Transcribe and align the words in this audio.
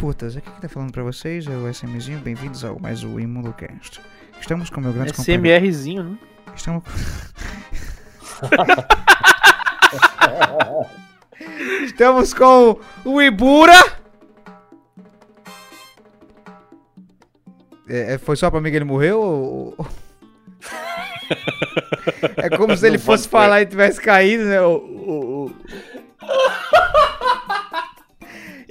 putas, 0.00 0.36
aqui 0.36 0.48
que 0.50 0.60
tá 0.62 0.68
falando 0.68 0.92
pra 0.92 1.02
vocês 1.02 1.46
é 1.46 1.50
o 1.50 1.68
SMzinho, 1.68 2.20
bem-vindos 2.20 2.64
ao 2.64 2.78
mais 2.80 3.04
o 3.04 3.20
ImundoCast. 3.20 4.00
Estamos 4.40 4.70
com 4.70 4.80
meu 4.80 4.92
grande 4.94 5.12
companheiro. 5.12 5.66
SMRzinho, 5.66 6.02
né? 6.04 6.16
Estamos 6.56 6.82
Estamos 11.84 12.32
com 12.32 12.80
o 13.04 13.20
Ibura. 13.20 13.74
É, 17.86 18.14
é, 18.14 18.18
foi 18.18 18.36
só 18.36 18.50
pra 18.50 18.58
mim 18.60 18.70
que 18.70 18.76
ele 18.76 18.84
morreu? 18.86 19.20
Ou... 19.20 19.76
é 22.38 22.48
como 22.56 22.74
se 22.76 22.86
ele 22.86 22.96
Não 22.96 23.04
fosse 23.04 23.28
falar 23.28 23.60
e 23.60 23.66
tivesse 23.66 24.00
caído, 24.00 24.44
né? 24.44 24.62
O- 24.62 24.78
o- 24.78 25.44
o- 25.46 25.54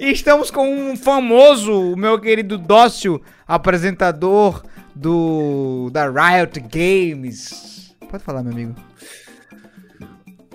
E 0.00 0.12
estamos 0.12 0.50
com 0.50 0.66
um 0.66 0.96
famoso, 0.96 1.94
meu 1.94 2.18
querido 2.18 2.56
Dócio, 2.56 3.20
apresentador 3.46 4.64
do 4.94 5.90
da 5.90 6.08
Riot 6.08 6.58
Games. 6.58 7.94
Pode 8.10 8.24
falar, 8.24 8.42
meu 8.42 8.50
amigo. 8.50 8.74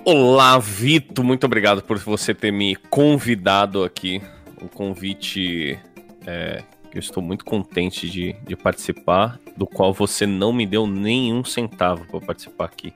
Olá, 0.04 0.58
Vito. 0.58 1.24
Muito 1.24 1.44
obrigado 1.44 1.84
por 1.84 2.00
você 2.00 2.34
ter 2.34 2.50
me 2.50 2.76
convidado 2.90 3.84
aqui. 3.84 4.20
Um 4.60 4.68
convite 4.68 5.78
é, 6.26 6.64
que 6.90 6.98
eu 6.98 7.00
estou 7.00 7.22
muito 7.22 7.46
contente 7.46 8.10
de, 8.10 8.34
de 8.48 8.56
participar, 8.56 9.40
do 9.56 9.68
qual 9.68 9.94
você 9.94 10.26
não 10.26 10.52
me 10.52 10.66
deu 10.66 10.88
nenhum 10.88 11.44
centavo 11.44 12.04
para 12.08 12.20
participar 12.20 12.66
aqui. 12.66 12.92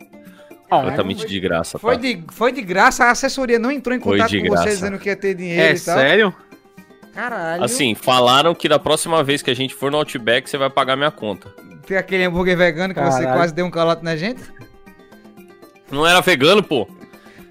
Completamente 0.69 1.21
foi- 1.21 1.29
de 1.29 1.39
graça, 1.39 1.79
Foi 1.79 1.95
tá? 1.95 2.01
de, 2.01 2.23
foi 2.31 2.51
de 2.51 2.61
graça, 2.61 3.05
a 3.05 3.11
assessoria 3.11 3.57
não 3.57 3.71
entrou 3.71 3.95
em 3.95 3.99
Foi 3.99 4.17
contato 4.17 4.31
com 4.31 4.43
você 4.43 4.49
graça. 4.49 4.69
dizendo 4.69 4.99
que 4.99 5.09
ia 5.09 5.15
ter 5.15 5.33
dinheiro 5.33 5.61
É 5.63 5.73
e 5.75 5.79
tal. 5.79 5.97
sério? 5.97 6.35
Caralho. 7.13 7.63
Assim, 7.63 7.95
falaram 7.95 8.53
que 8.53 8.69
da 8.69 8.77
próxima 8.79 9.23
vez 9.23 9.41
que 9.41 9.49
a 9.49 9.55
gente 9.55 9.73
for 9.73 9.91
no 9.91 9.97
Outback, 9.97 10.49
você 10.49 10.57
vai 10.57 10.69
pagar 10.69 10.95
minha 10.95 11.09
conta. 11.11 11.49
Tem 11.87 11.97
aquele 11.97 12.23
hambúrguer 12.23 12.55
vegano 12.55 12.93
que 12.93 12.99
você 13.01 13.19
Caralho. 13.23 13.37
quase 13.39 13.53
deu 13.53 13.65
um 13.65 13.71
calote 13.71 14.03
na 14.03 14.15
gente. 14.15 14.41
Não 15.91 16.05
era 16.05 16.21
vegano, 16.21 16.61
pô? 16.61 16.87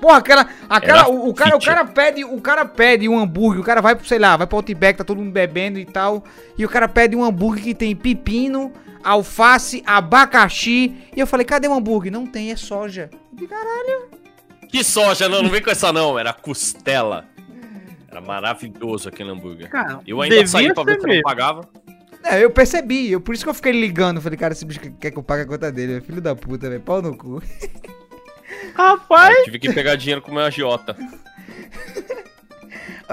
Porra, 0.01 0.19
aquela. 0.19 0.49
aquela 0.69 1.09
o, 1.09 1.29
o 1.29 1.35
cara, 1.35 1.57
o 1.57 1.61
cara 1.61 1.85
pede. 1.85 2.25
O 2.25 2.41
cara 2.41 2.65
pede 2.65 3.09
um 3.09 3.19
hambúrguer, 3.19 3.61
o 3.61 3.65
cara 3.65 3.81
vai 3.81 3.97
pro, 3.97 4.07
sei 4.07 4.19
lá, 4.19 4.37
vai 4.37 4.47
pro 4.47 4.57
Outback, 4.57 4.99
tá 4.99 5.05
todo 5.05 5.19
mundo 5.19 5.33
bebendo 5.33 5.79
e 5.79 5.85
tal. 5.85 6.25
E 6.57 6.65
o 6.65 6.69
cara 6.69 6.89
pede 6.89 7.17
um 7.17 7.25
hambúrguer 7.25 7.65
que 7.65 7.75
tem 7.75 7.95
pepino, 7.97 8.73
alface, 9.03 9.83
abacaxi. 9.85 10.95
E 11.15 11.21
eu 11.21 11.27
falei, 11.27 11.45
cadê 11.45 11.67
o 11.69 11.75
hambúrguer? 11.75 12.13
Não 12.13 12.27
tem, 12.27 12.51
é 12.51 12.57
soja. 12.57 13.11
De 13.33 13.47
caralho. 13.47 14.09
Que 14.69 14.85
soja, 14.85 15.29
não, 15.29 15.43
não 15.43 15.51
vem 15.51 15.63
com 15.63 15.71
essa 15.71 15.93
não. 15.93 16.19
Era 16.19 16.33
costela. 16.33 17.25
Era 18.11 18.21
maravilhoso 18.21 19.09
aquele 19.09 19.31
hambúrguer. 19.31 19.69
Cara, 19.69 20.01
Eu 20.07 20.21
ainda 20.23 20.47
saí 20.47 20.73
pra 20.73 20.85
ver 20.85 20.99
eu 20.99 21.07
não 21.07 21.23
pagava. 21.23 21.69
É, 22.25 22.43
eu 22.45 22.51
percebi, 22.51 23.11
eu, 23.11 23.21
por 23.21 23.35
isso 23.35 23.45
que 23.45 23.51
eu 23.51 23.55
fiquei 23.55 23.73
ligando. 23.73 24.21
Falei, 24.21 24.39
cara, 24.39 24.53
esse 24.53 24.65
bicho 24.65 24.81
quer 25.01 25.11
que 25.11 25.19
eu 25.19 25.23
pague 25.23 25.43
a 25.43 25.47
conta 25.47 25.71
dele. 25.71 25.99
é 25.99 26.01
Filho 26.01 26.21
da 26.21 26.35
puta, 26.35 26.69
velho. 26.69 26.81
Pau 26.81 27.01
no 27.01 27.17
cu. 27.17 27.43
Rapaz, 28.75 29.37
Eu 29.39 29.45
tive 29.45 29.59
que 29.59 29.73
pegar 29.73 29.97
dinheiro 29.97 30.23
com 30.23 30.31
o 30.31 30.35
meu 30.35 30.45
agiota. 30.45 30.97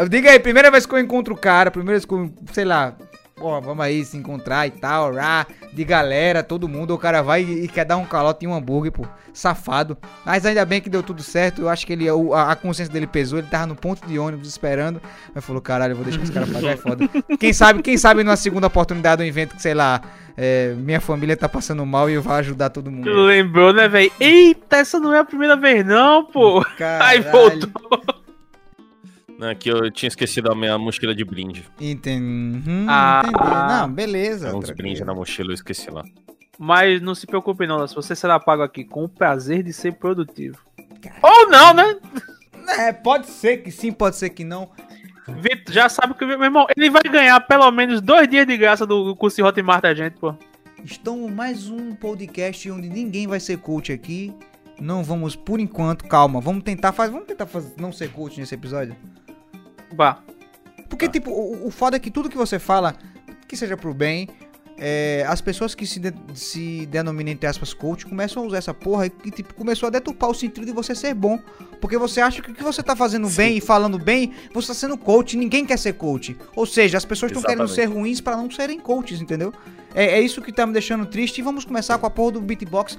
Diga 0.10 0.32
aí, 0.32 0.40
primeira 0.40 0.70
vez 0.70 0.86
que 0.86 0.94
eu 0.94 1.00
encontro 1.00 1.34
o 1.34 1.38
cara, 1.38 1.72
primeira 1.72 1.94
vez 1.94 2.06
que 2.06 2.14
eu, 2.14 2.34
sei 2.52 2.66
lá, 2.66 2.96
ó, 3.40 3.60
vamos 3.60 3.84
aí 3.84 4.04
se 4.06 4.18
encontrar 4.18 4.66
e 4.68 4.72
tal, 4.72 5.14
rá, 5.14 5.46
de 5.74 5.84
galera, 5.84 6.42
todo 6.42 6.68
mundo, 6.68 6.94
o 6.94 6.98
cara 6.98 7.22
vai 7.22 7.44
e, 7.44 7.66
e 7.66 7.68
quer 7.68 7.86
dar 7.86 7.98
um 7.98 8.06
calote 8.06 8.46
em 8.46 8.48
um 8.48 8.54
hambúrguer, 8.54 8.92
pô, 8.92 9.06
safado. 9.34 9.98
Mas 10.26 10.46
ainda 10.46 10.66
bem 10.66 10.82
que 10.82 10.90
deu 10.90 11.04
tudo 11.04 11.22
certo, 11.22 11.62
eu 11.62 11.70
acho 11.70 11.86
que 11.86 11.94
ele, 11.94 12.08
a, 12.10 12.52
a 12.52 12.56
consciência 12.56 12.94
dele 12.94 13.08
pesou, 13.08 13.40
ele 13.40 13.48
tava 13.48 13.66
no 13.66 13.76
ponto 13.76 14.06
de 14.08 14.18
ônibus 14.18 14.48
esperando, 14.48 15.02
mas 15.34 15.44
falou, 15.44 15.62
caralho, 15.62 15.92
eu 15.92 15.96
vou 15.98 16.06
deixar 16.06 16.24
esse 16.24 16.32
cara 16.32 16.48
pagar, 16.48 16.74
é 16.74 16.78
foda. 16.78 17.10
Quem 17.40 17.52
sabe, 17.52 17.82
quem 17.82 17.98
sabe 17.98 18.24
numa 18.24 18.38
segunda 18.38 18.68
oportunidade 18.68 19.22
um 19.22 19.26
evento 19.26 19.56
que, 19.56 19.62
sei 19.62 19.74
lá, 19.74 20.02
é, 20.38 20.74
minha 20.78 21.02
família 21.02 21.36
tá 21.36 21.48
passando 21.48 21.86
mal 21.86 22.10
e 22.10 22.14
eu 22.14 22.22
vou 22.22 22.34
ajudar 22.34 22.70
todo 22.70 22.92
mundo. 22.92 23.10
lembrou, 23.10 23.74
né, 23.74 23.88
velho? 23.88 24.12
Eita, 24.20 24.78
essa 24.78 25.00
não 25.00 25.14
é 25.14 25.20
a 25.20 25.26
primeira 25.26 25.56
vez, 25.56 25.86
não, 25.86 26.26
pô. 26.26 26.60
Aí 26.60 27.22
Caralho. 27.24 27.32
voltou. 27.32 28.25
Né, 29.38 29.54
que 29.54 29.70
eu 29.70 29.92
tinha 29.92 30.08
esquecido 30.08 30.52
a 30.52 30.56
minha 30.56 30.78
mochila 30.78 31.14
de 31.14 31.26
brinde. 31.26 31.64
Entendi. 31.80 32.70
Hum, 32.70 32.86
Ah. 32.88 33.22
entendi. 33.26 33.50
Não, 33.70 33.92
beleza. 33.92 34.50
Tem 34.50 34.58
uns 34.60 34.70
brindes 34.72 35.02
na 35.06 35.14
mochila, 35.14 35.50
eu 35.50 35.56
esqueci 35.56 35.90
lá. 35.92 36.04
Mas 36.58 37.02
não 37.02 37.14
se 37.14 37.28
preocupe, 37.28 37.68
não, 37.68 37.86
se 37.86 37.94
você 37.94 38.16
será 38.16 38.40
pago 38.40 38.64
aqui 38.64 38.86
com 38.86 39.04
o 39.04 39.10
prazer 39.10 39.62
de 39.62 39.74
ser 39.74 39.94
produtivo. 39.96 40.58
Ou 41.22 41.50
não, 41.50 41.74
né? 41.74 41.98
É, 42.80 42.94
pode 42.94 43.28
ser 43.28 43.58
que 43.58 43.72
sim, 43.72 43.92
pode 43.92 44.16
ser 44.16 44.30
que 44.30 44.44
não. 44.46 44.70
Vitor, 45.28 45.74
já 45.74 45.90
sabe 45.90 46.14
que, 46.14 46.26
meu 46.26 46.42
irmão, 46.42 46.66
ele 46.78 46.90
vai 46.90 47.02
ganhar 47.04 47.40
pelo 47.42 47.70
menos 47.72 48.00
dois 48.00 48.28
dias 48.30 48.48
de 48.48 48.56
graça 48.56 48.86
do 48.86 49.16
curso 49.16 49.36
de 49.38 49.44
Hotmart 49.44 49.82
da 49.82 49.94
gente, 49.94 50.14
pô. 50.18 50.34
Estamos 50.84 51.30
mais 51.32 51.68
um 51.70 51.94
podcast 51.96 52.70
onde 52.72 52.88
ninguém 52.88 53.28
vai 53.28 53.40
ser 53.40 53.58
coach 53.58 53.92
aqui. 53.92 54.34
Não 54.80 55.04
vamos, 55.04 55.36
por 55.36 55.60
enquanto, 55.60 56.06
calma. 56.06 56.40
Vamos 56.40 56.64
tentar 56.64 56.92
fazer. 56.94 57.12
Vamos 57.12 57.28
tentar 57.28 57.46
fazer, 57.48 57.74
não 57.80 57.92
ser 57.92 58.12
coach 58.12 58.40
nesse 58.40 58.54
episódio. 58.56 58.96
Bah. 59.94 60.20
Porque, 60.90 61.08
tipo, 61.10 61.32
o, 61.32 61.68
o 61.68 61.72
foda 61.72 61.98
é 61.98 62.00
que 62.00 62.12
tudo 62.12 62.30
que 62.30 62.38
você 62.38 62.60
fala, 62.60 62.96
que 63.48 63.58
seja 63.58 63.76
pro 63.76 63.94
bem, 63.94 64.30
é, 64.78 65.26
as 65.28 65.40
pessoas 65.40 65.74
que 65.74 65.88
se, 65.88 66.00
de- 66.00 66.14
se 66.34 66.86
denominam, 66.88 67.32
entre 67.32 67.48
aspas, 67.48 67.74
coach, 67.74 68.06
começam 68.06 68.44
a 68.44 68.46
usar 68.46 68.58
essa 68.58 68.74
porra 68.74 69.08
e, 69.24 69.32
tipo, 69.32 69.54
começou 69.54 69.88
a 69.88 69.90
deturpar 69.90 70.30
o 70.30 70.34
sentido 70.36 70.66
de 70.66 70.72
você 70.74 70.94
ser 70.94 71.14
bom. 71.14 71.40
Porque 71.80 71.98
você 71.98 72.20
acha 72.20 72.42
que 72.42 72.52
o 72.52 72.54
que 72.54 72.64
você 72.64 72.84
tá 72.84 72.96
fazendo 72.96 73.30
bem 73.30 73.58
e 73.58 73.62
falando 73.62 73.98
bem, 73.98 74.34
você 74.54 74.68
tá 74.70 74.74
sendo 74.74 74.98
coach. 74.98 75.38
Ninguém 75.38 75.66
quer 75.66 75.78
ser 75.78 75.94
coach. 75.94 76.36
Ou 76.56 76.66
seja, 76.66 76.98
as 76.98 77.06
pessoas 77.06 77.32
estão 77.32 77.42
querendo 77.44 77.68
ser 77.76 77.86
ruins 77.86 78.20
pra 78.20 78.36
não 78.36 78.50
serem 78.52 78.80
coaches, 78.80 79.22
entendeu? 79.22 79.54
É, 79.94 80.18
é 80.18 80.22
isso 80.22 80.42
que 80.42 80.52
tá 80.52 80.66
me 80.68 80.74
deixando 80.74 81.06
triste. 81.06 81.40
E 81.40 81.42
vamos 81.42 81.64
começar 81.64 81.98
com 81.98 82.06
a 82.06 82.10
porra 82.10 82.34
do 82.34 82.42
beatbox. 82.42 82.98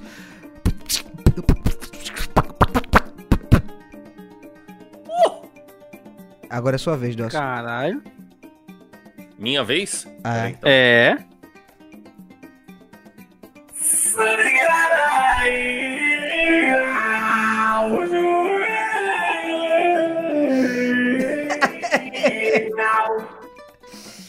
Agora 6.49 6.75
é 6.75 6.79
sua 6.79 6.95
vez, 6.97 7.15
Dawson. 7.15 7.37
Caralho. 7.37 8.01
Minha 9.37 9.63
vez? 9.63 10.07
Ah, 10.23 10.33
Peraí, 10.33 10.51
então. 10.51 10.69
É. 10.69 11.17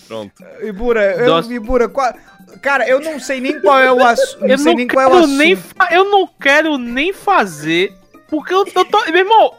Pronto. 0.06 0.42
Ibura, 0.62 1.02
eu. 1.16 1.38
Ibura, 1.52 1.88
qual- 1.88 2.14
cara, 2.62 2.88
eu 2.88 3.00
não 3.00 3.20
sei 3.20 3.40
nem 3.40 3.60
qual 3.60 3.78
é 3.78 3.92
o 3.92 4.02
assunto. 4.04 4.46
Eu 4.46 4.56
sei 4.58 4.72
não, 4.72 4.78
nem 4.78 4.86
qual 4.88 5.04
é 5.04 5.06
o 5.06 5.10
quero 5.10 5.24
assunto. 5.24 5.36
nem 5.38 5.56
fa- 5.56 5.88
eu 5.90 6.04
não 6.10 6.26
quero 6.26 6.78
nem 6.78 7.12
fazer, 7.12 7.92
porque 8.28 8.54
eu, 8.54 8.64
eu 8.74 8.84
tô. 8.86 9.04
Meu 9.06 9.16
irmão, 9.18 9.52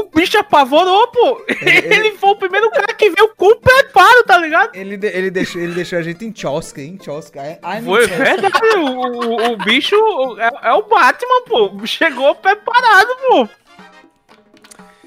o 0.00 0.04
bicho 0.08 0.38
apavorou, 0.38 1.06
pô. 1.08 1.42
Ele, 1.48 2.12
foi 2.18 2.30
o 2.30 2.36
primeiro 2.36 2.70
cara 2.70 2.92
que 2.94 3.10
veio 3.10 3.34
com 3.36 3.46
o 3.46 3.56
preparo, 3.56 4.24
tá 4.24 4.36
ligado? 4.38 4.74
Ele, 4.74 4.96
de- 4.96 5.06
ele, 5.08 5.30
deixou, 5.30 5.60
ele 5.60 5.72
deixou 5.74 5.98
a 5.98 6.02
gente 6.02 6.24
em 6.24 6.34
chosca, 6.34 6.80
em 6.80 6.98
chosca. 7.02 7.40
É- 7.40 7.58
Foi 7.82 8.06
verdade. 8.06 8.76
O, 8.76 8.86
o, 8.86 9.52
o 9.52 9.56
bicho 9.58 9.94
é, 10.38 10.68
é 10.68 10.72
o 10.72 10.82
Batman, 10.82 11.42
pô. 11.46 11.86
Chegou 11.86 12.34
preparado, 12.34 13.08
pô. 13.28 13.48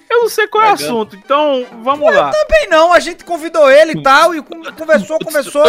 Eu 0.10 0.22
não 0.22 0.30
sei 0.30 0.48
qual 0.48 0.64
é 0.64 0.68
o 0.68 0.70
assunto, 0.86 1.16
então 1.18 1.66
vamos 1.84 2.08
lá. 2.16 2.32
Também 2.32 2.70
não, 2.70 2.94
a 2.94 3.00
gente 3.00 3.26
convidou 3.26 3.70
ele 3.70 3.92
e 3.92 4.02
tal, 4.02 4.34
e 4.34 4.42
con- 4.42 4.64
conversou, 4.74 5.20
conversou. 5.20 5.64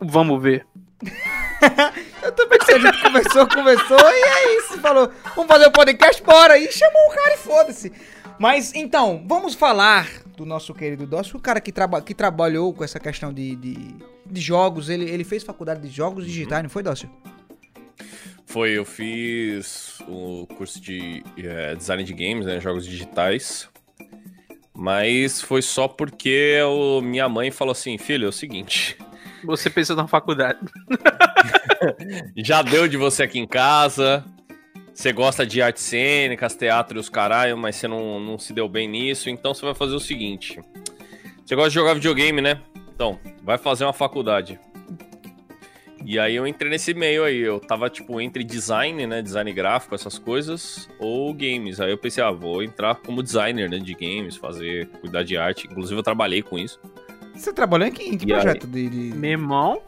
Vamos 0.00 0.42
ver. 0.42 0.66
Eu 2.22 2.32
também 2.32 2.58
sei, 2.64 2.76
a 2.76 2.78
gente 2.78 3.02
conversou, 3.02 3.48
conversou, 3.48 3.98
e 3.98 4.22
é 4.22 4.58
isso. 4.58 4.80
Falou, 4.80 5.10
vamos 5.34 5.50
fazer 5.50 5.66
o 5.66 5.72
podcast, 5.72 6.22
bora. 6.22 6.58
E 6.58 6.70
chamou 6.70 7.02
o 7.08 7.14
cara 7.14 7.34
e 7.34 7.38
foda-se. 7.38 7.92
Mas 8.38 8.74
então, 8.74 9.24
vamos 9.26 9.54
falar 9.54 10.08
do 10.36 10.46
nosso 10.46 10.72
querido 10.72 11.06
Dócio, 11.06 11.36
o 11.36 11.40
cara 11.40 11.60
que, 11.60 11.70
traba 11.70 12.00
que 12.00 12.14
trabalhou 12.14 12.72
com 12.72 12.82
essa 12.82 12.98
questão 12.98 13.32
de, 13.32 13.56
de, 13.56 13.94
de 14.26 14.40
jogos. 14.40 14.88
Ele, 14.88 15.04
ele 15.04 15.24
fez 15.24 15.42
faculdade 15.42 15.82
de 15.82 15.88
jogos 15.88 16.26
digitais, 16.26 16.62
não 16.62 16.70
foi, 16.70 16.82
Dócio? 16.82 17.10
Foi, 18.46 18.70
eu 18.70 18.84
fiz 18.84 20.00
o 20.08 20.46
curso 20.56 20.80
de 20.80 21.22
eh, 21.36 21.74
design 21.76 22.02
de 22.02 22.12
games, 22.12 22.46
né? 22.46 22.60
Jogos 22.60 22.84
digitais. 22.84 23.68
Mas 24.74 25.40
foi 25.42 25.62
só 25.62 25.86
porque 25.86 26.58
minha 27.02 27.28
mãe 27.28 27.50
falou 27.50 27.72
assim: 27.72 27.98
filho, 27.98 28.26
é 28.26 28.28
o 28.28 28.32
seguinte. 28.32 28.96
Você 29.44 29.70
pensou 29.70 29.96
na 29.96 30.06
faculdade. 30.06 30.58
Já 32.36 32.62
deu 32.62 32.86
de 32.86 32.96
você 32.96 33.22
aqui 33.22 33.38
em 33.38 33.46
casa. 33.46 34.24
Você 34.92 35.12
gosta 35.12 35.46
de 35.46 35.62
artes 35.62 35.82
cênicas, 35.82 36.54
teatro 36.54 36.98
e 36.98 37.00
os 37.00 37.08
caralho, 37.08 37.56
mas 37.56 37.76
você 37.76 37.88
não, 37.88 38.20
não 38.20 38.38
se 38.38 38.52
deu 38.52 38.68
bem 38.68 38.88
nisso. 38.88 39.30
Então 39.30 39.54
você 39.54 39.64
vai 39.64 39.74
fazer 39.74 39.94
o 39.94 40.00
seguinte: 40.00 40.60
Você 41.44 41.54
gosta 41.54 41.70
de 41.70 41.74
jogar 41.74 41.94
videogame, 41.94 42.40
né? 42.40 42.60
Então, 42.94 43.18
vai 43.42 43.56
fazer 43.56 43.84
uma 43.84 43.94
faculdade. 43.94 44.60
E 46.04 46.18
aí 46.18 46.34
eu 46.34 46.46
entrei 46.46 46.70
nesse 46.70 46.92
meio 46.92 47.24
aí. 47.24 47.38
Eu 47.38 47.60
tava, 47.60 47.88
tipo, 47.88 48.20
entre 48.20 48.42
design, 48.42 49.06
né? 49.06 49.22
Design 49.22 49.52
gráfico, 49.52 49.94
essas 49.94 50.18
coisas, 50.18 50.88
ou 50.98 51.32
games. 51.32 51.80
Aí 51.80 51.90
eu 51.90 51.98
pensei, 51.98 52.22
ah, 52.22 52.30
vou 52.30 52.62
entrar 52.62 52.96
como 52.96 53.22
designer 53.22 53.70
né, 53.70 53.78
de 53.78 53.94
games, 53.94 54.36
fazer, 54.36 54.86
cuidar 55.00 55.22
de 55.22 55.36
arte. 55.36 55.66
Inclusive 55.66 55.98
eu 55.98 56.02
trabalhei 56.02 56.42
com 56.42 56.58
isso. 56.58 56.80
Você 57.40 57.52
trabalhou 57.52 57.86
em 57.88 57.92
que, 57.92 58.02
em 58.02 58.16
que 58.18 58.26
E 58.28 58.32
aí? 58.34 58.40
projeto 58.40 58.66
de, 58.66 58.88
de- 58.88 59.16
Meu 59.16 59.30
irmão, 59.30 59.80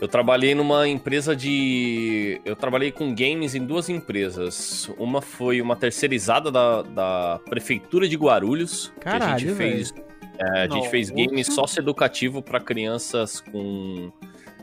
Eu 0.00 0.08
trabalhei 0.08 0.54
numa 0.54 0.86
empresa 0.88 1.34
de. 1.36 2.40
Eu 2.44 2.56
trabalhei 2.56 2.90
com 2.90 3.14
games 3.14 3.54
em 3.54 3.64
duas 3.64 3.88
empresas. 3.88 4.90
Uma 4.98 5.22
foi 5.22 5.60
uma 5.62 5.76
terceirizada 5.76 6.50
da, 6.50 6.82
da 6.82 7.40
Prefeitura 7.48 8.08
de 8.08 8.16
Guarulhos. 8.16 8.92
que 9.00 9.08
a 9.08 9.12
Caralho, 9.12 9.38
gente 9.38 9.54
fez. 9.54 9.94
é, 10.38 10.62
a 10.62 10.68
gente 10.68 10.88
fez 10.90 11.10
game 11.10 11.42
socioeducativo 11.44 12.42
para 12.42 12.58
crianças 12.60 13.40
com, 13.40 14.10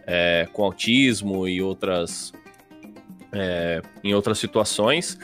é, 0.06 0.48
com 0.52 0.64
autismo 0.66 1.48
e 1.48 1.62
outras. 1.62 2.34
é, 3.32 3.82
em 4.04 4.14
outras 4.14 4.38
situações. 4.38 5.18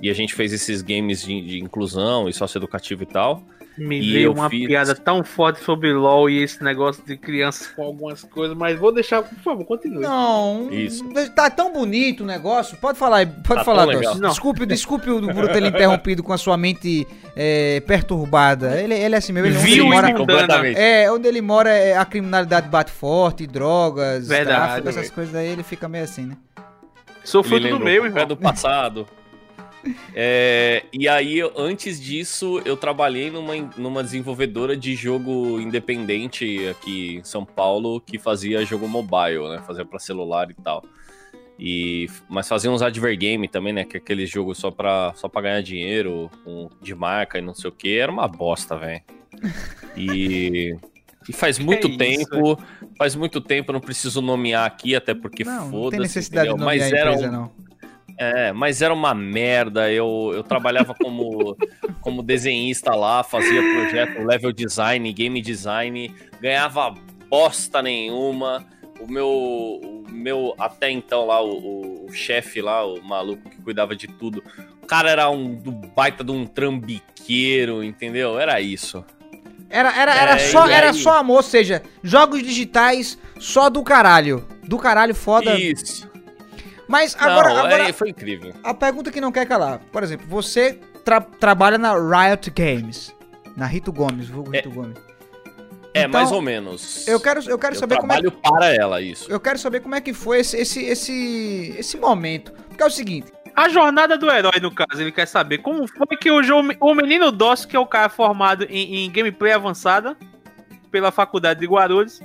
E 0.00 0.08
a 0.08 0.14
gente 0.14 0.34
fez 0.34 0.52
esses 0.52 0.80
games 0.82 1.24
de, 1.24 1.40
de 1.40 1.58
inclusão 1.58 2.28
e 2.28 2.32
socioeducativo 2.32 3.02
e 3.02 3.06
tal. 3.06 3.42
Me 3.78 4.00
E 4.00 4.12
veio 4.12 4.32
uma 4.32 4.50
fiz- 4.50 4.66
piada 4.66 4.94
tão 4.94 5.22
forte 5.24 5.60
sobre 5.62 5.92
LOL 5.92 6.28
e 6.28 6.42
esse 6.42 6.62
negócio 6.62 7.02
de 7.06 7.16
crianças 7.16 7.68
com 7.68 7.82
algumas 7.84 8.22
coisas, 8.24 8.56
mas 8.56 8.78
vou 8.78 8.92
deixar, 8.92 9.22
por 9.22 9.38
favor, 9.38 9.64
continue. 9.64 10.00
Não, 10.02 10.68
Isso. 10.70 11.04
tá 11.34 11.48
tão 11.48 11.72
bonito 11.72 12.22
o 12.24 12.26
negócio. 12.26 12.76
Pode 12.78 12.98
falar, 12.98 13.26
pode 13.26 13.60
Tá 13.60 13.64
falar. 13.64 13.86
Desculpe, 13.86 14.66
desculpe 14.66 15.08
o 15.10 15.20
Bruno 15.20 15.48
ter 15.48 15.62
interrompido 15.62 16.22
com 16.22 16.32
a 16.32 16.38
sua 16.38 16.56
mente 16.56 17.06
é, 17.36 17.80
perturbada. 17.86 18.80
Ele, 18.80 18.94
ele 18.94 19.14
é 19.14 19.18
assim 19.18 19.32
mesmo. 19.32 19.48
Ele, 19.48 19.56
onde 19.58 19.64
Viu 19.66 19.84
ele 19.84 19.86
e 19.86 19.94
mora, 19.94 20.08
mudou. 20.08 20.26
completamente. 20.26 20.78
é, 20.78 21.10
onde 21.12 21.28
ele 21.28 21.40
mora, 21.40 21.70
é, 21.70 21.96
a 21.96 22.04
criminalidade 22.04 22.68
bate 22.68 22.90
forte, 22.90 23.46
drogas, 23.46 24.26
Verdade, 24.28 24.82
tráfico, 24.82 24.88
essas 24.88 25.10
coisas 25.10 25.34
aí, 25.34 25.46
ele 25.48 25.62
fica 25.62 25.88
meio 25.88 26.04
assim, 26.04 26.26
né? 26.26 26.36
Sou 27.24 27.42
Ele 27.42 27.48
fruto 27.60 27.78
do 27.78 27.84
meu, 27.84 28.06
irmão. 28.06 28.26
do 28.26 28.36
passado. 28.36 29.06
É, 30.14 30.84
e 30.92 31.08
aí, 31.08 31.40
antes 31.56 32.00
disso, 32.00 32.60
eu 32.64 32.76
trabalhei 32.76 33.30
numa, 33.30 33.54
numa 33.76 34.02
desenvolvedora 34.02 34.76
de 34.76 34.94
jogo 34.94 35.60
independente 35.60 36.66
aqui 36.68 37.16
em 37.16 37.24
São 37.24 37.44
Paulo 37.44 38.00
que 38.00 38.18
fazia 38.18 38.64
jogo 38.64 38.88
mobile, 38.88 39.48
né? 39.50 39.62
Fazia 39.66 39.84
pra 39.84 39.98
celular 39.98 40.50
e 40.50 40.54
tal. 40.54 40.82
E, 41.60 42.06
mas 42.28 42.48
fazia 42.48 42.70
uns 42.70 42.82
advergame 42.82 43.48
também, 43.48 43.72
né? 43.72 43.84
Que 43.84 43.96
é 43.96 44.00
aquele 44.00 44.26
jogo 44.26 44.54
só 44.54 44.70
pra, 44.70 45.12
só 45.16 45.28
pra 45.28 45.42
ganhar 45.42 45.60
dinheiro, 45.60 46.30
com- 46.44 46.68
de 46.80 46.94
marca 46.94 47.38
e 47.38 47.40
não 47.42 47.52
sei 47.54 47.68
o 47.68 47.72
que. 47.72 47.98
Era 47.98 48.12
uma 48.12 48.28
bosta, 48.28 48.76
velho. 48.78 49.02
E, 49.96 50.76
e 51.28 51.32
faz 51.32 51.58
muito 51.58 51.88
isso, 51.88 51.98
tempo, 51.98 52.58
faz 52.96 53.14
muito 53.14 53.40
tempo, 53.40 53.72
não 53.72 53.80
preciso 53.80 54.20
nomear 54.22 54.64
aqui, 54.66 54.94
até 54.94 55.14
porque 55.14 55.44
foda-se. 55.44 55.90
tem 55.90 56.00
necessidade 56.00 56.48
entendeu? 56.48 56.54
de 56.54 56.64
nomear 56.64 56.90
Mas 56.90 56.92
era 56.92 57.10
empresa, 57.12 57.28
um- 57.28 57.32
não. 57.32 57.67
É, 58.18 58.52
mas 58.52 58.82
era 58.82 58.92
uma 58.92 59.14
merda. 59.14 59.90
Eu, 59.92 60.32
eu 60.34 60.42
trabalhava 60.42 60.94
como, 60.94 61.56
como 62.00 62.22
desenhista 62.22 62.94
lá, 62.94 63.22
fazia 63.22 63.62
projeto, 63.62 64.22
level 64.24 64.52
design, 64.52 65.12
game 65.12 65.40
design, 65.40 66.14
ganhava 66.40 66.92
bosta 67.28 67.80
nenhuma. 67.82 68.64
O 69.00 69.06
meu, 69.10 69.28
o 69.28 70.04
meu 70.10 70.54
até 70.58 70.90
então 70.90 71.26
lá, 71.26 71.40
o, 71.40 71.50
o- 71.52 72.06
o 72.06 72.12
chefe 72.12 72.60
lá, 72.60 72.84
o 72.84 73.00
maluco 73.02 73.48
que 73.48 73.62
cuidava 73.62 73.94
de 73.94 74.08
tudo, 74.08 74.42
o 74.82 74.86
cara 74.86 75.08
era 75.10 75.30
um 75.30 75.54
do 75.54 75.70
baita 75.70 76.24
de 76.24 76.32
um 76.32 76.44
trambiqueiro, 76.46 77.84
entendeu? 77.84 78.38
Era 78.38 78.60
isso. 78.60 79.04
Era, 79.70 79.94
era, 79.94 80.14
era, 80.14 80.32
É, 80.32 80.38
só, 80.38 80.66
era 80.66 80.92
só 80.94 81.18
amor, 81.18 81.36
ou 81.36 81.42
seja, 81.42 81.82
jogos 82.02 82.42
digitais 82.42 83.18
só 83.38 83.68
do 83.68 83.82
caralho. 83.82 84.46
Do 84.64 84.78
caralho 84.78 85.14
foda. 85.14 85.54
Isso. 85.60 86.07
Mas 86.88 87.14
agora, 87.18 87.50
Não, 87.50 87.58
agora 87.66 87.88
é, 87.88 87.92
foi 87.92 88.08
incrível. 88.10 88.54
a 88.64 88.72
pergunta 88.72 89.10
que 89.10 89.20
não 89.20 89.30
quer 89.30 89.46
calar. 89.46 89.78
Por 89.92 90.02
exemplo, 90.02 90.26
você 90.26 90.80
tra- 91.04 91.20
trabalha 91.20 91.76
na 91.78 91.92
Riot 91.94 92.50
Games. 92.50 93.14
Na 93.56 93.66
Rito 93.66 93.92
Gomes, 93.92 94.28
vulgo 94.28 94.54
É, 94.54 94.58
Rito 94.58 94.70
Gomes. 94.70 94.96
É, 95.92 96.00
Então, 96.02 96.10
mais 96.20 96.32
ou 96.32 96.40
menos. 96.40 97.06
Eu 97.08 97.18
quero, 97.20 97.40
eu 97.48 97.58
quero 97.58 97.74
Eu 97.74 97.78
saber 97.80 97.96
como 97.98 98.12
é 98.12 98.20
trabalho 98.20 98.32
para 98.42 98.74
ela, 98.74 99.00
isso. 99.02 99.30
eu 99.30 99.38
quero 99.40 99.58
saber 99.58 99.80
como 99.80 99.94
é 99.94 100.00
que 100.00 100.12
foi 100.14 100.38
esse, 100.40 100.56
esse, 100.56 100.84
esse, 100.84 101.74
esse 101.78 101.96
momento. 101.98 102.52
Porque 102.68 102.82
é 102.82 102.86
o 102.86 102.90
seguinte, 102.90 103.32
A 103.56 103.68
jornada 103.68 104.16
do 104.16 104.30
herói, 104.30 104.60
no 104.62 104.70
caso, 104.72 105.02
ele 105.02 105.10
quer 105.10 105.26
saber 105.26 105.58
como 105.58 105.86
foi 105.88 106.16
que 106.16 106.30
o, 106.30 106.40
jo- 106.42 106.62
o 106.80 106.94
menino 106.94 107.32
Dossi, 107.32 107.66
que 107.66 107.74
é 107.74 107.80
o 107.80 107.86
cara 107.86 108.08
formado 108.08 108.64
em, 108.70 109.04
em 109.04 109.10
gameplay 109.10 109.52
avançada 109.52 110.16
pela 110.92 111.10
faculdade 111.10 111.58
de 111.60 111.66
Guarulhos, 111.66 112.20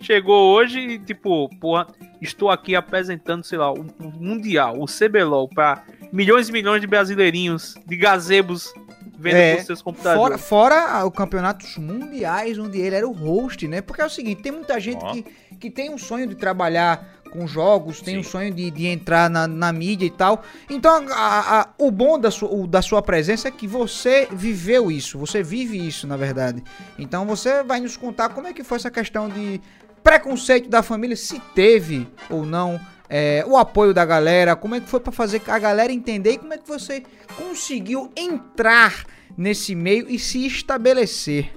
chegou 0.00 0.54
hoje 0.54 0.78
e, 0.80 0.98
tipo, 0.98 1.48
porra, 1.60 1.86
estou 2.20 2.50
aqui 2.50 2.74
apresentando, 2.74 3.44
sei 3.44 3.58
lá, 3.58 3.72
o, 3.72 3.80
o 4.00 4.10
Mundial, 4.18 4.80
o 4.80 4.86
CBLOL, 4.86 5.48
pra 5.48 5.84
milhões 6.12 6.48
e 6.48 6.52
milhões 6.52 6.80
de 6.80 6.86
brasileirinhos, 6.86 7.74
de 7.86 7.96
gazebos, 7.96 8.72
vendo 9.18 9.36
É, 9.36 9.56
por 9.56 9.64
seus 9.64 9.82
computadores. 9.82 10.40
fora, 10.40 10.76
fora 10.76 11.04
o 11.04 11.10
campeonatos 11.10 11.76
mundiais, 11.76 12.58
onde 12.58 12.78
ele 12.80 12.94
era 12.96 13.08
o 13.08 13.12
host, 13.12 13.66
né? 13.66 13.80
Porque 13.80 14.00
é 14.00 14.06
o 14.06 14.10
seguinte, 14.10 14.42
tem 14.42 14.52
muita 14.52 14.78
gente 14.80 15.04
Ó. 15.04 15.12
que, 15.12 15.24
que 15.58 15.70
tem 15.70 15.90
um 15.90 15.98
sonho 15.98 16.26
de 16.26 16.34
trabalhar 16.34 17.16
com 17.30 17.46
jogos, 17.46 18.00
tem 18.00 18.14
Sim. 18.14 18.20
um 18.20 18.22
sonho 18.22 18.54
de, 18.54 18.70
de 18.70 18.86
entrar 18.86 19.28
na, 19.28 19.46
na 19.46 19.70
mídia 19.70 20.06
e 20.06 20.10
tal. 20.10 20.42
Então, 20.70 21.04
a- 21.10 21.60
a- 21.60 21.68
o 21.76 21.90
bom 21.90 22.18
da 22.18 22.30
sua, 22.30 22.48
o- 22.50 22.66
da 22.66 22.80
sua 22.80 23.02
presença 23.02 23.48
é 23.48 23.50
que 23.50 23.66
você 23.66 24.26
viveu 24.32 24.90
isso, 24.90 25.18
você 25.18 25.42
vive 25.42 25.76
isso, 25.86 26.06
na 26.06 26.16
verdade. 26.16 26.64
Então, 26.98 27.26
você 27.26 27.62
vai 27.62 27.80
nos 27.80 27.98
contar 27.98 28.30
como 28.30 28.46
é 28.46 28.54
que 28.54 28.64
foi 28.64 28.76
essa 28.78 28.90
questão 28.90 29.28
de 29.28 29.60
preconceito 30.08 30.70
da 30.70 30.82
família, 30.82 31.14
se 31.16 31.38
teve 31.54 32.08
ou 32.30 32.46
não, 32.46 32.80
é, 33.10 33.44
o 33.46 33.56
apoio 33.58 33.92
da 33.92 34.04
galera, 34.06 34.56
como 34.56 34.74
é 34.74 34.80
que 34.80 34.88
foi 34.88 35.00
pra 35.00 35.12
fazer 35.12 35.42
a 35.46 35.58
galera 35.58 35.92
entender 35.92 36.32
e 36.32 36.38
como 36.38 36.54
é 36.54 36.58
que 36.58 36.66
você 36.66 37.02
conseguiu 37.36 38.10
entrar 38.16 39.04
nesse 39.36 39.74
meio 39.74 40.08
e 40.08 40.18
se 40.18 40.46
estabelecer. 40.46 41.52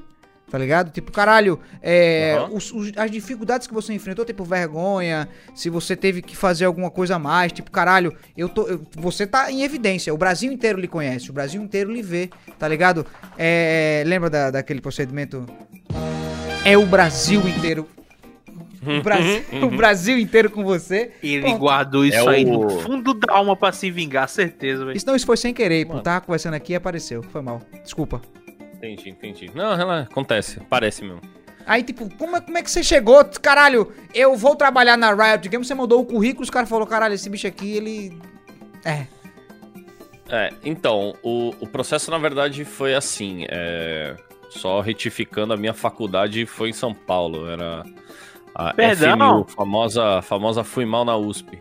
Tá 0.50 0.57
ligado? 0.57 0.92
Tipo, 0.92 1.13
caralho, 1.13 1.62
é, 1.81 2.36
Aham. 2.38 2.50
os- 2.56 2.74
os- 2.74 2.92
as 2.98 3.09
dificuldades 3.09 3.68
que 3.68 3.74
você 3.74 3.94
enfrentou, 3.94 4.25
tipo, 4.25 4.44
vergonha, 4.44 5.30
se 5.56 5.69
você 5.69 5.95
teve 5.95 6.21
que 6.21 6.36
fazer 6.36 6.65
alguma 6.65 6.92
coisa 6.92 7.15
a 7.15 7.19
mais, 7.19 7.54
tipo, 7.54 7.71
caralho, 7.71 8.13
eu 8.36 8.50
tô. 8.50 8.68
eu- 8.68 8.81
você 8.97 9.25
tá 9.25 9.50
em 9.50 9.63
evidência, 9.63 10.13
o 10.13 10.18
Brasil 10.18 10.51
inteiro 10.51 10.77
lhe 10.77 10.89
conhece, 10.89 11.30
o 11.30 11.33
Brasil 11.33 11.62
inteiro 11.62 11.89
lhe 11.89 12.01
vê, 12.01 12.30
tá 12.59 12.68
ligado? 12.68 13.06
É, 13.38 14.04
lembra 14.06 14.30
da, 14.30 14.51
daquele 14.51 14.81
procedimento? 14.81 15.45
É 16.65 16.77
o 16.77 16.86
Brasil 16.86 17.47
inteiro. 17.47 17.88
O 18.83 19.01
Brasil, 19.04 19.44
o 19.63 19.68
Brasil 19.69 20.18
inteiro 20.19 20.50
com 20.50 20.63
você. 20.63 21.12
Ele 21.22 21.42
Pronto. 21.42 21.57
guardou 21.60 22.04
isso 22.06 22.18
É 22.18 22.35
aí 22.35 22.45
o- 22.45 22.59
no 22.59 22.69
fundo 22.80 23.14
da 23.14 23.33
alma 23.33 23.56
pra 23.56 23.71
se 23.71 23.92
vingar, 23.92 24.28
certeza, 24.28 24.85
velho. 24.85 24.97
Isso 24.97 25.06
não, 25.06 25.16
isso 25.16 25.26
foi 25.26 25.38
sem 25.38 25.54
querer, 25.54 25.85
pô. 25.85 26.00
Tava 26.00 26.21
conversando 26.26 26.56
aqui 26.56 26.73
e 26.73 26.76
apareceu. 26.76 27.21
Foi 27.23 27.42
mal. 27.42 27.61
Desculpa. 27.83 28.21
Entendi, 28.76 29.09
entendi. 29.09 29.52
Não, 29.54 29.73
ela 29.80 30.02
acontece, 30.02 30.59
parece 30.69 31.04
mesmo. 31.04 31.21
Aí, 31.68 31.83
tipo, 31.83 32.09
como 32.18 32.35
é, 32.35 32.42
como 32.42 32.57
é 32.57 32.64
que 32.64 32.71
você 32.71 32.81
chegou? 32.83 33.23
Caralho, 33.40 33.92
eu 34.16 34.35
vou 34.35 34.56
trabalhar 34.56 34.97
na 34.97 35.14
Riot 35.14 35.47
Games, 35.47 35.68
você 35.68 35.76
mandou 35.76 36.02
o 36.02 36.06
currículo, 36.06 36.44
os 36.44 36.50
caras 36.50 36.68
falaram, 36.68 36.90
caralho, 36.90 37.14
esse 37.14 37.30
bicho 37.30 37.45
aqui, 37.45 37.78
ele. 37.78 38.18
É. 38.83 39.06
É, 40.30 40.50
então, 40.64 41.14
o, 41.21 41.54
o 41.59 41.68
processo 41.68 42.09
na 42.09 42.18
verdade 42.18 42.64
foi 42.66 42.95
assim, 42.95 43.45
é, 43.50 44.16
só 44.50 44.80
retificando, 44.80 45.54
a 45.54 45.57
minha 45.57 45.73
faculdade 45.73 46.45
foi 46.45 46.69
em 46.69 46.73
São 46.73 46.94
Paulo, 46.94 47.47
era 47.50 47.83
a 48.56 48.74
Perdão? 48.74 49.44
FMU, 49.44 49.50
famosa, 49.50 50.22
famosa 50.22 50.64
Fui 50.64 50.86
Mal 50.86 51.06
na 51.06 51.16
USP. 51.16 51.58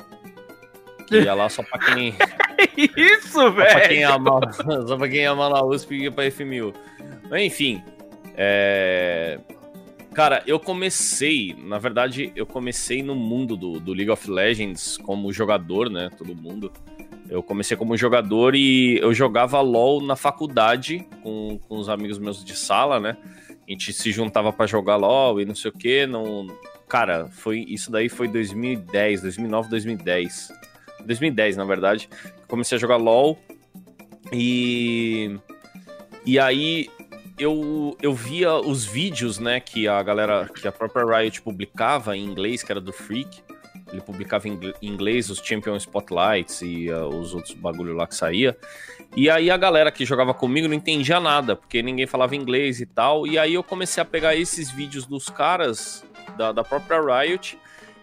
Que 1.07 1.23
ia 1.23 1.35
lá 1.35 1.49
só 1.49 1.63
pra 1.63 1.79
quem, 1.79 2.15
Isso, 2.97 3.33
só 3.33 3.51
pra 3.51 3.89
quem 3.89 4.01
velho. 4.01 4.21
mal, 4.21 4.41
só 4.87 4.97
pra 4.97 5.09
quem 5.09 5.21
ia 5.21 5.35
mal 5.35 5.51
na 5.51 5.65
USP 5.65 5.95
e 5.95 6.03
ia 6.05 6.13
pra 6.13 6.31
FMU. 6.31 6.73
Enfim, 7.37 7.83
é... 8.37 9.39
Cara, 10.15 10.43
eu 10.47 10.59
comecei, 10.59 11.55
na 11.57 11.79
verdade, 11.79 12.33
eu 12.35 12.45
comecei 12.45 13.03
no 13.03 13.15
mundo 13.15 13.57
do, 13.57 13.79
do 13.79 13.93
League 13.93 14.11
of 14.11 14.29
Legends 14.29 14.97
como 14.97 15.33
jogador, 15.33 15.89
né? 15.89 16.11
Todo 16.17 16.35
mundo. 16.35 16.73
Eu 17.29 17.45
comecei 17.45 17.77
como 17.77 17.97
jogador 17.97 18.57
e 18.57 18.99
eu 18.99 19.15
jogava 19.15 19.61
LoL 19.61 20.03
na 20.03 20.17
faculdade 20.17 21.07
com, 21.23 21.61
com 21.69 21.79
os 21.79 21.89
amigos 21.89 22.19
meus 22.19 22.45
de 22.45 22.57
sala, 22.57 22.99
né? 22.99 23.17
A 23.51 23.71
gente 23.71 23.93
se 23.93 24.11
juntava 24.11 24.53
pra 24.53 24.67
jogar 24.67 24.97
LoL 24.97 25.41
e 25.41 25.45
não 25.45 25.55
sei 25.55 25.71
o 25.71 25.75
que. 25.75 26.07
Não... 26.07 26.49
Cara, 26.91 27.29
foi 27.31 27.65
isso 27.69 27.91
daí 27.91 28.09
foi 28.09 28.27
2010, 28.27 29.23
2009, 29.23 29.71
2010. 29.71 30.53
2010, 31.07 31.57
na 31.57 31.65
verdade. 31.65 32.09
Comecei 32.49 32.77
a 32.77 32.81
jogar 32.81 32.97
LoL 32.97 33.39
e. 34.33 35.39
E 36.27 36.39
aí 36.39 36.91
eu, 37.39 37.97
eu 38.03 38.13
via 38.13 38.55
os 38.57 38.85
vídeos, 38.85 39.39
né, 39.39 39.59
que 39.61 39.89
a 39.89 40.03
galera, 40.03 40.47
que 40.55 40.69
a 40.69 40.73
própria 40.73 41.05
Riot 41.05 41.41
publicava 41.41 42.17
em 42.17 42.25
inglês, 42.25 42.63
que 42.63 42.71
era 42.71 42.81
do 42.81 42.93
Freak. 42.93 43.41
Ele 43.91 44.01
publicava 44.03 44.47
em 44.47 44.53
ingl- 44.53 44.75
em 44.83 44.89
inglês 44.89 45.31
os 45.31 45.39
Champion 45.39 45.77
Spotlights 45.77 46.61
e 46.63 46.91
uh, 46.91 47.07
os 47.09 47.35
outros 47.35 47.55
bagulho 47.55 47.95
lá 47.95 48.07
que 48.07 48.15
saía. 48.15 48.57
E 49.17 49.29
aí 49.29 49.51
a 49.51 49.57
galera 49.57 49.91
que 49.91 50.05
jogava 50.05 50.33
comigo 50.35 50.69
não 50.69 50.75
entendia 50.75 51.19
nada, 51.19 51.57
porque 51.57 51.83
ninguém 51.83 52.07
falava 52.07 52.37
inglês 52.37 52.81
e 52.81 52.87
tal. 52.87 53.27
E 53.27 53.37
aí 53.39 53.55
eu 53.55 53.65
comecei 53.65 54.01
a 54.01 54.05
pegar 54.05 54.37
esses 54.37 54.71
vídeos 54.71 55.07
dos 55.07 55.29
caras 55.29 56.05
da, 56.37 56.53
da 56.53 56.65
própria 56.65 57.01
Riot 57.01 57.59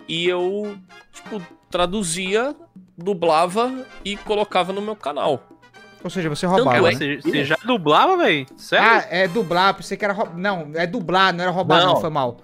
e 0.08 0.28
eu, 0.28 0.78
tipo, 1.14 1.42
traduzia, 1.70 2.56
dublava 2.98 3.86
e 4.04 4.16
colocava 4.18 4.72
no 4.72 4.82
meu 4.82 4.96
canal. 4.96 5.44
Ou 6.04 6.10
seja, 6.10 6.30
você 6.30 6.46
Tanto 6.48 6.64
roubava. 6.64 6.90
é 6.92 6.94
né? 6.94 6.98
Você, 6.98 7.22
você 7.22 7.44
já 7.44 7.58
dublava, 7.66 8.18
velho? 8.18 8.46
Sério? 8.56 8.88
Ah, 8.88 9.06
é 9.10 9.28
dublar, 9.28 9.74
pensei 9.74 9.98
que 9.98 10.06
era 10.06 10.14
roubar. 10.14 10.38
Não, 10.38 10.72
é 10.76 10.86
dublar, 10.88 11.34
não 11.34 11.44
era 11.44 11.52
roubar, 11.52 11.82
não, 11.82 11.94
Não. 11.96 12.02
foi 12.02 12.10
mal. 12.10 12.38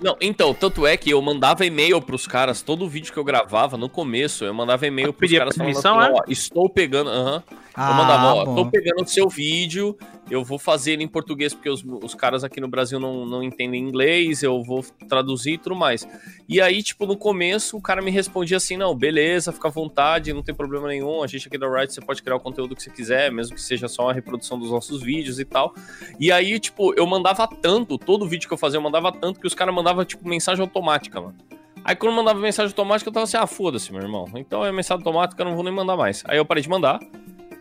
Não, 0.00 0.16
então, 0.20 0.54
tanto 0.54 0.86
é 0.86 0.96
que 0.96 1.10
eu 1.10 1.20
mandava 1.20 1.66
e-mail 1.66 2.00
pros 2.00 2.24
caras, 2.24 2.62
todo 2.62 2.88
vídeo 2.88 3.12
que 3.12 3.18
eu 3.18 3.24
gravava, 3.24 3.76
no 3.76 3.88
começo, 3.88 4.44
eu 4.44 4.54
mandava 4.54 4.86
e-mail 4.86 5.12
pros 5.12 5.32
caras 5.32 5.56
falando 5.56 5.70
assim, 5.76 5.82
permissão, 5.82 6.14
ó, 6.14 6.22
estou 6.28 6.70
pegando, 6.70 7.10
aham, 7.10 7.42
Ah, 7.80 7.90
eu 7.90 7.94
mandava, 7.94 8.34
ó, 8.34 8.44
bom. 8.44 8.54
tô 8.56 8.70
pegando 8.72 9.04
o 9.04 9.06
seu 9.06 9.28
vídeo, 9.28 9.96
eu 10.28 10.42
vou 10.42 10.58
fazer 10.58 10.94
ele 10.94 11.04
em 11.04 11.08
português, 11.08 11.54
porque 11.54 11.70
os, 11.70 11.84
os 12.02 12.12
caras 12.12 12.42
aqui 12.42 12.60
no 12.60 12.66
Brasil 12.66 12.98
não, 12.98 13.24
não 13.24 13.40
entendem 13.40 13.80
inglês, 13.80 14.42
eu 14.42 14.60
vou 14.64 14.84
traduzir 15.08 15.52
e 15.52 15.58
tudo 15.58 15.76
mais. 15.76 16.06
E 16.48 16.60
aí, 16.60 16.82
tipo, 16.82 17.06
no 17.06 17.16
começo, 17.16 17.76
o 17.76 17.80
cara 17.80 18.02
me 18.02 18.10
respondia 18.10 18.56
assim, 18.56 18.76
não, 18.76 18.96
beleza, 18.96 19.52
fica 19.52 19.68
à 19.68 19.70
vontade, 19.70 20.32
não 20.32 20.42
tem 20.42 20.52
problema 20.52 20.88
nenhum, 20.88 21.22
a 21.22 21.28
gente 21.28 21.46
aqui 21.46 21.56
da 21.56 21.68
Riot, 21.68 21.94
você 21.94 22.00
pode 22.00 22.20
criar 22.20 22.34
o 22.34 22.40
conteúdo 22.40 22.74
que 22.74 22.82
você 22.82 22.90
quiser, 22.90 23.30
mesmo 23.30 23.54
que 23.54 23.62
seja 23.62 23.86
só 23.86 24.06
uma 24.06 24.12
reprodução 24.12 24.58
dos 24.58 24.72
nossos 24.72 25.00
vídeos 25.00 25.38
e 25.38 25.44
tal. 25.44 25.72
E 26.18 26.32
aí, 26.32 26.58
tipo, 26.58 26.92
eu 26.94 27.06
mandava 27.06 27.46
tanto, 27.46 27.96
todo 27.96 28.28
vídeo 28.28 28.48
que 28.48 28.54
eu 28.54 28.58
fazia, 28.58 28.78
eu 28.78 28.82
mandava 28.82 29.12
tanto, 29.12 29.38
que 29.38 29.46
os 29.46 29.54
caras 29.54 29.72
mandavam, 29.72 30.04
tipo, 30.04 30.28
mensagem 30.28 30.60
automática, 30.60 31.20
mano. 31.20 31.36
Aí 31.84 31.96
quando 31.96 32.12
eu 32.12 32.16
mandava 32.16 32.38
mensagem 32.38 32.70
automática, 32.70 33.08
eu 33.08 33.12
tava 33.14 33.24
assim, 33.24 33.36
ah, 33.36 33.46
foda-se, 33.46 33.92
meu 33.92 34.02
irmão. 34.02 34.26
Então 34.34 34.64
é 34.64 34.70
mensagem 34.70 35.00
automática, 35.00 35.40
eu 35.40 35.46
não 35.46 35.54
vou 35.54 35.64
nem 35.64 35.72
mandar 35.72 35.96
mais. 35.96 36.22
Aí 36.26 36.36
eu 36.36 36.44
parei 36.44 36.62
de 36.62 36.68
mandar. 36.68 37.00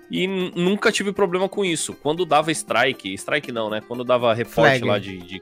E 0.10 0.26
nunca 0.26 0.92
tive 0.92 1.12
problema 1.12 1.50
com 1.50 1.66
isso. 1.66 1.94
Quando 1.94 2.26
dava 2.26 2.52
strike, 2.52 3.14
strike 3.14 3.52
não, 3.52 3.70
né? 3.70 3.82
Quando 3.86 4.04
dava 4.04 4.34
reporte 4.34 4.84
lá 4.84 4.98
de, 5.00 5.18
de 5.18 5.42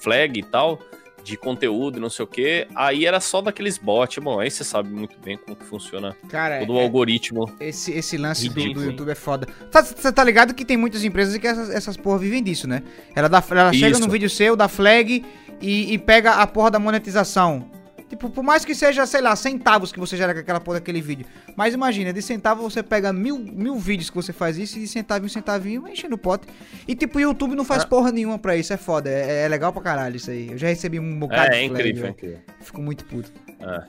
flag 0.00 0.40
e 0.40 0.42
tal, 0.42 0.80
de 1.22 1.36
conteúdo 1.36 1.98
e 1.98 2.00
não 2.00 2.10
sei 2.10 2.24
o 2.24 2.26
que, 2.26 2.66
aí 2.74 3.06
era 3.06 3.20
só 3.20 3.40
daqueles 3.40 3.78
bots. 3.78 4.18
Bom, 4.18 4.40
aí 4.40 4.50
você 4.50 4.64
sabe 4.64 4.90
muito 4.90 5.16
bem 5.20 5.36
como 5.38 5.56
que 5.56 5.64
funciona 5.64 6.16
Cara, 6.28 6.58
todo 6.60 6.72
o 6.72 6.80
é- 6.80 6.82
algoritmo. 6.82 7.48
esse, 7.60 7.92
esse 7.92 8.16
lance 8.16 8.48
do, 8.48 8.54
do. 8.72 8.84
YouTube 8.84 9.10
é 9.10 9.14
foda. 9.14 9.46
Você 9.70 10.12
tá 10.12 10.24
ligado 10.24 10.52
que 10.52 10.64
tem 10.64 10.76
muitas 10.76 11.04
empresas 11.04 11.36
que 11.38 11.46
essas, 11.46 11.70
essas 11.70 11.96
porra 11.96 12.18
vivem 12.18 12.42
disso, 12.42 12.66
né? 12.66 12.82
Ela, 13.14 13.28
dá, 13.28 13.42
ela 13.50 13.72
chega 13.72 13.98
no 14.00 14.08
vídeo 14.08 14.28
seu, 14.28 14.56
dá 14.56 14.66
flag 14.66 15.24
e, 15.60 15.94
e 15.94 15.98
pega 15.98 16.32
a 16.32 16.46
porra 16.46 16.72
da 16.72 16.78
monetização. 16.80 17.70
Tipo, 18.12 18.28
por 18.28 18.44
mais 18.44 18.62
que 18.62 18.74
seja, 18.74 19.06
sei 19.06 19.22
lá, 19.22 19.34
centavos 19.34 19.90
que 19.90 19.98
você 19.98 20.18
gera 20.18 20.34
com 20.34 20.40
aquela 20.40 20.60
porra 20.60 20.78
daquele 20.80 21.00
vídeo. 21.00 21.24
Mas 21.56 21.72
imagina, 21.72 22.12
de 22.12 22.20
centavo 22.20 22.62
você 22.62 22.82
pega 22.82 23.10
mil, 23.10 23.38
mil 23.38 23.78
vídeos 23.78 24.10
que 24.10 24.16
você 24.16 24.34
faz 24.34 24.58
isso 24.58 24.76
e 24.76 24.82
de 24.82 24.86
centavinho, 24.86 25.30
centavinho, 25.30 25.88
enchendo 25.88 26.16
o 26.16 26.18
pote. 26.18 26.46
E 26.86 26.94
tipo, 26.94 27.16
o 27.16 27.20
YouTube 27.22 27.54
não 27.54 27.64
faz 27.64 27.84
Ah. 27.84 27.86
porra 27.86 28.12
nenhuma 28.12 28.38
pra 28.38 28.54
isso, 28.54 28.70
é 28.70 28.76
foda. 28.76 29.08
É, 29.08 29.44
é 29.46 29.48
legal 29.48 29.72
pra 29.72 29.80
caralho 29.80 30.16
isso 30.16 30.30
aí. 30.30 30.50
Eu 30.50 30.58
já 30.58 30.66
recebi 30.68 31.00
um 31.00 31.18
bocado 31.18 31.40
É, 31.40 31.46
é 31.46 31.62
de 31.62 31.68
flag, 31.68 31.80
incrível, 31.88 32.04
é 32.04 32.08
eu 32.08 32.10
incrível. 32.12 32.38
Fico 32.60 32.82
muito 32.82 33.04
puto. 33.06 33.32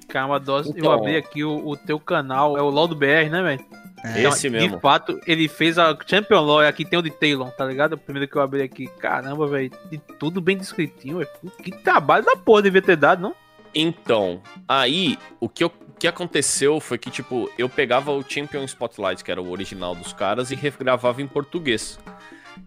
Calma, 0.08 0.39
Dose. 0.39 0.70
Eu 0.70 0.75
Então- 0.77 0.92
abri 0.94 1.18
aqui 1.18 1.44
o, 1.44 1.68
o 1.68 1.75
teu 1.75 2.00
canal, 2.00 2.58
é 2.58 2.62
o 2.62 2.70
LOL 2.70 2.88
do 2.88 2.96
BR, 2.96 3.30
né, 3.30 3.42
velho? 3.44 3.65
É. 4.06 4.24
Esse 4.24 4.50
De 4.50 4.50
mesmo. 4.51 4.80
fato, 4.80 5.20
ele 5.27 5.50
fez 5.50 5.77
a 5.77 5.98
Champion 6.08 6.39
LOL, 6.42 6.60
aqui 6.62 6.86
tem 6.86 6.98
o 6.98 7.01
de 7.01 7.10
Talon, 7.10 7.50
tá 7.50 7.65
ligado? 7.65 7.94
O 7.94 7.98
primeiro 7.98 8.30
que 8.30 8.38
eu 8.38 8.42
abri 8.42 8.62
aqui. 8.62 8.88
Caramba, 9.00 9.48
velho, 9.48 9.70
de 9.92 9.98
tudo 10.20 10.39
bem 10.42 10.58
descritinho, 10.58 11.18
velho. 11.18 11.30
Que 11.62 11.72
trabalho 11.72 12.24
da 12.25 12.36
porra 12.38 12.62
devia 12.62 12.82
ter 12.82 12.96
dado, 12.98 13.22
não? 13.22 13.34
Então, 13.74 14.42
aí 14.68 15.18
o 15.39 15.50
que, 15.50 15.63
eu- 15.63 15.74
o 15.89 15.94
que 16.00 16.08
aconteceu 16.08 16.80
foi 16.80 16.98
que, 16.98 17.10
tipo, 17.10 17.50
eu 17.58 17.68
pegava 17.68 18.12
o 18.12 18.24
Champion 18.27 18.63
Spotlight, 18.65 19.24
que 19.24 19.32
era 19.32 19.42
o 19.42 19.50
original 19.51 19.96
dos 19.96 20.13
caras, 20.13 20.51
e 20.51 20.56
regravava 20.56 21.22
em 21.22 21.27
português. 21.27 22.00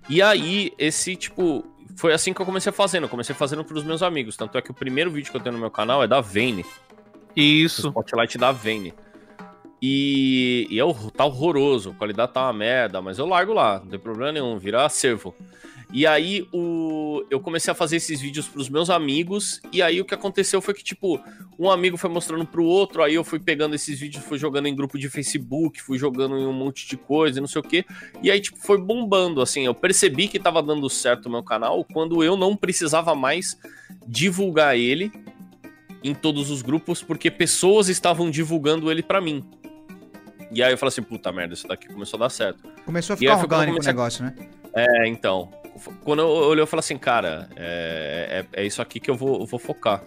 E 0.09 0.21
aí, 0.23 0.73
esse, 0.79 1.17
tipo, 1.17 1.65
foi 1.97 2.13
assim 2.13 2.33
que 2.33 2.41
eu 2.41 2.47
comecei 2.47 2.73
fazendo. 2.73 3.05
Eu 3.05 3.09
comecei 3.09 3.35
fazendo 3.35 3.65
pros 3.65 3.85
meus 3.85 4.03
amigos. 4.03 4.37
Tanto 4.37 4.57
é 4.59 4.63
que 4.63 4.71
o 4.71 4.75
primeiro 4.75 5.11
vídeo 5.11 5.31
que 5.31 5.37
eu 5.37 5.41
tenho 5.41 5.55
no 5.55 5.61
meu 5.61 5.71
canal 5.71 6.03
é 6.03 6.07
da 6.07 6.21
Vayne. 6.21 6.63
O 6.63 7.41
Isso. 7.41 7.89
Spotlight 7.89 8.39
da 8.39 8.53
Vayne. 8.53 8.95
E, 9.81 10.67
e 10.71 10.81
é, 10.81 10.85
tá 11.15 11.25
horroroso, 11.25 11.91
a 11.91 11.95
qualidade 11.95 12.33
tá 12.33 12.45
uma 12.45 12.53
merda, 12.53 13.03
mas 13.03 13.19
eu 13.19 13.27
largo 13.27 13.53
lá, 13.53 13.79
não 13.79 13.87
tem 13.89 13.99
problema 13.99 14.33
nenhum, 14.33 14.59
vira 14.59 14.85
acervo. 14.85 15.35
E 15.93 16.07
aí 16.07 16.47
o, 16.53 17.25
eu 17.31 17.39
comecei 17.39 17.71
a 17.71 17.75
fazer 17.75 17.97
esses 17.97 18.21
vídeos 18.21 18.49
pros 18.49 18.69
meus 18.69 18.91
amigos, 18.91 19.61
e 19.73 19.81
aí 19.81 20.01
o 20.01 20.05
que 20.05 20.15
aconteceu 20.15 20.61
foi 20.61 20.75
que, 20.75 20.83
tipo, 20.83 21.21
um 21.59 21.71
amigo 21.71 21.97
foi 21.97 22.11
mostrando 22.11 22.45
pro 22.45 22.65
outro, 22.65 23.03
aí 23.03 23.15
eu 23.15 23.23
fui 23.23 23.39
pegando 23.39 23.75
esses 23.75 23.99
vídeos, 23.99 24.25
fui 24.25 24.37
jogando 24.37 24.67
em 24.67 24.75
grupo 24.75 24.99
de 24.99 25.09
Facebook, 25.09 25.81
fui 25.81 25.97
jogando 25.97 26.37
em 26.37 26.47
um 26.47 26.53
monte 26.53 26.89
de 26.89 26.97
coisa, 26.97 27.39
e 27.39 27.41
não 27.41 27.47
sei 27.47 27.61
o 27.61 27.65
quê. 27.65 27.85
E 28.23 28.31
aí, 28.31 28.41
tipo, 28.41 28.59
foi 28.59 28.79
bombando, 28.79 29.41
assim, 29.41 29.65
eu 29.65 29.75
percebi 29.75 30.27
que 30.29 30.39
tava 30.39 30.63
dando 30.63 30.91
certo 30.91 31.27
o 31.27 31.31
meu 31.31 31.43
canal 31.43 31.85
quando 31.85 32.23
eu 32.23 32.37
não 32.37 32.57
precisava 32.57 33.15
mais 33.15 33.57
divulgar 34.07 34.77
ele 34.77 35.13
em 36.03 36.15
todos 36.15 36.51
os 36.51 36.63
grupos, 36.63 37.03
porque 37.03 37.31
pessoas 37.31 37.89
estavam 37.89 38.31
divulgando 38.31 38.91
ele 38.91 39.03
pra 39.03 39.21
mim. 39.21 39.45
E 40.51 40.63
aí 40.63 40.73
eu 40.73 40.79
falei 40.79 40.89
assim, 40.89 41.03
puta 41.03 41.33
merda, 41.33 41.55
isso 41.55 41.67
daqui 41.67 41.89
começou 41.89 42.19
a 42.19 42.25
dar 42.25 42.31
certo. 42.31 42.63
Começou 42.85 43.15
a 43.15 43.17
ficar 43.17 43.39
orgânico 43.39 43.71
o 43.71 43.73
comecei 43.75 43.93
negócio, 43.93 44.25
né? 44.25 44.35
É, 44.75 45.09
então. 45.09 45.51
Quando 46.03 46.21
eu 46.21 46.29
olhei, 46.29 46.63
eu 46.63 46.67
falei 46.67 46.81
assim, 46.81 46.99
cara, 46.99 47.49
é, 47.57 48.47
é, 48.55 48.63
é 48.63 48.67
isso 48.67 48.81
aqui 48.81 49.01
que 49.01 49.11
eu 49.11 49.15
vou, 49.15 49.41
eu 49.41 49.47
vou 49.47 49.59
focar. 49.59 50.03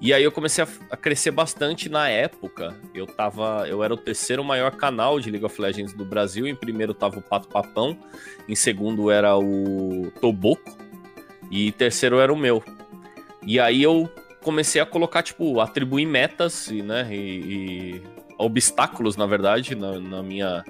E 0.00 0.12
aí 0.12 0.22
eu 0.22 0.30
comecei 0.30 0.62
a, 0.62 0.68
a 0.90 0.96
crescer 0.96 1.30
bastante 1.30 1.88
na 1.88 2.08
época. 2.08 2.74
Eu 2.94 3.06
tava. 3.06 3.66
Eu 3.68 3.82
era 3.82 3.94
o 3.94 3.96
terceiro 3.96 4.44
maior 4.44 4.72
canal 4.72 5.18
de 5.18 5.30
League 5.30 5.44
of 5.44 5.60
Legends 5.60 5.94
do 5.94 6.04
Brasil. 6.04 6.46
Em 6.46 6.54
primeiro 6.54 6.92
tava 6.92 7.18
o 7.18 7.22
Pato 7.22 7.48
Papão. 7.48 7.98
Em 8.48 8.54
segundo 8.54 9.10
era 9.10 9.36
o 9.38 10.12
Toboco. 10.20 10.76
E 11.50 11.72
terceiro 11.72 12.18
era 12.18 12.32
o 12.32 12.36
meu. 12.36 12.62
E 13.42 13.58
aí 13.58 13.82
eu 13.82 14.10
comecei 14.42 14.80
a 14.80 14.86
colocar, 14.86 15.22
tipo, 15.22 15.60
atribuir 15.60 16.06
metas 16.06 16.68
e, 16.68 16.82
né, 16.82 17.08
e, 17.10 17.16
e 17.16 18.02
obstáculos, 18.38 19.16
na 19.16 19.26
verdade, 19.26 19.74
na, 19.74 19.98
na 19.98 20.22
minha 20.22 20.64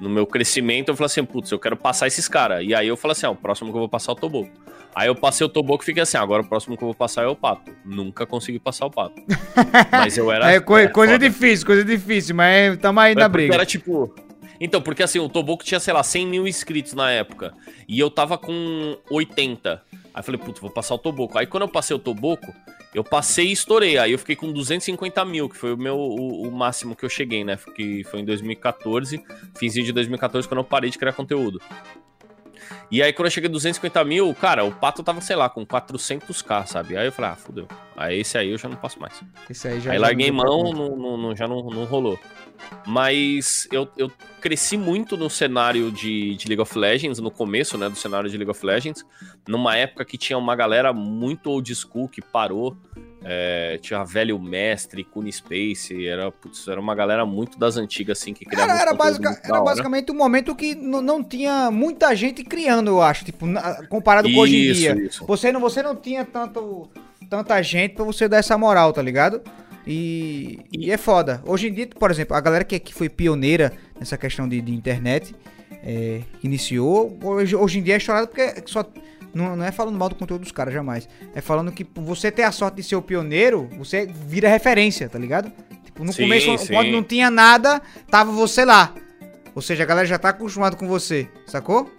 no 0.00 0.08
meu 0.08 0.26
crescimento, 0.26 0.88
eu 0.88 0.96
falei 0.96 1.06
assim, 1.06 1.24
putz, 1.24 1.50
eu 1.50 1.58
quero 1.58 1.76
passar 1.76 2.06
esses 2.06 2.28
caras. 2.28 2.64
E 2.64 2.74
aí 2.74 2.88
eu 2.88 2.96
falei 2.96 3.12
assim, 3.12 3.26
ah, 3.26 3.30
o 3.30 3.36
próximo 3.36 3.70
que 3.70 3.76
eu 3.76 3.80
vou 3.80 3.88
passar 3.88 4.12
é 4.12 4.14
o 4.14 4.16
Toboco. 4.16 4.50
Aí 4.94 5.08
eu 5.08 5.14
passei 5.14 5.46
o 5.46 5.48
Toboco 5.48 5.82
e 5.82 5.86
fiquei 5.86 6.02
assim, 6.02 6.16
agora 6.16 6.42
o 6.42 6.48
próximo 6.48 6.76
que 6.76 6.82
eu 6.82 6.86
vou 6.88 6.94
passar 6.94 7.24
é 7.24 7.26
o 7.26 7.36
Pato. 7.36 7.70
Nunca 7.84 8.24
consegui 8.24 8.58
passar 8.58 8.86
o 8.86 8.90
Pato. 8.90 9.22
Mas 9.92 10.16
eu 10.16 10.32
era... 10.32 10.50
É, 10.50 10.60
coi- 10.60 10.84
é, 10.84 10.88
coisa 10.88 11.14
foda. 11.14 11.28
difícil, 11.28 11.66
coisa 11.66 11.84
difícil, 11.84 12.34
mas 12.34 12.78
tamo 12.78 13.00
aí 13.00 13.14
na 13.14 13.28
briga. 13.28 13.54
Era 13.54 13.66
tipo... 13.66 14.14
Então, 14.58 14.80
porque 14.80 15.02
assim, 15.02 15.18
o 15.18 15.28
Toboco 15.28 15.62
tinha, 15.62 15.78
sei 15.78 15.92
lá, 15.92 16.02
100 16.02 16.26
mil 16.26 16.48
inscritos 16.48 16.94
na 16.94 17.10
época. 17.10 17.52
E 17.86 17.98
eu 18.00 18.10
tava 18.10 18.38
com 18.38 18.96
80. 19.10 19.82
Aí 20.16 20.20
eu 20.20 20.24
falei, 20.24 20.40
putz, 20.40 20.58
vou 20.60 20.70
passar 20.70 20.94
o 20.94 20.98
Toboco. 20.98 21.36
Aí 21.36 21.46
quando 21.46 21.64
eu 21.64 21.68
passei 21.68 21.94
o 21.94 21.98
Toboco, 21.98 22.54
eu 22.94 23.04
passei 23.04 23.48
e 23.48 23.52
estourei. 23.52 23.98
Aí 23.98 24.12
eu 24.12 24.18
fiquei 24.18 24.34
com 24.34 24.50
250 24.50 25.22
mil, 25.26 25.46
que 25.46 25.58
foi 25.58 25.74
o 25.74 25.76
meu 25.76 25.94
o, 25.98 26.48
o 26.48 26.50
máximo 26.50 26.96
que 26.96 27.04
eu 27.04 27.08
cheguei, 27.10 27.44
né? 27.44 27.58
Que 27.74 28.02
foi 28.04 28.20
em 28.20 28.24
2014, 28.24 29.22
finzinho 29.58 29.84
de 29.84 29.92
2014, 29.92 30.48
quando 30.48 30.60
eu 30.60 30.64
parei 30.64 30.88
de 30.88 30.96
criar 30.96 31.12
conteúdo. 31.12 31.60
E 32.90 33.02
aí 33.02 33.12
quando 33.12 33.26
eu 33.26 33.30
cheguei 33.30 33.48
a 33.50 33.52
250 33.52 34.02
mil, 34.04 34.34
cara, 34.34 34.64
o 34.64 34.72
Pato 34.72 35.02
tava, 35.02 35.20
sei 35.20 35.36
lá, 35.36 35.50
com 35.50 35.66
400k, 35.66 36.66
sabe? 36.66 36.96
Aí 36.96 37.04
eu 37.06 37.12
falei, 37.12 37.32
ah, 37.32 37.36
fudeu. 37.36 37.68
Aí 37.94 38.20
esse 38.20 38.38
aí 38.38 38.50
eu 38.52 38.56
já 38.58 38.68
não 38.70 38.76
passo 38.76 38.98
mais. 38.98 39.20
Esse 39.50 39.68
aí 39.68 39.80
já 39.80 39.90
Aí 39.90 39.98
já 39.98 40.02
larguei 40.02 40.30
mão, 40.30 40.72
não- 40.72 41.16
não- 41.18 41.36
já 41.36 41.46
não, 41.46 41.62
não 41.68 41.84
rolou. 41.84 42.18
Mas 42.86 43.68
eu, 43.70 43.86
eu 43.98 44.10
cresci 44.46 44.76
muito 44.76 45.16
no 45.16 45.28
cenário 45.28 45.90
de, 45.90 46.36
de 46.36 46.46
League 46.46 46.60
of 46.62 46.78
Legends, 46.78 47.18
no 47.18 47.32
começo, 47.32 47.76
né, 47.76 47.88
do 47.88 47.96
cenário 47.96 48.30
de 48.30 48.36
League 48.36 48.50
of 48.50 48.64
Legends, 48.64 49.04
numa 49.48 49.76
época 49.76 50.04
que 50.04 50.16
tinha 50.16 50.38
uma 50.38 50.54
galera 50.54 50.92
muito 50.92 51.50
old 51.50 51.74
school 51.74 52.08
que 52.08 52.22
parou. 52.22 52.76
é, 53.28 53.76
tinha 53.82 54.04
Velho 54.04 54.38
Mestre, 54.38 55.02
Kuni 55.02 55.32
Space, 55.32 56.06
era, 56.06 56.30
putz, 56.30 56.68
era 56.68 56.80
uma 56.80 56.94
galera 56.94 57.26
muito 57.26 57.58
das 57.58 57.76
antigas, 57.76 58.20
assim, 58.20 58.32
que 58.32 58.44
criava 58.44 58.70
Era, 58.70 58.80
era, 58.82 58.94
basica- 58.94 59.40
era 59.42 59.60
basicamente 59.62 60.12
um 60.12 60.14
momento 60.14 60.54
que 60.54 60.76
não 60.76 61.24
tinha 61.24 61.68
muita 61.72 62.14
gente 62.14 62.44
criando, 62.44 62.88
eu 62.88 63.02
acho, 63.02 63.24
tipo, 63.24 63.44
na- 63.44 63.84
comparado 63.88 64.30
com 64.32 64.38
hoje 64.38 64.54
em 64.56 64.70
Isso, 64.70 64.80
dia. 64.80 64.94
isso. 65.06 65.26
Você 65.26 65.50
não, 65.50 65.58
você 65.60 65.82
não 65.82 65.96
tinha 65.96 66.24
tanto, 66.24 66.88
tanta 67.28 67.60
gente 67.62 67.96
pra 67.96 68.04
você 68.04 68.28
dar 68.28 68.36
essa 68.36 68.56
moral, 68.56 68.92
tá 68.92 69.02
ligado? 69.02 69.42
E, 69.86 70.58
e 70.72 70.90
é 70.90 70.96
foda. 70.96 71.42
Hoje 71.46 71.68
em 71.68 71.72
dia, 71.72 71.86
por 71.86 72.10
exemplo, 72.10 72.36
a 72.36 72.40
galera 72.40 72.64
que, 72.64 72.78
que 72.78 72.92
foi 72.92 73.08
pioneira 73.08 73.72
nessa 73.98 74.18
questão 74.18 74.48
de, 74.48 74.60
de 74.60 74.74
internet, 74.74 75.34
é, 75.82 76.22
que 76.40 76.46
iniciou, 76.46 77.16
hoje, 77.22 77.54
hoje 77.54 77.78
em 77.78 77.82
dia 77.82 77.96
é 77.96 77.98
chorado 77.98 78.28
porque 78.28 78.62
só. 78.66 78.84
Não, 79.32 79.54
não 79.54 79.64
é 79.64 79.70
falando 79.70 79.98
mal 79.98 80.08
do 80.08 80.14
conteúdo 80.14 80.42
dos 80.42 80.52
caras, 80.52 80.72
jamais. 80.72 81.06
É 81.34 81.42
falando 81.42 81.70
que 81.70 81.86
você 81.94 82.30
ter 82.30 82.42
a 82.42 82.50
sorte 82.50 82.76
de 82.76 82.82
ser 82.82 82.96
o 82.96 83.02
pioneiro, 83.02 83.68
você 83.76 84.06
vira 84.06 84.48
referência, 84.48 85.10
tá 85.10 85.18
ligado? 85.18 85.52
Tipo, 85.84 86.04
no 86.04 86.12
Sim, 86.12 86.22
começo, 86.22 86.58
sim. 86.58 86.72
quando 86.72 86.90
não 86.90 87.02
tinha 87.02 87.30
nada, 87.30 87.82
tava 88.10 88.32
você 88.32 88.64
lá. 88.64 88.94
Ou 89.54 89.60
seja, 89.60 89.82
a 89.82 89.86
galera 89.86 90.06
já 90.06 90.18
tá 90.18 90.30
acostumada 90.30 90.74
com 90.74 90.88
você, 90.88 91.28
sacou? 91.46 91.90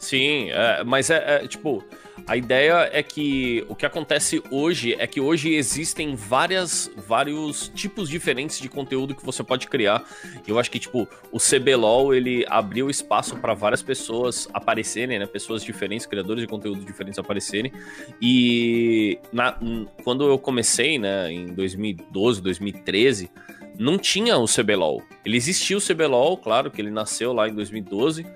Sim, 0.00 0.50
é, 0.50 0.84
mas 0.84 1.10
é, 1.10 1.44
é, 1.44 1.48
tipo, 1.48 1.82
a 2.26 2.36
ideia 2.36 2.90
é 2.92 3.02
que 3.02 3.64
o 3.68 3.74
que 3.74 3.86
acontece 3.86 4.42
hoje 4.50 4.96
é 4.98 5.06
que 5.06 5.20
hoje 5.20 5.54
existem 5.54 6.16
várias, 6.16 6.90
vários 7.06 7.68
tipos 7.68 8.08
diferentes 8.08 8.58
de 8.58 8.68
conteúdo 8.68 9.14
que 9.14 9.24
você 9.24 9.44
pode 9.44 9.68
criar. 9.68 10.04
Eu 10.46 10.58
acho 10.58 10.70
que, 10.70 10.78
tipo, 10.78 11.08
o 11.30 11.38
CBLOL, 11.38 12.14
ele 12.14 12.44
abriu 12.48 12.90
espaço 12.90 13.36
para 13.36 13.54
várias 13.54 13.80
pessoas 13.82 14.48
aparecerem, 14.52 15.18
né? 15.18 15.26
Pessoas 15.26 15.62
diferentes, 15.62 16.04
criadores 16.06 16.42
de 16.42 16.48
conteúdo 16.48 16.84
diferentes 16.84 17.18
aparecerem. 17.18 17.72
E 18.20 19.18
na- 19.32 19.56
quando 20.02 20.26
eu 20.28 20.38
comecei, 20.38 20.98
né, 20.98 21.30
em 21.30 21.46
2012, 21.54 22.42
2013, 22.42 23.30
não 23.78 23.98
tinha 23.98 24.36
o 24.38 24.46
CBLOL. 24.46 25.02
Ele 25.24 25.36
existia 25.36 25.76
o 25.76 25.80
CBLOL, 25.80 26.36
claro 26.38 26.70
que 26.70 26.80
ele 26.80 26.90
nasceu 26.90 27.32
lá 27.32 27.48
em 27.48 27.54
2012. 27.54 28.26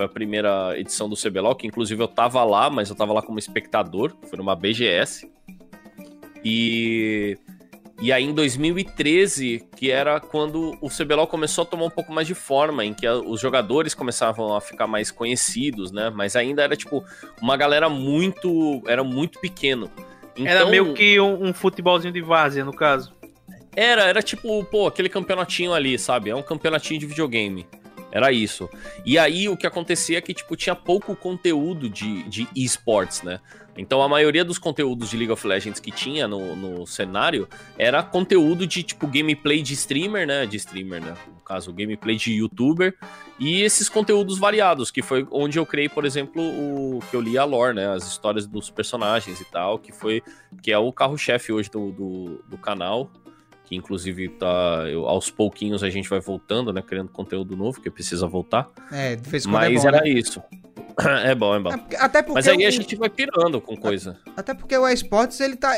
Foi 0.00 0.06
a 0.06 0.08
primeira 0.08 0.72
edição 0.78 1.10
do 1.10 1.14
CBLOL, 1.14 1.54
que 1.54 1.66
inclusive 1.66 2.02
eu 2.02 2.08
tava 2.08 2.42
lá, 2.42 2.70
mas 2.70 2.88
eu 2.88 2.96
tava 2.96 3.12
lá 3.12 3.20
como 3.20 3.38
espectador. 3.38 4.16
Foi 4.30 4.38
numa 4.38 4.56
BGS. 4.56 5.30
E 6.42 7.36
e 8.00 8.10
aí 8.10 8.24
em 8.24 8.32
2013, 8.32 9.62
que 9.76 9.90
era 9.90 10.18
quando 10.18 10.74
o 10.80 10.88
CBLOL 10.88 11.26
começou 11.26 11.64
a 11.64 11.66
tomar 11.66 11.84
um 11.84 11.90
pouco 11.90 12.10
mais 12.14 12.26
de 12.26 12.34
forma, 12.34 12.82
em 12.82 12.94
que 12.94 13.06
a, 13.06 13.16
os 13.16 13.42
jogadores 13.42 13.92
começavam 13.92 14.56
a 14.56 14.60
ficar 14.62 14.86
mais 14.86 15.10
conhecidos, 15.10 15.92
né? 15.92 16.08
Mas 16.08 16.34
ainda 16.34 16.62
era 16.62 16.74
tipo 16.74 17.04
uma 17.42 17.54
galera 17.54 17.90
muito, 17.90 18.82
era 18.86 19.04
muito 19.04 19.38
pequeno. 19.38 19.90
Então, 20.34 20.50
era 20.50 20.64
meio 20.64 20.94
que 20.94 21.20
um, 21.20 21.48
um 21.48 21.52
futebolzinho 21.52 22.14
de 22.14 22.22
várzea, 22.22 22.64
no 22.64 22.72
caso. 22.72 23.14
Era, 23.76 24.04
era 24.04 24.22
tipo, 24.22 24.64
pô, 24.64 24.86
aquele 24.86 25.10
campeonatinho 25.10 25.74
ali, 25.74 25.98
sabe? 25.98 26.30
É 26.30 26.34
um 26.34 26.42
campeonatinho 26.42 26.98
de 26.98 27.04
videogame. 27.04 27.66
Era 28.12 28.32
isso. 28.32 28.68
E 29.04 29.18
aí 29.18 29.48
o 29.48 29.56
que 29.56 29.66
acontecia 29.66 30.18
é 30.18 30.20
que, 30.20 30.34
tipo, 30.34 30.56
tinha 30.56 30.74
pouco 30.74 31.14
conteúdo 31.14 31.88
de, 31.88 32.22
de 32.24 32.48
esportes, 32.54 33.22
né? 33.22 33.40
Então 33.76 34.02
a 34.02 34.08
maioria 34.08 34.44
dos 34.44 34.58
conteúdos 34.58 35.10
de 35.10 35.16
League 35.16 35.32
of 35.32 35.46
Legends 35.46 35.80
que 35.80 35.90
tinha 35.90 36.26
no, 36.26 36.56
no 36.56 36.86
cenário 36.86 37.48
era 37.78 38.02
conteúdo 38.02 38.66
de 38.66 38.82
tipo 38.82 39.06
gameplay 39.06 39.62
de 39.62 39.74
streamer, 39.74 40.26
né? 40.26 40.44
De 40.44 40.56
streamer, 40.56 41.00
né? 41.00 41.14
No 41.28 41.40
caso, 41.40 41.72
gameplay 41.72 42.16
de 42.16 42.32
youtuber. 42.32 42.94
E 43.38 43.62
esses 43.62 43.88
conteúdos 43.88 44.38
variados, 44.38 44.90
que 44.90 45.02
foi 45.02 45.26
onde 45.30 45.58
eu 45.58 45.64
criei, 45.64 45.88
por 45.88 46.04
exemplo, 46.04 46.42
o 46.42 47.00
que 47.10 47.16
eu 47.16 47.20
li 47.20 47.38
a 47.38 47.44
lore, 47.44 47.74
né? 47.74 47.88
As 47.88 48.06
histórias 48.06 48.46
dos 48.46 48.70
personagens 48.70 49.40
e 49.40 49.44
tal, 49.44 49.78
que 49.78 49.92
foi. 49.92 50.22
que 50.62 50.72
é 50.72 50.78
o 50.78 50.92
carro-chefe 50.92 51.52
hoje 51.52 51.70
do, 51.70 51.90
do, 51.92 52.44
do 52.48 52.58
canal 52.58 53.10
que 53.70 53.76
inclusive 53.76 54.28
tá 54.30 54.84
eu, 54.90 55.06
aos 55.06 55.30
pouquinhos 55.30 55.84
a 55.84 55.88
gente 55.88 56.08
vai 56.08 56.18
voltando, 56.18 56.72
né, 56.72 56.82
criando 56.82 57.08
conteúdo 57.08 57.56
novo 57.56 57.80
que 57.80 57.88
precisa 57.88 58.26
voltar. 58.26 58.68
É, 58.90 59.14
de 59.14 59.30
vez 59.30 59.46
em 59.46 59.48
quando 59.48 59.62
é 59.62 59.68
Mas 59.68 59.84
é 59.84 59.90
bom, 59.90 59.96
era 59.96 60.04
né? 60.04 60.10
isso. 60.10 60.42
É 61.24 61.34
bom, 61.34 61.54
é 61.54 61.60
bom. 61.60 61.70
É, 61.70 61.96
até 61.98 62.20
porque 62.20 62.34
Mas 62.34 62.48
aí 62.48 62.62
o... 62.62 62.68
a 62.68 62.70
gente 62.70 62.94
vai 62.96 63.08
pirando 63.08 63.58
com 63.58 63.74
coisa. 63.74 64.18
Até 64.36 64.52
porque 64.52 64.76
o 64.76 64.86
esportes, 64.86 65.40
ele 65.40 65.56
tá. 65.56 65.72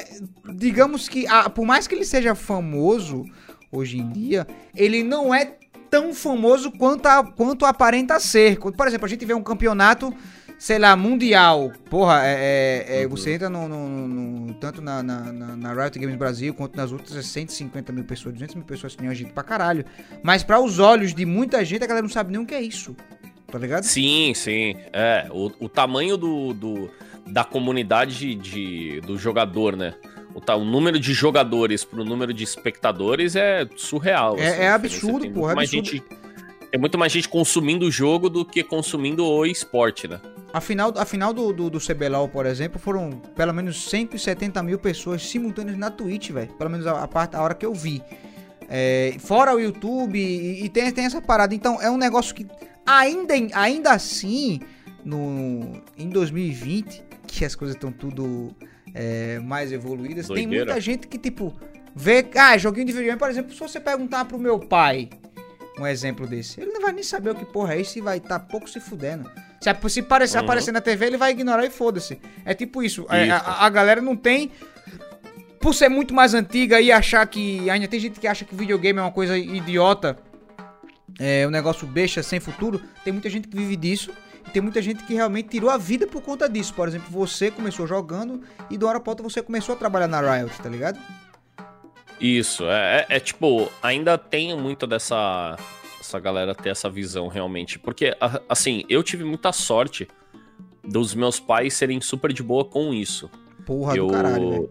Digamos 0.52 1.08
que, 1.08 1.28
ah, 1.28 1.48
por 1.48 1.64
mais 1.64 1.86
que 1.86 1.94
ele 1.94 2.04
seja 2.04 2.34
famoso 2.34 3.24
hoje 3.70 3.98
em 3.98 4.10
dia, 4.10 4.46
ele 4.74 5.04
não 5.04 5.32
é 5.32 5.58
tão 5.88 6.12
famoso 6.12 6.72
quanto, 6.72 7.06
a, 7.06 7.22
quanto 7.22 7.64
aparenta 7.64 8.18
ser. 8.18 8.58
Por 8.58 8.88
exemplo, 8.88 9.06
a 9.06 9.08
gente 9.08 9.24
vê 9.24 9.34
um 9.34 9.42
campeonato, 9.42 10.12
sei 10.62 10.78
lá, 10.78 10.94
mundial. 10.94 11.72
Porra, 11.90 12.20
é, 12.24 12.86
é, 12.88 13.02
é 13.02 13.08
você 13.08 13.32
entra 13.34 13.50
no, 13.50 13.68
no, 13.68 14.06
no 14.06 14.54
tanto 14.54 14.80
na, 14.80 15.02
na, 15.02 15.32
na, 15.32 15.74
Riot 15.74 15.98
Games 15.98 16.14
Brasil 16.14 16.54
quanto 16.54 16.76
nas 16.76 16.92
outras, 16.92 17.16
é 17.16 17.20
150 17.20 17.90
mil 17.90 18.04
pessoas, 18.04 18.34
200 18.34 18.54
mil 18.54 18.64
pessoas, 18.64 18.94
que 18.94 19.02
nem 19.02 19.10
a 19.10 19.14
gente 19.14 19.32
pra 19.32 19.42
caralho. 19.42 19.84
Mas 20.22 20.44
para 20.44 20.60
os 20.60 20.78
olhos 20.78 21.12
de 21.12 21.26
muita 21.26 21.64
gente, 21.64 21.82
a 21.82 21.86
galera 21.88 22.06
não 22.06 22.12
sabe 22.12 22.30
nem 22.30 22.40
o 22.40 22.46
que 22.46 22.54
é 22.54 22.62
isso 22.62 22.94
tá 23.50 23.58
ligado? 23.58 23.82
Sim, 23.82 24.32
sim. 24.34 24.76
É, 24.94 25.28
o, 25.30 25.52
o 25.60 25.68
tamanho 25.68 26.16
do, 26.16 26.54
do, 26.54 26.90
da 27.26 27.44
comunidade 27.44 28.34
de, 28.34 28.98
do 29.02 29.18
jogador, 29.18 29.76
né? 29.76 29.92
O, 30.34 30.40
tá, 30.40 30.56
o 30.56 30.64
número 30.64 30.98
de 30.98 31.12
jogadores 31.12 31.84
pro 31.84 32.02
número 32.02 32.32
de 32.32 32.44
espectadores 32.44 33.36
é 33.36 33.68
surreal. 33.76 34.38
É, 34.38 34.48
assim, 34.48 34.60
é 34.62 34.68
absurdo, 34.70 35.30
porra. 35.30 35.52
É 35.52 35.54
mais 35.54 35.68
Gente, 35.68 36.02
tem 36.72 36.80
muito 36.80 36.98
mais 36.98 37.12
gente 37.12 37.28
consumindo 37.28 37.86
o 37.86 37.90
jogo 37.90 38.30
do 38.30 38.44
que 38.44 38.64
consumindo 38.64 39.24
o 39.24 39.44
esporte, 39.46 40.08
né? 40.08 40.18
A 40.52 40.60
final, 40.60 40.92
a 40.96 41.04
final 41.04 41.32
do, 41.32 41.52
do, 41.52 41.70
do 41.70 41.78
CBLOL, 41.78 42.28
por 42.28 42.46
exemplo, 42.46 42.78
foram 42.78 43.10
pelo 43.36 43.52
menos 43.52 43.88
170 43.88 44.62
mil 44.62 44.78
pessoas 44.78 45.22
simultâneas 45.22 45.78
na 45.78 45.90
Twitch, 45.90 46.30
velho. 46.30 46.52
Pelo 46.54 46.70
menos 46.70 46.86
a, 46.86 47.02
a, 47.02 47.06
parte, 47.08 47.36
a 47.36 47.42
hora 47.42 47.54
que 47.54 47.64
eu 47.64 47.74
vi. 47.74 48.02
É, 48.68 49.14
fora 49.18 49.54
o 49.54 49.60
YouTube, 49.60 50.18
e, 50.18 50.64
e, 50.64 50.68
tem, 50.70 50.90
tem 50.90 51.04
essa 51.04 51.20
parada. 51.20 51.54
Então, 51.54 51.80
é 51.80 51.90
um 51.90 51.98
negócio 51.98 52.34
que 52.34 52.46
Ainda, 52.84 53.34
ainda 53.54 53.92
assim, 53.92 54.60
no, 55.04 55.82
em 55.96 56.08
2020, 56.08 57.02
que 57.26 57.44
as 57.44 57.54
coisas 57.54 57.76
estão 57.76 57.92
tudo 57.92 58.54
é, 58.92 59.38
mais 59.38 59.72
evoluídas, 59.72 60.26
Doideira. 60.26 60.50
tem 60.50 60.58
muita 60.58 60.80
gente 60.80 61.06
que, 61.06 61.16
tipo, 61.16 61.54
vê. 61.94 62.26
Ah, 62.34 62.58
joguinho 62.58 62.86
de 62.86 62.92
videogame, 62.92 63.18
por 63.18 63.30
exemplo, 63.30 63.52
se 63.52 63.60
você 63.60 63.78
perguntar 63.78 64.24
pro 64.24 64.38
meu 64.38 64.58
pai 64.58 65.10
um 65.82 65.86
exemplo 65.86 66.26
desse, 66.26 66.60
ele 66.60 66.72
não 66.72 66.80
vai 66.80 66.92
nem 66.92 67.02
saber 67.02 67.30
o 67.30 67.34
que 67.34 67.44
porra 67.44 67.74
é 67.74 67.80
isso 67.80 67.98
e 67.98 68.00
vai 68.00 68.18
estar 68.18 68.38
tá 68.38 68.46
pouco 68.46 68.68
se 68.68 68.80
fudendo. 68.80 69.30
Se, 69.60 69.90
se 69.90 70.02
parecer, 70.02 70.38
uhum. 70.38 70.44
aparecer 70.44 70.72
na 70.72 70.80
TV, 70.80 71.06
ele 71.06 71.16
vai 71.16 71.30
ignorar 71.30 71.64
e 71.64 71.70
foda-se. 71.70 72.18
É 72.44 72.54
tipo 72.54 72.82
isso. 72.82 73.06
É, 73.08 73.24
isso. 73.24 73.32
A, 73.32 73.66
a, 73.66 73.70
galera 73.70 74.00
não 74.00 74.16
tem. 74.16 74.50
Por 75.60 75.74
ser 75.74 75.88
muito 75.88 76.12
mais 76.12 76.34
antiga 76.34 76.80
e 76.80 76.90
achar 76.90 77.24
que. 77.26 77.70
Ainda 77.70 77.86
tem 77.86 78.00
gente 78.00 78.18
que 78.18 78.26
acha 78.26 78.44
que 78.44 78.54
videogame 78.54 78.98
é 78.98 79.02
uma 79.02 79.12
coisa 79.12 79.38
idiota 79.38 80.18
é 81.18 81.46
um 81.46 81.50
negócio 81.50 81.86
besta, 81.86 82.22
sem 82.22 82.40
futuro, 82.40 82.80
tem 83.04 83.12
muita 83.12 83.28
gente 83.28 83.48
que 83.48 83.56
vive 83.56 83.76
disso. 83.76 84.12
E 84.46 84.50
tem 84.50 84.60
muita 84.60 84.82
gente 84.82 85.04
que 85.04 85.14
realmente 85.14 85.50
tirou 85.50 85.70
a 85.70 85.78
vida 85.78 86.06
por 86.06 86.20
conta 86.20 86.48
disso. 86.48 86.74
Por 86.74 86.88
exemplo, 86.88 87.08
você 87.10 87.50
começou 87.50 87.86
jogando 87.86 88.42
e 88.68 88.76
do 88.76 88.86
hora 88.86 88.98
pra 88.98 89.12
outra 89.12 89.22
você 89.22 89.40
começou 89.40 89.74
a 89.74 89.78
trabalhar 89.78 90.08
na 90.08 90.20
Riot, 90.20 90.60
tá 90.60 90.68
ligado? 90.68 90.98
Isso, 92.22 92.64
é, 92.66 93.06
é, 93.08 93.16
é 93.16 93.20
tipo, 93.20 93.68
ainda 93.82 94.16
tem 94.16 94.56
muito 94.56 94.86
dessa 94.86 95.56
essa 96.00 96.20
galera 96.20 96.54
ter 96.54 96.68
essa 96.68 96.90
visão 96.90 97.26
realmente. 97.28 97.78
Porque, 97.78 98.14
assim, 98.48 98.84
eu 98.88 99.02
tive 99.02 99.24
muita 99.24 99.52
sorte 99.52 100.06
dos 100.84 101.14
meus 101.14 101.40
pais 101.40 101.74
serem 101.74 102.00
super 102.00 102.32
de 102.32 102.42
boa 102.42 102.64
com 102.64 102.92
isso. 102.92 103.30
Porra 103.66 103.96
eu... 103.96 104.06
do 104.06 104.12
caralho, 104.12 104.50
velho. 104.50 104.70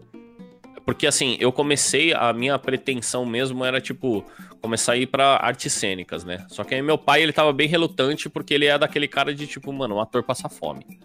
Porque, 0.84 1.06
assim, 1.06 1.36
eu 1.40 1.52
comecei, 1.52 2.12
a 2.12 2.32
minha 2.32 2.58
pretensão 2.58 3.24
mesmo 3.24 3.64
era, 3.64 3.80
tipo, 3.80 4.24
começar 4.60 4.92
a 4.92 4.96
ir 4.96 5.06
pra 5.06 5.36
artes 5.36 5.72
cênicas, 5.72 6.24
né? 6.24 6.44
Só 6.48 6.64
que 6.64 6.74
aí 6.74 6.82
meu 6.82 6.98
pai, 6.98 7.22
ele 7.22 7.32
tava 7.32 7.52
bem 7.52 7.68
relutante 7.68 8.28
porque 8.28 8.52
ele 8.54 8.66
é 8.66 8.76
daquele 8.76 9.06
cara 9.06 9.34
de 9.34 9.46
tipo, 9.46 9.72
mano, 9.72 9.96
um 9.96 10.00
ator 10.00 10.22
passa 10.22 10.48
fome. 10.48 10.98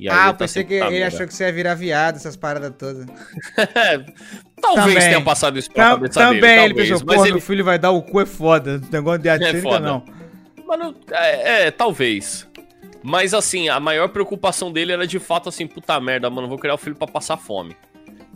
Ah, 0.00 0.28
eu 0.28 0.32
tá 0.32 0.34
pensei 0.34 0.62
que 0.64 0.74
ele 0.74 1.02
achou 1.02 1.26
que 1.26 1.34
você 1.34 1.44
ia 1.44 1.52
virar 1.52 1.74
viado, 1.74 2.16
essas 2.16 2.36
paradas 2.36 2.72
todas. 2.78 3.06
talvez 4.60 4.94
também. 4.94 5.08
tenha 5.08 5.20
passado 5.22 5.58
isso 5.58 5.70
pra 5.70 5.90
cabeça 5.90 6.20
Também, 6.20 6.40
dele, 6.40 6.64
ele 6.64 6.74
pensou, 6.74 7.06
pô, 7.06 7.14
ele... 7.14 7.32
meu 7.32 7.40
filho 7.40 7.64
vai 7.64 7.78
dar 7.78 7.90
o 7.90 8.02
cu 8.02 8.20
é 8.20 8.26
foda. 8.26 8.80
Negócio 8.92 9.20
de 9.20 9.28
arte 9.28 9.44
é 9.56 9.80
não. 9.80 10.04
Mano, 10.66 10.94
é, 11.10 11.66
é, 11.66 11.70
talvez. 11.70 12.46
Mas 13.02 13.32
assim, 13.32 13.68
a 13.68 13.80
maior 13.80 14.08
preocupação 14.08 14.70
dele 14.70 14.92
era 14.92 15.06
de 15.06 15.18
fato 15.18 15.48
assim, 15.48 15.66
puta 15.66 15.98
merda, 16.00 16.28
mano, 16.28 16.48
vou 16.48 16.58
criar 16.58 16.74
o 16.74 16.78
filho 16.78 16.96
pra 16.96 17.06
passar 17.06 17.36
fome. 17.36 17.74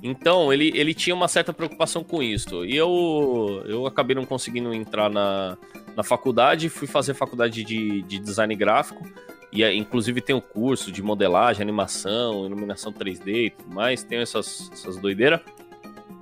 Então, 0.03 0.53
ele, 0.53 0.73
ele 0.75 0.95
tinha 0.95 1.15
uma 1.15 1.29
certa 1.29 1.53
preocupação 1.53 2.03
com 2.03 2.23
isso. 2.23 2.65
E 2.65 2.75
eu, 2.75 3.63
eu 3.67 3.87
acabei 3.87 4.17
não 4.17 4.25
conseguindo 4.25 4.73
entrar 4.73 5.11
na, 5.11 5.59
na 5.95 6.03
faculdade, 6.03 6.71
fui 6.71 6.87
fazer 6.87 7.13
faculdade 7.15 7.63
de, 7.63 8.03
de 8.03 8.19
design 8.19 8.55
gráfico. 8.55 9.05
E 9.53 9.65
inclusive 9.75 10.21
tem 10.21 10.35
o 10.35 10.41
curso 10.41 10.93
de 10.93 11.03
modelagem, 11.03 11.63
animação, 11.63 12.47
iluminação 12.47 12.93
3D 12.93 13.47
e 13.47 13.51
tudo 13.51 13.75
mais, 13.75 14.03
tem 14.03 14.19
essas, 14.19 14.71
essas 14.73 14.97
doideiras. 14.97 15.41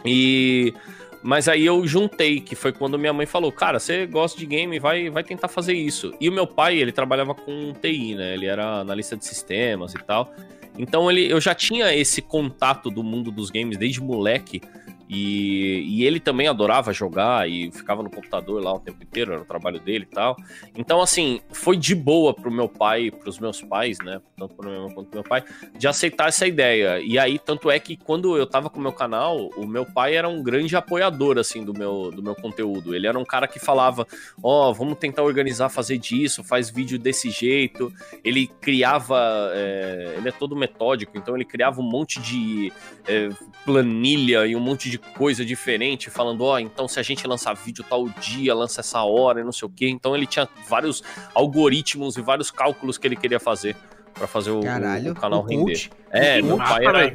E. 0.05 0.73
Mas 1.21 1.49
aí 1.49 1.67
eu 1.67 1.85
juntei, 1.85 2.41
que 2.41 2.55
foi 2.55 2.73
quando 2.73 2.99
minha 2.99 3.13
mãe 3.13 3.27
falou: 3.27 3.51
Cara, 3.51 3.79
você 3.79 4.07
gosta 4.07 4.39
de 4.39 4.47
game, 4.47 4.79
vai, 4.79 5.11
vai 5.11 5.25
tentar 5.25 5.49
fazer 5.49 5.75
isso. 5.75 6.15
E 6.21 6.29
o 6.29 6.33
meu 6.33 6.47
pai, 6.47 6.79
ele 6.79 6.93
trabalhava 6.93 7.35
com 7.35 7.73
TI, 7.73 8.15
né? 8.15 8.35
Ele 8.35 8.47
era 8.47 8.81
analista 8.81 9.17
de 9.17 9.25
sistemas 9.25 9.95
e 9.95 9.99
tal. 9.99 10.33
Então 10.79 11.11
ele, 11.11 11.31
eu 11.31 11.41
já 11.41 11.55
tinha 11.55 11.93
esse 11.93 12.23
contato 12.23 12.89
do 12.89 13.03
mundo 13.03 13.33
dos 13.33 13.51
games 13.51 13.77
desde 13.77 14.01
moleque. 14.01 14.63
E, 15.09 15.85
e, 15.87 16.05
ele 16.05 16.21
também 16.21 16.49
adorava 16.49 16.93
jogar 16.93 17.49
e 17.49 17.73
ficava 17.73 18.03
no 18.03 18.11
computador 18.11 18.63
lá 18.63 18.75
o 18.75 18.79
tempo 18.79 19.03
inteiro, 19.03 19.33
era 19.33 19.41
o 19.41 19.45
trabalho 19.45 19.81
dele 19.81 20.07
e 20.11 20.15
tal. 20.15 20.37
Então, 20.77 21.01
assim, 21.01 21.41
foi 21.51 21.77
de 21.77 21.95
boa 21.95 22.35
pro 22.35 22.51
meu 22.51 22.69
pai, 22.69 23.11
pros 23.11 23.39
meus 23.39 23.63
pais, 23.63 23.99
né? 24.01 24.21
Tanto 24.37 24.55
pro 24.55 24.69
meu 24.69 24.75
irmão 24.75 24.91
quanto 24.91 25.09
pro 25.09 25.21
meu 25.21 25.25
pai, 25.25 25.43
de 25.77 25.89
aceitar 25.89 26.29
essa 26.29 26.47
ideia. 26.47 27.01
E 27.01 27.19
aí, 27.19 27.39
tanto 27.39 27.71
é 27.71 27.79
que 27.79 27.97
quando 27.97 28.37
eu 28.37 28.47
tava 28.47 28.69
com 28.69 28.79
o 28.79 28.83
meu 28.83 28.93
canal, 28.93 29.49
o 29.57 29.67
meu 29.67 29.87
pai 29.87 30.15
era 30.15 30.29
um 30.29 30.43
grande 30.43 30.77
apoiador, 30.77 31.39
assim, 31.39 31.65
do 31.65 31.73
meu, 31.73 32.11
do 32.11 32.23
meu 32.23 32.35
conteúdo. 32.35 32.95
Ele 32.95 33.07
era 33.07 33.19
um 33.19 33.25
cara 33.25 33.49
que 33.49 33.59
falava: 33.59 34.07
Ó, 34.43 34.69
oh, 34.69 34.75
vamos 34.75 34.99
tentar 34.99 35.23
organizar, 35.23 35.71
fazer 35.71 35.97
disso, 35.97 36.45
faz 36.45 36.69
vídeo 36.69 36.99
desse 36.99 37.31
jeito. 37.31 37.91
Ele 38.23 38.47
criava. 38.61 39.19
É, 39.55 40.17
ele 40.19 40.29
é 40.29 40.33
todo 40.33 40.55
metódico, 40.55 41.17
então 41.17 41.35
ele 41.35 41.45
criava 41.45 41.81
um 41.81 41.89
monte 41.89 42.21
de 42.21 42.73
é, 43.07 43.31
planilha 43.65 44.47
e 44.47 44.55
um 44.55 44.61
monte 44.61 44.91
de 44.91 44.98
coisa 44.99 45.45
diferente, 45.45 46.11
falando, 46.11 46.43
ó, 46.43 46.55
oh, 46.55 46.59
então 46.59 46.87
se 46.89 46.99
a 46.99 47.03
gente 47.03 47.27
lançar 47.27 47.55
vídeo 47.55 47.85
tal 47.89 48.09
dia, 48.09 48.55
lança 48.55 48.81
essa 48.81 49.03
hora 49.03 49.41
e 49.41 49.45
não 49.45 49.53
sei 49.53 49.67
o 49.67 49.71
quê. 49.71 49.89
Então 49.89 50.15
ele 50.15 50.27
tinha 50.27 50.49
vários 50.69 51.03
algoritmos 51.35 52.17
e 52.17 52.23
vários 52.23 52.51
cálculos 52.51 52.99
que 52.99 53.07
ele 53.07 53.17
queria 53.17 53.41
fazer 53.41 53.77
para 54.15 54.27
fazer 54.27 54.51
o, 54.51 54.61
Caralho, 54.61 55.13
o 55.13 55.15
canal 55.15 55.41
o 55.41 55.43
render. 55.43 55.65
Cult. 55.65 55.91
É, 56.11 56.43
meu 56.43 56.59
pai 56.59 56.85
era. 56.85 57.15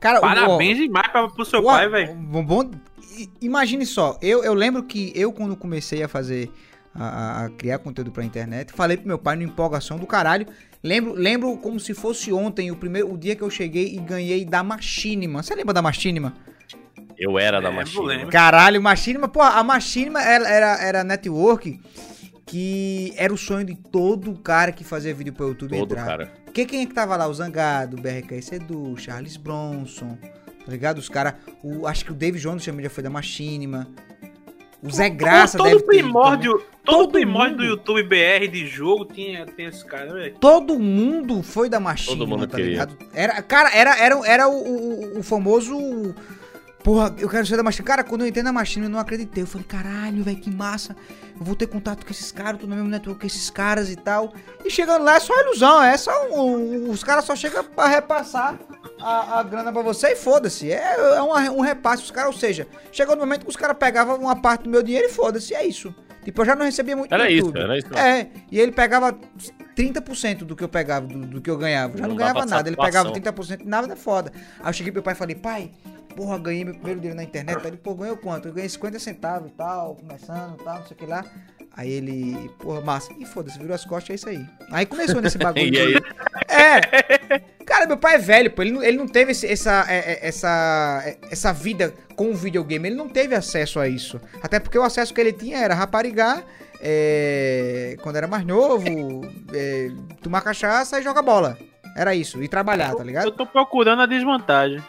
Cara, 0.00 0.20
Parabéns 0.20 0.78
demais 0.78 1.08
pra, 1.08 1.28
pro 1.28 1.44
seu 1.44 1.62
pai, 1.62 1.88
velho. 1.88 2.14
Bom, 2.14 2.70
imagine 3.40 3.86
só, 3.86 4.18
eu, 4.20 4.44
eu 4.44 4.54
lembro 4.54 4.82
que 4.82 5.12
eu, 5.14 5.32
quando 5.32 5.56
comecei 5.56 6.02
a 6.02 6.08
fazer, 6.08 6.50
a, 6.94 7.44
a 7.44 7.50
criar 7.50 7.78
conteúdo 7.78 8.10
pra 8.10 8.22
internet, 8.24 8.72
falei 8.72 8.96
pro 8.96 9.06
meu 9.06 9.18
pai, 9.18 9.36
numa 9.36 9.48
empolgação 9.48 9.98
do 9.98 10.06
caralho, 10.06 10.46
Lembro, 10.84 11.14
lembro 11.14 11.56
como 11.56 11.80
se 11.80 11.94
fosse 11.94 12.30
ontem, 12.30 12.70
o 12.70 12.76
primeiro 12.76 13.10
o 13.10 13.16
dia 13.16 13.34
que 13.34 13.40
eu 13.40 13.48
cheguei 13.48 13.94
e 13.94 13.96
ganhei 13.96 14.44
da 14.44 14.62
Machinima. 14.62 15.42
Você 15.42 15.54
lembra 15.54 15.72
da 15.72 15.80
Machinima? 15.80 16.34
Eu 17.24 17.38
era 17.38 17.60
da 17.60 17.68
Lembro, 17.68 17.82
Machinima. 17.84 18.06
lembro. 18.08 18.28
Caralho, 18.30 18.82
Machinima, 18.82 19.28
pô, 19.28 19.40
a 19.42 19.62
Machinima 19.64 20.22
era, 20.22 20.48
era, 20.48 20.82
era 20.82 21.04
network 21.04 21.80
que 22.46 23.12
era 23.16 23.32
o 23.32 23.38
sonho 23.38 23.64
de 23.64 23.74
todo 23.74 24.34
cara 24.34 24.70
que 24.72 24.84
fazia 24.84 25.14
vídeo 25.14 25.32
pro 25.32 25.48
YouTube 25.48 25.70
Todo, 25.78 25.92
entrar. 25.92 26.06
cara. 26.06 26.32
Porque 26.44 26.66
quem 26.66 26.82
é 26.82 26.86
que 26.86 26.92
tava 26.94 27.16
lá? 27.16 27.26
O 27.26 27.34
Zangado, 27.34 27.96
o 27.96 28.00
BRK 28.00 28.42
Sedu, 28.42 28.94
Charles 28.98 29.36
Bronson, 29.36 30.18
tá 30.64 30.70
ligado? 30.70 30.98
Os 30.98 31.08
caras. 31.08 31.34
Acho 31.86 32.04
que 32.04 32.12
o 32.12 32.14
David 32.14 32.42
Jones 32.42 32.64
também 32.64 32.84
já 32.84 32.90
foi 32.90 33.02
da 33.02 33.10
Machinima. 33.10 33.88
O 34.82 34.90
Zé 34.90 35.08
Graça 35.08 35.56
todo 35.56 35.64
deve 35.66 35.80
ter 35.80 35.84
ido 35.84 36.02
primórdio, 36.02 36.52
todo, 36.84 36.98
Todo 36.98 37.12
primórdio 37.12 37.52
mundo. 37.52 37.56
do 37.56 37.64
YouTube 37.64 38.02
BR 38.02 38.46
de 38.52 38.66
jogo 38.66 39.06
tinha, 39.06 39.46
tinha 39.46 39.70
esse 39.70 39.82
cara, 39.82 40.12
velho. 40.12 40.34
Todo 40.38 40.78
mundo 40.78 41.42
foi 41.42 41.70
da 41.70 41.80
Machinima, 41.80 42.18
Todo 42.18 42.28
mundo 42.28 42.46
tá 42.46 42.56
queria. 42.58 42.70
ligado? 42.72 42.98
Era, 43.14 43.40
cara, 43.40 43.70
era, 43.74 43.96
era, 43.98 44.26
era 44.28 44.46
o, 44.48 44.52
o, 45.16 45.18
o 45.20 45.22
famoso. 45.22 45.74
Porra, 46.84 47.14
eu 47.18 47.30
quero 47.30 47.46
ser 47.46 47.56
da 47.56 47.62
Machinima. 47.62 47.86
Cara, 47.86 48.04
quando 48.04 48.20
eu 48.20 48.26
entrei 48.28 48.42
na 48.44 48.52
Machinima, 48.52 48.86
eu 48.88 48.92
não 48.92 48.98
acreditei. 48.98 49.42
Eu 49.42 49.46
falei, 49.46 49.66
caralho, 49.66 50.22
velho, 50.22 50.36
que 50.36 50.50
massa. 50.50 50.94
Eu 51.40 51.42
vou 51.44 51.56
ter 51.56 51.66
contato 51.66 52.04
com 52.04 52.12
esses 52.12 52.30
caras, 52.30 52.60
tô 52.60 52.66
no 52.66 52.74
mesmo 52.76 52.90
network 52.90 53.22
com 53.22 53.26
esses 53.26 53.48
caras 53.48 53.88
e 53.90 53.96
tal. 53.96 54.34
E 54.62 54.70
chegando 54.70 55.02
lá 55.02 55.16
é 55.16 55.20
só 55.20 55.32
ilusão, 55.40 55.82
é 55.82 55.96
só. 55.96 56.12
um- 56.30 56.90
os 56.90 57.02
caras 57.02 57.24
só 57.24 57.34
chegam 57.34 57.64
pra 57.64 57.86
repassar 57.88 58.58
a, 59.00 59.40
a 59.40 59.42
grana 59.42 59.72
pra 59.72 59.80
você 59.80 60.08
e 60.12 60.16
foda-se. 60.16 60.70
É, 60.70 60.94
é 61.16 61.22
uma- 61.22 61.50
um 61.50 61.60
repasse. 61.62 62.02
Os 62.02 62.10
caras, 62.10 62.34
ou 62.34 62.38
seja, 62.38 62.66
chegou 62.92 63.16
no 63.16 63.22
momento 63.22 63.44
que 63.44 63.50
os 63.50 63.56
caras 63.56 63.78
pegavam 63.78 64.16
uma 64.18 64.36
parte 64.36 64.64
do 64.64 64.70
meu 64.70 64.82
dinheiro 64.82 65.08
e 65.08 65.10
foda-se, 65.10 65.54
é 65.54 65.66
isso. 65.66 65.94
Tipo, 66.22 66.42
eu 66.42 66.46
já 66.46 66.54
não 66.54 66.64
recebia 66.66 66.96
muito 66.96 67.12
Era 67.14 67.30
isso, 67.30 67.52
era 67.56 67.78
isso. 67.78 67.94
É, 67.98 68.28
e 68.52 68.58
ele 68.60 68.72
pegava 68.72 69.14
30% 69.74 70.44
do 70.44 70.54
que 70.56 70.64
eu 70.64 70.68
pegava, 70.68 71.06
do, 71.06 71.18
do 71.26 71.40
que 71.40 71.50
eu 71.50 71.56
ganhava. 71.56 71.94
Eu 71.94 71.98
já 71.98 72.02
não, 72.02 72.10
Não 72.10 72.16
ganhava 72.16 72.44
nada. 72.46 72.68
Ele 72.68 72.76
pegava 72.76 73.08
satisfação. 73.08 73.56
30%, 73.58 73.64
nada 73.64 73.92
é 73.92 73.96
foda. 73.96 74.32
Aí 74.60 74.68
eu 74.68 74.72
cheguei 74.72 74.92
pro 74.92 74.98
meu 74.98 75.02
pai 75.02 75.14
e 75.14 75.16
falei, 75.16 75.34
pai, 75.34 75.70
porra, 76.16 76.38
ganhei 76.38 76.64
meu 76.64 76.74
primeiro 76.74 77.00
dinheiro 77.00 77.16
na 77.16 77.24
internet. 77.24 77.58
Aí 77.60 77.66
ele, 77.66 77.76
pô, 77.76 77.94
ganhou 77.94 78.16
quanto? 78.16 78.48
Eu 78.48 78.52
ganhei 78.54 78.68
50 78.68 78.98
centavos 78.98 79.50
e 79.50 79.54
tal, 79.54 79.96
começando 79.96 80.60
e 80.60 80.64
tal, 80.64 80.78
não 80.78 80.86
sei 80.86 80.94
o 80.96 80.98
que 80.98 81.06
lá. 81.06 81.24
Aí 81.76 81.90
ele, 81.90 82.50
porra, 82.58 82.80
massa. 82.80 83.12
E 83.18 83.26
foda-se, 83.26 83.58
virou 83.58 83.74
as 83.74 83.84
costas, 83.84 84.10
é 84.10 84.14
isso 84.14 84.28
aí. 84.28 84.46
Aí 84.70 84.86
começou 84.86 85.20
nesse 85.20 85.36
bagulho. 85.38 85.62
Aí, 85.78 85.94
É. 86.48 87.40
Cara, 87.64 87.86
meu 87.86 87.96
pai 87.96 88.14
é 88.14 88.18
velho, 88.18 88.50
pô. 88.50 88.62
Ele 88.62 88.70
não, 88.72 88.82
ele 88.82 88.96
não 88.96 89.08
teve 89.08 89.32
esse- 89.32 89.46
essa, 89.50 89.84
é, 89.88 89.96
é, 90.12 90.28
essa, 90.28 91.02
é, 91.04 91.16
essa 91.30 91.52
vida 91.52 91.92
com 92.14 92.30
o 92.30 92.34
videogame. 92.34 92.88
Ele 92.88 92.96
não 92.96 93.08
teve 93.08 93.34
acesso 93.34 93.80
a 93.80 93.88
isso. 93.88 94.20
Até 94.42 94.60
porque 94.60 94.78
o 94.78 94.82
acesso 94.84 95.12
que 95.12 95.20
ele 95.20 95.32
tinha 95.32 95.58
era 95.58 95.74
raparigar, 95.74 96.44
é, 96.80 97.96
quando 98.02 98.16
era 98.16 98.26
mais 98.28 98.44
novo, 98.46 98.86
é, 99.52 99.88
tomar 100.22 100.42
cachaça 100.42 101.00
e 101.00 101.02
jogar 101.02 101.22
bola. 101.22 101.58
Era 101.96 102.14
isso. 102.14 102.42
E 102.42 102.48
trabalhar, 102.48 102.92
tá 102.94 103.02
Eu 103.02 103.06
ligado? 103.06 103.32
tô 103.32 103.46
procurando 103.46 104.02
a 104.02 104.06
desvantagem. 104.06 104.82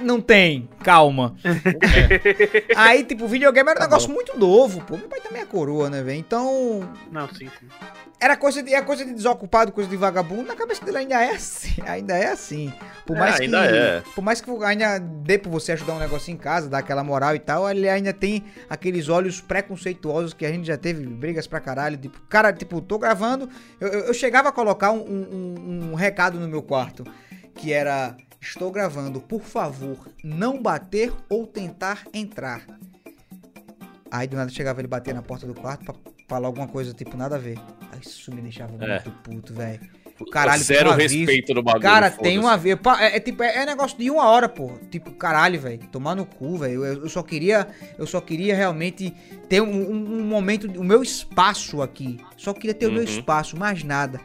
Não 0.00 0.20
tem, 0.20 0.68
calma. 0.82 1.34
Aí, 2.76 3.04
tipo, 3.04 3.26
videogame 3.26 3.70
era 3.70 3.78
um 3.78 3.82
Tá 3.82 3.88
negócio 3.88 4.10
muito 4.10 4.38
novo, 4.38 4.80
pô. 4.84 4.96
Meu 4.96 5.08
pai 5.08 5.20
também 5.20 5.42
é 5.42 5.46
coroa, 5.46 5.88
né, 5.90 6.02
velho? 6.02 6.18
Então, 6.18 6.88
Não, 7.10 7.26
sim, 7.28 7.48
sim. 7.58 7.66
era 8.20 8.36
coisa 8.36 8.62
de, 8.62 8.74
é 8.74 8.82
coisa 8.82 9.04
de 9.04 9.12
desocupado, 9.14 9.72
coisa 9.72 9.88
de 9.88 9.96
vagabundo. 9.96 10.42
Na 10.44 10.54
cabeça 10.56 10.84
dele 10.84 10.98
ainda 10.98 11.22
é 11.22 11.30
assim. 11.30 11.74
Ainda 11.86 12.16
é 12.16 12.26
assim. 12.30 12.72
Por 13.06 13.16
É, 13.16 13.20
mais 13.20 13.40
ainda 13.40 13.68
que, 13.68 13.74
é. 13.74 14.02
Por 14.14 14.22
mais 14.22 14.40
que 14.40 14.50
ainda 14.64 14.98
dê 14.98 15.38
pra 15.38 15.50
você 15.50 15.72
ajudar 15.72 15.94
um 15.94 15.98
negócio 15.98 16.32
em 16.32 16.36
casa, 16.36 16.68
dar 16.68 16.78
aquela 16.78 17.04
moral 17.04 17.34
e 17.34 17.38
tal, 17.38 17.68
ele 17.70 17.88
ainda 17.88 18.12
tem 18.12 18.44
aqueles 18.68 19.08
olhos 19.08 19.40
preconceituosos 19.40 20.34
que 20.34 20.44
a 20.44 20.50
gente 20.50 20.66
já 20.66 20.76
teve 20.76 21.06
brigas 21.06 21.46
pra 21.46 21.60
caralho. 21.60 21.96
Tipo, 21.96 22.20
cara, 22.28 22.52
tipo, 22.52 22.80
tô 22.80 22.98
gravando. 22.98 23.48
Eu, 23.80 23.88
eu- 23.88 24.00
eu 24.06 24.14
chegava 24.14 24.48
a 24.48 24.52
colocar 24.52 24.90
um, 24.90 24.98
um- 24.98 25.90
um 25.92 25.94
recado 25.94 26.38
no 26.40 26.48
meu 26.48 26.62
quarto. 26.62 27.04
Que 27.54 27.72
era. 27.72 28.16
Estou 28.48 28.70
gravando, 28.70 29.20
por 29.20 29.42
favor, 29.42 30.08
não 30.22 30.60
bater 30.62 31.12
ou 31.28 31.46
tentar 31.46 32.04
entrar. 32.14 32.62
Aí 34.10 34.26
do 34.26 34.36
nada 34.36 34.50
chegava 34.50 34.80
ele 34.80 34.88
bater 34.88 35.12
na 35.14 35.22
porta 35.22 35.46
do 35.46 35.54
quarto 35.54 35.84
pra 35.84 35.94
falar 36.28 36.46
alguma 36.46 36.68
coisa, 36.68 36.92
tipo, 36.94 37.16
nada 37.16 37.36
a 37.36 37.38
ver. 37.38 37.58
Aí 37.92 38.00
isso 38.00 38.32
me 38.32 38.40
deixava 38.40 38.72
É. 38.84 38.88
muito 38.88 39.10
puto, 39.22 39.52
velho. 39.52 39.80
Caralho, 40.32 40.62
zero 40.62 40.92
um 40.92 40.94
respeito 40.94 41.52
no 41.52 41.62
bagulho. 41.62 41.82
Cara, 41.82 42.10
tem 42.10 42.38
uma 42.38 42.56
vez. 42.56 42.78
pá, 42.80 43.02
É, 43.02 43.16
é 43.16 43.20
tipo, 43.20 43.42
é, 43.42 43.56
é 43.58 43.66
negócio 43.66 43.98
de 43.98 44.10
uma 44.10 44.24
hora, 44.24 44.48
pô. 44.48 44.70
Tipo, 44.90 45.10
caralho, 45.12 45.60
velho. 45.60 45.86
Tomar 45.88 46.14
no 46.14 46.24
cu, 46.24 46.56
velho. 46.56 46.84
Eu, 46.86 47.02
eu 47.02 47.08
só 47.10 47.22
queria. 47.22 47.66
Eu 47.98 48.06
só 48.06 48.18
queria 48.20 48.54
realmente 48.56 49.10
ter 49.46 49.60
um, 49.60 49.66
um- 49.90 50.20
um 50.20 50.24
momento, 50.24 50.66
o 50.80 50.84
meu 50.84 51.02
espaço 51.02 51.82
aqui. 51.82 52.18
Só 52.38 52.54
queria 52.54 52.72
ter 52.72 52.86
o 52.86 52.92
meu 52.92 53.02
Uhum. 53.02 53.08
espaço, 53.08 53.58
mais 53.58 53.84
nada. 53.84 54.18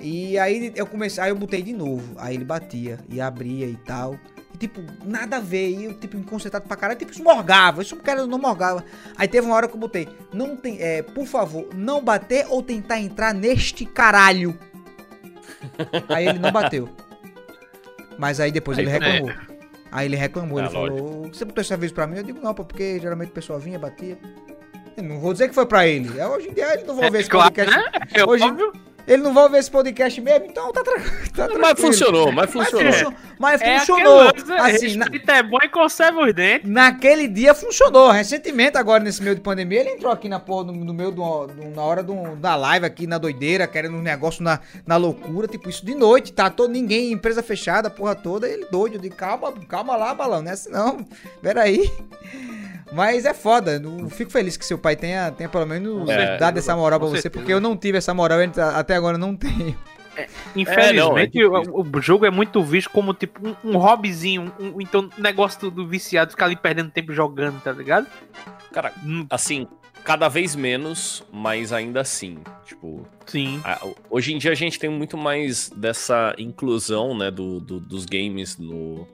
E 0.00 0.38
aí 0.38 0.72
eu 0.74 0.86
comecei. 0.86 1.22
Aí 1.22 1.30
eu 1.30 1.36
botei 1.36 1.62
de 1.62 1.72
novo. 1.72 2.14
Aí 2.18 2.34
ele 2.34 2.44
batia 2.44 2.98
e 3.08 3.20
abria 3.20 3.66
e 3.66 3.76
tal. 3.76 4.18
E, 4.54 4.58
tipo, 4.58 4.80
nada 5.04 5.36
a 5.36 5.40
ver. 5.40 5.70
E 5.70 5.84
eu, 5.84 5.94
tipo, 5.94 6.22
concentrado 6.24 6.66
pra 6.66 6.76
caralho. 6.76 6.98
Tipo, 6.98 7.12
isso 7.12 7.22
morgava. 7.22 7.82
Isso 7.82 7.96
cara 7.96 8.26
não 8.26 8.38
morgava. 8.38 8.84
Aí 9.16 9.26
teve 9.26 9.46
uma 9.46 9.56
hora 9.56 9.68
que 9.68 9.74
eu 9.74 9.80
botei. 9.80 10.08
Não 10.32 10.56
tem. 10.56 10.80
É, 10.80 11.02
por 11.02 11.26
favor, 11.26 11.68
não 11.74 12.02
bater 12.02 12.46
ou 12.48 12.62
tentar 12.62 13.00
entrar 13.00 13.34
neste 13.34 13.84
caralho. 13.86 14.58
Aí 16.08 16.28
ele 16.28 16.38
não 16.38 16.52
bateu. 16.52 16.88
Mas 18.18 18.40
aí 18.40 18.50
depois 18.50 18.78
Aí 18.78 18.84
ele 18.84 18.92
também. 18.92 19.12
reclamou. 19.12 19.46
Aí 19.90 20.06
ele 20.06 20.16
reclamou, 20.16 20.58
É, 20.58 20.62
ele 20.62 20.70
falou, 20.72 21.28
você 21.32 21.44
botou 21.44 21.62
esse 21.62 21.72
aviso 21.72 21.94
pra 21.94 22.06
mim? 22.06 22.16
Eu 22.18 22.22
digo, 22.22 22.40
não, 22.42 22.52
porque 22.54 22.98
geralmente 23.00 23.28
o 23.30 23.32
pessoal 23.32 23.58
vinha, 23.58 23.78
batia. 23.78 24.18
Eu 24.96 25.02
não 25.04 25.20
vou 25.20 25.32
dizer 25.32 25.48
que 25.48 25.54
foi 25.54 25.66
pra 25.66 25.86
ele. 25.86 26.18
É, 26.18 26.26
hoje 26.26 26.48
em 26.48 26.54
dia 26.54 26.74
ele 26.74 26.84
não 26.84 26.94
vai 26.96 27.10
ver 27.10 27.20
esse 27.20 27.30
claro, 27.30 27.52
podcast. 27.52 27.90
É 28.14 28.24
Hoje-. 28.24 28.44
Ele 29.06 29.22
não 29.22 29.32
vai 29.32 29.48
ver 29.48 29.58
esse 29.58 29.70
podcast 29.70 30.20
mesmo, 30.20 30.46
então 30.46 30.72
tá, 30.72 30.82
tra 30.82 30.94
tá 30.94 31.04
tranquilo. 31.34 31.60
Mas 31.60 31.80
funcionou, 31.80 32.32
mas 32.32 32.52
Mas 32.54 32.68
funcionou. 32.70 32.92
funcionou. 32.92 33.14
Mas 33.38 33.60
É 33.62 33.78
funcionou. 33.78 34.20
aquele 34.28 34.44
lance, 34.58 34.74
Assim, 34.86 34.96
na- 34.96 35.06
é 35.34 35.42
bom 35.42 35.58
e 35.62 35.68
conserva 35.68 36.20
os 36.26 36.34
dentes. 36.34 36.68
Naquele 36.68 37.28
dia 37.28 37.54
funcionou. 37.54 38.10
Recentemente, 38.10 38.76
agora 38.76 39.04
nesse 39.04 39.22
meio 39.22 39.34
de 39.36 39.40
pandemia, 39.42 39.80
ele 39.80 39.90
entrou 39.90 40.10
aqui 40.10 40.28
na 40.28 40.40
porra, 40.40 40.64
no, 40.64 40.72
no 40.72 40.92
meio 40.94 41.10
do, 41.12 41.46
do- 41.46 41.70
na 41.74 41.82
hora 41.82 42.02
do- 42.02 42.34
da 42.36 42.56
live 42.56 42.84
aqui 42.86 43.06
na 43.06 43.18
doideira, 43.18 43.66
querendo 43.66 43.96
um 43.96 44.02
negócio 44.02 44.42
na, 44.42 44.58
na 44.86 44.96
loucura, 44.96 45.46
tipo 45.46 45.68
isso 45.70 45.84
de 45.86 45.94
noite, 45.94 46.32
tá 46.32 46.50
todo 46.50 46.70
ninguém, 46.72 47.12
empresa 47.12 47.42
fechada, 47.42 47.88
a 47.88 47.90
porra 47.90 48.14
toda, 48.14 48.48
ele 48.48 48.66
doido, 48.72 48.98
de 48.98 49.10
calma, 49.10 49.52
calma 49.68 49.96
lá, 49.96 50.14
balão, 50.14 50.42
não 50.42 50.50
é 50.50 50.54
assim 50.54 50.70
não. 50.70 51.06
Pera 51.42 51.62
aí. 51.62 51.90
Mas 52.92 53.24
é 53.24 53.34
foda, 53.34 53.80
eu 53.82 54.08
fico 54.08 54.30
feliz 54.30 54.56
que 54.56 54.64
seu 54.64 54.78
pai 54.78 54.94
tenha, 54.96 55.30
tenha 55.32 55.48
pelo 55.48 55.66
menos 55.66 56.08
É, 56.08 56.36
dado 56.38 56.58
essa 56.58 56.76
moral 56.76 57.00
pra 57.00 57.08
você, 57.08 57.22
certeza. 57.22 57.40
porque 57.42 57.52
eu 57.52 57.60
não 57.60 57.76
tive 57.76 57.98
essa 57.98 58.14
moral, 58.14 58.40
eu 58.40 58.50
até 58.74 58.94
agora 58.94 59.18
não 59.18 59.34
tenho. 59.36 59.76
Infelizmente, 60.54 61.38
É, 61.38 61.44
não, 61.44 61.56
é 61.56 61.60
o, 61.70 61.82
o 61.82 62.00
jogo 62.00 62.24
é 62.24 62.30
muito 62.30 62.62
visto 62.62 62.88
como 62.90 63.12
tipo 63.12 63.40
um, 63.46 63.72
um 63.72 63.76
hobbyzinho, 63.76 64.52
um, 64.58 64.66
um- 64.76 64.80
então 64.80 65.10
negócio 65.18 65.60
do, 65.62 65.70
do 65.70 65.86
viciado 65.88 66.30
ficar 66.30 66.46
ali 66.46 66.56
perdendo 66.56 66.90
tempo 66.90 67.12
jogando, 67.12 67.60
tá 67.60 67.72
ligado? 67.72 68.06
Cara, 68.72 68.92
Hum, 69.04 69.26
assim, 69.28 69.66
cada 70.04 70.28
vez 70.28 70.54
menos, 70.56 71.22
mas 71.32 71.72
ainda 71.72 72.00
assim. 72.00 72.38
Tipo, 72.64 73.06
Sim. 73.26 73.60
a- 73.64 73.78
hoje 74.08 74.32
em 74.32 74.38
dia 74.38 74.52
a 74.52 74.54
gente 74.54 74.78
tem 74.78 74.88
muito 74.88 75.18
mais 75.18 75.68
dessa 75.70 76.34
inclusão, 76.38 77.16
né, 77.16 77.30
do, 77.30 77.60
do- 77.60 77.80
dos 77.80 78.06
games 78.06 78.56
no, 78.56 79.06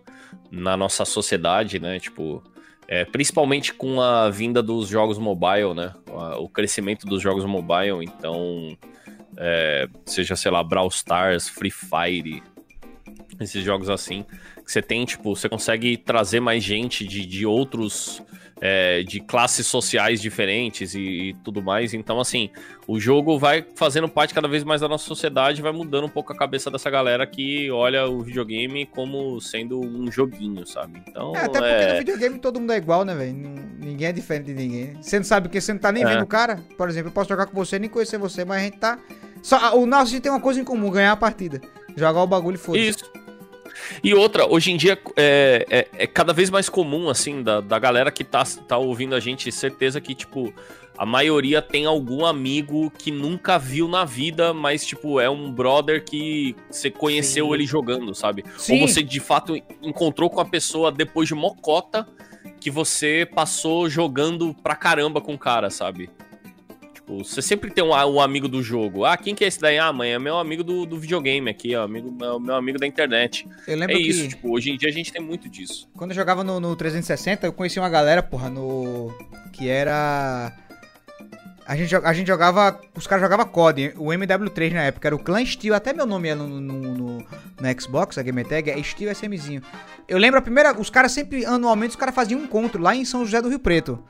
na 0.53 0.77
nossa 0.77 1.05
sociedade, 1.05 1.81
né? 1.81 1.99
Tipo, 1.99 2.43
é, 2.89 3.05
principalmente 3.05 3.73
com 3.73 4.01
a 4.01 4.29
vinda 4.29 4.63
dos 4.63 4.89
jogos 4.89 5.19
mobile, 5.19 5.75
né? 5.75 5.95
O 6.39 6.49
crescimento 6.49 7.07
dos 7.07 7.23
jogos 7.23 7.45
mobile, 7.45 8.05
então. 8.05 8.77
é, 9.37 9.89
seja, 10.05 10.37
sei 10.37 10.51
lá, 10.51 10.63
Brawl 10.63 10.89
Stars, 10.89 11.49
Free 11.49 11.71
Fire, 11.71 12.43
esses 13.41 13.65
jogos 13.65 13.89
assim. 13.89 14.25
Que 14.73 14.75
você 14.75 14.83
tem, 14.83 15.05
tipo, 15.05 15.37
você 15.37 15.49
consegue 15.51 15.99
trazer 15.99 16.41
mais 16.41 16.65
gente 16.65 17.07
de, 17.07 17.27
de 17.27 17.45
outros. 17.45 18.23
é, 18.65 19.03
de 19.03 19.19
classes 19.19 19.67
sociais 19.67 20.23
diferentes 20.23 20.95
e, 20.95 21.01
e 21.01 21.35
tudo 21.43 21.61
mais. 21.61 21.93
Então, 21.95 22.21
assim, 22.21 22.49
o 22.87 23.01
jogo 23.01 23.37
vai 23.37 23.67
fazendo 23.75 24.09
parte 24.09 24.33
cada 24.33 24.47
vez 24.47 24.63
mais 24.63 24.81
da 24.81 24.87
nossa 24.89 25.05
sociedade, 25.05 25.61
vai 25.61 25.73
mudando 25.73 26.05
um 26.05 26.09
pouco 26.09 26.33
a 26.33 26.37
cabeça 26.37 26.71
dessa 26.71 26.89
galera 26.89 27.27
que 27.27 27.69
olha 27.73 28.07
o 28.07 28.23
videogame 28.23 28.87
como 28.87 29.41
sendo 29.41 29.81
um 29.81 30.09
joguinho, 30.13 30.65
sabe? 30.65 31.03
Então, 31.09 31.35
É, 31.35 31.41
até 31.41 31.59
porque 31.59 31.65
é, 31.75 31.93
no 31.93 31.99
videogame 31.99 32.39
todo 32.39 32.61
mundo 32.61 32.73
é 32.73 32.77
igual, 32.77 33.05
né, 33.05 33.17
velho? 33.17 33.35
Ninguém 33.35 34.07
é 34.07 34.13
diferente 34.13 34.47
de 34.47 34.55
ninguém. 34.55 34.95
Você 35.03 35.17
não 35.19 35.25
sabe 35.25 35.49
o 35.49 35.51
que 35.51 35.61
você 35.61 35.73
não 35.73 35.81
tá 35.81 35.91
nem 35.91 36.05
É. 36.05 36.07
vendo 36.07 36.23
o 36.23 36.27
cara. 36.27 36.61
Por 36.79 36.89
exemplo, 36.89 37.09
eu 37.09 37.13
posso 37.13 37.29
jogar 37.29 37.47
com 37.47 37.55
você, 37.57 37.81
nem 37.81 37.91
conhecer 37.91 38.17
você, 38.17 38.45
mas 38.45 38.61
a 38.61 38.65
gente 38.65 38.79
tá. 38.79 38.97
Só, 39.43 39.77
o 39.77 39.85
nosso 39.87 40.03
a 40.05 40.11
gente 40.11 40.23
tem 40.23 40.31
uma 40.31 40.41
coisa 40.41 40.61
em 40.61 40.65
comum, 40.65 40.89
ganhar 40.89 41.11
a 41.11 41.17
partida. 41.17 41.61
Jogar 41.97 42.23
o 42.23 42.27
bagulho 42.29 42.55
e 42.55 42.59
foda-se. 42.59 42.89
Isso. 42.91 43.22
E 44.03 44.15
outra, 44.15 44.47
hoje 44.47 44.71
em 44.73 44.77
dia 44.77 44.99
é, 45.17 45.67
é- 45.71 45.89
é 46.05 46.07
cada 46.07 46.33
vez 46.33 46.51
mais 46.51 46.69
comum, 46.69 47.09
assim, 47.09 47.43
da, 47.43 47.61
da 47.61 47.79
galera 47.79 48.11
que 48.11 48.25
tá, 48.25 48.43
tá 48.67 48.77
ouvindo 48.77 49.15
a 49.15 49.21
gente, 49.21 49.51
certeza 49.53 50.01
que, 50.01 50.15
tipo, 50.15 50.53
a 50.97 51.07
maioria 51.07 51.63
tem 51.63 51.87
algum 51.87 52.25
amigo 52.25 52.91
que 52.99 53.11
nunca 53.11 53.59
viu 53.59 53.89
na 53.89 54.05
vida, 54.05 54.53
mas, 54.53 54.85
tipo, 54.85 55.19
é 55.19 55.29
um 55.29 55.51
brother 55.51 56.05
que 56.05 56.55
você 56.71 56.91
conheceu 56.91 57.47
Sim. 57.47 57.55
ele 57.55 57.67
jogando, 57.67 58.15
sabe? 58.15 58.45
Sim. 58.59 58.81
Ou 58.83 58.89
você, 58.89 59.03
de 59.03 59.19
fato, 59.21 59.57
encontrou 59.83 60.29
com 60.29 60.41
a 60.41 60.45
pessoa 60.45 60.93
depois 60.93 61.29
de 61.29 61.35
mocota 61.35 62.07
que 62.61 62.71
você 62.71 63.29
passou 63.35 63.89
jogando 63.89 64.55
pra 64.63 64.77
caramba 64.77 65.21
com 65.21 65.35
o 65.35 65.39
cara, 65.39 65.71
sabe? 65.71 66.11
Tipo, 67.03 67.25
você 67.25 67.43
sempre 67.43 67.71
tem 67.71 67.83
um, 67.83 67.91
um, 67.91 68.21
amigo 68.21 68.47
do 68.47 68.63
jogo. 68.63 69.05
Ah, 69.05 69.17
quem 69.17 69.35
que 69.35 69.45
é 69.45 69.49
esse 69.49 69.61
daí? 69.61 69.77
Ah, 69.79 69.93
mãe, 69.93 70.13
é 70.13 70.19
meu 70.19 70.39
amigo 70.39 70.63
do, 70.63 70.87
do 70.87 70.99
videogame 70.99 71.51
aqui, 71.51 71.75
ó, 71.75 71.83
amigo, 71.83 72.13
meu, 72.13 72.39
meu 72.39 72.55
amigo 72.55 72.79
da 72.79 72.87
internet. 72.87 73.47
Eu 73.67 73.77
lembro 73.77 73.97
é 73.97 73.99
que 73.99 74.09
isso, 74.09 74.29
tipo, 74.29 74.55
hoje 74.55 74.71
em 74.71 74.77
dia 74.77 74.89
a 74.89 74.93
gente 74.93 75.13
tem 75.13 75.21
muito 75.21 75.49
disso. 75.49 75.89
quando 75.97 76.13
eu 76.13 76.17
jogava 76.17 76.45
no, 76.45 76.61
no 76.61 76.77
360, 76.77 77.47
eu 77.47 77.53
conheci 77.53 77.79
uma 77.79 77.91
galera, 77.91 78.23
porra, 78.23 78.49
no. 78.49 79.13
que 79.53 79.69
era. 79.69 80.57
A 81.67 81.77
gente, 81.77 81.95
a 81.95 82.13
gente 82.13 82.27
jogava. 82.29 82.81
Os 82.95 83.07
caras 83.07 83.23
jogavam 83.23 83.47
COD, 83.47 83.95
o 83.97 84.07
MW3 84.07 84.73
na 84.73 84.83
época, 84.83 85.09
era 85.09 85.17
o 85.17 85.19
Clan 85.19 85.45
Steel, 85.45 85.75
até 85.75 85.93
meu 85.93 86.07
nome 86.07 86.29
é 86.29 86.35
no, 86.37 86.47
no, 86.47 86.61
no, 86.61 87.19
no 87.19 87.81
Xbox, 87.81 88.17
a 88.17 88.23
Game 88.23 88.45
Tag, 88.45 88.71
é 88.71 88.83
Steel 88.83 89.11
SMzinho. 89.11 89.63
Eu 90.07 90.19
lembro 90.19 90.39
a 90.39 90.43
primeira. 90.43 90.73
Os 90.79 90.89
caras 90.89 91.11
sempre, 91.11 91.45
anualmente, 91.45 91.91
os 91.91 91.97
caras 91.97 92.15
faziam 92.15 92.41
um 92.41 92.45
encontro 92.45 92.81
lá 92.81 92.95
em 92.95 93.05
São 93.05 93.25
José 93.25 93.43
do 93.43 93.49
Rio 93.49 93.59
Preto. 93.59 94.03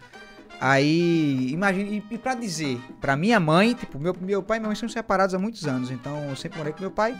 Aí, 0.65 1.49
imagina, 1.51 1.91
e, 1.91 2.05
e 2.09 2.17
pra 2.17 2.37
dizer, 2.37 2.79
pra 3.01 3.17
minha 3.17 3.41
mãe, 3.41 3.75
tipo, 3.75 3.99
meu, 3.99 4.15
meu 4.21 4.45
pai 4.45 4.59
e 4.59 4.61
minha 4.61 4.69
mãe 4.69 4.77
são 4.77 4.89
separados 4.89 5.35
há 5.35 5.39
muitos 5.39 5.67
anos, 5.67 5.91
então 5.91 6.31
eu 6.31 6.37
sempre 6.37 6.57
morei 6.57 6.73
com 6.73 6.81
meu 6.81 6.91
pai. 6.93 7.19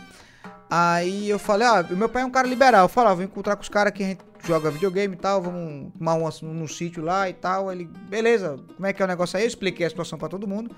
Aí 0.69 1.29
eu 1.29 1.37
falei, 1.37 1.67
ah, 1.67 1.83
meu 1.89 2.07
pai 2.07 2.21
é 2.21 2.25
um 2.25 2.29
cara 2.29 2.47
liberal. 2.47 2.85
Eu 2.85 2.87
falei, 2.87 3.11
ah, 3.11 3.15
vou 3.15 3.23
encontrar 3.25 3.57
com 3.57 3.61
os 3.61 3.67
caras 3.67 3.91
que 3.91 4.01
a 4.01 4.07
gente 4.07 4.21
joga 4.45 4.71
videogame 4.71 5.15
e 5.15 5.17
tal, 5.17 5.41
vamos 5.41 5.91
tomar 5.91 6.13
um 6.15 6.53
num 6.53 6.67
sítio 6.69 7.03
lá 7.03 7.29
e 7.29 7.33
tal. 7.33 7.69
Ele, 7.69 7.83
beleza, 8.07 8.57
como 8.77 8.87
é 8.87 8.93
que 8.93 9.01
é 9.01 9.05
o 9.05 9.09
negócio 9.09 9.35
aí? 9.35 9.43
Eu 9.43 9.47
expliquei 9.49 9.85
a 9.85 9.89
situação 9.89 10.17
pra 10.17 10.29
todo 10.29 10.47
mundo. 10.47 10.73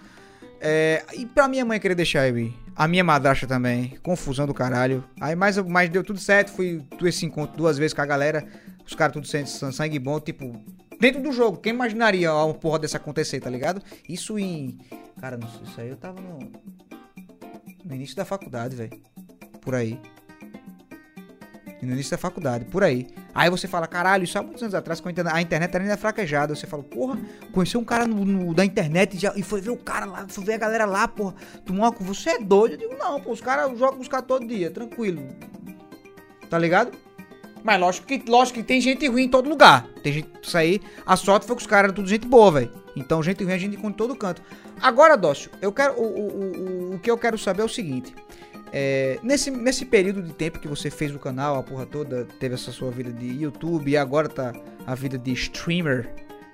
É, 0.59 1.05
e 1.13 1.23
pra 1.23 1.47
minha 1.47 1.63
mãe 1.63 1.79
querer 1.79 1.93
deixar 1.93 2.27
eu 2.27 2.35
ir. 2.35 2.53
A 2.75 2.87
minha 2.87 3.03
madrasta 3.03 3.45
também, 3.45 3.95
confusão 4.01 4.47
do 4.47 4.55
caralho. 4.55 5.03
Aí, 5.21 5.35
mas, 5.35 5.55
mas 5.59 5.87
deu 5.87 6.03
tudo 6.03 6.19
certo, 6.19 6.51
fui 6.51 6.83
esse 7.03 7.27
encontro 7.27 7.55
duas 7.55 7.77
vezes 7.77 7.93
com 7.93 8.01
a 8.01 8.07
galera. 8.07 8.43
Os 8.83 8.95
caras 8.95 9.13
tudo 9.13 9.27
sangue 9.71 9.99
bom, 9.99 10.19
tipo, 10.19 10.59
dentro 10.99 11.21
do 11.21 11.31
jogo. 11.31 11.57
Quem 11.57 11.73
imaginaria 11.73 12.33
uma 12.33 12.53
porra 12.53 12.79
dessa 12.79 12.97
acontecer, 12.97 13.39
tá 13.39 13.49
ligado? 13.49 13.81
Isso 14.07 14.37
em. 14.39 14.77
Cara, 15.19 15.37
não 15.37 15.47
sei, 15.49 15.61
isso 15.63 15.81
aí 15.81 15.89
eu 15.89 15.97
tava 15.97 16.19
no. 16.21 16.39
No 17.83 17.93
início 17.95 18.15
da 18.15 18.25
faculdade, 18.25 18.75
velho. 18.75 18.99
Por 19.61 19.75
aí. 19.75 19.99
No 21.81 21.91
início 21.91 22.11
da 22.11 22.17
faculdade, 22.17 22.65
por 22.65 22.83
aí. 22.83 23.07
Aí 23.33 23.47
você 23.47 23.67
fala, 23.67 23.85
caralho, 23.85 24.23
isso 24.23 24.35
há 24.39 24.41
muitos 24.41 24.63
anos 24.63 24.73
atrás, 24.73 24.99
quando 24.99 25.19
a 25.27 25.39
internet- 25.41 25.77
ainda 25.77 25.95
fraquejada. 25.97 26.55
Você 26.55 26.65
fala, 26.65 26.81
porra, 26.81 27.19
conheceu 27.51 27.79
um 27.79 27.83
cara 27.83 28.07
no, 28.07 28.25
no- 28.25 28.53
da 28.55 28.65
internet 28.65 29.15
e, 29.15 29.19
já, 29.19 29.33
e 29.35 29.43
foi 29.43 29.61
ver 29.61 29.69
o 29.69 29.77
cara 29.77 30.05
lá, 30.07 30.25
foi 30.27 30.43
ver 30.43 30.53
a 30.53 30.57
galera 30.57 30.85
lá, 30.85 31.07
porra. 31.07 31.35
Com 31.67 32.03
você 32.03 32.31
é 32.31 32.39
doido? 32.39 32.71
Eu 32.73 32.77
digo, 32.79 32.95
não, 32.97 33.21
pô, 33.21 33.31
os 33.31 33.41
caras 33.41 33.77
jogam 33.77 33.99
os 33.99 34.07
caras 34.07 34.25
todo 34.25 34.47
dia, 34.47 34.71
tranquilo. 34.71 35.21
Tá 36.49 36.57
ligado? 36.57 36.97
Mas 37.65 37.79
lógico 37.79 38.05
que, 38.05 38.23
lógico 38.29 38.59
que 38.59 38.63
tem 38.63 38.79
gente 38.79 39.07
ruim 39.07 39.23
em 39.23 39.27
todo 39.27 39.49
lugar. 39.49 39.87
Tem 40.03 40.13
gente, 40.13 40.29
isso 40.39 40.55
aí, 40.55 40.79
a 41.03 41.15
sorte 41.15 41.47
foi 41.47 41.55
que 41.55 41.63
os 41.63 41.67
caras 41.67 41.85
eram 41.85 41.95
tudo 41.95 42.07
gente 42.07 42.27
boa, 42.27 42.51
velho. 42.51 42.71
Então, 42.95 43.23
gente 43.23 43.43
ruim 43.43 43.53
a 43.53 43.57
gente 43.57 43.75
encontra 43.75 43.89
em 43.89 43.97
todo 44.07 44.15
canto. 44.15 44.39
Agora, 44.79 45.17
Dócio, 45.17 45.49
eu 45.59 45.71
quero, 45.71 45.95
o, 45.95 46.03
o, 46.03 46.91
o, 46.91 46.95
o 46.95 46.99
que 46.99 47.09
eu 47.09 47.17
quero 47.17 47.39
saber 47.39 47.63
é 47.63 47.65
o 47.65 47.67
seguinte. 47.67 48.13
É, 48.71 49.17
nesse, 49.23 49.49
nesse 49.49 49.83
período 49.83 50.21
de 50.21 50.31
tempo 50.31 50.59
que 50.59 50.67
você 50.67 50.91
fez 50.91 51.15
o 51.15 51.17
canal, 51.17 51.57
a 51.57 51.63
porra 51.63 51.87
toda, 51.87 52.25
teve 52.39 52.53
essa 52.53 52.71
sua 52.71 52.91
vida 52.91 53.11
de 53.11 53.41
YouTube 53.41 53.89
e 53.89 53.97
agora 53.97 54.29
tá 54.29 54.53
a 54.85 54.93
vida 54.93 55.17
de 55.17 55.31
streamer, 55.33 56.07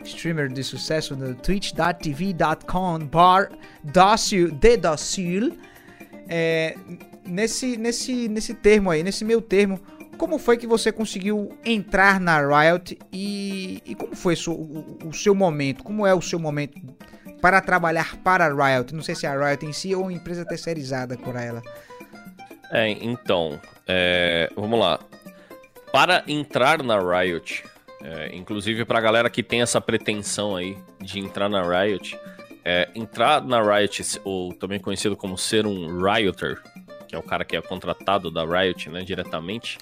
streamer 0.05 0.47
de 0.47 0.63
sucesso 0.63 1.13
no 1.13 1.35
twitch.tv.com 1.35 2.99
bar 2.99 3.51
Dócio, 3.83 4.49
de 4.49 4.77
Dócil. 4.77 5.57
É, 6.29 6.77
nesse, 7.25 7.75
nesse, 7.75 8.29
nesse 8.29 8.53
termo 8.53 8.89
aí, 8.89 9.03
nesse 9.03 9.25
meu 9.25 9.41
termo, 9.41 9.77
como 10.21 10.37
foi 10.37 10.55
que 10.55 10.67
você 10.67 10.91
conseguiu 10.91 11.49
entrar 11.65 12.19
na 12.19 12.37
Riot 12.39 12.95
e, 13.11 13.81
e 13.83 13.95
como 13.95 14.15
foi 14.15 14.35
o, 14.47 14.99
o 15.03 15.11
seu 15.11 15.33
momento? 15.33 15.83
Como 15.83 16.05
é 16.05 16.13
o 16.13 16.21
seu 16.21 16.37
momento 16.37 16.79
para 17.41 17.59
trabalhar 17.59 18.17
para 18.17 18.45
a 18.45 18.49
Riot? 18.49 18.93
Não 18.93 19.01
sei 19.01 19.15
se 19.15 19.25
é 19.25 19.29
a 19.29 19.49
Riot 19.49 19.65
em 19.65 19.73
si 19.73 19.95
ou 19.95 20.03
uma 20.03 20.13
empresa 20.13 20.45
terceirizada 20.45 21.17
por 21.17 21.35
ela. 21.35 21.59
É, 22.69 22.87
então, 23.01 23.59
é, 23.87 24.47
vamos 24.55 24.79
lá. 24.79 24.99
Para 25.91 26.23
entrar 26.27 26.83
na 26.83 26.99
Riot, 26.99 27.63
é, 28.03 28.35
inclusive 28.35 28.85
pra 28.85 29.01
galera 29.01 29.27
que 29.27 29.41
tem 29.41 29.63
essa 29.63 29.81
pretensão 29.81 30.55
aí 30.55 30.77
de 30.99 31.17
entrar 31.17 31.49
na 31.49 31.63
Riot, 31.63 32.15
é, 32.63 32.87
entrar 32.93 33.43
na 33.43 33.59
Riot, 33.59 34.21
ou 34.23 34.53
também 34.53 34.79
conhecido 34.79 35.17
como 35.17 35.35
ser 35.35 35.65
um 35.65 35.99
Rioter, 35.99 36.61
que 37.11 37.15
é 37.15 37.19
o 37.19 37.23
cara 37.23 37.43
que 37.43 37.57
é 37.57 37.61
contratado 37.61 38.31
da 38.31 38.45
Riot, 38.45 38.89
né, 38.89 39.01
diretamente, 39.01 39.77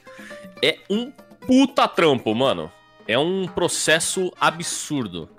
é 0.64 0.80
um 0.90 1.12
puta 1.46 1.88
trampo, 1.88 2.34
mano. 2.34 2.72
É 3.08 3.20
um 3.20 3.48
processo 3.48 4.34
absurdo. 4.42 5.30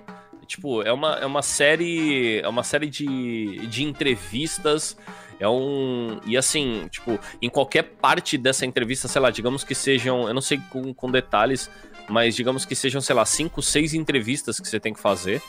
Tipo, 0.46 0.82
é 0.82 0.92
uma, 0.92 1.14
é 1.16 1.26
uma 1.26 1.42
série. 1.42 2.38
É 2.40 2.48
uma 2.48 2.62
série 2.62 2.88
de, 2.88 3.66
de 3.66 3.82
entrevistas. 3.82 4.96
É 5.40 5.48
um. 5.48 6.20
E 6.24 6.36
assim, 6.36 6.86
tipo, 6.90 7.18
em 7.42 7.48
qualquer 7.48 7.82
parte 7.82 8.38
dessa 8.38 8.64
entrevista, 8.64 9.08
sei 9.08 9.20
lá, 9.20 9.30
digamos 9.30 9.64
que 9.64 9.74
sejam. 9.74 10.28
Eu 10.28 10.34
não 10.34 10.40
sei 10.40 10.60
com, 10.70 10.94
com 10.94 11.10
detalhes, 11.10 11.68
mas 12.08 12.36
digamos 12.36 12.64
que 12.64 12.76
sejam, 12.76 13.00
sei 13.00 13.16
lá, 13.16 13.24
cinco, 13.24 13.62
seis 13.62 13.94
entrevistas 13.94 14.60
que 14.60 14.68
você 14.68 14.78
tem 14.78 14.92
que 14.92 15.00
fazer. 15.00 15.42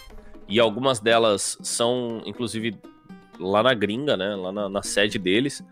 E 0.48 0.60
algumas 0.60 1.00
delas 1.00 1.58
são, 1.62 2.22
inclusive, 2.26 2.78
lá 3.40 3.64
na 3.64 3.74
gringa, 3.74 4.16
né? 4.16 4.36
Lá 4.36 4.52
na, 4.52 4.70
na 4.70 4.84
sede 4.84 5.18
deles. 5.18 5.64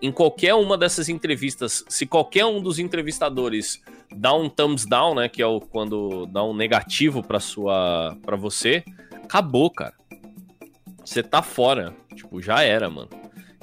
Em 0.00 0.12
qualquer 0.12 0.54
uma 0.54 0.78
dessas 0.78 1.08
entrevistas, 1.08 1.84
se 1.88 2.06
qualquer 2.06 2.44
um 2.44 2.60
dos 2.62 2.78
entrevistadores 2.78 3.82
dá 4.14 4.32
um 4.32 4.48
thumbs 4.48 4.86
down, 4.86 5.14
né, 5.16 5.28
que 5.28 5.42
é 5.42 5.46
o 5.46 5.60
quando 5.60 6.24
dá 6.26 6.44
um 6.44 6.54
negativo 6.54 7.22
para 7.22 7.40
sua 7.40 8.16
para 8.22 8.36
você, 8.36 8.84
acabou, 9.24 9.68
cara. 9.70 9.94
Você 11.04 11.22
tá 11.22 11.42
fora, 11.42 11.94
tipo, 12.14 12.40
já 12.40 12.62
era, 12.62 12.88
mano. 12.88 13.08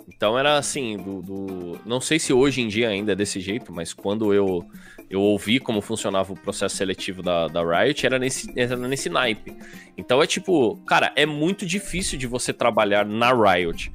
Então 0.07 0.37
era 0.37 0.57
assim, 0.57 0.97
do, 0.97 1.21
do- 1.21 1.79
não 1.85 1.99
sei 2.01 2.19
se 2.19 2.33
hoje 2.33 2.61
em 2.61 2.67
dia 2.67 2.89
ainda 2.89 3.11
é 3.11 3.15
desse 3.15 3.39
jeito, 3.39 3.71
mas 3.73 3.93
quando 3.93 4.33
eu 4.33 4.65
eu 5.07 5.21
ouvi 5.21 5.59
como 5.59 5.81
funcionava 5.81 6.33
o 6.33 6.35
processo 6.39 6.75
seletivo 6.75 7.21
da, 7.21 7.47
da 7.47 7.61
Riot, 7.61 8.03
era 8.05 8.17
nesse, 8.17 8.51
era 8.55 8.75
nesse 8.75 9.07
naipe. 9.07 9.55
Então 9.95 10.21
é 10.21 10.25
tipo, 10.25 10.77
cara, 10.87 11.13
é 11.15 11.27
muito 11.27 11.63
difícil 11.65 12.17
de 12.17 12.25
você 12.25 12.51
trabalhar 12.51 13.05
na 13.05 13.31
Riot. 13.31 13.91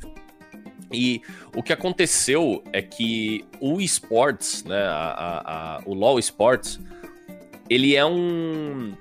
E 0.92 1.22
o 1.57 1.62
que 1.62 1.72
aconteceu 1.72 2.62
é 2.72 2.83
que 2.83 3.44
o 3.61 3.81
esports, 3.81 4.64
né, 4.64 4.83
a, 4.83 4.90
a- 4.92 5.76
a- 5.76 5.83
o 5.87 5.94
LoL 5.94 6.18
Sports, 6.18 6.81
ele 7.68 7.94
é 7.94 8.05
um, 8.05 8.92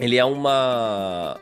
ele 0.00 0.16
é 0.16 0.24
uma, 0.24 1.40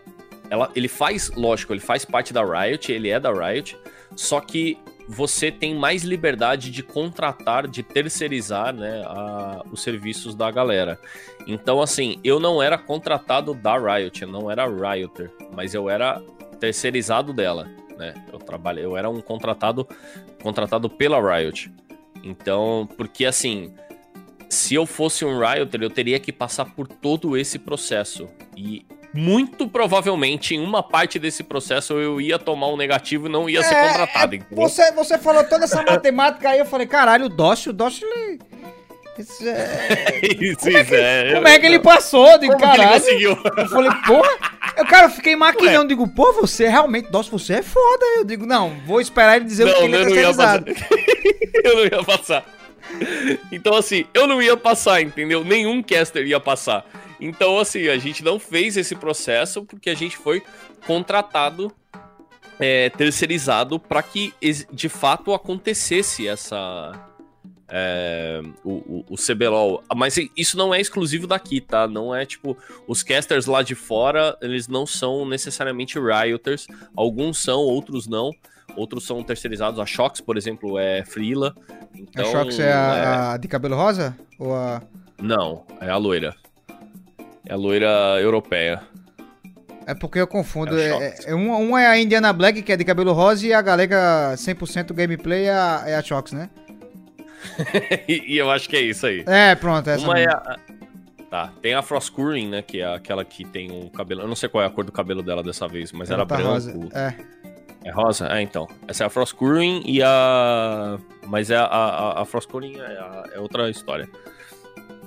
ela, 0.51 0.71
ele 0.77 0.89
faz, 0.89 1.31
lógico, 1.35 1.73
ele 1.73 1.81
faz 1.81 2.05
parte 2.05 2.33
da 2.33 2.43
Riot, 2.45 2.93
ele 2.93 3.09
é 3.09 3.19
da 3.19 3.33
Riot, 3.33 3.77
só 4.15 4.41
que 4.41 4.79
você 5.09 5.51
tem 5.51 5.75
mais 5.75 6.03
liberdade 6.03 6.71
de 6.71 6.83
contratar, 6.83 7.67
de 7.69 7.83
terceirizar, 7.83 8.73
né, 8.75 9.03
a- 9.07 9.63
os 9.71 9.83
serviços 9.83 10.35
da 10.35 10.51
galera. 10.51 10.99
Então, 11.47 11.81
assim, 11.83 12.19
eu 12.25 12.39
não 12.41 12.63
era 12.63 12.79
contratado 12.79 13.53
da 13.55 13.77
Riot, 13.79 14.23
eu 14.23 14.29
não 14.29 14.51
era 14.51 14.67
Rioter, 14.67 15.31
mas 15.55 15.75
eu 15.75 15.89
era 15.91 16.23
terceirizado 16.61 17.33
dela, 17.33 17.69
né? 17.99 18.15
Eu 18.33 18.39
trabalhei, 18.39 18.85
eu 18.85 18.97
era 18.97 19.09
um 19.09 19.21
contratado 19.21 19.87
contratado 20.43 20.89
pela 20.91 21.19
Riot. 21.37 21.73
Então, 22.23 22.89
porque 22.97 23.25
assim, 23.25 23.73
se 24.49 24.75
eu 24.75 24.87
fosse 24.87 25.25
um 25.25 25.39
Rioter, 25.39 25.83
eu 25.83 25.91
teria 25.91 26.19
que 26.19 26.33
passar 26.33 26.65
por 26.67 26.87
todo 26.89 27.37
esse 27.37 27.59
processo 27.59 28.29
e 28.57 28.85
muito 29.13 29.69
provavelmente 29.69 30.55
em 30.57 30.61
uma 30.61 30.83
parte 30.83 31.19
desse 31.21 31.45
processo 31.45 31.93
eu 31.95 32.21
ia 32.21 32.37
tomar 32.39 32.67
um 32.69 32.77
negativo 32.77 33.27
e 33.27 33.31
não 33.31 33.49
ia 33.49 33.63
ser 33.63 33.75
É, 33.75 33.89
contratado, 33.89 34.35
entendeu? 34.35 34.57
Você, 34.69 34.91
você 34.93 35.19
falou 35.19 35.45
toda 35.45 35.65
essa 35.65 35.83
matemática 35.83 36.49
aí, 36.51 36.59
eu 36.59 36.67
falei, 36.67 36.87
caralho, 36.87 37.27
o 37.27 37.29
Dócio, 37.29 37.71
o 37.71 37.73
Dócio, 37.73 38.05
ele... 38.09 38.41
esse 39.17 39.47
é- 39.49 40.21
Isso, 40.41 40.69
isso, 40.69 40.95
é. 40.95 41.35
Como 41.35 41.47
é 41.47 41.59
que 41.61 41.67
ele 41.67 41.79
passou? 41.79 42.27
Como 42.27 42.41
que 42.41 42.47
ele 42.47 42.57
caralho. 42.59 42.91
conseguiu? 42.93 43.39
Eu 43.57 43.69
falei, 43.69 43.91
porra. 44.07 44.31
Eu, 44.77 44.87
cara, 44.87 45.07
eu 45.07 45.11
fiquei 45.11 45.37
maquinando. 45.37 45.89
Digo, 45.89 46.07
pô, 46.09 46.33
você 46.33 46.69
realmente. 46.69 47.11
Nossa, 47.11 47.31
você 47.31 47.55
é 47.55 47.63
foda. 47.63 48.05
Eu 48.17 48.25
digo, 48.25 48.47
não, 48.47 48.81
vou 48.87 49.01
esperar 49.01 49.37
ele 49.37 49.45
dizer 49.45 49.65
o 49.65 49.75
que 49.75 49.81
Não, 49.81 49.85
ele 49.85 49.97
é 49.97 50.01
eu 50.01 50.09
não 50.11 50.17
ia 50.17 50.27
passar. 50.35 50.63
terceirizado. 50.63 50.95
eu 51.65 51.77
não 51.77 51.85
ia 51.85 52.05
passar. 52.05 52.45
Então, 53.51 53.75
assim, 53.75 54.07
eu 54.13 54.27
não 54.27 54.43
ia 54.43 54.57
passar, 54.57 55.01
entendeu? 55.01 55.45
Nenhum 55.45 55.83
caster 55.83 56.27
ia 56.27 56.41
passar. 56.41 56.85
Então, 57.21 57.59
assim, 57.59 57.89
a 57.89 57.97
gente 57.97 58.23
não 58.23 58.39
fez 58.39 58.77
esse 58.77 58.95
processo 58.95 59.65
porque 59.65 59.89
a 59.91 59.95
gente 59.95 60.17
foi 60.17 60.43
contratado, 60.87 61.73
é, 62.61 62.91
terceirizado, 62.91 63.79
para 63.79 64.03
que 64.03 64.35
de 64.71 64.89
fato 64.89 65.33
acontecesse 65.33 66.29
essa. 66.29 66.93
É, 67.69 68.43
o, 68.63 68.73
o, 68.73 69.05
o 69.11 69.17
CBLOL. 69.17 69.83
Mas 69.95 70.17
isso 70.37 70.57
não 70.57 70.75
é 70.75 70.81
exclusivo 70.81 71.27
daqui, 71.27 71.61
tá? 71.61 71.87
Não 71.87 72.15
é 72.15 72.25
tipo. 72.27 72.57
Os 72.87 73.03
casters 73.03 73.47
lá 73.47 73.63
de 73.63 73.75
fora, 73.75 74.37
eles 74.41 74.69
não 74.69 74.87
são 74.87 75.27
necessariamente 75.27 75.99
Rioters. 75.99 76.67
Alguns 76.97 77.43
são, 77.43 77.61
outros 77.61 78.07
não. 78.07 78.31
Outros 78.77 79.07
são 79.07 79.23
terceirizados. 79.23 79.79
A 79.79 79.87
Shox, 79.87 80.21
por 80.21 80.37
exemplo, 80.37 80.79
é 80.79 81.05
Freela. 81.05 81.55
Então, 81.95 82.27
a 82.27 82.31
Shox 82.31 82.59
é 82.59 82.73
a, 82.73 83.33
a 83.33 83.37
de 83.37 83.49
cabelo 83.49 83.77
rosa? 83.77 84.17
Ou 84.39 84.55
a. 84.55 84.83
Não, 85.21 85.65
é 85.81 85.89
a 85.89 85.97
loira. 85.97 86.35
É 87.47 87.53
a 87.53 87.57
loira 87.57 88.19
europeia. 88.21 88.83
É 89.87 89.95
porque 89.95 90.19
eu 90.19 90.27
confundo. 90.27 90.79
É 90.79 90.89
É, 90.89 91.15
é, 91.27 91.35
um, 91.35 91.71
um 91.71 91.79
é 91.79 91.87
a 91.87 91.99
Indiana 91.99 92.33
Black, 92.33 92.63
que 92.63 92.73
é 92.73 92.77
de 92.77 92.85
cabelo 92.85 93.13
rosa, 93.13 93.47
e 93.47 93.53
a 93.53 93.61
galega 93.61 94.35
100% 94.35 94.93
gameplay 94.93 95.45
é 95.45 95.53
a, 95.53 95.83
é 95.87 95.95
a 95.95 96.03
Shox, 96.03 96.33
né? 96.33 96.49
e, 98.09 98.35
e 98.35 98.39
eu 98.39 98.51
acho 98.51 98.69
que 98.69 98.77
é 98.77 98.81
isso 98.81 99.07
aí. 99.07 99.23
É, 99.27 99.55
pronto, 99.55 99.89
essa 99.91 100.05
Uma 100.05 100.19
é 100.19 100.27
a. 100.29 100.57
Tá, 101.31 101.53
tem 101.61 101.75
a 101.75 101.83
Frost 101.83 102.13
Curry, 102.13 102.47
né? 102.47 102.63
Que 102.63 102.81
é 102.81 102.95
aquela 102.95 103.25
que 103.25 103.45
tem 103.45 103.71
um 103.73 103.89
cabelo. 103.89 104.21
Eu 104.23 104.29
não 104.29 104.37
sei 104.37 104.49
qual 104.49 104.63
é 104.63 104.67
a 104.67 104.71
cor 104.71 104.85
do 104.85 104.93
cabelo 104.93 105.23
dela 105.23 105.43
dessa 105.43 105.67
vez, 105.67 105.91
mas 105.91 106.09
Ela 106.11 106.21
era 106.21 106.27
tá 106.27 106.37
branco. 106.37 106.51
rosa. 106.53 106.75
É. 106.95 107.15
É 107.85 107.91
rosa? 107.91 108.29
É, 108.29 108.41
então. 108.41 108.69
Essa 108.87 109.05
é 109.05 109.07
a 109.07 109.11
Frost 109.11 109.35
Curry 109.35 109.83
e 109.85 110.01
a. 110.03 110.97
Mas 111.27 111.51
é 111.51 111.57
a, 111.57 111.65
a, 111.65 112.23
a 112.23 112.25
Frost 112.25 112.49
Curry 112.49 112.77
é, 112.79 112.81
a- 112.81 113.25
é 113.35 113.39
outra 113.41 113.69
história. 113.69 114.09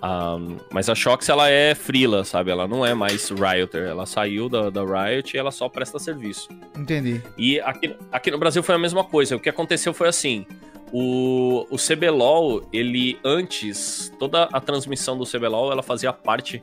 Ah, 0.02 0.38
mas 0.71 0.89
a 0.89 0.95
Shox, 0.95 1.28
ela 1.28 1.50
é 1.50 1.73
Freela, 1.73 2.23
sabe? 2.23 2.52
Ela 2.52 2.67
não 2.67 2.86
é 2.86 2.93
mais 2.93 3.30
Rioter. 3.30 3.88
Ela 3.88 4.06
saiu 4.06 4.47
da, 4.47 4.69
da 4.69 4.82
Riot 4.84 5.36
e 5.36 5.39
ela 5.39 5.50
só 5.50 5.67
presta 5.69 5.97
serviço. 5.97 6.50
Entendi. 6.78 7.21
E 7.38 7.60
aqui, 7.62 7.95
aqui 8.12 8.30
no 8.30 8.38
Brasil 8.38 8.62
foi 8.62 8.76
a 8.76 8.78
mesma 8.78 9.04
coisa. 9.04 9.36
O 9.36 9.39
que 9.39 9.50
aconteceu 9.50 9.93
foi 9.93 10.08
assim: 10.08 10.45
o, 10.91 11.65
o 11.69 11.78
CBLOL, 11.78 12.67
ele 12.71 13.19
antes, 13.23 14.12
toda 14.19 14.43
a 14.52 14.60
transmissão 14.62 15.17
do 15.17 15.26
CBLOL, 15.26 15.71
ela 15.71 15.84
fazia 15.84 16.12
parte 16.13 16.62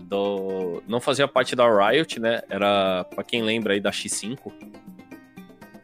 do. 0.00 0.82
Não 0.86 1.00
fazia 1.00 1.26
parte 1.26 1.56
da 1.56 1.66
Riot, 1.68 2.20
né? 2.20 2.42
Era, 2.48 3.04
pra 3.04 3.24
quem 3.24 3.42
lembra 3.42 3.72
aí, 3.74 3.80
da 3.80 3.90
X5. 3.90 4.38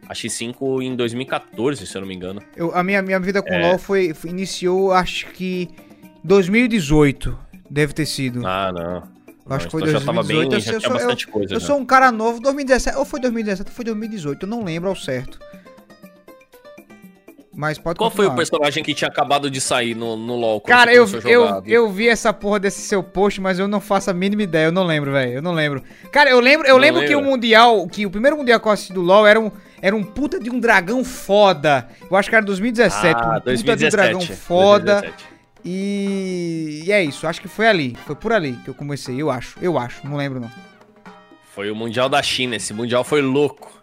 A 0.08 0.12
X5 0.12 0.82
em 0.82 0.96
2014, 0.96 1.86
se 1.86 1.96
eu 1.96 2.00
não 2.00 2.08
me 2.08 2.14
engano. 2.14 2.42
Eu, 2.56 2.74
a 2.74 2.82
minha, 2.82 3.00
minha 3.00 3.20
vida 3.20 3.40
com 3.42 3.52
É. 3.52 3.68
LoL 3.70 3.78
foi, 3.78 4.12
foi- 4.12 4.30
iniciou, 4.30 4.92
acho 4.92 5.26
que 5.28 5.68
2018, 6.24 7.36
deve 7.70 7.92
ter 7.92 8.06
sido. 8.06 8.44
Ah, 8.46 8.72
não. 8.72 9.20
Eu 9.48 9.56
acho 9.56 9.66
que 9.66 9.72
foi 9.72 9.82
então 9.82 9.92
já 9.92 10.00
tava 10.06 10.22
2018. 10.22 10.50
bem, 10.50 10.56
eu, 10.58 10.60
já 10.60 10.72
eu 10.72 10.80
tinha 10.80 10.90
sou, 10.90 11.10
eu, 11.10 11.32
coisa. 11.32 11.60
sou 11.60 11.76
um 11.78 11.84
cara 11.86 12.12
novo, 12.12 12.40
2017, 12.40 12.96
ou 12.98 13.04
foi 13.04 13.20
2017 13.20 13.68
ou 13.70 13.74
foi 13.74 13.84
2018, 13.84 14.42
eu 14.44 14.48
não 14.48 14.62
lembro 14.64 14.88
ao 14.88 14.94
certo. 14.96 15.38
Mas 17.52 17.78
pode 17.78 17.98
Qual 17.98 18.10
foi 18.10 18.26
o 18.26 18.28
continuar. 18.28 18.36
personagem 18.36 18.84
que 18.84 18.94
tinha 18.94 19.08
acabado 19.08 19.50
de 19.50 19.60
sair 19.60 19.94
no, 19.96 20.16
no 20.16 20.36
LoL? 20.36 20.60
Cara, 20.60 20.94
eu, 20.94 21.04
eu, 21.24 21.62
eu 21.66 21.90
vi 21.90 22.08
essa 22.08 22.32
porra 22.32 22.60
desse 22.60 22.80
seu 22.82 23.02
post, 23.02 23.40
mas 23.40 23.58
eu 23.58 23.66
não 23.66 23.80
faço 23.80 24.08
a 24.08 24.14
mínima 24.14 24.42
ideia, 24.44 24.66
eu 24.66 24.72
não 24.72 24.84
lembro, 24.84 25.10
velho, 25.10 25.32
eu 25.32 25.42
não 25.42 25.52
lembro. 25.52 25.82
Cara, 26.12 26.30
eu 26.30 26.38
lembro, 26.38 26.66
eu 26.68 26.74
Não 26.74 26.80
lembro 26.80 27.04
que 27.04 27.14
o? 27.16 27.20
Mundial, 27.22 27.88
que 27.88 28.06
o 28.06 28.10
primeiro 28.10 28.36
Mundial 28.36 28.60
que 28.60 28.68
eu 28.68 28.72
assisti 28.72 28.92
do 28.92 29.00
LoL 29.02 29.26
era 29.26 29.40
um, 29.40 29.50
era 29.82 29.96
um 29.96 30.04
puta 30.04 30.38
de 30.38 30.48
um 30.48 30.60
dragão 30.60 31.04
foda. 31.04 31.88
Eu 32.08 32.16
acho 32.16 32.28
que 32.30 32.36
era 32.36 32.44
2017, 32.44 33.14
um 33.20 33.30
Ah, 33.30 33.40
puta 33.40 33.76
de 33.76 33.86
um 33.86 33.88
dragão 33.88 34.12
2017. 34.20 34.40
foda. 34.40 35.00
2017. 35.00 35.30
E... 35.64 36.84
e 36.86 36.92
é 36.92 37.02
isso, 37.02 37.26
acho 37.26 37.40
que 37.40 37.48
foi 37.48 37.66
ali, 37.66 37.96
foi 38.06 38.14
por 38.14 38.32
ali 38.32 38.52
que 38.64 38.70
eu 38.70 38.74
comecei, 38.74 39.20
eu 39.20 39.30
acho, 39.30 39.58
eu 39.60 39.76
acho, 39.76 40.06
não 40.06 40.16
lembro 40.16 40.40
não. 40.40 40.50
Foi 41.52 41.70
o 41.70 41.74
Mundial 41.76 42.08
da 42.08 42.22
China, 42.22 42.56
esse 42.56 42.72
Mundial 42.72 43.02
foi 43.04 43.20
louco. 43.20 43.79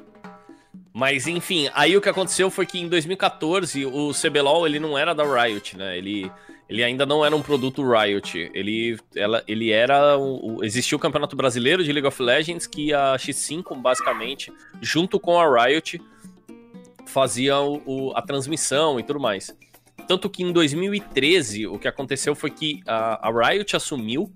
Mas 0.98 1.28
enfim, 1.28 1.70
aí 1.76 1.96
o 1.96 2.02
que 2.02 2.10
aconteceu 2.10 2.50
foi 2.50 2.66
que 2.66 2.80
em 2.80 2.88
2014 2.90 3.86
o 3.86 4.12
CBLOL 4.14 4.66
ele 4.66 4.80
não 4.80 4.98
era 4.98 5.14
da 5.14 5.24
Riot, 5.24 5.78
né? 5.78 5.96
Ele, 5.96 6.32
ele 6.68 6.84
ainda 6.84 7.06
não 7.06 7.24
era 7.24 7.36
um 7.36 7.42
produto 7.44 7.84
Riot. 7.88 8.50
Ele, 8.52 8.98
ela, 9.16 9.44
ele 9.48 9.70
era. 9.70 10.18
O, 10.18 10.64
existia 10.64 10.96
o 10.96 11.00
Campeonato 11.00 11.36
Brasileiro 11.36 11.84
de 11.84 11.92
League 11.94 12.08
of 12.08 12.20
Legends 12.20 12.66
que 12.66 12.94
a 12.96 13.14
X5, 13.16 13.80
basicamente, 13.80 14.52
junto 14.82 15.20
com 15.20 15.40
a 15.40 15.66
Riot, 15.66 16.02
fazia 17.06 17.60
o, 17.60 17.82
o- 17.86 18.12
a 18.16 18.22
transmissão 18.24 19.00
e 19.00 19.04
tudo 19.04 19.20
mais. 19.20 19.56
Tanto 20.08 20.28
que 20.30 20.42
em 20.42 20.52
2013 20.52 21.68
o 21.68 21.78
que 21.78 21.88
aconteceu 21.88 22.34
foi 22.34 22.50
que 22.50 22.82
a, 22.88 23.28
a 23.30 23.50
Riot 23.50 23.76
assumiu 23.76 24.32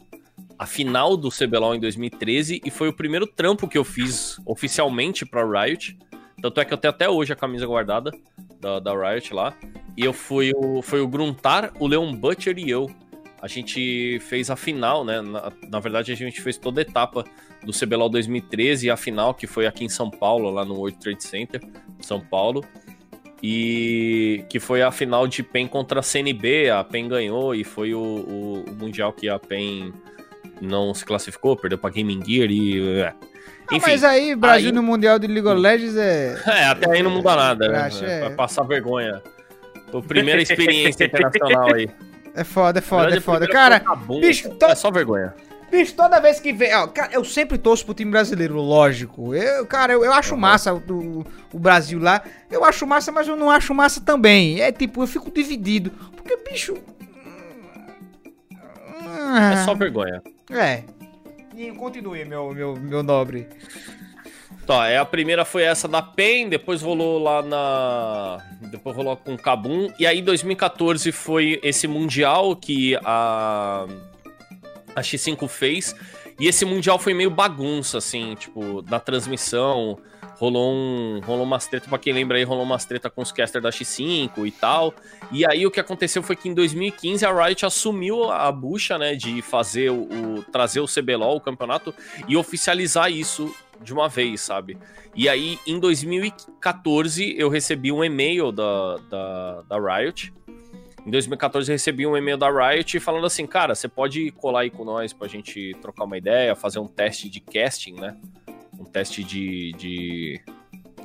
a 0.60 0.67
final 0.67 1.17
do 1.17 1.30
CBLOL 1.32 1.74
em 1.76 1.80
2013 1.80 2.62
e 2.63 2.69
foi 2.69 2.88
o 2.89 2.93
primeiro 2.93 3.26
trampo 3.26 3.67
que 3.67 3.78
eu 3.80 3.84
fiz 3.84 4.38
oficialmente 4.45 5.26
pra 5.26 5.43
Riot. 5.43 5.97
Tanto 6.41 6.60
é 6.60 6.65
que 6.65 6.73
eu 6.73 6.77
tenho 6.77 6.89
até 6.93 7.10
hoje 7.10 7.32
a 7.32 7.36
camisa 7.36 7.65
guardada 7.65 8.12
da, 8.60 8.80
da 8.80 8.93
Riot 9.12 9.34
lá. 9.34 9.54
E 9.97 10.04
eu 10.06 10.13
fui 10.13 10.51
o, 10.56 10.82
foi 10.82 10.99
o 11.01 11.08
Gruntar, 11.08 11.71
o 11.80 11.88
Leon 11.88 12.13
Butcher 12.15 12.58
e 12.58 12.69
eu. 12.69 12.89
A 13.41 13.47
gente 13.47 14.19
fez 14.21 14.49
a 14.49 14.56
final, 14.56 15.04
né? 15.04 15.19
Na, 15.21 15.51
na 15.69 15.80
verdade, 15.80 16.12
a 16.12 16.15
gente 16.15 16.41
fez 16.41 16.58
toda 16.58 16.82
a 16.82 16.84
etapa 16.84 17.23
do 17.63 17.71
CBLOL 17.71 18.10
2013 18.10 18.88
e 18.88 18.89
a 18.89 18.97
final, 18.97 19.34
que 19.34 19.45
foi 19.47 19.65
aqui 19.67 19.84
em 19.84 19.89
São 19.89 20.10
Paulo, 20.10 20.49
lá 20.51 20.63
no 20.65 20.75
World 20.75 20.97
Trade 20.99 21.23
Center, 21.23 21.62
São 21.99 22.19
Paulo. 22.21 22.63
E 23.43 24.45
que 24.49 24.60
foi 24.60 24.82
a 24.84 24.91
final 24.91 25.27
de 25.27 25.41
PEN 25.41 25.67
contra 25.67 25.99
a 25.99 26.04
CNB. 26.04 26.69
A 26.69 26.84
PEN 26.84 27.08
ganhou 27.08 27.56
e 27.56 27.63
foi 27.63 27.93
o, 27.93 27.99
o- 27.99 28.65
o 28.69 28.75
Mundial 28.75 29.12
que 29.12 29.27
a 29.27 29.39
PEN 29.39 29.91
não 30.62 30.93
se 30.93 31.04
classificou, 31.04 31.56
perdeu 31.58 31.77
pra 31.80 31.89
Gaming 31.89 32.23
Gear 32.23 32.51
e. 32.51 32.99
é. 33.01 33.13
Ah, 33.71 33.75
Enfim, 33.75 33.91
mas 33.91 34.03
aí, 34.03 34.36
Brasil 34.36 34.69
aí- 34.69 34.75
no 34.75 34.84
Mundial 34.84 35.17
de 35.17 35.27
League 35.27 35.47
of 35.47 35.60
Legends 35.60 35.95
é... 35.95 36.36
é, 36.45 36.65
até 36.65 36.91
aí 36.91 37.01
não 37.01 37.12
muda 37.12 37.36
nada, 37.36 37.67
né? 37.69 37.89
É. 38.01 38.19
Vai 38.21 38.29
passar 38.31 38.63
vergonha. 38.63 39.21
Foi 39.89 39.99
a 39.99 40.03
primeira 40.03 40.41
experiência 40.41 41.05
internacional 41.05 41.73
aí. 41.73 41.89
É 42.34 42.45
foda, 42.45 42.79
é 42.79 42.81
foda, 42.81 43.17
é 43.17 43.19
foda. 43.19 43.45
Cara, 43.45 43.77
Cabum. 43.77 44.21
bicho, 44.21 44.49
to- 44.51 44.65
é 44.67 44.73
só 44.73 44.89
vergonha. 44.89 45.34
bicho, 45.69 45.93
toda 45.93 46.17
vez 46.21 46.39
que 46.39 46.53
vem... 46.53 46.73
Ó, 46.75 46.88
cara, 46.88 47.10
eu 47.12 47.25
sempre 47.25 47.57
torço 47.57 47.84
pro 47.84 47.93
time 47.93 48.10
brasileiro, 48.10 48.55
lógico. 48.55 49.36
Eu, 49.36 49.65
cara, 49.65 49.91
eu, 49.91 50.05
eu 50.05 50.13
acho 50.13 50.34
Uhum. 50.34 50.39
massa 50.39 50.73
o, 50.73 51.25
o 51.51 51.60
Brasil 51.60 51.99
lá. 51.99 52.21
Eu 52.49 52.63
acho 52.63 52.88
massa, 52.88 53.12
mas 53.12 53.27
eu 53.27 53.36
não 53.36 53.51
acho 53.51 53.73
massa 53.73 53.99
também. 53.99 54.62
É 54.62 54.71
tipo, 54.71 55.03
eu 55.03 55.07
fico 55.07 55.29
dividido. 55.29 55.91
Porque, 56.15 56.38
bicho... 56.49 56.77
É 59.51 59.57
só 59.65 59.73
vergonha. 59.75 60.21
É. 60.49 60.84
E 61.55 61.71
continue, 61.71 62.25
meu, 62.25 62.53
meu, 62.53 62.75
meu 62.75 63.03
nobre. 63.03 63.47
Tá, 64.65 64.87
é, 64.87 64.97
a 64.97 65.05
primeira 65.05 65.43
foi 65.43 65.63
essa 65.63 65.87
da 65.87 66.01
PEN, 66.01 66.47
depois 66.49 66.81
rolou 66.81 67.21
lá 67.21 67.41
na. 67.41 68.37
Depois 68.69 68.95
rolou 68.95 69.17
com 69.17 69.33
o 69.33 69.37
Kabum. 69.37 69.91
E 69.97 70.05
aí, 70.05 70.21
2014 70.21 71.11
foi 71.11 71.59
esse 71.63 71.87
Mundial 71.87 72.55
que 72.55 72.95
a. 73.03 73.87
A 74.95 75.01
X5 75.01 75.47
fez. 75.47 75.95
E 76.39 76.47
esse 76.47 76.65
Mundial 76.65 76.99
foi 76.99 77.13
meio 77.13 77.29
bagunça, 77.29 77.97
assim, 77.97 78.35
tipo, 78.35 78.81
na 78.83 78.99
transmissão. 78.99 79.97
Rolou 80.41 80.73
um. 80.73 81.19
Rolou 81.23 81.43
umas 81.43 81.67
treta, 81.67 81.88
pra 81.88 81.99
quem 81.99 82.12
lembra 82.12 82.36
aí, 82.36 82.43
rolou 82.43 82.63
umas 82.63 82.84
treta 82.84 83.12
com 83.12 83.21
os 83.21 83.32
casters 83.32 83.62
da 83.62 83.69
X5 83.69 84.43
e 84.47 84.49
tal. 84.49 84.91
E 85.32 85.45
aí 85.45 85.67
o 85.67 85.69
que 85.69 85.80
aconteceu 85.80 86.23
foi 86.23 86.36
que 86.36 86.49
em 86.49 86.54
2015 86.56 87.23
a 87.23 87.32
Riot 87.45 87.63
assumiu 87.63 88.32
a 88.32 88.51
bucha, 88.51 88.97
né, 88.97 89.13
de 89.13 89.39
fazer 89.43 89.91
o, 89.91 90.01
o- 90.39 90.43
trazer 90.51 90.80
o 90.80 90.88
CBLOL, 90.88 91.36
o 91.38 91.39
campeonato, 91.41 91.93
e 92.27 92.36
oficializar 92.36 93.12
isso 93.12 93.54
de 93.84 93.93
uma 93.93 94.10
vez, 94.10 94.41
sabe? 94.41 94.80
E 95.15 95.30
aí 95.30 95.60
em 95.67 95.80
2014 95.80 97.36
eu 97.38 97.47
recebi 97.47 97.91
um 97.91 98.04
e-mail 98.04 98.51
da, 98.51 98.95
da, 99.10 99.62
da 99.69 99.77
Riot. 99.99 100.34
Em 101.06 101.12
2014 101.12 101.69
eu 101.71 101.73
recebi 101.75 102.08
um 102.08 102.17
e-mail 102.17 102.38
da 102.38 102.49
Riot 102.49 102.99
falando 102.99 103.27
assim, 103.27 103.45
cara, 103.45 103.75
você 103.75 103.88
pode 103.88 104.32
colar 104.32 104.62
aí 104.62 104.71
com 104.71 104.84
nós 104.84 105.13
pra 105.13 105.27
gente 105.27 105.75
trocar 105.82 106.04
uma 106.06 106.17
ideia, 106.17 106.56
fazer 106.56 106.80
um 106.80 106.88
teste 106.88 107.30
de 107.30 107.39
casting, 107.39 107.93
né? 107.93 108.15
Um 108.82 108.86
teste 108.86 109.24
de, 109.24 109.72
de 109.74 110.41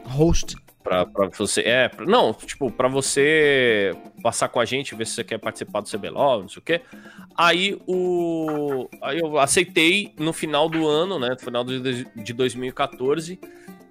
Host. 0.06 0.56
Pra 0.82 1.04
você. 1.36 1.62
É, 1.62 1.88
pra- 1.88 2.06
não, 2.06 2.32
tipo, 2.32 2.70
pra 2.70 2.86
você 2.86 3.92
passar 4.22 4.48
com 4.48 4.60
a 4.60 4.64
gente, 4.64 4.94
ver 4.94 5.04
se 5.04 5.14
você 5.14 5.24
quer 5.24 5.36
participar 5.38 5.80
do 5.80 5.90
CBLOL, 5.90 6.42
não 6.42 6.48
sei 6.48 6.60
o 6.60 6.62
quê. 6.62 6.80
Aí 7.36 7.76
o. 7.88 8.88
Aí 9.02 9.18
eu 9.18 9.36
aceitei 9.36 10.14
no 10.16 10.32
final 10.32 10.68
do 10.68 10.86
ano, 10.86 11.18
né? 11.18 11.30
No 11.30 11.38
final 11.40 11.64
de, 11.64 12.04
de 12.04 12.32
2014. 12.32 13.38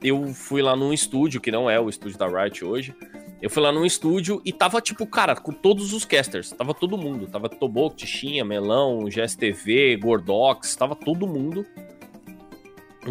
Eu 0.01 0.25
fui 0.33 0.61
lá 0.61 0.73
num 0.75 0.93
estúdio, 0.93 1.41
que 1.41 1.51
não 1.51 1.69
é 1.69 1.77
o 1.79 1.89
estúdio 1.89 2.17
da 2.17 2.27
Riot 2.27 2.63
hoje. 2.63 2.95
Eu 3.41 3.49
fui 3.49 3.61
lá 3.61 3.71
num 3.73 3.85
estúdio 3.85 4.41
e 4.45 4.53
tava, 4.53 4.79
tipo, 4.79 5.05
cara, 5.05 5.35
com 5.35 5.51
todos 5.51 5.91
os 5.91 6.05
casters. 6.05 6.51
Tava 6.51 6.73
todo 6.73 6.97
mundo. 6.97 7.27
Tava 7.27 7.49
Toboco, 7.49 7.97
Tichinha, 7.97 8.45
Melão, 8.45 9.09
GSTV, 9.09 9.97
Gordox, 9.97 10.75
tava 10.77 10.95
todo 10.95 11.27
mundo. 11.27 11.65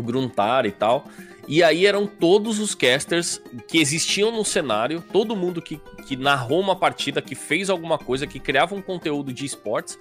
Gruntar 0.03 0.67
e 0.67 0.71
tal. 0.71 1.07
E 1.47 1.63
aí 1.63 1.85
eram 1.87 2.07
todos 2.07 2.59
os 2.59 2.75
casters 2.75 3.41
que 3.69 3.79
existiam 3.79 4.31
no 4.31 4.45
cenário, 4.45 5.03
todo 5.13 5.37
mundo 5.37 5.61
que, 5.61 5.79
que 6.07 6.17
narrou 6.17 6.61
uma 6.61 6.75
partida, 6.75 7.21
que 7.21 7.35
fez 7.35 7.69
alguma 7.69 7.99
coisa, 7.99 8.27
que 8.27 8.41
criava 8.41 8.75
um 8.75 8.81
conteúdo 8.81 9.33
de 9.33 9.45
esportes, 9.45 9.99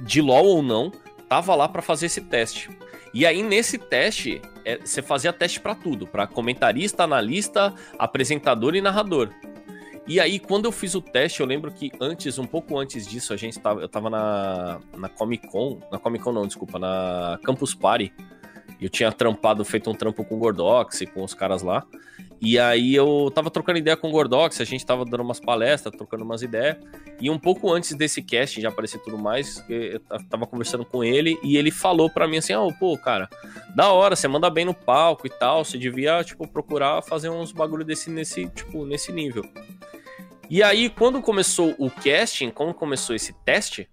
de 0.00 0.20
LoL 0.20 0.44
ou 0.44 0.62
não, 0.62 0.92
tava 1.28 1.54
lá 1.54 1.68
pra 1.68 1.80
fazer 1.80 2.06
esse 2.06 2.20
teste. 2.20 2.68
E 3.14 3.24
aí 3.24 3.42
nesse 3.42 3.78
teste, 3.78 4.42
é, 4.64 4.78
você 4.78 5.00
fazia 5.00 5.32
teste 5.32 5.60
pra 5.60 5.74
tudo, 5.74 6.06
pra 6.06 6.26
comentarista, 6.26 7.04
analista, 7.04 7.72
apresentador 7.98 8.74
e 8.74 8.82
narrador. 8.82 9.30
E 10.06 10.20
aí 10.20 10.38
quando 10.38 10.66
eu 10.66 10.72
fiz 10.72 10.94
o 10.94 11.00
teste, 11.00 11.40
eu 11.40 11.46
lembro 11.46 11.72
que 11.72 11.90
antes, 11.98 12.38
um 12.38 12.44
pouco 12.44 12.78
antes 12.78 13.06
disso, 13.06 13.32
a 13.32 13.36
gente 13.36 13.58
tava, 13.58 13.80
eu 13.80 13.88
tava 13.88 14.10
na, 14.10 14.80
na 14.96 15.08
Comic 15.08 15.48
Con, 15.48 15.80
na 15.90 15.98
Comic 15.98 16.22
Con 16.22 16.32
não, 16.32 16.46
desculpa, 16.46 16.78
na 16.78 17.38
Campus 17.42 17.74
Party. 17.74 18.12
Eu 18.84 18.90
tinha 18.90 19.10
trampado, 19.10 19.64
feito 19.64 19.90
um 19.90 19.94
trampo 19.94 20.22
com 20.26 20.34
o 20.34 20.38
Gordox 20.38 21.00
e 21.00 21.06
com 21.06 21.24
os 21.24 21.32
caras 21.32 21.62
lá. 21.62 21.86
E 22.38 22.58
aí 22.58 22.94
eu 22.94 23.32
tava 23.34 23.50
trocando 23.50 23.78
ideia 23.78 23.96
com 23.96 24.08
o 24.08 24.10
Gordox, 24.10 24.60
a 24.60 24.64
gente 24.64 24.84
tava 24.84 25.06
dando 25.06 25.22
umas 25.22 25.40
palestras, 25.40 25.96
trocando 25.96 26.22
umas 26.22 26.42
ideias. 26.42 26.76
E 27.18 27.30
um 27.30 27.38
pouco 27.38 27.72
antes 27.72 27.94
desse 27.94 28.20
cast 28.20 28.60
já 28.60 28.68
aparecer 28.68 28.98
tudo 28.98 29.16
mais, 29.16 29.64
eu 29.70 29.98
tava 30.28 30.46
conversando 30.46 30.84
com 30.84 31.02
ele 31.02 31.38
e 31.42 31.56
ele 31.56 31.70
falou 31.70 32.10
para 32.10 32.28
mim 32.28 32.36
assim: 32.36 32.52
"Ó, 32.52 32.66
oh, 32.66 32.74
pô, 32.74 32.98
cara, 32.98 33.26
da 33.74 33.90
hora, 33.90 34.14
você 34.14 34.28
manda 34.28 34.50
bem 34.50 34.66
no 34.66 34.74
palco 34.74 35.26
e 35.26 35.30
tal, 35.30 35.64
você 35.64 35.78
devia, 35.78 36.22
tipo, 36.22 36.46
procurar 36.46 37.00
fazer 37.00 37.30
uns 37.30 37.52
bagulho 37.52 37.86
desse 37.86 38.10
nesse, 38.10 38.50
tipo, 38.50 38.84
nesse 38.84 39.10
nível". 39.12 39.48
E 40.50 40.62
aí 40.62 40.90
quando 40.90 41.22
começou 41.22 41.74
o 41.78 41.90
casting, 41.90 42.50
quando 42.50 42.74
começou 42.74 43.16
esse 43.16 43.32
teste, 43.32 43.88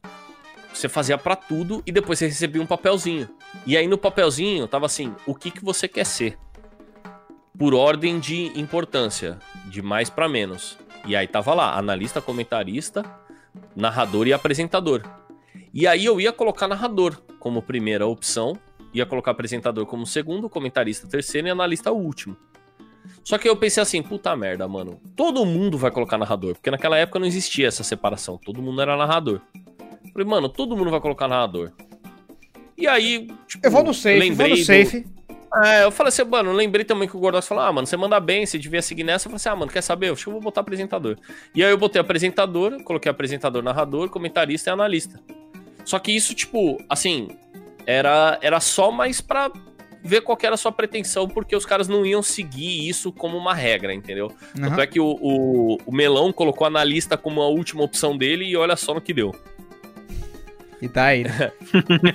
você 0.74 0.90
fazia 0.90 1.18
para 1.18 1.38
tudo 1.38 1.82
e 1.86 1.94
depois 1.94 2.20
você 2.20 2.26
recebia 2.28 2.62
um 2.62 2.66
papelzinho. 2.66 3.30
E 3.66 3.78
aí 3.78 3.88
no 3.88 3.98
papelzinho 3.98 4.68
tava 4.68 4.86
assim: 4.86 5.16
"O 5.26 5.36
que 5.36 5.52
que 5.52 5.64
você 5.64 5.88
quer 5.88 6.06
ser?" 6.06 6.38
por 7.62 7.76
ordem 7.76 8.20
de 8.20 8.60
importância, 8.60 9.38
de 9.68 9.84
mais 9.84 10.10
para 10.10 10.28
menos. 10.28 10.80
E 11.06 11.16
aí 11.16 11.28
tava 11.28 11.54
lá, 11.54 11.78
analista, 11.78 12.20
comentarista, 12.20 13.04
narrador 13.76 14.26
e 14.26 14.34
apresentador. 14.34 15.04
E 15.72 15.86
aí 15.86 16.04
eu 16.04 16.20
ia 16.20 16.32
colocar 16.32 16.68
narrador 16.68 17.22
como 17.40 17.62
primeira 17.62 18.08
opção, 18.08 18.58
ia 18.92 19.06
colocar 19.06 19.30
apresentador 19.30 19.86
como 19.86 20.08
segundo, 20.08 20.50
comentarista 20.50 21.08
terceiro 21.08 21.50
e 21.50 21.52
analista 21.52 21.92
último. 21.92 22.36
Só 23.24 23.38
que 23.38 23.48
eu 23.48 23.56
pensei 23.56 23.84
assim, 23.84 24.02
puta 24.02 24.36
merda, 24.36 24.68
mano. 24.68 25.00
Todo 25.16 25.46
mundo 25.46 25.78
vai 25.78 25.92
colocar 25.92 26.18
narrador, 26.18 26.56
porque 26.56 26.72
naquela 26.72 26.98
época 26.98 27.20
não 27.20 27.28
existia 27.28 27.68
essa 27.68 27.84
separação, 27.84 28.40
todo 28.44 28.60
mundo 28.60 28.82
era 28.82 28.98
narrador. 28.98 29.40
Falei, 30.12 30.28
mano, 30.28 30.50
todo 30.50 30.76
mundo 30.76 30.90
vai 30.90 31.00
colocar 31.00 31.28
narrador. 31.28 31.72
E 32.82 32.88
aí, 32.88 33.28
tipo, 33.48 33.66
eu 33.66 33.72
vou 33.72 33.84
no 33.84 33.94
safe, 33.94 34.32
vou 34.32 34.48
no 34.48 34.58
safe. 34.58 35.02
Do... 35.02 35.22
É, 35.64 35.84
eu 35.84 35.92
falei 35.92 36.10
assim, 36.10 36.24
mano, 36.24 36.52
lembrei 36.54 36.86
também 36.86 37.08
que 37.08 37.16
o 37.16 37.20
Gordox 37.20 37.46
falou, 37.46 37.64
ah, 37.64 37.72
mano, 37.72 37.86
você 37.86 37.98
manda 37.98 38.20
bem, 38.20 38.46
você 38.46 38.58
devia 38.58 38.82
seguir 38.82 39.04
nessa. 39.04 39.28
Eu 39.28 39.32
falei 39.32 39.36
assim, 39.36 39.50
ah, 39.50 39.56
mano, 39.56 39.72
quer 39.72 39.82
saber? 39.82 40.10
Eu 40.10 40.14
acho 40.14 40.24
que 40.24 40.30
eu 40.30 40.34
vou 40.34 40.42
botar 40.42 40.62
apresentador. 40.62 41.18
E 41.54 41.64
aí 41.64 41.70
eu 41.70 41.78
botei 41.78 42.00
apresentador, 42.00 42.82
coloquei 42.84 43.12
apresentador, 43.12 43.62
narrador, 43.62 44.10
comentarista 44.10 44.70
e 44.70 44.74
analista. 44.74 45.20
Só 45.84 46.00
que 46.00 46.12
isso, 46.12 46.34
tipo, 46.34 46.78
assim, 46.88 47.30
era, 47.86 48.40
era 48.42 48.60
só 48.60 48.92
mais 48.92 49.20
pra 49.20 49.52
ver 50.04 50.22
qual 50.22 50.38
era 50.42 50.56
a 50.56 50.58
sua 50.58 50.72
pretensão, 50.72 51.28
porque 51.28 51.56
os 51.56 51.66
caras 51.66 51.88
não 51.88 52.06
iam 52.06 52.24
seguir 52.24 52.88
isso 52.88 53.12
como 53.12 53.38
uma 53.38 53.54
regra, 53.54 53.94
entendeu? 53.94 54.28
Uhum. 54.58 54.70
Tanto 54.70 54.82
é 54.82 54.88
que 54.88 55.00
o, 55.00 55.18
o, 55.22 55.78
o 55.86 55.92
Melão 55.94 56.32
colocou 56.32 56.66
analista 56.66 57.18
como 57.18 57.42
a 57.42 57.48
última 57.48 57.84
opção 57.84 58.18
dele 58.18 58.46
e 58.46 58.56
olha 58.56 58.76
só 58.76 58.94
no 58.94 59.02
que 59.02 59.14
deu. 59.14 59.36
E 60.82 60.90
tá 60.90 61.06
aí. 61.06 61.24
Né? 61.24 61.52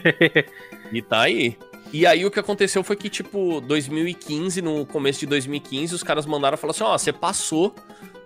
e 0.93 1.03
tá 1.03 1.21
aí. 1.21 1.57
E 1.93 2.05
aí 2.05 2.27
o 2.27 2.31
que 2.31 2.41
aconteceu 2.41 2.83
foi 2.83 2.97
que, 2.97 3.09
tipo, 3.09 3.61
2015, 3.61 4.61
no 4.61 4.85
começo 4.85 5.21
de 5.21 5.27
2015, 5.27 5.95
os 5.95 6.03
caras 6.03 6.27
mandaram 6.27 6.57
falar 6.57 6.73
assim: 6.73 6.85
ó, 6.85 6.95
oh, 6.95 6.99
você 6.99 7.13
passou 7.13 7.75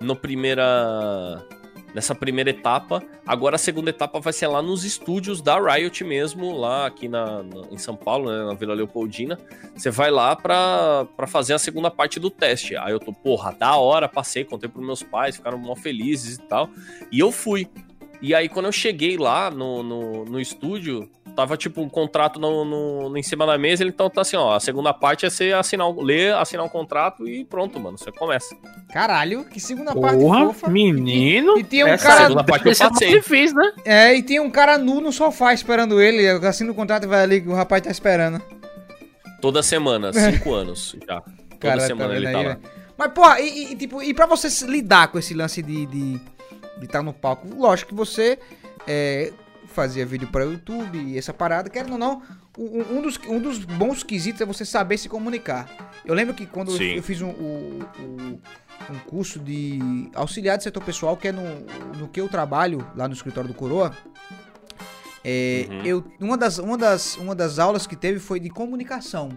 no 0.00 0.16
primeira. 0.16 1.44
Nessa 1.92 2.14
primeira 2.14 2.50
etapa, 2.50 3.02
agora 3.26 3.56
a 3.56 3.58
segunda 3.58 3.90
etapa 3.90 4.20
vai 4.20 4.32
ser 4.32 4.46
lá 4.46 4.62
nos 4.62 4.84
estúdios 4.84 5.42
da 5.42 5.58
Riot 5.58 6.04
mesmo, 6.04 6.56
lá 6.56 6.86
aqui 6.86 7.08
na, 7.08 7.42
na 7.42 7.62
em 7.68 7.78
São 7.78 7.96
Paulo, 7.96 8.30
né, 8.30 8.44
na 8.44 8.54
Vila 8.54 8.74
Leopoldina. 8.74 9.36
Você 9.74 9.90
vai 9.90 10.08
lá 10.08 10.36
pra, 10.36 11.08
pra 11.16 11.26
fazer 11.26 11.52
a 11.52 11.58
segunda 11.58 11.90
parte 11.90 12.20
do 12.20 12.30
teste. 12.30 12.76
Aí 12.76 12.92
eu 12.92 13.00
tô, 13.00 13.12
porra, 13.12 13.50
da 13.52 13.74
hora, 13.74 14.08
passei, 14.08 14.44
contei 14.44 14.68
pros 14.68 14.86
meus 14.86 15.02
pais, 15.02 15.34
ficaram 15.34 15.58
mó 15.58 15.74
felizes 15.74 16.36
e 16.36 16.42
tal. 16.42 16.70
E 17.10 17.18
eu 17.18 17.32
fui. 17.32 17.68
E 18.22 18.34
aí, 18.34 18.48
quando 18.48 18.66
eu 18.66 18.72
cheguei 18.72 19.16
lá 19.16 19.50
no, 19.50 19.82
no, 19.82 20.24
no 20.26 20.40
estúdio, 20.40 21.08
tava 21.34 21.56
tipo 21.56 21.80
um 21.80 21.88
contrato 21.88 22.38
no, 22.38 22.64
no, 22.64 23.16
em 23.16 23.22
cima 23.22 23.46
da 23.46 23.56
mesa, 23.56 23.82
então 23.84 24.10
tá 24.10 24.20
assim, 24.20 24.36
ó, 24.36 24.54
a 24.54 24.60
segunda 24.60 24.92
parte 24.92 25.24
é 25.24 25.30
você 25.30 25.52
assinar, 25.52 25.88
ler, 25.96 26.34
assinar 26.34 26.64
um 26.64 26.68
contrato 26.68 27.26
e 27.26 27.44
pronto, 27.46 27.80
mano, 27.80 27.96
você 27.96 28.12
começa. 28.12 28.54
Caralho, 28.92 29.44
que 29.44 29.58
segunda 29.58 29.92
Porra, 29.92 30.08
parte 30.08 30.22
fofa. 30.22 30.68
menino. 30.68 31.56
E, 31.56 31.60
e 31.60 31.64
tinha 31.64 31.86
um 31.86 31.88
essa 31.88 32.08
cara 32.08 32.22
segunda 32.22 32.44
parte 32.44 32.68
eu 32.68 32.76
passei. 32.76 33.10
Difícil, 33.10 33.56
né? 33.56 33.72
É, 33.86 34.14
e 34.14 34.22
tinha 34.22 34.42
um 34.42 34.50
cara 34.50 34.76
nu 34.76 35.00
no 35.00 35.12
sofá 35.12 35.54
esperando 35.54 36.00
ele, 36.00 36.28
assina 36.28 36.70
o 36.70 36.74
contrato 36.74 37.04
e 37.04 37.06
vai 37.06 37.22
ali 37.22 37.40
que 37.40 37.48
o 37.48 37.54
rapaz 37.54 37.82
tá 37.82 37.90
esperando. 37.90 38.42
Toda 39.40 39.62
semana, 39.62 40.12
cinco 40.12 40.52
anos 40.52 40.94
já. 41.06 41.20
Toda 41.20 41.58
cara, 41.58 41.80
tá 41.80 41.86
semana 41.86 42.10
tá 42.10 42.16
ele 42.16 42.26
aí, 42.26 42.32
tá 42.32 42.40
lá. 42.40 42.58
Mas, 42.98 43.12
porra, 43.12 43.40
e, 43.40 43.72
e, 43.72 43.76
tipo, 43.76 44.02
e 44.02 44.12
pra 44.12 44.26
você 44.26 44.48
lidar 44.66 45.08
com 45.08 45.18
esse 45.18 45.32
lance 45.32 45.62
de 45.62 45.86
de, 45.86 46.20
de 46.80 46.88
tá 46.88 47.02
no 47.02 47.12
palco, 47.12 47.48
lógico 47.54 47.90
que 47.90 47.94
você 47.94 48.38
é, 48.86 49.32
fazia 49.66 50.04
vídeo 50.04 50.28
para 50.28 50.44
YouTube 50.44 50.98
e 50.98 51.16
essa 51.16 51.32
parada, 51.32 51.70
querendo 51.70 51.92
ou 51.92 51.98
não, 51.98 52.22
um, 52.58 52.98
um, 52.98 53.02
dos, 53.02 53.18
um 53.28 53.40
dos 53.40 53.58
bons 53.58 54.02
quesitos 54.02 54.40
é 54.40 54.44
você 54.44 54.64
saber 54.64 54.98
se 54.98 55.08
comunicar. 55.08 55.68
Eu 56.04 56.14
lembro 56.14 56.34
que 56.34 56.46
quando 56.46 56.70
eu, 56.72 56.96
eu, 56.96 57.02
fiz 57.02 57.22
um, 57.22 57.28
um, 57.30 57.78
um, 58.90 58.98
curso 59.06 59.38
de 59.38 59.78
auxiliar 60.14 60.58
de 60.58 60.64
setor 60.64 60.82
pessoal, 60.82 61.16
que 61.16 61.28
é 61.28 61.32
no, 61.32 61.42
no 61.96 62.08
que 62.08 62.20
eu 62.20 62.28
trabalho 62.28 62.86
lá 62.96 63.06
no 63.06 63.14
escritório 63.14 63.48
do 63.48 63.54
Coroa, 63.54 63.94
é, 65.24 65.66
uhum. 65.68 65.84
eu, 65.84 66.04
uma, 66.18 66.36
das, 66.36 66.58
uma, 66.58 66.76
das, 66.76 67.16
uma 67.16 67.34
das 67.34 67.58
aulas 67.58 67.86
que 67.86 67.94
teve 67.94 68.18
foi 68.18 68.40
de 68.40 68.48
comunicação. 68.48 69.30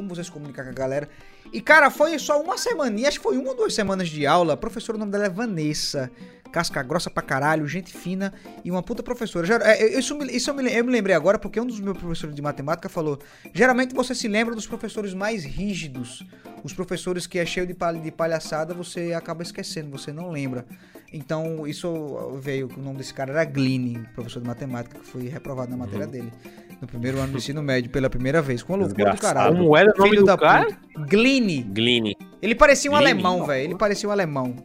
Como 0.00 0.14
você 0.14 0.24
se 0.24 0.30
comunicar 0.30 0.64
com 0.64 0.70
a 0.70 0.72
galera. 0.72 1.08
E, 1.52 1.60
cara, 1.60 1.90
foi 1.90 2.18
só 2.18 2.40
uma 2.40 2.56
semana, 2.56 3.06
acho 3.06 3.18
que 3.18 3.22
foi 3.22 3.36
uma 3.36 3.50
ou 3.50 3.56
duas 3.56 3.74
semanas 3.74 4.08
de 4.08 4.26
aula. 4.26 4.54
A 4.54 4.56
professora, 4.56 4.96
o 4.96 4.98
nome 4.98 5.12
dela 5.12 5.26
é 5.26 5.28
Vanessa 5.28 6.10
casca 6.50 6.82
grossa 6.82 7.08
pra 7.08 7.22
caralho, 7.22 7.66
gente 7.66 7.92
fina 7.92 8.32
e 8.64 8.70
uma 8.70 8.82
puta 8.82 9.02
professora. 9.02 9.46
É, 9.64 9.98
isso, 9.98 10.18
isso 10.24 10.50
eu, 10.50 10.54
me, 10.54 10.72
eu 10.72 10.84
me 10.84 10.92
lembrei 10.92 11.14
agora 11.14 11.38
porque 11.38 11.60
um 11.60 11.66
dos 11.66 11.80
meus 11.80 11.96
professores 11.96 12.34
de 12.34 12.42
matemática 12.42 12.88
falou: 12.88 13.18
geralmente 13.54 13.94
você 13.94 14.14
se 14.14 14.28
lembra 14.28 14.54
dos 14.54 14.66
professores 14.66 15.14
mais 15.14 15.44
rígidos, 15.44 16.26
os 16.62 16.72
professores 16.72 17.26
que 17.26 17.38
é 17.38 17.46
cheio 17.46 17.66
de, 17.66 17.74
palha, 17.74 18.00
de 18.00 18.10
palhaçada, 18.10 18.74
você 18.74 19.14
acaba 19.14 19.42
esquecendo, 19.42 19.90
você 19.90 20.12
não 20.12 20.30
lembra. 20.30 20.66
Então, 21.12 21.66
isso 21.66 22.38
veio, 22.40 22.68
o 22.76 22.80
nome 22.80 22.98
desse 22.98 23.12
cara 23.12 23.32
era 23.32 23.44
Gline, 23.44 24.06
professor 24.14 24.40
de 24.40 24.46
matemática, 24.46 24.96
que 24.96 25.04
foi 25.04 25.26
reprovado 25.26 25.70
na 25.70 25.76
matéria 25.76 26.06
uhum. 26.06 26.12
dele. 26.12 26.32
No 26.80 26.88
primeiro 26.88 27.18
ano 27.18 27.32
do 27.32 27.38
ensino 27.38 27.62
médio, 27.62 27.90
pela 27.90 28.08
primeira 28.08 28.40
vez. 28.40 28.62
Com 28.62 28.74
a 28.74 28.76
loucura 28.78 29.12
do 29.12 29.20
caralho. 29.20 29.56
Como 29.56 29.76
era 29.76 29.92
o 29.92 29.98
nome 29.98 30.10
Filho 30.10 30.24
do 30.24 30.38
cara? 30.38 30.66
Gline. 31.06 31.62
Gline. 31.62 32.16
Ele 32.40 32.54
parecia 32.54 32.90
um 32.90 32.96
alemão, 32.96 33.44
velho. 33.44 33.64
Ele 33.64 33.76
parecia 33.76 34.08
um 34.08 34.12
alemão. 34.12 34.56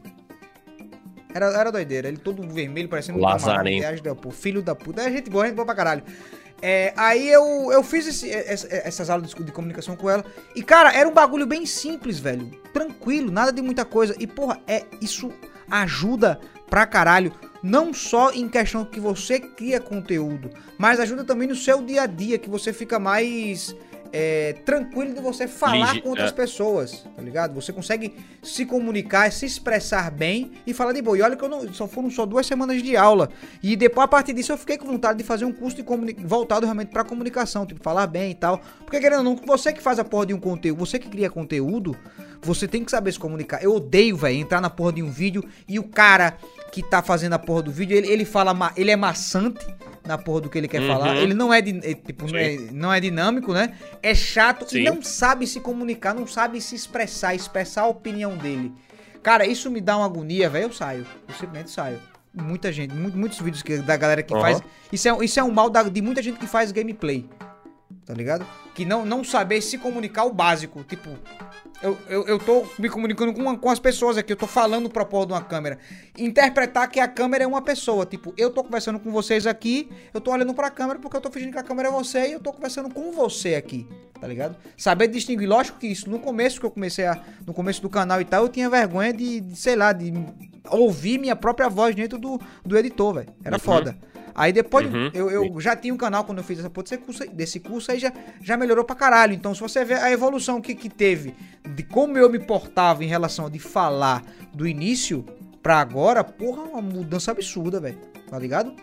Era, 1.33 1.47
era 1.47 1.71
doideira. 1.71 2.07
Ele 2.07 2.17
todo 2.17 2.41
vermelho, 2.47 2.87
parecendo 2.87 3.19
um 3.19 3.21
Lazarento. 3.21 3.85
Filho 4.31 4.61
da 4.61 4.73
puta. 4.73 5.01
É 5.01 5.11
gente 5.11 5.29
boa, 5.29 5.45
gente 5.45 5.55
boa 5.55 5.65
pra 5.65 5.75
caralho. 5.75 6.03
É, 6.61 6.93
aí 6.95 7.29
eu, 7.29 7.69
eu 7.71 7.83
fiz 7.83 8.07
esse, 8.07 8.31
essas 8.31 9.09
aulas 9.09 9.29
de, 9.29 9.43
de, 9.43 9.51
comunicação 9.51 9.95
com 9.97 10.09
ela. 10.09 10.23
E, 10.55 10.63
cara, 10.63 10.93
era 10.93 11.07
um 11.07 11.13
bagulho 11.13 11.45
bem 11.45 11.65
simples, 11.65 12.17
velho. 12.17 12.49
Tranquilo, 12.73 13.29
nada 13.29 13.51
de 13.51 13.61
muita 13.61 13.83
coisa. 13.83 14.15
E, 14.17 14.25
porra, 14.25 14.59
é, 14.65 14.85
isso 15.01 15.31
ajuda 15.69 16.39
pra 16.69 16.85
caralho. 16.85 17.33
Não 17.65 17.91
só 17.95 18.31
em 18.31 18.47
questão 18.47 18.85
que 18.85 18.99
você 18.99 19.39
cria 19.39 19.79
conteúdo, 19.79 20.51
mas 20.77 20.99
ajuda 20.99 21.23
também 21.23 21.47
no 21.47 21.55
seu 21.55 21.81
dia 21.81 22.03
a 22.03 22.05
dia, 22.05 22.37
que 22.37 22.47
você 22.47 22.71
fica 22.71 22.99
mais 22.99 23.75
é, 24.13 24.53
tranquilo 24.63 25.15
de 25.15 25.19
você 25.19 25.47
falar 25.47 25.87
Ligi, 25.93 26.01
com 26.01 26.09
outras 26.09 26.29
é. 26.29 26.33
pessoas, 26.33 27.03
tá 27.15 27.23
ligado? 27.23 27.55
Você 27.55 27.73
consegue 27.73 28.13
se 28.43 28.67
comunicar, 28.67 29.31
se 29.31 29.47
expressar 29.47 30.11
bem 30.11 30.51
e 30.67 30.75
falar 30.75 30.93
de 30.93 31.01
boa. 31.01 31.17
E 31.17 31.23
olha 31.23 31.35
que 31.35 31.43
eu 31.43 31.49
não, 31.49 31.73
só 31.73 31.87
foram 31.87 32.11
só 32.11 32.23
duas 32.23 32.45
semanas 32.45 32.83
de 32.83 32.95
aula. 32.95 33.31
E 33.63 33.75
depois, 33.75 34.05
a 34.05 34.07
partir 34.07 34.33
disso, 34.33 34.51
eu 34.51 34.57
fiquei 34.59 34.77
com 34.77 34.85
vontade 34.85 35.17
de 35.17 35.23
fazer 35.23 35.45
um 35.45 35.51
curso 35.51 35.77
voltado 36.19 36.67
realmente 36.67 36.89
pra 36.89 37.03
comunicação, 37.03 37.65
tipo, 37.65 37.81
falar 37.81 38.05
bem 38.05 38.29
e 38.29 38.35
tal. 38.35 38.61
Porque, 38.85 38.99
querendo 38.99 39.17
ou 39.17 39.23
não, 39.23 39.35
você 39.35 39.73
que 39.73 39.81
faz 39.81 39.97
a 39.97 40.03
porra 40.05 40.27
de 40.27 40.35
um 40.35 40.39
conteúdo, 40.39 40.77
você 40.77 40.99
que 40.99 41.09
cria 41.09 41.31
conteúdo, 41.31 41.97
você 42.41 42.67
tem 42.67 42.85
que 42.85 42.91
saber 42.91 43.11
se 43.11 43.19
comunicar. 43.19 43.61
Eu 43.63 43.73
odeio, 43.73 44.15
velho, 44.15 44.37
entrar 44.37 44.61
na 44.61 44.69
porra 44.69 44.93
de 44.93 45.01
um 45.03 45.09
vídeo 45.09 45.43
e 45.67 45.79
o 45.79 45.83
cara 45.83 46.37
que 46.75 46.83
tá 46.83 47.01
fazendo 47.01 47.31
a 47.31 47.39
porra 47.39 47.61
do 47.61 47.71
vídeo, 47.71 47.95
ele, 47.95 48.05
ele 48.11 48.25
fala, 48.25 48.53
ele 48.75 48.91
é 48.91 48.97
maçante 48.97 49.65
na 50.05 50.17
porra 50.17 50.41
do 50.41 50.49
que 50.49 50.57
ele 50.57 50.67
quer 50.67 50.81
uhum. 50.81 50.87
falar. 50.89 51.15
Ele 51.15 51.33
não 51.33 51.53
é, 51.53 51.59
é 51.59 51.93
tipo, 51.93 52.29
não 52.29 52.37
é, 52.37 52.57
não 52.69 52.93
é, 52.93 52.99
dinâmico, 52.99 53.53
né? 53.53 53.77
É 54.03 54.13
chato 54.13 54.69
Sim. 54.69 54.79
e 54.79 54.83
não 54.83 55.01
sabe 55.01 55.47
se 55.47 55.61
comunicar, 55.61 56.13
não 56.13 56.27
sabe 56.27 56.59
se 56.59 56.75
expressar, 56.75 57.33
expressar 57.33 57.83
a 57.83 57.87
opinião 57.87 58.35
dele. 58.35 58.73
Cara, 59.23 59.47
isso 59.47 59.71
me 59.71 59.79
dá 59.79 59.95
uma 59.95 60.05
agonia, 60.05 60.49
velho. 60.49 60.65
Eu 60.65 60.73
saio. 60.73 61.05
Eu 61.25 61.33
simplesmente 61.35 61.71
saio. 61.71 61.97
Muita 62.33 62.73
gente, 62.73 62.93
muitos 62.93 63.39
vídeos 63.39 63.63
que, 63.63 63.77
da 63.77 63.95
galera 63.95 64.21
que 64.21 64.33
uhum. 64.33 64.41
faz. 64.41 64.61
Isso 64.91 65.07
é, 65.07 65.23
isso 65.23 65.39
é 65.39 65.43
um 65.45 65.51
mal 65.51 65.69
da, 65.69 65.83
de 65.83 66.01
muita 66.01 66.21
gente 66.21 66.37
que 66.37 66.45
faz 66.45 66.73
gameplay. 66.73 67.25
Tá 68.05 68.13
ligado? 68.13 68.45
Que 68.75 68.85
não, 68.85 69.03
não 69.03 69.23
saber 69.23 69.61
se 69.61 69.79
comunicar 69.79 70.25
o 70.25 70.33
básico. 70.33 70.83
Tipo, 70.83 71.09
eu, 71.81 71.97
eu, 72.07 72.27
eu 72.27 72.39
tô 72.39 72.63
me 72.77 72.87
comunicando 72.87 73.33
com, 73.33 73.41
uma, 73.41 73.57
com 73.57 73.67
as 73.67 73.79
pessoas 73.79 74.15
aqui, 74.15 74.31
eu 74.31 74.37
tô 74.37 74.45
falando 74.45 74.87
pra 74.89 75.03
porra 75.03 75.25
de 75.25 75.33
uma 75.33 75.41
câmera. 75.41 75.79
Interpretar 76.15 76.87
que 76.89 76.99
a 76.99 77.07
câmera 77.07 77.45
é 77.45 77.47
uma 77.47 77.63
pessoa. 77.63 78.05
Tipo, 78.05 78.31
eu 78.37 78.51
tô 78.51 78.63
conversando 78.63 78.99
com 78.99 79.11
vocês 79.11 79.47
aqui, 79.47 79.89
eu 80.13 80.21
tô 80.21 80.31
olhando 80.31 80.53
pra 80.53 80.69
câmera 80.69 80.99
porque 80.99 81.17
eu 81.17 81.21
tô 81.21 81.31
fingindo 81.31 81.51
que 81.51 81.57
a 81.57 81.63
câmera 81.63 81.89
é 81.89 81.91
você 81.91 82.27
e 82.27 82.33
eu 82.33 82.39
tô 82.39 82.53
conversando 82.53 82.93
com 82.93 83.11
você 83.11 83.55
aqui, 83.55 83.87
tá 84.21 84.27
ligado? 84.27 84.55
Saber 84.77 85.07
distinguir, 85.07 85.49
lógico 85.49 85.79
que 85.79 85.87
isso, 85.87 86.07
no 86.07 86.19
começo 86.19 86.59
que 86.59 86.65
eu 86.65 86.71
comecei 86.71 87.07
a. 87.07 87.19
No 87.45 87.55
começo 87.55 87.81
do 87.81 87.89
canal 87.89 88.21
e 88.21 88.25
tal, 88.25 88.43
eu 88.43 88.49
tinha 88.49 88.69
vergonha 88.69 89.11
de, 89.11 89.41
de 89.41 89.55
sei 89.55 89.75
lá, 89.75 89.91
de 89.91 90.13
ouvir 90.69 91.17
minha 91.17 91.35
própria 91.35 91.69
voz 91.69 91.95
dentro 91.95 92.19
do, 92.19 92.39
do 92.63 92.77
editor, 92.77 93.15
velho. 93.15 93.29
Era 93.43 93.55
uhum. 93.55 93.59
foda. 93.59 93.97
Aí 94.35 94.51
depois 94.51 94.85
Uhum, 94.93 95.09
eu, 95.13 95.31
eu 95.31 95.61
já 95.61 95.75
tinha 95.75 95.93
um 95.93 95.97
canal 95.97 96.25
quando 96.25 96.39
eu 96.39 96.43
fiz 96.43 96.59
essa 96.59 96.69
porra 96.69 96.83
desse 96.83 96.97
curso, 96.97 97.23
aí- 97.23 97.29
desse 97.29 97.59
curso 97.59 97.91
aí 97.91 97.97
já, 97.99 98.11
já 98.41 98.57
melhorou 98.57 98.83
pra 98.83 98.95
caralho. 98.95 99.33
Então, 99.33 99.55
se 99.55 99.61
você 99.61 99.85
ver 99.85 99.95
a 99.99 100.11
evolução 100.11 100.59
que, 100.61 100.75
que 100.75 100.89
teve 100.89 101.33
de 101.73 101.83
como 101.83 102.17
eu 102.17 102.29
me 102.29 102.37
portava 102.39 103.03
em 103.03 103.07
relação 103.07 103.49
de 103.49 103.59
falar 103.59 104.21
do 104.53 104.67
início 104.67 105.25
pra 105.63 105.79
agora, 105.79 106.23
porra, 106.23 106.63
uma 106.63 106.81
mudança 106.81 107.31
absurda, 107.31 107.79
velho. 107.79 107.97
Tá 108.29 108.37
ligado? 108.39 108.73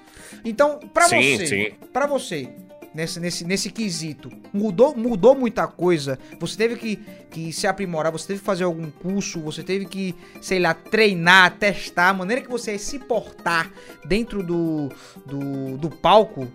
Então, 0.45 0.79
pra 0.95 1.09
Sim, 1.09 1.37
você, 1.37 1.47
sim. 1.47 1.71
pra 1.93 2.07
você, 2.07 2.49
nesse, 2.95 3.21
nesse, 3.21 3.45
nesse 3.45 3.71
quesito, 3.71 4.31
mudou, 4.53 4.95
mudou 4.97 5.35
muita 5.35 5.67
coisa? 5.67 6.19
Você 6.39 6.57
teve 6.57 6.77
que, 6.77 6.97
que 7.31 7.53
se 7.53 7.67
aprimorar, 7.67 8.13
você 8.13 8.29
teve 8.29 8.41
que 8.41 8.47
fazer 8.47 8.65
algum 8.65 8.91
curso, 8.91 9.41
você 9.41 9.63
teve 9.63 9.87
que, 9.87 10.15
sei 10.41 10.59
lá, 10.59 10.75
treinar, 10.75 11.57
testar, 11.59 12.11
a 12.11 12.15
maneira 12.15 12.43
que 12.43 12.51
você 12.51 12.73
ia 12.73 12.79
se 12.79 12.99
portar 12.99 13.71
dentro 14.05 14.43
do, 14.43 14.89
do, 15.27 15.77
do 15.79 15.91
palco? 15.91 16.49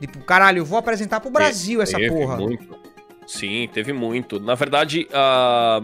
Tipo, 0.00 0.18
caralho, 0.20 0.58
eu 0.58 0.64
vou 0.64 0.78
apresentar 0.78 1.20
pro 1.20 1.30
Brasil 1.30 1.80
essa 1.80 1.96
Teve 1.96 2.10
porra. 2.10 2.36
Muito. 2.36 2.76
Sim, 3.26 3.68
teve 3.72 3.92
muito. 3.92 4.40
Na 4.40 4.54
verdade, 4.54 5.06
a, 5.12 5.80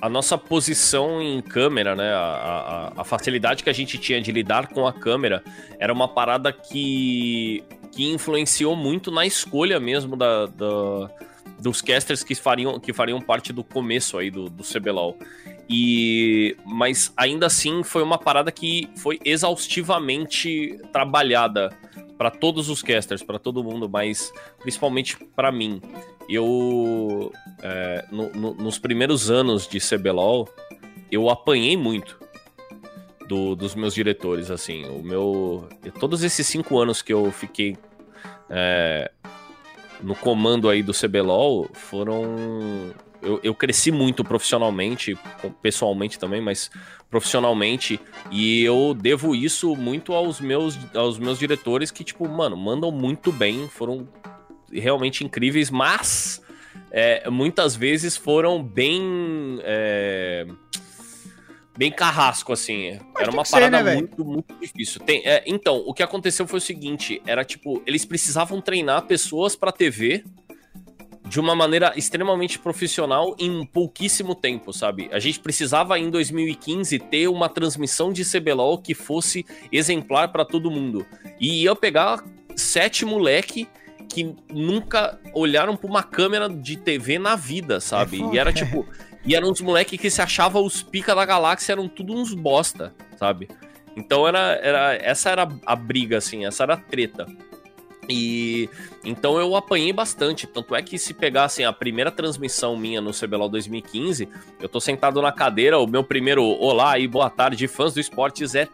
a 0.00 0.08
nossa 0.08 0.38
posição 0.38 1.20
em 1.20 1.40
câmera, 1.40 1.94
né? 1.96 2.12
A, 2.12 2.92
a, 2.96 3.00
a 3.00 3.04
facilidade 3.04 3.62
que 3.64 3.70
a 3.70 3.72
gente 3.72 3.98
tinha 3.98 4.20
de 4.20 4.30
lidar 4.32 4.68
com 4.68 4.86
a 4.86 4.92
câmera 4.92 5.42
era 5.78 5.92
uma 5.92 6.08
parada 6.08 6.52
que, 6.52 7.62
que 7.92 8.08
influenciou 8.10 8.76
muito 8.76 9.10
na 9.10 9.26
escolha 9.26 9.80
mesmo 9.80 10.16
da, 10.16 10.46
da- 10.46 11.10
dos 11.58 11.82
casters 11.82 12.22
que 12.22 12.34
fariam, 12.34 12.78
que 12.78 12.92
fariam 12.92 13.20
parte 13.20 13.52
do 13.52 13.64
começo 13.64 14.16
aí 14.18 14.30
do, 14.30 14.48
do 14.48 14.62
CBLOL. 14.62 15.16
E, 15.68 16.56
mas 16.64 17.12
ainda 17.16 17.46
assim 17.46 17.82
foi 17.82 18.02
uma 18.02 18.16
parada 18.16 18.50
que 18.52 18.88
foi 18.96 19.18
exaustivamente 19.24 20.80
trabalhada 20.92 21.70
para 22.18 22.30
todos 22.30 22.68
os 22.68 22.82
casters, 22.82 23.22
para 23.22 23.38
todo 23.38 23.62
mundo, 23.64 23.88
mas 23.88 24.32
principalmente 24.60 25.16
para 25.36 25.50
mim. 25.52 25.80
Eu, 26.28 27.32
é, 27.62 28.04
no- 28.10 28.30
no- 28.32 28.54
nos 28.54 28.78
primeiros 28.78 29.30
anos 29.30 29.66
de 29.68 29.78
CBLOL, 29.80 30.48
eu 31.10 31.30
apanhei 31.30 31.76
muito 31.76 32.18
do- 33.26 33.54
dos 33.54 33.74
meus 33.74 33.94
diretores, 33.94 34.50
assim. 34.50 34.84
O 34.86 35.02
meu, 35.02 35.68
todos 36.00 36.22
esses 36.22 36.46
cinco 36.46 36.78
anos 36.78 37.00
que 37.00 37.12
eu 37.12 37.30
fiquei 37.30 37.76
é, 38.50 39.10
no 40.02 40.14
comando 40.14 40.68
aí 40.68 40.82
do 40.82 40.92
CBLOL 40.92 41.68
foram. 41.74 42.92
Eu, 43.28 43.40
eu 43.42 43.54
cresci 43.54 43.92
muito 43.92 44.24
profissionalmente, 44.24 45.14
pessoalmente 45.60 46.18
também, 46.18 46.40
mas 46.40 46.70
profissionalmente, 47.10 48.00
e 48.30 48.62
eu 48.64 48.94
devo 48.94 49.34
isso 49.34 49.76
muito 49.76 50.14
aos 50.14 50.40
meus, 50.40 50.78
aos 50.94 51.18
meus 51.18 51.38
diretores 51.38 51.90
que, 51.90 52.02
tipo, 52.02 52.26
mano, 52.26 52.56
mandam 52.56 52.90
muito 52.90 53.30
bem, 53.30 53.68
foram 53.68 54.08
realmente 54.72 55.24
incríveis, 55.24 55.70
mas 55.70 56.42
é, 56.90 57.28
muitas 57.28 57.76
vezes 57.76 58.16
foram 58.16 58.62
bem. 58.62 59.58
é, 59.62 60.46
bem 61.76 61.92
carrasco, 61.92 62.52
assim. 62.52 62.98
Mas 63.14 63.22
Era 63.22 63.30
uma 63.30 63.42
que 63.42 63.48
ser, 63.48 63.54
parada 63.54 63.82
né, 63.82 63.94
muito, 63.94 64.24
muito 64.24 64.54
difícil. 64.58 65.00
Tem- 65.02 65.22
é, 65.26 65.42
então, 65.46 65.76
o 65.86 65.92
que 65.92 66.02
aconteceu 66.02 66.46
foi 66.46 66.58
o 66.58 66.62
seguinte: 66.62 67.20
era 67.26 67.44
tipo, 67.44 67.82
eles 67.86 68.04
precisavam 68.06 68.60
treinar 68.60 69.02
pessoas 69.02 69.54
pra 69.54 69.70
TV 69.70 70.24
de 71.28 71.38
uma 71.38 71.54
maneira 71.54 71.92
extremamente 71.94 72.58
profissional 72.58 73.36
em 73.38 73.64
pouquíssimo 73.66 74.34
tempo, 74.34 74.72
sabe? 74.72 75.08
A 75.12 75.18
gente 75.18 75.40
precisava 75.40 75.98
em 75.98 76.10
2015 76.10 76.98
ter 76.98 77.28
uma 77.28 77.48
transmissão 77.48 78.12
de 78.12 78.24
CBLOL 78.24 78.78
que 78.78 78.94
fosse 78.94 79.44
exemplar 79.70 80.32
pra 80.32 80.44
todo 80.44 80.70
mundo. 80.70 81.06
E 81.38 81.64
ia 81.64 81.76
pegar 81.76 82.24
sete 82.56 83.04
moleque 83.04 83.68
que 84.08 84.34
nunca 84.50 85.20
olharam 85.34 85.76
pra 85.76 85.88
uma 85.88 86.02
câmera 86.02 86.48
de 86.48 86.76
TV 86.76 87.18
na 87.18 87.36
vida, 87.36 87.78
sabe? 87.78 88.22
É 88.22 88.34
e 88.34 88.38
era 88.38 88.52
tipo, 88.52 88.86
e 89.24 89.34
eram 89.34 89.50
uns 89.50 89.60
moleque 89.60 89.98
que 89.98 90.08
se 90.08 90.22
achavam 90.22 90.64
os 90.64 90.82
pica 90.82 91.14
da 91.14 91.26
galáxia, 91.26 91.72
eram 91.72 91.86
tudo 91.86 92.14
uns 92.14 92.32
bosta, 92.32 92.94
sabe? 93.16 93.48
Então 93.94 94.26
era, 94.26 94.58
era 94.62 94.94
essa 94.94 95.28
era 95.28 95.46
a 95.66 95.76
briga 95.76 96.16
assim, 96.16 96.46
essa 96.46 96.62
era 96.62 96.74
a 96.74 96.76
treta. 96.78 97.26
E 98.08 98.68
então 99.04 99.38
eu 99.38 99.54
apanhei 99.54 99.92
bastante. 99.92 100.46
Tanto 100.46 100.74
é 100.74 100.82
que 100.82 100.98
se 100.98 101.12
pegassem 101.12 101.64
a 101.64 101.72
primeira 101.72 102.10
transmissão 102.10 102.76
minha 102.76 103.00
no 103.00 103.12
CBLOL 103.12 103.48
2015, 103.48 104.28
eu 104.60 104.68
tô 104.68 104.80
sentado 104.80 105.20
na 105.20 105.30
cadeira, 105.30 105.78
o 105.78 105.86
meu 105.86 106.02
primeiro 106.02 106.42
olá 106.42 106.98
e 106.98 107.06
boa 107.06 107.28
tarde, 107.28 107.68
fãs 107.68 107.92
do 107.92 108.00
esportes, 108.00 108.54
é 108.54 108.66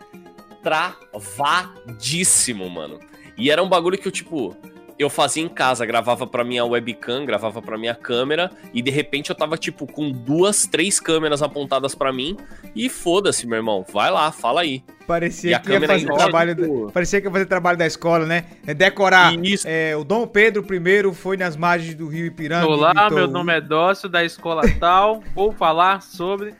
travadíssimo, 0.62 2.70
mano. 2.70 3.01
E 3.37 3.51
era 3.51 3.62
um 3.62 3.68
bagulho 3.68 3.99
que 3.99 4.07
eu, 4.07 4.12
tipo, 4.12 4.57
eu 4.99 5.11
fazia 5.11 5.42
em 5.42 5.49
casa, 5.49 5.84
gravava 5.84 6.26
pra 6.26 6.45
minha 6.45 6.64
webcam, 6.64 7.24
gravava 7.24 7.61
pra 7.61 7.76
minha 7.78 7.95
câmera, 7.95 8.51
e 8.72 8.80
de 8.82 8.90
repente 8.90 9.30
eu 9.30 9.36
tava, 9.36 9.57
tipo, 9.57 9.86
com 9.86 10.11
duas, 10.11 10.66
três 10.66 11.01
câmeras 11.01 11.42
apontadas 11.42 11.95
pra 11.95 12.12
mim, 12.12 12.36
e 12.74 12.88
foda-se, 12.88 13.47
meu 13.47 13.57
irmão, 13.57 13.84
vai 13.92 14.11
lá, 14.11 14.30
fala 14.32 14.61
aí. 14.62 14.82
Parecia 15.07 15.57
a 15.57 15.61
que 15.61 15.68
ia 15.68 15.74
câmera 15.74 15.92
fazer 15.95 16.11
em 16.11 16.16
trabalho. 16.16 16.57
código. 16.57 16.90
Parecia 16.92 17.20
que 17.20 17.26
ia 17.26 17.30
fazer 17.32 17.45
trabalho 17.47 17.76
da 17.76 17.86
escola, 17.86 18.24
né? 18.24 18.45
É 18.66 18.72
decorar. 18.72 19.34
Isso. 19.45 19.66
É, 19.68 19.95
o 19.95 20.03
Dom 20.03 20.26
Pedro 20.26 20.64
I 20.74 21.12
foi 21.14 21.36
nas 21.36 21.57
margens 21.57 21.95
do 21.95 22.09
rio 22.09 22.24
Ipiranga. 22.24 22.66
Olá, 22.66 22.92
gritou- 22.95 23.11
meu 23.18 23.28
nome 23.28 23.53
é 23.53 23.61
Dócio, 23.61 24.09
da 24.09 24.24
escola 24.24 24.62
tal. 24.80 25.22
Vou 25.34 25.53
falar 25.53 26.01
sobre. 26.01 26.55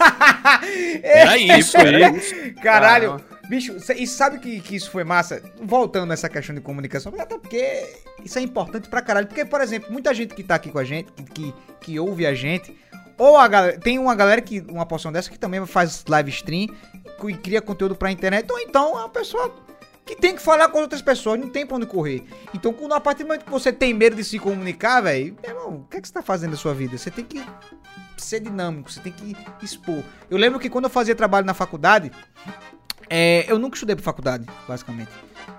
Era 1.02 1.36
isso, 1.36 1.76
era 1.76 2.10
isso. 2.10 2.34
Caralho, 2.62 3.20
bicho, 3.48 3.76
e 3.96 4.06
sabe 4.06 4.38
que, 4.38 4.60
que 4.60 4.76
isso 4.76 4.90
foi 4.90 5.04
massa? 5.04 5.42
Voltando 5.60 6.06
nessa 6.06 6.28
questão 6.28 6.54
de 6.54 6.60
comunicação, 6.60 7.12
até 7.18 7.38
porque 7.38 8.00
isso 8.24 8.38
é 8.38 8.42
importante 8.42 8.88
pra 8.88 9.02
caralho. 9.02 9.26
Porque, 9.26 9.44
por 9.44 9.60
exemplo, 9.60 9.92
muita 9.92 10.14
gente 10.14 10.34
que 10.34 10.42
tá 10.42 10.54
aqui 10.54 10.70
com 10.70 10.78
a 10.78 10.84
gente, 10.84 11.12
que, 11.34 11.54
que, 11.80 11.98
ouve 11.98 12.26
a 12.26 12.34
gente, 12.34 12.76
ou 13.18 13.36
a 13.36 13.46
galera. 13.46 13.78
Tem 13.78 13.98
uma 13.98 14.14
galera 14.14 14.40
que. 14.40 14.60
Uma 14.68 14.86
porção 14.86 15.12
dessa 15.12 15.30
que 15.30 15.38
também 15.38 15.64
faz 15.66 16.04
live 16.08 16.30
stream 16.30 16.68
e 17.28 17.34
cria 17.34 17.60
conteúdo 17.60 17.94
pra 17.94 18.10
internet, 18.10 18.50
ou 18.50 18.58
então 18.58 18.98
é 18.98 19.00
uma 19.00 19.08
pessoa. 19.08 19.54
Que 20.04 20.14
tem 20.14 20.34
que 20.36 20.42
falar 20.42 20.68
com 20.68 20.80
outras 20.80 21.00
pessoas, 21.00 21.40
não 21.40 21.48
tem 21.48 21.64
pra 21.64 21.76
onde 21.76 21.86
correr. 21.86 22.24
Então, 22.52 22.76
a 22.92 23.00
partir 23.00 23.22
do 23.22 23.28
momento 23.28 23.46
que 23.46 23.50
você 23.50 23.72
tem 23.72 23.94
medo 23.94 24.14
de 24.14 24.22
se 24.22 24.38
comunicar, 24.38 25.00
velho, 25.00 25.34
meu 25.42 25.50
irmão, 25.50 25.76
o 25.76 25.84
que, 25.88 25.96
é 25.96 26.00
que 26.00 26.06
você 26.06 26.12
tá 26.12 26.20
fazendo 26.20 26.50
na 26.50 26.58
sua 26.58 26.74
vida? 26.74 26.98
Você 26.98 27.10
tem 27.10 27.24
que 27.24 27.42
ser 28.18 28.40
dinâmico, 28.40 28.92
você 28.92 29.00
tem 29.00 29.12
que 29.12 29.34
expor. 29.62 30.02
Eu 30.30 30.36
lembro 30.36 30.60
que 30.60 30.68
quando 30.68 30.84
eu 30.84 30.90
fazia 30.90 31.14
trabalho 31.14 31.46
na 31.46 31.54
faculdade, 31.54 32.12
é, 33.08 33.44
eu 33.48 33.58
nunca 33.58 33.76
estudei 33.76 33.94
pra 33.94 34.04
faculdade, 34.04 34.46
basicamente. 34.66 35.10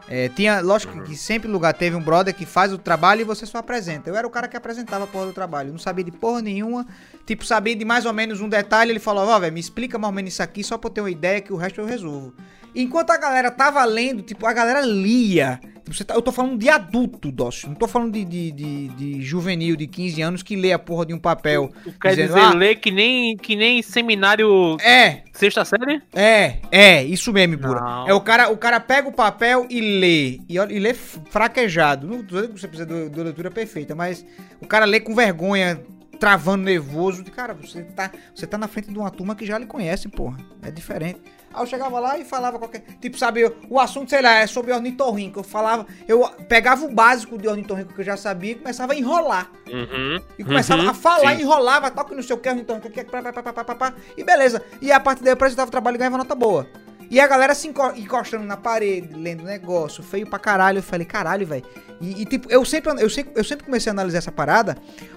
É, 0.08 0.30
tinha, 0.30 0.62
lógico 0.62 1.02
que 1.04 1.16
sempre 1.16 1.50
lugar 1.50 1.74
teve 1.74 1.96
um 1.96 2.02
brother 2.02 2.34
que 2.34 2.46
faz 2.46 2.72
o 2.72 2.78
trabalho 2.78 3.22
e 3.22 3.24
você 3.24 3.46
só 3.46 3.58
apresenta. 3.58 4.10
Eu 4.10 4.16
era 4.16 4.28
o 4.28 4.30
cara 4.30 4.48
que 4.48 4.56
apresentava 4.56 5.06
a 5.06 5.08
porra 5.08 5.28
do 5.28 5.34
trabalho. 5.34 5.70
Eu 5.70 5.74
não 5.74 5.80
sabia 5.80 6.04
de 6.04 6.12
porra 6.12 6.42
nenhuma. 6.42 6.86
Tipo, 7.26 7.44
sabia 7.46 7.76
de 7.76 7.84
mais 7.84 8.06
ou 8.06 8.14
menos 8.14 8.40
um 8.40 8.48
detalhe. 8.48 8.92
Ele 8.92 9.00
falava, 9.00 9.32
ó, 9.32 9.40
velho, 9.40 9.54
me 9.54 9.60
explica 9.60 9.98
mais 9.98 10.10
ou 10.10 10.16
menos 10.16 10.34
isso 10.34 10.44
aqui 10.44 10.64
só 10.64 10.78
pra 10.78 10.90
eu 10.90 10.94
ter 10.94 11.02
uma 11.02 11.12
ideia 11.12 11.42
que 11.42 11.52
o 11.52 11.56
resto 11.56 11.82
eu 11.82 11.86
resolvo. 11.86 12.34
Enquanto 12.76 13.12
a 13.12 13.18
galera 13.18 13.50
tava 13.52 13.84
lendo, 13.86 14.22
tipo, 14.22 14.46
a 14.46 14.54
galera 14.54 14.82
lia. 14.82 15.60
Tipo, 15.90 16.04
tá- 16.04 16.16
eu 16.16 16.22
tô 16.22 16.32
falando 16.32 16.58
de 16.58 16.68
adulto, 16.68 17.32
Dócio. 17.32 17.68
Não 17.70 17.76
tô 17.76 17.88
falando 17.88 18.12
de, 18.14 18.26
de, 18.26 18.52
de- 18.52 18.88
de 18.90 19.22
juvenil 19.22 19.76
de 19.76 19.86
15 19.86 20.22
anos 20.22 20.42
que 20.44 20.56
lê 20.56 20.74
a 20.74 20.80
porra 20.80 21.06
de 21.06 21.14
um 21.14 21.20
papel. 21.20 21.72
Tu 21.84 21.92
quer 22.00 22.10
Dizendo, 22.10 22.28
dizer 22.30 22.40
ah, 22.40 22.54
ler 22.54 22.76
que 22.80 22.90
nem, 22.90 23.38
que 23.38 23.56
nem 23.56 23.82
seminário 23.84 24.78
É, 24.82 25.22
sexta 25.32 25.64
série? 25.64 26.02
É, 26.14 26.56
é, 26.72 27.04
isso 27.04 27.32
mesmo, 27.32 27.58
Bura. 27.58 27.80
Não. 27.82 28.08
É 28.08 28.14
o 28.16 28.20
cara, 28.22 28.50
o 28.52 28.58
cara 28.58 28.80
pega 28.80 29.08
o 29.08 29.14
papel 29.14 29.68
e 29.70 29.80
lê. 29.80 30.40
E, 30.50 30.58
e 30.58 30.80
lê 30.80 30.94
fraquejado. 30.96 32.08
Não 32.08 32.24
tô 32.24 32.36
dizendo 32.36 32.54
que 32.56 32.60
você 32.60 32.68
precisa 32.68 32.88
de 32.90 33.10
de 33.10 33.24
leitura 33.24 33.52
perfeita, 33.52 33.94
mas 33.94 34.26
o 34.60 34.66
cara 34.68 34.86
lê 34.86 35.00
com 35.00 35.14
vergonha, 35.14 35.80
travando 36.20 36.64
nervoso. 36.64 37.24
Cara, 37.26 37.54
você 37.54 37.84
tá, 37.84 38.12
você 38.34 38.48
tá 38.48 38.58
na 38.58 38.68
frente 38.68 38.92
de 38.92 38.98
uma 38.98 39.12
turma 39.12 39.36
que 39.36 39.46
já 39.46 39.58
lhe 39.60 39.68
conhece, 39.68 40.08
porra. 40.10 40.38
É 40.64 40.72
diferente. 40.72 41.22
Aí 41.54 41.62
eu 41.62 41.66
chegava 41.66 42.00
lá 42.00 42.18
e 42.18 42.26
falava 42.26 42.60
qualquer. 42.60 42.82
Tipo, 43.02 43.18
sabe, 43.18 43.46
o 43.70 43.80
assunto, 43.80 44.10
sei 44.10 44.22
lá, 44.22 44.36
é 44.36 44.48
sobre 44.48 44.72
ornitorrinco. 44.74 45.40
Eu 45.40 45.44
falava, 45.44 45.86
eu 46.08 46.28
pegava 46.50 46.86
o 46.86 46.92
básico 46.94 47.38
de 47.38 47.48
ornitorrinco 47.48 47.94
que 47.94 48.02
eu 48.02 48.06
já 48.06 48.18
sabia 48.18 48.52
e 48.52 48.56
começava 48.56 48.94
a 48.94 48.96
enrolar. 48.96 49.50
Uhum, 49.72 50.22
E 50.38 50.44
começava 50.44 50.82
uhum, 50.84 50.90
a 50.90 50.94
falar, 50.94 51.36
sim. 51.36 51.42
enrolava, 51.44 51.90
tal, 51.92 52.06
que 52.06 52.14
não 52.16 52.24
sei 52.24 52.36
o 52.36 52.40
que, 52.40 52.50
então, 52.50 52.80
que, 52.80 52.90
que, 52.90 53.04
pá, 53.06 53.22
pá, 53.22 53.32
pá, 53.32 53.54
pá, 53.54 53.64
pá, 53.64 53.76
pá, 53.76 53.94
e 54.18 54.24
beleza. 54.24 54.62
E 54.82 54.92
a 54.92 55.00
partir 55.00 55.24
daí 55.24 55.30
eu 55.32 55.34
apresentava 55.36 55.68
o 55.68 55.72
trabalho 55.72 55.96
e 55.96 55.98
ganhava 55.98 56.18
nota 56.18 56.36
boa. 56.36 56.68
E 57.10 57.20
a 57.20 57.28
galera 57.28 57.54
se 57.54 57.68
enco- 57.68 57.94
encostando 57.96 58.44
na 58.46 58.58
parede, 58.58 59.14
lendo 59.14 59.44
negócio, 59.44 60.02
feio 60.04 60.28
pra 60.28 60.40
caralho. 60.40 60.80
Eu 60.80 60.84
falei, 60.84 61.06
caralho, 61.06 61.46
velho. 61.46 61.64
E, 62.02 62.24
e, 62.24 62.26
tipo, 62.26 62.52
eu 62.52 62.66
sempre, 62.66 62.92
eu, 63.02 63.10
sempre, 63.10 63.32
eu 63.36 63.44
sempre 63.44 63.64
comecei 63.64 63.90
a 63.92 63.94
analisar 63.94 64.18
essa 64.18 64.32
parada, 64.32 64.76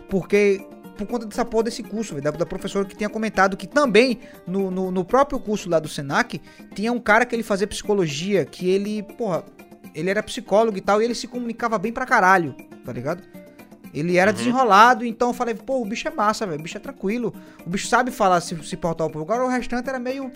porque. 0.09 0.65
Por 0.99 1.07
conta 1.07 1.25
dessa 1.27 1.45
porra 1.45 1.63
desse 1.65 1.83
curso, 1.83 2.13
velho, 2.15 2.25
da, 2.25 2.31
da 2.33 2.45
professora 2.45 2.85
que 2.85 2.97
tinha 2.97 3.09
comentado 3.09 3.57
que 3.57 3.67
também 3.67 4.19
no, 4.47 4.71
no, 4.71 4.91
no 4.91 5.05
próprio 5.05 5.39
curso 5.39 5.71
lá 5.71 5.79
do 5.79 5.89
Senac 5.89 6.41
tinha 6.75 6.93
um 6.93 6.99
cara 6.99 7.25
que 7.25 7.35
ele 7.35 7.43
fazia 7.45 7.67
psicologia, 7.69 8.45
que 8.45 8.69
ele, 8.69 9.03
porra, 9.17 9.45
ele 9.95 10.11
era 10.11 10.23
psicólogo 10.23 10.77
e 10.77 10.81
tal, 10.81 11.01
e 11.01 11.05
ele 11.05 11.15
se 11.15 11.27
comunicava 11.29 11.79
bem 11.79 11.93
pra 11.93 12.05
caralho, 12.05 12.55
tá 12.85 12.93
ligado? 12.93 13.23
Ele 13.95 14.17
era 14.19 14.31
Uhum. 14.33 14.37
desenrolado, 14.37 15.05
então 15.05 15.29
eu 15.29 15.35
falei, 15.35 15.55
pô, 15.55 15.81
o 15.81 15.85
bicho 15.85 16.07
é 16.07 16.11
massa, 16.11 16.45
velho. 16.47 16.61
O 16.61 16.63
bicho 16.63 16.77
é 16.77 16.81
tranquilo. 16.81 17.33
O 17.65 17.71
bicho 17.71 17.87
sabe 17.87 18.11
falar, 18.11 18.41
se, 18.43 18.55
se 18.67 18.77
portar 18.77 19.07
o 19.07 19.11
povo. 19.11 19.25
Agora 19.25 19.47
o 19.47 19.49
restante 19.49 19.89
era 19.89 19.99
meio. 19.99 20.31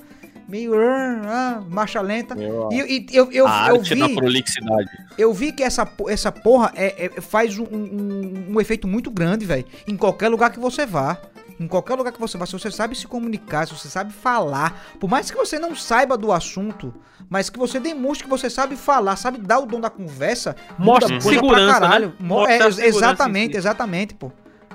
Meio 0.53 0.75
ah, 0.79 1.23
ah, 1.25 1.63
marcha 1.71 2.01
lenta. 2.03 2.35
Meu, 2.35 2.69
E, 2.71 3.07
e 3.11 3.17
eu, 3.17 3.33
eu, 3.33 3.47
a 3.49 3.69
eu 3.71 3.81
vi, 3.81 4.15
prolixidade. 4.15 4.91
eu 5.17 5.33
vi 5.33 5.51
que 5.51 5.63
essa, 5.63 5.91
essa 6.09 6.31
porra 6.31 6.71
é, 6.77 7.07
é- 7.07 7.21
faz 7.23 7.59
um, 7.59 7.65
um- 7.65 8.47
um 8.51 8.61
efeito 8.61 8.87
muito 8.87 9.11
grande, 9.11 9.47
velho. 9.47 9.65
Em 9.89 9.97
qualquer 9.97 10.29
lugar 10.29 10.51
que 10.53 10.61
você 10.61 10.85
vá. 10.85 11.17
Em 11.59 11.67
qualquer 11.67 11.95
lugar 11.95 12.13
que 12.13 12.21
você 12.21 12.37
vá, 12.37 12.45
se 12.45 12.53
você 12.53 12.71
sabe 12.71 12.95
se 12.97 13.07
comunicar, 13.07 13.67
se 13.67 13.73
você 13.75 13.89
sabe 13.89 14.13
falar, 14.13 14.83
por 15.01 15.09
mais 15.09 15.31
que 15.31 15.37
você 15.37 15.59
não 15.59 15.75
saiba 15.77 16.19
do 16.19 16.33
assunto, 16.33 16.93
mas 17.31 17.49
que 17.49 17.59
você 17.59 17.79
demonstre 17.81 18.25
que 18.25 18.31
você 18.31 18.51
sabe 18.51 18.75
falar, 18.75 19.15
sabe 19.17 19.39
dar 19.39 19.61
o 19.61 19.67
dom 19.67 19.81
da 19.81 19.89
conversa, 19.89 20.57
Mostra 20.79 21.09
coisa 21.21 21.31
segurança, 21.31 21.65
pra 21.79 21.81
caralho. 21.89 22.09
né? 22.09 22.15
Mo- 22.19 22.35
Mostra 22.41 22.85
é, 22.85 22.87
exatamente, 22.89 23.57
exatamente, 23.57 24.13
pô. 24.15 24.33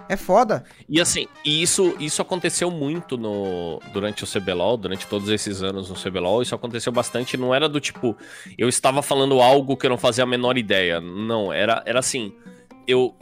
É 0.10 0.16
foda. 0.16 0.64
E 0.88 1.02
assim, 1.02 1.28
isso, 1.44 1.96
isso 2.00 2.22
aconteceu 2.22 2.72
muito 2.72 3.18
no, 3.18 3.80
durante 3.92 4.24
o 4.24 4.28
CBLOL, 4.28 4.78
durante 4.78 5.06
todos 5.06 5.30
esses 5.30 5.62
anos 5.62 5.90
no 5.90 5.96
CBLOL, 5.96 6.42
isso 6.42 6.56
aconteceu 6.56 6.92
bastante, 6.94 7.36
não 7.36 7.54
era 7.54 7.68
do 7.68 7.80
tipo, 7.80 8.16
eu 8.58 8.70
estava 8.70 9.02
falando 9.02 9.42
algo 9.42 9.76
que 9.76 9.86
eu 9.86 9.90
não 9.90 9.98
fazia 9.98 10.24
a 10.24 10.28
menor 10.28 10.58
ideia. 10.58 11.02
Não, 11.02 11.52
era, 11.52 11.84
era 11.86 12.00
assim, 12.00 12.34
eu 12.88 13.16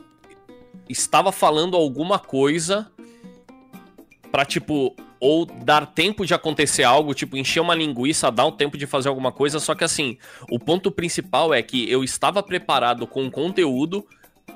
estava 0.87 1.31
falando 1.31 1.75
alguma 1.75 2.19
coisa 2.19 2.91
pra, 4.31 4.45
tipo, 4.45 4.95
ou 5.19 5.45
dar 5.45 5.87
tempo 5.87 6.23
de 6.23 6.35
acontecer 6.35 6.83
algo, 6.83 7.15
tipo, 7.15 7.35
encher 7.35 7.61
uma 7.61 7.73
linguiça, 7.73 8.29
dar 8.29 8.45
um 8.45 8.51
tempo 8.51 8.77
de 8.77 8.85
fazer 8.85 9.09
alguma 9.09 9.31
coisa, 9.31 9.59
só 9.59 9.73
que 9.73 9.83
assim, 9.83 10.17
o 10.51 10.59
ponto 10.59 10.91
principal 10.91 11.51
é 11.51 11.63
que 11.63 11.89
eu 11.89 12.03
estava 12.03 12.43
preparado 12.43 13.07
com 13.07 13.31
conteúdo 13.31 14.05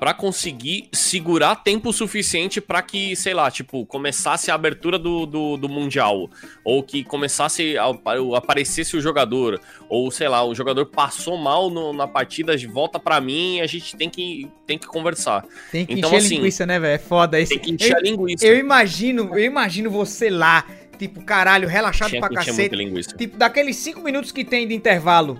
Pra 0.00 0.14
conseguir 0.14 0.88
segurar 0.92 1.54
tempo 1.56 1.92
suficiente 1.92 2.58
pra 2.58 2.80
que, 2.80 3.14
sei 3.14 3.34
lá, 3.34 3.50
tipo, 3.50 3.84
começasse 3.84 4.50
a 4.50 4.54
abertura 4.54 4.98
do, 4.98 5.26
do, 5.26 5.56
do 5.58 5.68
Mundial. 5.68 6.30
Ou 6.64 6.82
que 6.82 7.04
começasse 7.04 7.76
a, 7.76 7.84
a- 7.84 8.38
aparecesse 8.38 8.96
o 8.96 9.00
jogador. 9.02 9.60
Ou, 9.90 10.10
sei 10.10 10.26
lá, 10.26 10.42
o 10.42 10.54
jogador 10.54 10.86
passou 10.86 11.36
mal 11.36 11.68
no- 11.68 11.92
na 11.92 12.08
partida, 12.08 12.56
volta 12.72 12.98
pra 12.98 13.20
mim 13.20 13.56
e 13.56 13.60
a 13.60 13.66
gente 13.66 13.94
tem 13.94 14.08
que, 14.08 14.48
tem 14.66 14.78
que 14.78 14.86
conversar. 14.86 15.44
Tem 15.70 15.84
que 15.84 15.92
Então, 15.92 16.08
encher 16.08 16.16
assim, 16.24 16.36
linguiça, 16.36 16.64
né, 16.64 16.80
velho? 16.80 16.94
É 16.94 16.98
foda 16.98 17.38
isso. 17.38 17.50
Tem 17.50 17.58
que 17.58 17.70
encher 17.72 17.94
a 17.94 18.00
linguiça. 18.00 18.46
Eu 18.46 18.58
imagino, 18.58 19.30
eu 19.38 19.44
imagino 19.44 19.90
você 19.90 20.30
lá, 20.30 20.64
tipo, 20.98 21.22
caralho, 21.22 21.68
relaxado 21.68 22.08
Tinha 22.08 22.20
pra 22.22 22.30
cacete. 22.36 22.74
Tipo, 23.18 23.36
daqueles 23.36 23.76
5 23.76 24.00
minutos 24.00 24.32
que 24.32 24.46
tem 24.46 24.66
de 24.66 24.74
intervalo. 24.74 25.38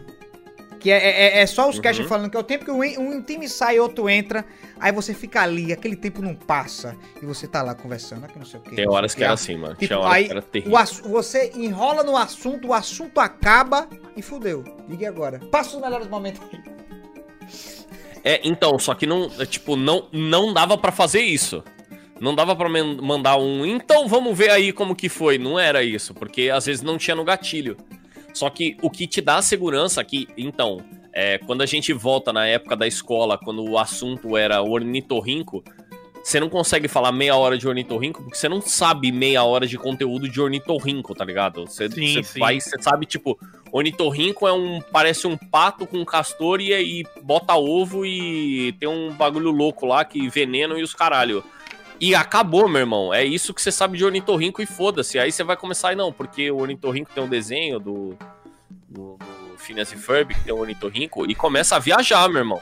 Que 0.81 0.91
é, 0.91 0.97
é, 1.39 1.41
é 1.43 1.47
só 1.47 1.69
os 1.69 1.77
Uhum. 1.77 1.83
cast 1.83 2.03
falando 2.05 2.31
que 2.31 2.37
é 2.37 2.41
o 2.41 2.43
tempo 2.43 2.65
que 2.65 2.71
um, 2.71 2.81
um 2.83 3.23
time 3.23 3.47
sai 3.49 3.77
e 3.77 3.81
outro 3.81 4.09
entra. 4.09 4.45
Aí 4.81 4.91
você 4.91 5.13
fica 5.13 5.43
ali, 5.43 5.73
aquele 5.73 5.95
tempo 5.95 6.23
não 6.23 6.35
passa. 6.35 6.97
E 7.23 7.27
você 7.27 7.47
tá 7.47 7.63
lá 7.63 7.75
conversando, 7.75 8.27
que 8.27 8.39
não 8.39 8.47
sei 8.47 8.59
o 8.61 8.63
que. 8.63 8.75
Tem 8.75 8.89
horas 8.89 9.15
que 9.15 9.23
era 9.23 9.35
assim, 9.35 9.57
mano. 9.57 9.75
Tipo, 9.75 9.87
Tinha 9.89 9.99
horas 9.99 10.13
aí 10.15 10.25
que 10.25 10.31
era 10.31 10.41
O 10.41 10.43
terrível. 10.43 10.79
você 11.11 11.53
enrola 11.55 12.03
no 12.03 12.17
assunto, 12.17 12.69
o 12.69 12.73
assunto 12.75 13.21
acaba 13.21 13.87
e 14.17 14.23
fudeu. 14.23 14.65
Diga 14.89 15.07
agora. 15.09 15.39
Passa 15.51 15.77
os 15.77 15.83
melhores 15.83 16.09
momentos 16.09 16.41
aí. 16.51 16.61
É, 18.25 18.41
então, 18.45 18.79
só 18.79 18.95
que 18.95 19.07
não, 19.07 19.31
é, 19.39 19.47
tipo, 19.47 19.77
não, 19.77 20.09
não 20.13 20.53
dava 20.53 20.77
pra 20.77 20.93
fazer 20.93 21.21
isso. 21.23 21.63
Não 22.21 22.35
dava 22.35 22.55
pra 22.55 22.69
men- 22.69 22.99
mandar 23.01 23.37
um, 23.39 23.65
então 23.65 24.07
vamos 24.07 24.37
ver 24.37 24.51
aí 24.51 24.73
como 24.73 24.95
que 24.95 25.09
foi. 25.09 25.39
Não 25.39 25.59
era 25.59 25.83
isso, 25.83 26.13
porque 26.15 26.51
às 26.51 26.67
vezes 26.67 26.83
não 26.83 26.99
tinha 26.99 27.15
no 27.15 27.25
gatilho. 27.25 27.79
Só 28.35 28.49
que 28.51 28.77
o 28.83 28.91
que 28.91 29.07
te 29.07 29.21
dá 29.21 29.37
a 29.37 29.43
segurança 29.43 30.01
aqui, 30.01 30.29
então, 30.37 30.79
é, 31.13 31.39
quando 31.39 31.63
a 31.63 31.67
gente 31.67 31.93
volta 31.93 32.33
na 32.33 32.47
época 32.47 32.77
da 32.77 32.87
escola, 32.87 33.39
quando 33.39 33.65
o 33.65 33.79
assunto 33.79 34.37
era 34.37 34.63
ornitorrinco, 34.63 35.65
você 36.23 36.39
não 36.39 36.49
consegue 36.49 36.87
falar 36.87 37.13
meia 37.13 37.35
hora 37.35 37.57
de 37.57 37.67
ornitorrinco 37.67 38.23
porque 38.23 38.37
você 38.37 38.49
não 38.49 38.61
sabe 38.61 39.11
meia 39.11 39.43
hora 39.43 39.67
de 39.67 39.79
conteúdo 39.79 40.29
de 40.29 40.41
ornitorrinco, 40.41 41.15
tá 41.15 41.25
ligado? 41.25 41.67
Você, 41.67 41.89
Sim, 41.89 42.15
você 42.15 42.23
sim. 42.23 42.41
vai, 42.41 42.61
você 42.61 42.81
sabe, 42.81 43.07
tipo, 43.07 43.39
ornitorrinco 43.73 44.47
é 44.47 44.53
um, 44.53 44.81
parece 44.81 45.27
um 45.27 45.37
pato 45.37 45.87
com 45.87 46.05
castor 46.05 46.61
e 46.61 46.75
aí 46.75 47.05
bota 47.23 47.55
ovo 47.55 48.05
e 48.05 48.73
tem 48.79 48.89
um 48.89 49.13
bagulho 49.15 49.51
louco 49.51 49.87
lá 49.87 50.05
que 50.05 50.29
veneno 50.29 50.79
e 50.79 50.83
os 50.83 50.95
caralho. 50.95 51.43
E 52.01 52.15
acabou, 52.15 52.67
meu 52.67 52.81
irmão. 52.81 53.13
É 53.13 53.25
isso 53.25 53.53
que 53.53 53.61
você 53.61 53.71
sabe 53.71 53.99
de 53.99 54.05
ornitorrinco 54.05 54.63
e 54.63 54.67
foda-se. 54.67 55.19
Aí 55.19 55.31
você 55.31 55.45
vai 55.45 55.57
começar, 55.57 55.93
e 55.93 55.97
não, 55.97 56.11
porque 56.13 56.51
o 56.51 56.59
ornitorrinco 56.59 57.11
tem 57.13 57.23
um 57.23 57.29
desenho 57.29 57.79
do, 57.79 58.17
do, 58.89 59.19
do 59.19 59.59
Phineas 59.59 59.93
e 59.93 59.97
Ferb, 59.97 60.35
que 60.35 60.45
tem 60.45 60.55
um 60.55 60.59
ornitorrinco, 60.59 61.31
e 61.31 61.35
começa 61.35 61.77
a 61.77 61.79
viajar, 61.79 62.29
meu 62.29 62.39
irmão. 62.39 62.61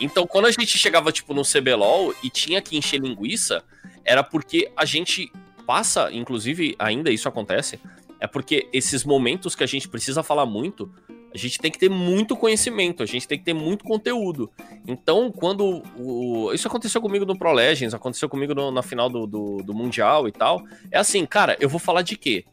Então, 0.00 0.26
quando 0.26 0.46
a 0.46 0.50
gente 0.50 0.76
chegava, 0.78 1.12
tipo, 1.12 1.32
no 1.34 1.42
CBLOL 1.42 2.14
e 2.22 2.30
tinha 2.30 2.60
que 2.60 2.76
encher 2.76 3.00
linguiça, 3.00 3.62
era 4.04 4.24
porque 4.24 4.70
a 4.76 4.84
gente 4.84 5.30
passa, 5.66 6.10
inclusive, 6.10 6.74
ainda 6.78 7.10
isso 7.10 7.28
acontece, 7.28 7.78
é 8.18 8.26
porque 8.26 8.68
esses 8.72 9.04
momentos 9.04 9.54
que 9.54 9.62
a 9.62 9.66
gente 9.66 9.88
precisa 9.88 10.22
falar 10.22 10.46
muito, 10.46 10.90
a 11.34 11.36
gente 11.36 11.58
tem 11.58 11.68
que 11.70 11.78
ter 11.78 11.90
muito 11.90 12.36
conhecimento, 12.36 13.02
a 13.02 13.06
gente 13.06 13.26
tem 13.26 13.36
que 13.36 13.44
ter 13.44 13.54
muito 13.54 13.84
conteúdo. 13.84 14.48
Então, 14.86 15.32
quando 15.32 15.82
o... 15.98 16.52
Isso 16.52 16.68
aconteceu 16.68 17.00
comigo 17.00 17.24
no 17.26 17.36
Pro 17.36 17.52
Legends, 17.52 17.92
aconteceu 17.92 18.28
comigo 18.28 18.54
no- 18.54 18.70
na 18.70 18.82
final 18.82 19.10
do, 19.10 19.26
do, 19.26 19.56
do 19.58 19.74
Mundial 19.74 20.28
e 20.28 20.32
tal. 20.32 20.62
É 20.92 20.98
assim, 20.98 21.26
cara, 21.26 21.56
eu 21.58 21.68
vou 21.68 21.80
falar 21.80 22.02
de 22.02 22.16
quê? 22.16 22.44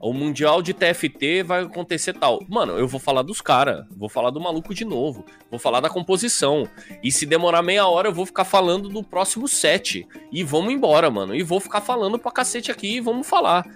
O 0.00 0.14
Mundial 0.14 0.62
de 0.62 0.72
TFT 0.72 1.42
vai 1.42 1.62
acontecer 1.64 2.14
tal. 2.14 2.40
Mano, 2.48 2.72
eu 2.78 2.88
vou 2.88 2.98
falar 2.98 3.20
dos 3.20 3.42
caras, 3.42 3.84
vou 3.94 4.08
falar 4.08 4.30
do 4.30 4.40
maluco 4.40 4.72
de 4.72 4.86
novo, 4.86 5.22
vou 5.50 5.60
falar 5.60 5.80
da 5.80 5.90
composição. 5.90 6.66
E 7.02 7.12
se 7.12 7.26
demorar 7.26 7.60
meia 7.60 7.86
hora, 7.86 8.08
eu 8.08 8.14
vou 8.14 8.24
ficar 8.24 8.46
falando 8.46 8.88
do 8.88 9.02
próximo 9.02 9.46
set. 9.46 10.08
E 10.32 10.42
vamos 10.42 10.72
embora, 10.72 11.10
mano. 11.10 11.34
E 11.34 11.42
vou 11.42 11.60
ficar 11.60 11.82
falando 11.82 12.18
pra 12.18 12.32
cacete 12.32 12.70
aqui 12.70 12.96
e 12.96 13.00
vamos 13.00 13.28
falar. 13.28 13.66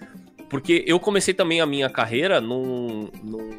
Porque 0.48 0.82
eu 0.86 0.98
comecei 0.98 1.34
também 1.34 1.60
a 1.60 1.66
minha 1.66 1.90
carreira 1.90 2.40
num, 2.40 3.10
num, 3.22 3.50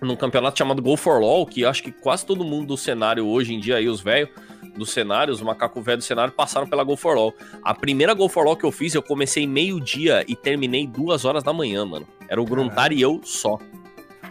num 0.00 0.16
campeonato 0.16 0.58
chamado 0.58 0.82
Go 0.82 0.96
for 0.96 1.20
LOL, 1.20 1.46
que 1.46 1.64
acho 1.64 1.82
que 1.82 1.92
quase 1.92 2.24
todo 2.24 2.44
mundo 2.44 2.68
do 2.68 2.76
cenário 2.76 3.26
hoje 3.26 3.54
em 3.54 3.60
dia, 3.60 3.76
aí, 3.76 3.88
os 3.88 4.00
velhos 4.00 4.30
do 4.76 4.86
cenário, 4.86 5.32
os 5.32 5.40
macaco 5.40 5.82
velho 5.82 5.98
do 5.98 6.04
cenário, 6.04 6.32
passaram 6.32 6.66
pela 6.66 6.82
Go 6.84 6.96
for 6.96 7.14
LOL. 7.14 7.34
A 7.62 7.74
primeira 7.74 8.14
Go 8.14 8.28
for 8.28 8.44
LOL 8.44 8.56
que 8.56 8.64
eu 8.64 8.72
fiz, 8.72 8.94
eu 8.94 9.02
comecei 9.02 9.46
meio-dia 9.46 10.24
e 10.26 10.34
terminei 10.34 10.86
duas 10.86 11.24
horas 11.24 11.42
da 11.42 11.52
manhã, 11.52 11.84
mano. 11.84 12.06
Era 12.28 12.40
o 12.40 12.44
Gruntar 12.44 12.92
e 12.92 13.00
eu 13.00 13.20
só. 13.24 13.58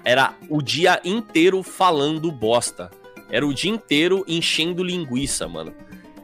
Era 0.03 0.33
o 0.49 0.61
dia 0.61 0.99
inteiro 1.03 1.61
falando 1.61 2.31
bosta. 2.31 2.89
Era 3.29 3.45
o 3.45 3.53
dia 3.53 3.71
inteiro 3.71 4.23
enchendo 4.27 4.83
linguiça, 4.83 5.47
mano. 5.47 5.73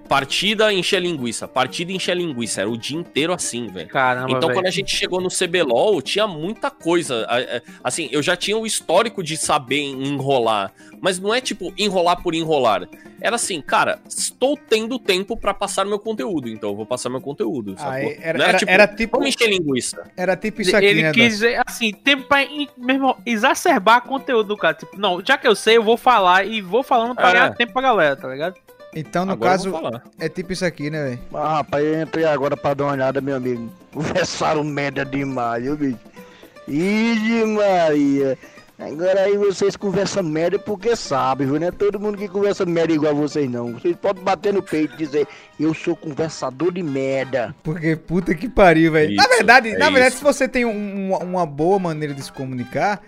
Partida 0.07 0.71
encher 0.71 1.01
linguiça, 1.01 1.47
partida 1.47 1.91
encher 1.91 2.15
linguiça. 2.15 2.61
Era 2.61 2.69
o 2.69 2.77
dia 2.77 2.97
inteiro 2.97 3.33
assim, 3.33 3.67
velho. 3.67 3.87
Caramba, 3.87 4.27
Então, 4.29 4.41
velho. 4.49 4.53
quando 4.53 4.67
a 4.67 4.71
gente 4.71 4.95
chegou 4.95 5.19
no 5.19 5.29
CBLOL, 5.29 6.01
tinha 6.01 6.27
muita 6.27 6.69
coisa. 6.69 7.25
a- 7.27 7.61
Assim, 7.83 8.07
eu 8.11 8.21
já 8.21 8.35
tinha 8.35 8.57
o 8.57 8.65
histórico 8.65 9.23
de 9.23 9.35
saber 9.37 9.79
enrolar. 9.81 10.71
Mas 11.01 11.19
não 11.19 11.33
é 11.33 11.41
tipo 11.41 11.73
enrolar 11.77 12.21
por 12.21 12.33
enrolar. 12.33 12.87
Era 13.21 13.35
assim, 13.35 13.61
cara, 13.61 13.99
estou 14.07 14.57
tendo 14.57 14.99
tempo 14.99 15.35
pra 15.37 15.53
passar 15.53 15.85
meu 15.85 15.97
conteúdo, 15.99 16.49
então 16.49 16.69
eu 16.69 16.75
vou 16.75 16.85
passar 16.85 17.09
meu 17.09 17.21
conteúdo. 17.21 17.75
sacou? 17.77 17.91
Aí, 17.91 18.17
era, 18.21 18.37
Não 18.37 18.45
era, 18.45 18.57
era 18.67 18.87
tipo, 18.87 19.17
Vamos 19.17 19.33
encher 19.33 19.49
linguiça. 19.49 20.03
era 20.15 20.35
tipo 20.35 20.61
isso 20.61 20.75
aqui, 20.75 20.85
ele 20.85 21.01
né? 21.03 21.11
quis 21.11 21.33
dizer, 21.33 21.61
assim, 21.65 21.91
tempo 21.91 22.27
pra 22.27 22.45
mesmo, 22.77 23.15
exacerbar 23.25 24.01
conteúdo 24.01 24.47
do 24.49 24.57
cara. 24.57 24.73
Tipo, 24.75 24.97
não, 24.99 25.21
já 25.25 25.37
que 25.37 25.47
eu 25.47 25.55
sei, 25.55 25.77
eu 25.77 25.83
vou 25.83 25.97
falar 25.97 26.45
e 26.45 26.61
vou 26.61 26.83
falando 26.83 27.15
pra 27.15 27.29
É. 27.29 27.33
ganhar 27.33 27.55
tempo 27.55 27.73
pra 27.73 27.81
galera, 27.81 28.15
tá 28.15 28.27
ligado? 28.27 28.55
Então, 28.95 29.25
no 29.25 29.33
Agora 29.33 29.51
caso, 29.51 29.73
é 30.17 30.29
tipo 30.29 30.53
isso 30.53 30.63
aqui, 30.65 30.89
né, 30.89 31.03
velho? 31.03 31.19
Ah, 31.33 31.57
rapaz, 31.57 31.83
eu 31.85 32.01
entrei 32.01 32.23
agora 32.25 32.55
pra 32.55 32.73
dar 32.73 32.85
uma 32.85 32.93
olhada, 32.93 33.19
meu 33.19 33.35
amigo. 33.35 33.69
Conversaram 33.93 34.63
merda 34.63 35.03
demais, 35.05 35.63
viu, 35.63 35.75
bicho? 35.75 35.99
Ih, 36.67 37.45
Maria. 37.45 38.37
Agora 38.77 39.21
aí 39.21 39.37
vocês 39.37 39.77
conversam 39.77 40.21
merda 40.21 40.59
porque 40.59 40.97
sabem, 40.97 41.47
viu? 41.47 41.57
Não 41.57 41.67
é 41.67 41.71
todo 41.71 41.97
mundo 41.97 42.17
que 42.17 42.27
conversa 42.27 42.65
merda 42.65 42.91
igual 42.93 43.11
a 43.13 43.15
vocês, 43.15 43.49
não. 43.49 43.71
Vocês 43.73 43.95
podem 43.95 44.21
bater 44.21 44.53
no 44.53 44.61
peito 44.61 44.95
e 44.95 44.97
dizer, 44.97 45.27
eu 45.57 45.73
sou 45.73 45.95
conversador 45.95 46.73
de 46.73 46.83
merda. 46.83 47.55
Porque 47.63 47.95
puta 47.95 48.35
que 48.35 48.49
pariu, 48.49 48.91
velho. 48.91 49.15
Na 49.15 49.27
verdade, 49.27 49.69
é 49.69 49.77
na 49.77 49.89
verdade, 49.89 50.09
isso. 50.09 50.17
se 50.17 50.23
você 50.25 50.45
tem 50.45 50.65
um- 50.65 51.07
uma, 51.11 51.19
uma 51.19 51.45
boa 51.45 51.79
maneira 51.79 52.13
de 52.13 52.21
se 52.21 52.31
comunicar 52.31 53.01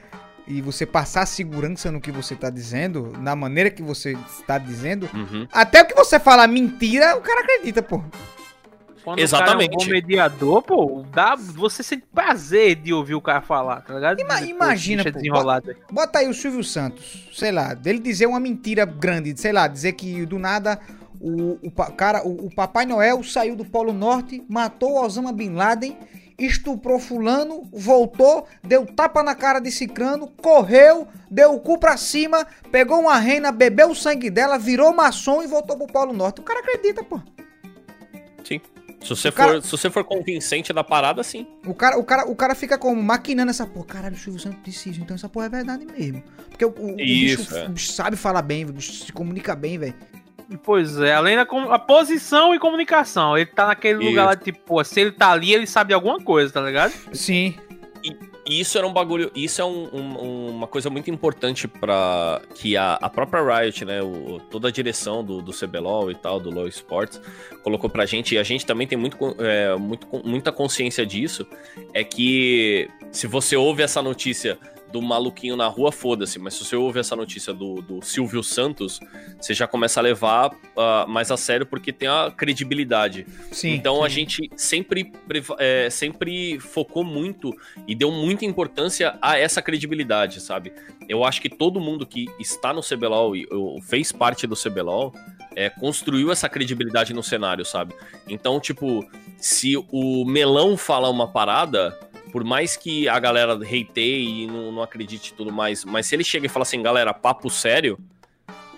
e 0.47 0.61
você 0.61 0.85
passar 0.85 1.25
segurança 1.25 1.91
no 1.91 1.99
que 1.99 2.11
você 2.11 2.35
tá 2.35 2.49
dizendo, 2.49 3.13
na 3.19 3.35
maneira 3.35 3.69
que 3.69 3.81
você 3.83 4.17
está 4.39 4.57
dizendo, 4.57 5.09
Uhum. 5.13 5.47
até 5.51 5.81
o 5.81 5.85
que 5.85 5.93
você 5.95 6.19
fala 6.19 6.47
mentira, 6.47 7.17
o 7.17 7.21
cara 7.21 7.41
acredita, 7.41 7.81
pô. 7.81 8.01
Quando 9.03 9.19
Exatamente. 9.19 9.73
o 9.75 9.77
cara 9.77 9.83
é 9.83 9.87
um 9.89 9.93
mediador, 9.93 10.61
pô, 10.63 11.05
dá, 11.13 11.33
você 11.35 11.81
sente 11.81 12.03
prazer 12.13 12.75
de 12.75 12.93
ouvir 12.93 13.15
o 13.15 13.21
cara 13.21 13.39
falar, 13.41 13.79
tá 13.81 13.93
ligado? 13.93 14.19
Ima- 14.19 14.41
imagina, 14.41 15.03
pô, 15.03 15.11
desenrolado. 15.11 15.73
Bota 15.89 16.19
aí 16.19 16.27
o 16.27 16.33
Silvio 16.33 16.63
Santos, 16.63 17.29
sei 17.33 17.51
lá, 17.51 17.73
dele 17.73 17.99
dizer 17.99 18.25
uma 18.25 18.39
mentira 18.39 18.85
grande, 18.85 19.33
sei 19.39 19.53
lá, 19.53 19.65
dizer 19.67 19.93
que 19.93 20.25
do 20.25 20.37
nada 20.37 20.77
o, 21.21 21.57
o 21.63 21.71
cara, 21.71 22.21
o, 22.27 22.47
o 22.47 22.53
Papai 22.53 22.85
Noel 22.85 23.23
saiu 23.23 23.55
do 23.55 23.63
Polo 23.63 23.93
Norte, 23.93 24.43
matou 24.49 25.01
Osama 25.03 25.31
Bin 25.31 25.53
Laden, 25.53 25.97
estuprou 26.37 26.99
fulano, 26.99 27.67
voltou, 27.73 28.47
deu 28.63 28.85
tapa 28.85 29.23
na 29.23 29.33
cara 29.33 29.59
de 29.59 29.71
Cicrano, 29.71 30.27
correu, 30.27 31.07
deu 31.31 31.53
o 31.55 31.59
cu 31.59 31.79
pra 31.79 31.97
cima, 31.97 32.45
pegou 32.71 32.99
uma 32.99 33.17
reina, 33.17 33.51
bebeu 33.51 33.89
o 33.91 33.95
sangue 33.95 34.29
dela, 34.29 34.57
virou 34.59 34.93
maçom 34.93 35.41
e 35.41 35.47
voltou 35.47 35.75
pro 35.77 35.87
Polo 35.87 36.13
Norte. 36.13 36.41
O 36.41 36.43
cara 36.43 36.59
acredita, 36.59 37.03
pô. 37.03 37.19
Sim. 38.43 38.61
Se 39.03 39.09
você, 39.09 39.29
O 39.29 39.33
cara- 39.33 39.53
for, 39.53 39.63
se 39.63 39.71
você 39.71 39.89
for 39.91 40.03
convincente 40.03 40.73
da 40.73 40.83
parada, 40.83 41.21
sim. 41.23 41.45
O 41.65 41.73
cara, 41.73 41.99
o 41.99 42.03
cara, 42.03 42.27
o 42.27 42.35
cara 42.35 42.55
fica 42.55 42.77
como? 42.79 43.01
Maquinando 43.01 43.51
essa 43.51 43.65
porra. 43.65 43.85
Caralho, 43.85 44.15
o 44.15 44.19
Silvio 44.19 44.39
Santos 44.41 44.59
disse 44.63 44.89
isso, 44.89 44.99
então 45.01 45.13
essa 45.15 45.29
porra 45.29 45.45
é 45.45 45.49
verdade 45.49 45.85
mesmo. 45.85 46.23
Porque 46.49 46.65
o, 46.65 46.69
o- 46.69 46.95
o 46.95 46.99
Isso, 46.99 47.43
bicho, 47.43 47.55
é. 47.57 47.65
o 47.67 47.69
bicho 47.69 47.91
sabe 47.91 48.15
falar 48.17 48.41
bem, 48.41 48.65
bicho 48.65 48.91
se 49.05 49.11
comunica 49.13 49.55
bem, 49.55 49.77
velho. 49.77 49.93
Pois 50.63 50.97
é, 50.99 51.13
além 51.13 51.35
da 51.35 51.41
a 51.69 51.79
posição 51.79 52.55
e 52.55 52.59
comunicação. 52.59 53.37
Ele 53.37 53.45
tá 53.47 53.67
naquele 53.67 53.99
Isso. 53.99 54.09
lugar 54.09 54.25
lá, 54.25 54.35
tipo, 54.35 54.59
pô, 54.59 54.83
se 54.83 54.99
ele 55.01 55.11
tá 55.11 55.31
ali, 55.31 55.53
ele 55.53 55.67
sabe 55.67 55.89
de 55.89 55.93
alguma 55.93 56.19
coisa, 56.19 56.53
tá 56.53 56.61
ligado? 56.61 56.93
Sim. 57.13 57.53
E 58.49 58.61
isso 58.61 58.77
era 58.77 58.87
um 58.87 58.93
bagulho. 58.93 59.29
Isso 59.35 59.61
é 59.61 59.65
um- 59.65 59.89
um- 59.93 60.49
uma 60.51 60.67
coisa 60.67 60.89
muito 60.89 61.11
importante 61.11 61.67
para 61.67 62.41
que 62.55 62.77
a, 62.77 62.93
a 62.93 63.09
própria 63.09 63.41
Riot, 63.43 63.83
né? 63.83 64.01
o- 64.01 64.39
toda 64.49 64.69
a 64.69 64.71
direção 64.71 65.21
do, 65.21 65.41
do 65.41 65.51
CBLOL 65.51 66.09
e 66.11 66.15
tal, 66.15 66.39
do 66.39 66.49
LoL 66.49 66.69
Sports, 66.69 67.19
colocou 67.61 67.89
pra 67.89 68.05
gente, 68.05 68.35
e 68.35 68.37
a 68.37 68.43
gente 68.43 68.65
também 68.65 68.87
tem 68.87 68.97
muito, 68.97 69.17
é, 69.39 69.75
muito 69.75 70.07
muita 70.23 70.53
consciência 70.53 71.05
disso, 71.05 71.45
é 71.93 72.05
que 72.05 72.89
se 73.11 73.27
você 73.27 73.57
ouve 73.57 73.83
essa 73.83 74.01
notícia 74.01 74.57
do 74.91 75.01
maluquinho 75.01 75.55
na 75.55 75.67
rua, 75.67 75.91
foda-se, 75.91 76.39
mas 76.39 76.53
se 76.53 76.65
você 76.65 76.75
ouve 76.75 76.99
essa 76.99 77.15
notícia 77.15 77.53
do, 77.53 77.81
do 77.81 78.01
Silvio 78.01 78.41
Santos, 78.43 78.99
você 79.39 79.53
já 79.53 79.67
começa 79.67 79.99
a 79.99 80.03
levar 80.03 80.51
ah, 80.77 81.05
mais 81.07 81.31
a 81.31 81.37
sério 81.37 81.65
porque 81.65 81.91
tem 81.91 82.07
a 82.07 82.31
credibilidade. 82.35 83.25
Sim. 83.51 83.73
Então 83.73 84.03
a 84.03 84.09
sim. 84.09 84.15
gente 84.15 84.51
sempre, 84.55 85.11
é, 85.59 85.89
sempre 85.89 86.59
focou 86.59 87.03
muito 87.03 87.53
e 87.87 87.93
deu 87.93 88.11
muita 88.11 88.45
importância 88.45 89.17
a 89.21 89.37
essa 89.37 89.61
credibilidade, 89.61 90.39
sabe? 90.41 90.71
Eu 91.07 91.23
acho 91.23 91.41
que 91.41 91.49
todo 91.49 91.79
mundo 91.79 92.05
que 92.05 92.27
está 92.39 92.73
no 92.73 92.81
CBLOL 92.81 93.35
e 93.35 93.47
fez 93.81 94.11
parte 94.11 94.47
do 94.47 94.55
CBLOL 94.55 95.13
é, 95.57 95.71
construiu 95.71 96.31
essa 96.31 96.47
credibilidade 96.47 97.13
no 97.15 97.23
cenário, 97.23 97.65
sabe? 97.65 97.95
Então, 98.27 98.59
tipo, 98.59 99.03
se 99.37 99.75
o 99.91 100.23
Melão 100.23 100.77
fala 100.77 101.09
uma 101.09 101.27
parada, 101.27 101.97
por 102.27 102.43
mais 102.43 102.75
que 102.77 103.07
a 103.07 103.19
galera 103.19 103.53
hateie 103.53 104.43
e 104.43 104.47
não, 104.47 104.71
não 104.71 104.81
acredite 104.83 105.33
tudo 105.33 105.51
mais, 105.51 105.83
mas 105.85 106.05
se 106.05 106.15
ele 106.15 106.23
chega 106.23 106.45
e 106.45 106.49
fala 106.49 106.63
assim, 106.63 106.81
galera, 106.81 107.13
papo 107.13 107.49
sério, 107.49 107.97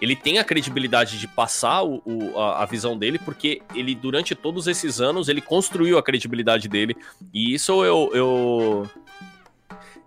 ele 0.02 0.16
tem 0.16 0.40
a 0.40 0.44
credibilidade 0.46 1.20
de 1.20 1.28
passar 1.28 1.84
o, 1.84 2.02
o- 2.06 2.40
a, 2.40 2.64
a 2.64 2.66
visão 2.66 2.98
dele, 2.98 3.20
porque 3.20 3.62
ele, 3.76 3.94
durante 3.94 4.34
todos 4.34 4.66
esses 4.68 5.02
anos, 5.02 5.28
ele 5.28 5.42
construiu 5.42 5.98
a 5.98 6.04
credibilidade 6.04 6.70
dele. 6.70 6.96
E 7.34 7.54
isso 7.54 7.84
eu. 7.84 8.10
Eu, 8.14 8.90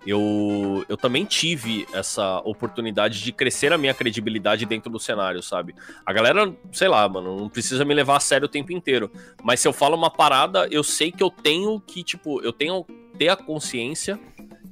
eu, 0.07 0.84
eu 0.88 0.96
também 0.96 1.24
tive 1.24 1.86
essa 1.92 2.40
oportunidade 2.40 3.22
de 3.22 3.32
crescer 3.32 3.72
a 3.72 3.78
minha 3.78 3.94
credibilidade 3.94 4.66
dentro 4.66 4.90
do 4.90 4.98
cenário, 4.98 5.42
sabe? 5.42 5.74
A 6.05 6.12
galera, 6.12 6.53
sei 6.72 6.88
lá, 6.88 7.09
mano, 7.09 7.36
não 7.36 7.48
precisa 7.48 7.84
me 7.84 7.94
levar 7.94 8.16
a 8.16 8.20
sério 8.20 8.46
o 8.46 8.48
tempo 8.48 8.72
inteiro. 8.72 9.11
Mas 9.42 9.61
se 9.61 9.68
eu 9.68 9.72
falo 9.72 9.96
uma 9.96 10.11
parada, 10.11 10.66
eu 10.70 10.82
sei 10.82 11.12
que 11.12 11.22
eu 11.22 11.30
tenho 11.30 11.80
que, 11.80 12.03
tipo, 12.03 12.40
eu 12.42 12.53
tenho 12.53 12.84
ter 13.16 13.28
a 13.28 13.36
consciência, 13.36 14.18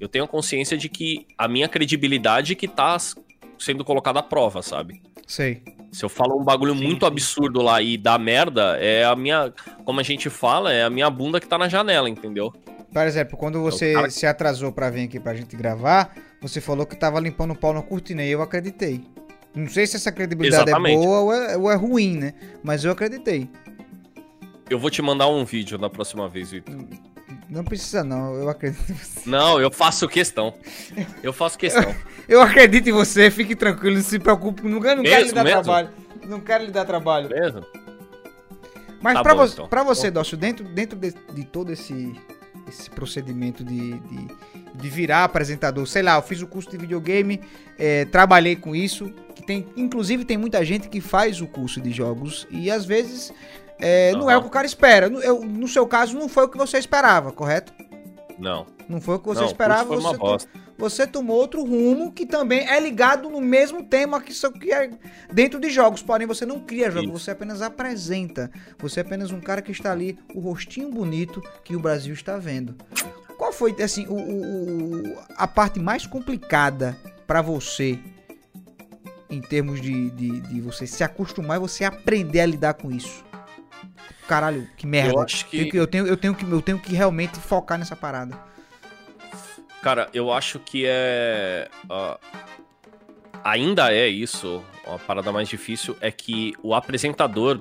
eu 0.01 0.09
tenho 0.09 0.25
a 0.25 0.29
consciência 0.29 0.77
de 0.77 0.89
que 0.89 1.27
a 1.39 1.47
minha 1.47 1.69
credibilidade 1.69 2.57
que 2.57 2.67
tá 2.67 2.97
sendo 3.59 3.85
colocada 3.85 4.19
à 4.19 4.23
prova, 4.23 4.63
sabe? 4.63 5.01
Sei. 5.27 5.63
Se 5.93 6.05
eu 6.05 6.09
falo 6.09 6.41
um 6.41 6.45
bagulho 6.45 6.75
Sim, 6.75 6.83
muito 6.83 7.01
sim. 7.01 7.07
absurdo 7.07 7.63
lá 7.63 7.81
e 7.83 7.97
dá 7.97 8.19
merda, 8.19 8.77
é 8.79 9.05
a 9.05 9.15
minha. 9.15 9.53
Como 9.85 10.01
a 10.01 10.03
gente 10.03 10.31
fala, 10.31 10.73
é 10.73 10.85
a 10.85 10.91
minha 10.91 11.11
bunda 11.11 11.41
que 11.41 11.47
tá 11.47 11.59
na 11.59 11.69
janela, 11.69 12.09
entendeu? 12.09 12.53
Por 12.93 13.07
exemplo, 13.07 13.37
quando 13.37 13.61
você 13.61 13.93
cara- 13.95 14.11
se 14.11 14.27
atrasou 14.27 14.73
pra 14.73 14.91
vir 14.91 15.05
aqui 15.05 15.21
pra 15.21 15.35
gente 15.35 15.55
gravar, 15.57 16.15
você 16.41 16.61
falou 16.61 16.85
que 16.85 16.97
tava 16.97 17.21
limpando 17.21 17.53
o 17.53 17.57
pau 17.57 17.73
na 17.73 17.83
cortina 17.83 18.23
e 18.25 18.31
eu 18.31 18.43
acreditei. 18.43 19.05
Não 19.55 19.69
sei 19.69 19.87
se 19.87 19.97
essa 19.97 20.11
credibilidade 20.13 20.65
Exatamente. 20.71 20.97
é 21.03 21.07
boa 21.07 21.21
ou 21.21 21.33
é, 21.33 21.57
ou 21.57 21.71
é 21.71 21.75
ruim, 21.77 22.17
né? 22.17 22.35
Mas 22.63 22.85
eu 22.85 22.91
acreditei. 22.93 23.49
Eu 24.69 24.79
vou 24.79 24.91
te 24.91 25.03
mandar 25.03 25.29
um 25.29 25.45
vídeo 25.45 25.77
na 25.79 25.91
próxima 25.91 26.29
vez, 26.29 26.51
Vitor. 26.53 26.75
Não 27.49 27.65
precisa 27.65 28.05
não, 28.05 28.35
eu 28.35 28.49
acredito 28.49 28.91
em 28.91 28.95
você. 28.95 29.29
Não, 29.29 29.61
eu 29.61 29.71
faço 29.71 30.07
questão. 30.09 30.55
Eu 31.23 31.33
faço 31.33 31.59
questão. 31.59 31.95
Eu 32.29 32.41
acredito 32.41 32.89
em 32.89 32.93
você, 32.93 33.29
fique 33.29 33.57
tranquilo, 33.57 33.97
não 33.97 34.03
se 34.05 34.17
preocupe. 34.21 34.63
Não, 34.63 34.71
não 34.71 34.81
quero 34.81 35.03
lhe 35.03 35.09
Mesmo, 35.11 35.35
dar 35.35 35.43
mesmo? 35.43 35.63
trabalho. 35.65 35.89
Não 36.29 36.39
quero 36.41 36.65
lhe 36.65 36.71
dar 36.71 36.85
trabalho. 36.85 37.29
Beleza? 37.29 37.67
Mas 39.03 39.15
Tá 39.15 39.23
pra, 39.25 39.35
bom, 39.35 39.47
vo 39.47 39.53
então. 39.53 39.69
pra 39.69 39.83
você, 39.83 40.13
Dócio, 40.13 40.37
dentro, 40.37 40.63
dentro 40.65 40.97
de, 40.97 41.13
de 41.35 41.45
todo 41.45 41.73
esse, 41.73 42.15
esse 42.71 42.89
procedimento 42.91 43.63
de, 43.63 43.99
de, 43.99 44.29
de 44.75 44.89
virar 44.89 45.25
apresentador, 45.25 45.87
sei 45.87 46.03
lá, 46.03 46.17
eu 46.17 46.23
fiz 46.23 46.41
o 46.41 46.47
curso 46.47 46.71
de 46.71 46.79
videogame, 46.79 47.41
é, 47.79 48.05
trabalhei 48.07 48.57
com 48.57 48.75
isso, 48.75 49.13
que 49.35 49.43
tem, 49.43 49.67
inclusive 49.77 50.25
tem 50.25 50.39
muita 50.39 50.65
gente 50.65 50.89
que 50.89 51.01
faz 51.01 51.41
o 51.41 51.47
curso 51.47 51.81
de 51.81 51.91
jogos 51.91 52.47
e 52.51 52.71
às 52.71 52.85
vezes 52.85 53.33
é, 53.79 54.13
não 54.13 54.31
é 54.31 54.37
o 54.37 54.43
que 54.43 54.49
o 54.49 54.51
cara 54.51 54.67
espera. 54.67 55.09
No, 55.09 55.21
eu- 55.21 55.43
no 55.45 55.67
seu 55.69 55.87
caso, 55.87 56.19
não 56.19 56.29
foi 56.29 56.45
o 56.45 56.49
que 56.49 56.57
você 56.59 56.79
esperava, 56.79 57.33
correto? 57.33 57.73
Não. 58.41 58.67
Não 58.89 59.01
foi 59.01 59.17
o 59.17 59.19
que 59.21 59.27
você 59.27 59.41
não, 59.41 59.47
esperava, 59.47 59.87
foi 59.87 59.99
uma 59.99 60.11
você, 60.11 60.19
bosta. 60.19 60.51
você 60.77 61.07
tomou 61.07 61.37
outro 61.37 61.63
rumo 61.65 62.11
que 62.11 62.27
também 62.27 62.67
é 62.69 62.81
ligado 62.81 63.29
no 63.31 63.41
mesmo 63.41 63.85
tema 63.85 64.21
que 64.21 64.33
que 64.59 64.73
é 64.73 64.91
dentro 65.33 65.61
de 65.61 65.71
jogos. 65.71 66.03
Porém, 66.03 66.27
você 66.27 66.45
não 66.45 66.59
cria 66.61 66.91
jogos, 66.91 67.11
você 67.23 67.31
apenas 67.31 67.63
apresenta. 67.63 68.51
Você 68.79 69.01
é 69.01 69.03
apenas 69.03 69.31
um 69.31 69.41
cara 69.41 69.63
que 69.63 69.71
está 69.71 69.93
ali, 69.93 70.19
o 70.35 70.41
rostinho 70.41 70.91
bonito 70.91 71.41
que 71.63 71.77
o 71.77 71.81
Brasil 71.81 72.13
está 72.15 72.37
vendo. 72.37 72.75
Qual 73.39 73.53
foi, 73.53 73.75
assim, 73.83 74.07
o, 74.09 74.15
o- 74.15 75.19
a 75.37 75.47
parte 75.47 75.79
mais 75.79 76.07
complicada 76.07 76.97
pra 77.27 77.41
você 77.43 77.99
em 79.31 79.41
termos 79.41 79.81
de, 79.81 80.11
de, 80.11 80.41
de 80.41 80.61
você 80.61 80.87
se 80.87 81.05
acostumar 81.05 81.57
e 81.57 81.61
você 81.61 81.85
aprender 81.85 82.41
a 82.41 82.47
lidar 82.47 82.75
com 82.75 82.91
isso? 82.91 83.25
Caralho, 84.29 84.69
que 84.77 84.87
merda. 84.87 85.13
Eu 85.13 85.21
acho 85.21 85.45
Tenho 85.47 85.65
que. 85.65 85.71
que- 85.73 85.77
eu, 85.77 85.87
tenho, 85.87 86.07
eu, 86.07 86.17
tenho 86.17 86.35
que, 86.35 86.45
eu 86.45 86.63
tenho 86.63 86.79
que 86.79 86.95
realmente 86.95 87.39
focar 87.39 87.79
nessa 87.79 87.97
parada. 87.97 88.39
Cara, 89.83 90.09
eu 90.13 90.31
acho 90.33 90.59
que 90.59 90.85
é. 90.87 91.69
ah, 91.89 92.19
ainda 93.43 93.93
é 93.93 94.09
isso. 94.09 94.63
A 94.87 94.99
parada 94.99 95.33
mais 95.33 95.49
difícil 95.49 95.97
é 96.01 96.11
que 96.11 96.53
o 96.63 96.75
apresentador. 96.75 97.61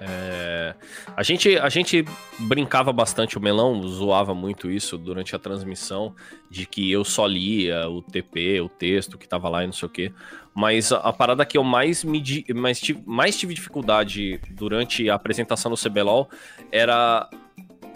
é, 0.00 0.74
a, 1.16 1.22
gente, 1.22 1.56
a 1.58 1.68
gente 1.68 2.04
brincava 2.40 2.92
bastante, 2.92 3.38
o 3.38 3.40
Melão 3.40 3.80
zoava 3.86 4.34
muito 4.34 4.70
isso 4.70 4.98
durante 4.98 5.36
a 5.36 5.38
transmissão, 5.38 6.14
de 6.50 6.66
que 6.66 6.90
eu 6.90 7.04
só 7.04 7.26
lia 7.26 7.88
o 7.88 8.02
TP, 8.02 8.60
o 8.60 8.68
texto 8.68 9.16
que 9.16 9.28
tava 9.28 9.48
lá 9.48 9.62
e 9.62 9.66
não 9.66 9.72
sei 9.72 9.86
o 9.86 9.90
quê. 9.90 10.12
Mas 10.54 10.92
a, 10.92 10.98
a 10.98 11.12
parada 11.12 11.44
que 11.44 11.58
eu 11.58 11.64
mais, 11.64 12.04
me, 12.04 12.22
mais, 12.54 12.80
tive, 12.80 13.02
mais 13.04 13.36
tive 13.36 13.54
dificuldade 13.54 14.40
durante 14.50 15.10
a 15.10 15.14
apresentação 15.14 15.70
no 15.70 15.76
CBLOL 15.76 16.28
era 16.70 17.28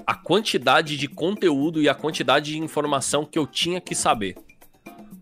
a 0.06 0.14
quantidade 0.14 0.96
de 0.96 1.06
conteúdo 1.06 1.80
e 1.80 1.88
a 1.88 1.94
quantidade 1.94 2.52
de 2.52 2.58
informação 2.58 3.24
que 3.24 3.38
eu 3.38 3.46
tinha 3.46 3.80
que 3.80 3.94
saber. 3.94 4.36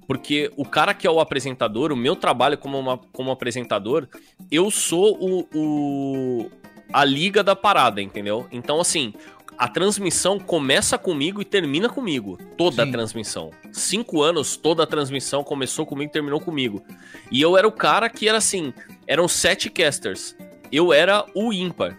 Porque 0.07 0.51
o 0.57 0.65
cara 0.65 0.95
que 0.95 1.07
é 1.07 1.11
o 1.11 1.19
apresentador, 1.19 1.91
o 1.93 1.97
meu 1.97 2.15
trabalho 2.15 2.57
como, 2.57 2.79
uma- 2.79 2.97
como 3.13 3.31
apresentador, 3.31 4.07
eu 4.51 4.71
sou 4.71 5.19
o, 5.21 5.49
o- 5.53 6.51
a 6.93 7.05
liga 7.05 7.43
da 7.43 7.57
parada, 7.57 8.01
entendeu? 8.01 8.47
Então, 8.53 8.81
assim, 8.81 9.13
a 9.59 9.69
transmissão 9.69 10.39
começa 10.39 10.99
comigo 10.99 11.41
e 11.41 11.45
termina 11.45 11.89
comigo. 11.89 12.39
Toda 12.57 12.83
Sim. 12.83 12.89
a 12.89 12.93
transmissão. 12.93 13.51
Cinco 13.73 14.23
anos, 14.23 14.57
toda 14.57 14.83
a 14.83 14.87
transmissão 14.87 15.43
começou 15.43 15.87
comigo 15.87 16.11
e 16.11 16.13
terminou 16.13 16.41
comigo. 16.41 16.85
E 17.31 17.41
eu 17.41 17.57
era 17.57 17.67
o 17.67 17.73
cara 17.73 18.09
que 18.09 18.29
era 18.29 18.39
assim: 18.39 18.73
eram 19.07 19.27
sete 19.27 19.71
casters. 19.71 20.37
Eu 20.71 20.93
era 20.93 21.25
o 21.35 21.53
ímpar. 21.53 21.99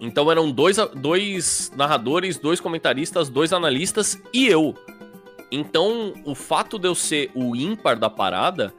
Então 0.00 0.30
eram 0.30 0.50
dois, 0.50 0.78
dois 0.96 1.70
narradores, 1.76 2.38
dois 2.38 2.60
comentaristas, 2.60 3.28
dois 3.28 3.52
analistas 3.52 4.20
e 4.32 4.48
eu. 4.48 4.74
Então, 5.50 6.14
o 6.24 6.34
fato 6.34 6.78
de 6.78 6.88
eu 6.88 6.94
ser 6.94 7.30
o 7.34 7.54
ímpar 7.54 7.98
da 7.98 8.08
parada 8.08 8.72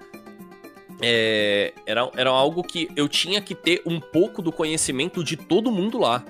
é, 1.01 1.71
era, 1.85 2.09
era 2.15 2.29
algo 2.29 2.63
que 2.63 2.89
eu 2.95 3.07
tinha 3.07 3.39
que 3.41 3.53
ter 3.53 3.81
um 3.85 3.99
pouco 3.99 4.41
do 4.41 4.51
conhecimento 4.51 5.23
de 5.23 5.37
todo 5.37 5.71
mundo 5.71 5.99
lá. 5.99 6.25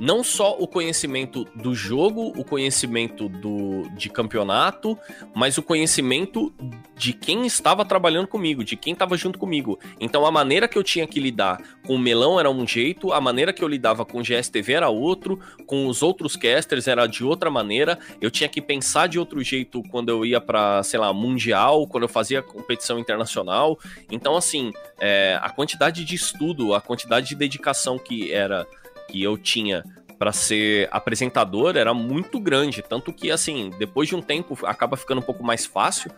Não 0.00 0.22
só 0.22 0.56
o 0.58 0.66
conhecimento 0.66 1.44
do 1.54 1.74
jogo, 1.74 2.32
o 2.36 2.44
conhecimento 2.44 3.28
do, 3.28 3.88
de 3.96 4.08
campeonato, 4.08 4.96
mas 5.34 5.58
o 5.58 5.62
conhecimento 5.62 6.52
de 6.94 7.12
quem 7.12 7.46
estava 7.46 7.84
trabalhando 7.84 8.28
comigo, 8.28 8.64
de 8.64 8.76
quem 8.76 8.92
estava 8.92 9.16
junto 9.16 9.38
comigo. 9.38 9.78
Então 9.98 10.24
a 10.24 10.30
maneira 10.30 10.68
que 10.68 10.78
eu 10.78 10.84
tinha 10.84 11.06
que 11.06 11.18
lidar 11.18 11.60
com 11.86 11.94
o 11.94 11.98
Melão 11.98 12.38
era 12.38 12.50
um 12.50 12.66
jeito, 12.66 13.12
a 13.12 13.20
maneira 13.20 13.52
que 13.52 13.62
eu 13.62 13.68
lidava 13.68 14.04
com 14.04 14.18
o 14.18 14.22
GSTV 14.22 14.72
era 14.72 14.88
outro, 14.88 15.38
com 15.66 15.86
os 15.86 16.02
outros 16.02 16.36
casters 16.36 16.86
era 16.86 17.06
de 17.06 17.24
outra 17.24 17.50
maneira. 17.50 17.98
Eu 18.20 18.30
tinha 18.30 18.48
que 18.48 18.60
pensar 18.60 19.08
de 19.08 19.18
outro 19.18 19.42
jeito 19.42 19.82
quando 19.90 20.10
eu 20.10 20.24
ia 20.24 20.40
para, 20.40 20.82
sei 20.82 20.98
lá, 21.00 21.12
mundial, 21.12 21.86
quando 21.86 22.04
eu 22.04 22.08
fazia 22.08 22.42
competição 22.42 22.98
internacional. 22.98 23.78
Então 24.10 24.36
assim, 24.36 24.72
é, 25.00 25.38
a 25.42 25.50
quantidade 25.50 26.04
de 26.04 26.14
estudo, 26.14 26.74
a 26.74 26.80
quantidade 26.80 27.28
de 27.28 27.34
dedicação 27.34 27.98
que 27.98 28.32
era 28.32 28.66
que 29.08 29.22
eu 29.22 29.36
tinha 29.38 29.82
para 30.18 30.32
ser 30.32 30.88
apresentador 30.90 31.76
era 31.76 31.94
muito 31.94 32.40
grande, 32.40 32.82
tanto 32.82 33.12
que 33.12 33.30
assim, 33.30 33.70
depois 33.78 34.08
de 34.08 34.16
um 34.16 34.20
tempo 34.22 34.58
acaba 34.66 34.96
ficando 34.96 35.18
um 35.20 35.24
pouco 35.24 35.44
mais 35.44 35.64
fácil, 35.64 36.10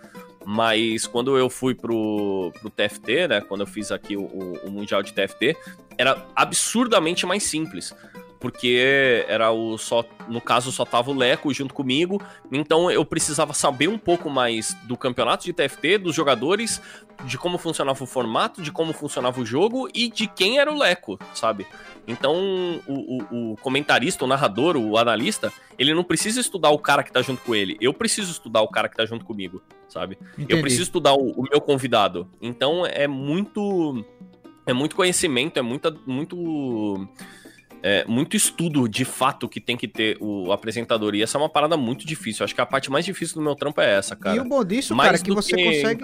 mas 0.45 1.07
quando 1.07 1.37
eu 1.37 1.51
fui 1.51 1.75
pro, 1.75 2.51
pro 2.61 2.71
TFT, 2.71 3.29
né, 3.29 3.41
quando 3.43 3.61
eu 3.61 3.67
fiz 3.67 3.93
aqui 3.93 4.17
o, 4.17 4.23
o- 4.23 4.59
o 4.67 4.71
Mundial 4.71 5.03
de 5.03 5.13
TFT, 5.13 5.55
era 5.99 6.27
absurdamente 6.35 7.27
mais 7.27 7.43
simples. 7.43 7.95
Porque 8.41 9.25
era 9.29 9.53
o 9.53 9.77
só, 9.77 10.05
no 10.27 10.41
caso 10.41 10.73
só 10.73 10.85
tava 10.85 11.11
o 11.11 11.15
Leco 11.15 11.53
junto 11.53 11.75
comigo, 11.75 12.21
então 12.51 12.91
eu 12.91 13.05
precisava 13.05 13.53
saber 13.53 13.89
um 13.89 13.99
pouco 13.99 14.31
mais 14.31 14.75
do 14.85 14.97
campeonato 14.97 15.45
de 15.45 15.53
TFT, 15.53 15.99
dos 15.99 16.15
jogadores, 16.15 16.81
de 17.25 17.37
como 17.37 17.59
funcionava 17.59 18.03
o 18.03 18.07
formato, 18.07 18.63
de 18.63 18.73
como 18.73 18.93
funcionava 18.95 19.41
o 19.41 19.47
jogo 19.47 19.89
e 19.95 20.11
de 20.11 20.27
quem 20.27 20.59
era 20.59 20.73
o 20.73 20.79
Leco, 20.79 21.19
sabe? 21.35 21.67
Então 22.09 22.35
o, 22.89 22.95
o, 22.95 23.53
o 23.53 23.57
comentarista, 23.59 24.25
o 24.25 24.29
narrador, 24.29 24.77
o 24.77 24.97
analista, 24.97 25.53
ele 25.79 25.93
não 25.93 26.03
precisa 26.03 26.41
estudar 26.41 26.71
o 26.71 26.79
cara 26.79 27.03
que 27.03 27.13
tá 27.13 27.21
junto 27.21 27.43
com 27.43 27.55
ele, 27.55 27.77
eu 27.81 27.93
preciso 27.93 28.33
estudar 28.33 28.63
o 28.63 28.69
cara 28.69 28.89
que 28.89 28.97
tá 28.97 29.05
junto 29.05 29.25
comigo, 29.25 29.63
sabe? 29.87 30.17
Entendi. 30.33 30.53
Eu 30.53 30.61
preciso 30.61 30.85
estudar 30.85 31.13
o, 31.15 31.33
o 31.33 31.43
meu 31.43 31.61
convidado. 31.61 32.29
Então 32.41 32.87
é 32.87 33.07
muito. 33.07 34.05
É 34.67 34.73
muito 34.73 34.95
conhecimento, 34.95 35.59
é 35.59 35.63
muita, 35.63 35.91
muito. 36.07 37.09
É, 37.83 38.05
muito 38.07 38.37
estudo 38.37 38.87
de 38.87 39.07
fato 39.07 39.49
que 39.49 39.59
tem 39.59 39.75
que 39.77 39.89
ter 39.89 40.19
o 40.21 40.53
apresentador. 40.53 41.15
E 41.15 41.23
essa 41.23 41.39
é 41.39 41.41
uma 41.41 41.49
parada 41.49 41.77
muito 41.79 42.07
difícil. 42.07 42.45
Acho 42.45 42.55
que 42.55 42.61
a 42.61 42.67
parte 42.67 42.91
mais 42.91 43.05
difícil 43.07 43.37
do 43.37 43.43
meu 43.43 43.55
trampo 43.55 43.81
é 43.81 43.95
essa, 43.97 44.15
cara. 44.15 44.37
E 44.37 44.41
o 44.41 44.45
bom 44.45 44.63
disso, 44.63 44.95
Mais 44.95 45.09
cara, 45.09 45.19
é 45.19 45.25
que 45.25 45.33
você 45.33 45.57
que 45.57 45.65
consegue. 45.65 46.03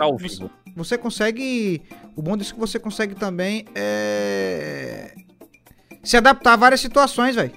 você- 0.77 0.97
consegue. 0.99 1.83
O 2.16 2.22
bom 2.22 2.35
disso 2.37 2.53
é 2.53 2.55
que 2.55 2.61
você 2.61 2.79
consegue 2.79 3.14
também 3.14 3.66
é. 3.74 5.14
Se 6.03 6.16
adaptar 6.16 6.55
a 6.55 6.57
várias 6.57 6.81
situações, 6.81 7.35
velho. 7.37 7.53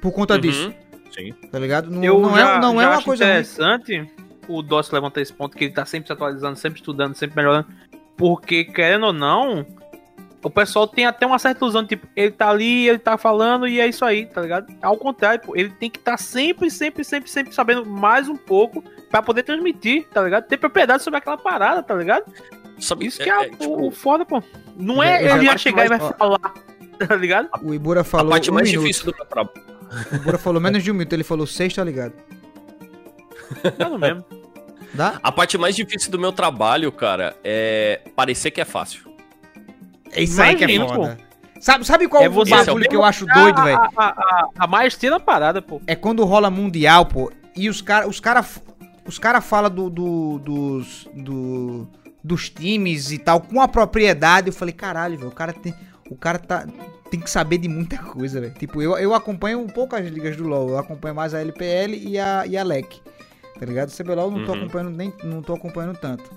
Por 0.00 0.12
conta 0.12 0.34
Uhum, 0.34 0.40
disso, 0.40 0.72
Sim. 1.14 1.32
tá 1.50 1.58
ligado? 1.58 1.90
Não, 1.90 2.02
Eu 2.04 2.20
não 2.20 2.36
já, 2.36 2.56
é, 2.56 2.60
não 2.60 2.76
já 2.76 2.82
é 2.82 2.86
uma 2.86 2.96
acho 2.96 3.04
coisa 3.04 3.24
interessante 3.24 4.08
o 4.48 4.62
DOS 4.62 4.90
levantar 4.92 5.20
esse 5.20 5.32
ponto, 5.32 5.56
que 5.56 5.64
ele 5.64 5.72
tá 5.74 5.84
sempre 5.84 6.06
se 6.06 6.12
atualizando, 6.12 6.56
sempre 6.56 6.78
estudando, 6.78 7.14
sempre 7.14 7.36
melhorando. 7.36 7.66
Porque, 8.16 8.64
querendo 8.64 9.06
ou 9.06 9.12
não, 9.12 9.66
o 10.48 10.50
pessoal 10.50 10.86
tem 10.86 11.06
até 11.06 11.26
uma 11.26 11.38
certa 11.38 11.64
ilusão, 11.64 11.86
tipo, 11.86 12.06
ele 12.16 12.30
tá 12.32 12.48
ali, 12.50 12.88
ele 12.88 12.98
tá 12.98 13.16
falando 13.16 13.68
e 13.68 13.80
é 13.80 13.86
isso 13.86 14.04
aí, 14.04 14.26
tá 14.26 14.40
ligado? 14.40 14.66
Ao 14.82 14.96
contrário, 14.96 15.40
pô, 15.44 15.54
ele 15.56 15.70
tem 15.70 15.88
que 15.90 15.98
estar 15.98 16.16
sempre, 16.18 16.70
sempre, 16.70 17.04
sempre, 17.04 17.30
sempre 17.30 17.54
sabendo 17.54 17.84
mais 17.86 18.28
um 18.28 18.36
pouco 18.36 18.82
pra 19.10 19.22
poder 19.22 19.42
transmitir, 19.42 20.06
tá 20.12 20.22
ligado? 20.22 20.46
Ter 20.46 20.56
propriedade 20.56 21.02
sobre 21.02 21.18
aquela 21.18 21.36
parada, 21.38 21.82
tá 21.82 21.94
ligado? 21.94 22.24
Sabe, 22.78 23.06
Isso 23.06 23.18
que 23.22 23.28
é, 23.30 23.38
o- 23.38 23.50
tipo, 23.50 23.86
o 23.86 23.90
foda, 23.90 24.24
pô. 24.24 24.42
Não 24.76 25.02
é 25.02 25.22
ele 25.24 25.46
parte 25.46 25.62
chegar 25.62 25.84
e 25.86 25.88
vai 25.88 25.98
mais- 25.98 26.10
ó. 26.12 26.16
falar, 26.16 26.38
tá 27.08 27.16
ligado? 27.16 27.48
O 27.62 27.74
Ibura 27.74 28.00
a 28.02 28.04
falou. 28.04 28.30
parte 28.30 28.50
um 28.50 28.54
mais 28.54 28.68
minuto. 28.68 28.82
difícil 28.86 29.06
do 29.06 29.12
trabalho. 29.12 29.50
O 30.12 30.14
Ibura 30.16 30.38
falou 30.38 30.60
menos 30.60 30.82
de 30.84 30.90
um 30.90 30.94
minuto. 30.94 31.12
Ele 31.12 31.24
falou 31.24 31.46
seis, 31.46 31.74
tá 31.74 31.82
ligado? 31.82 32.12
É 33.78 33.84
no 33.84 33.98
mesmo. 33.98 34.24
Dá? 34.94 35.18
A 35.22 35.30
parte 35.32 35.56
mais 35.58 35.74
difícil 35.76 36.10
do 36.10 36.18
meu 36.18 36.32
trabalho, 36.32 36.90
cara, 36.92 37.36
é 37.44 38.00
parecer 38.14 38.50
que 38.50 38.60
é 38.60 38.64
fácil. 38.64 39.07
É 40.12 40.22
isso 40.22 40.40
aí 40.40 40.54
que 40.56 40.64
é 40.64 40.70
Imagina, 40.70 40.94
foda. 40.94 41.18
Sabe, 41.60 41.84
sabe 41.84 42.06
qual 42.08 42.22
É 42.22 42.28
o 42.28 42.44
bagulho 42.44 42.88
que 42.88 42.94
eu 42.96 43.04
acho 43.04 43.26
doido, 43.26 43.62
velho? 43.62 43.78
A, 43.78 43.90
a, 43.96 44.04
a, 44.06 44.48
a 44.60 44.66
maestria 44.66 45.10
na 45.10 45.18
parada, 45.20 45.60
pô. 45.60 45.80
é 45.86 45.96
quando 45.96 46.24
rola 46.24 46.50
mundial, 46.50 47.04
pô, 47.06 47.32
e 47.56 47.68
os 47.68 47.80
caras 47.80 48.08
os 48.08 48.20
cara, 48.20 48.44
os 49.04 49.18
cara 49.18 49.40
falam 49.40 49.68
do, 49.70 49.90
do- 49.90 50.38
dos, 50.38 51.08
do- 51.14 51.88
dos 52.22 52.48
times 52.48 53.10
e 53.10 53.18
tal 53.18 53.40
com 53.40 53.60
a 53.60 53.66
propriedade. 53.66 54.46
Eu 54.48 54.52
falei, 54.52 54.72
caralho, 54.72 55.16
velho, 55.18 55.28
o 55.30 55.34
cara 55.34 55.52
tem. 55.52 55.74
O 56.08 56.14
cara 56.16 56.38
tá, 56.38 56.64
tem 57.10 57.18
que 57.20 57.28
saber 57.30 57.58
de 57.58 57.68
muita 57.68 57.98
coisa, 57.98 58.40
velho. 58.40 58.54
Tipo, 58.54 58.80
eu, 58.80 58.96
eu 58.96 59.12
acompanho 59.12 59.58
um 59.60 59.66
pouco 59.66 59.96
as 59.96 60.06
ligas 60.06 60.36
do 60.36 60.44
LoL. 60.46 60.70
Eu 60.70 60.78
acompanho 60.78 61.14
mais 61.14 61.34
a 61.34 61.40
LPL 61.40 61.92
e 61.94 62.18
a, 62.18 62.46
e 62.46 62.56
a 62.56 62.62
LEC. 62.62 63.00
Tá 63.58 63.66
ligado? 63.66 63.88
O 63.88 63.92
CBLOL 63.96 64.30
eu 64.30 64.38
não 64.38 64.44
tô 64.44 64.52
Uhum. 64.52 64.58
acompanhando 64.60 64.90
nem. 64.96 65.12
Não 65.24 65.42
tô 65.42 65.54
acompanhando 65.54 65.98
tanto. 65.98 66.30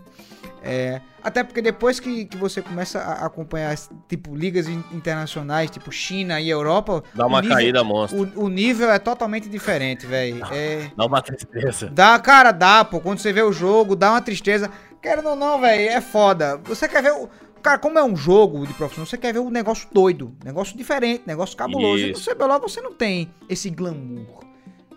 É, 0.63 1.01
até 1.23 1.43
porque 1.43 1.61
depois 1.61 1.99
que, 1.99 2.25
que 2.25 2.37
você 2.37 2.61
começa 2.61 2.99
a 2.99 3.25
acompanhar, 3.25 3.75
tipo, 4.07 4.35
ligas 4.35 4.67
in- 4.67 4.83
internacionais, 4.91 5.69
tipo 5.71 5.91
China 5.91 6.39
e 6.39 6.49
Europa, 6.49 7.03
Dá 7.13 7.25
uma 7.25 7.41
nível- 7.41 7.55
caída 7.55 7.83
monstro. 7.83 8.31
o, 8.35 8.45
o 8.45 8.49
nível 8.49 8.91
é 8.91 8.99
totalmente 8.99 9.49
diferente, 9.49 10.05
velho. 10.05 10.41
É, 10.51 10.89
Dá 10.95 11.05
uma 11.05 11.21
tristeza. 11.21 11.89
dá, 11.89 12.17
cara, 12.19 12.51
dá, 12.51 12.83
pô. 12.85 12.99
Quando 12.99 13.19
você 13.19 13.31
vê 13.33 13.41
o 13.41 13.51
jogo, 13.51 13.95
dá 13.95 14.11
uma 14.11 14.21
tristeza. 14.21 14.69
Querendo 15.01 15.29
ou 15.29 15.35
não, 15.35 15.59
velho, 15.59 15.89
é 15.89 15.99
foda. 16.01 16.57
Você 16.65 16.87
quer 16.87 17.01
ver 17.01 17.13
o. 17.13 17.27
Cara, 17.61 17.77
como 17.77 17.97
é 17.99 18.03
um 18.03 18.15
jogo 18.15 18.65
de 18.65 18.73
profissão, 18.73 19.05
você 19.05 19.17
quer 19.17 19.33
ver 19.33 19.39
um 19.39 19.49
negócio 19.51 19.87
doido, 19.91 20.35
negócio 20.43 20.75
diferente, 20.75 21.23
negócio 21.27 21.55
cabuloso. 21.55 22.03
E 22.03 22.07
no 22.11 22.17
Isso. 22.17 22.29
CBLOL 22.31 22.59
você 22.59 22.81
não 22.81 22.91
tem 22.93 23.31
esse 23.47 23.69
glamour. 23.69 24.43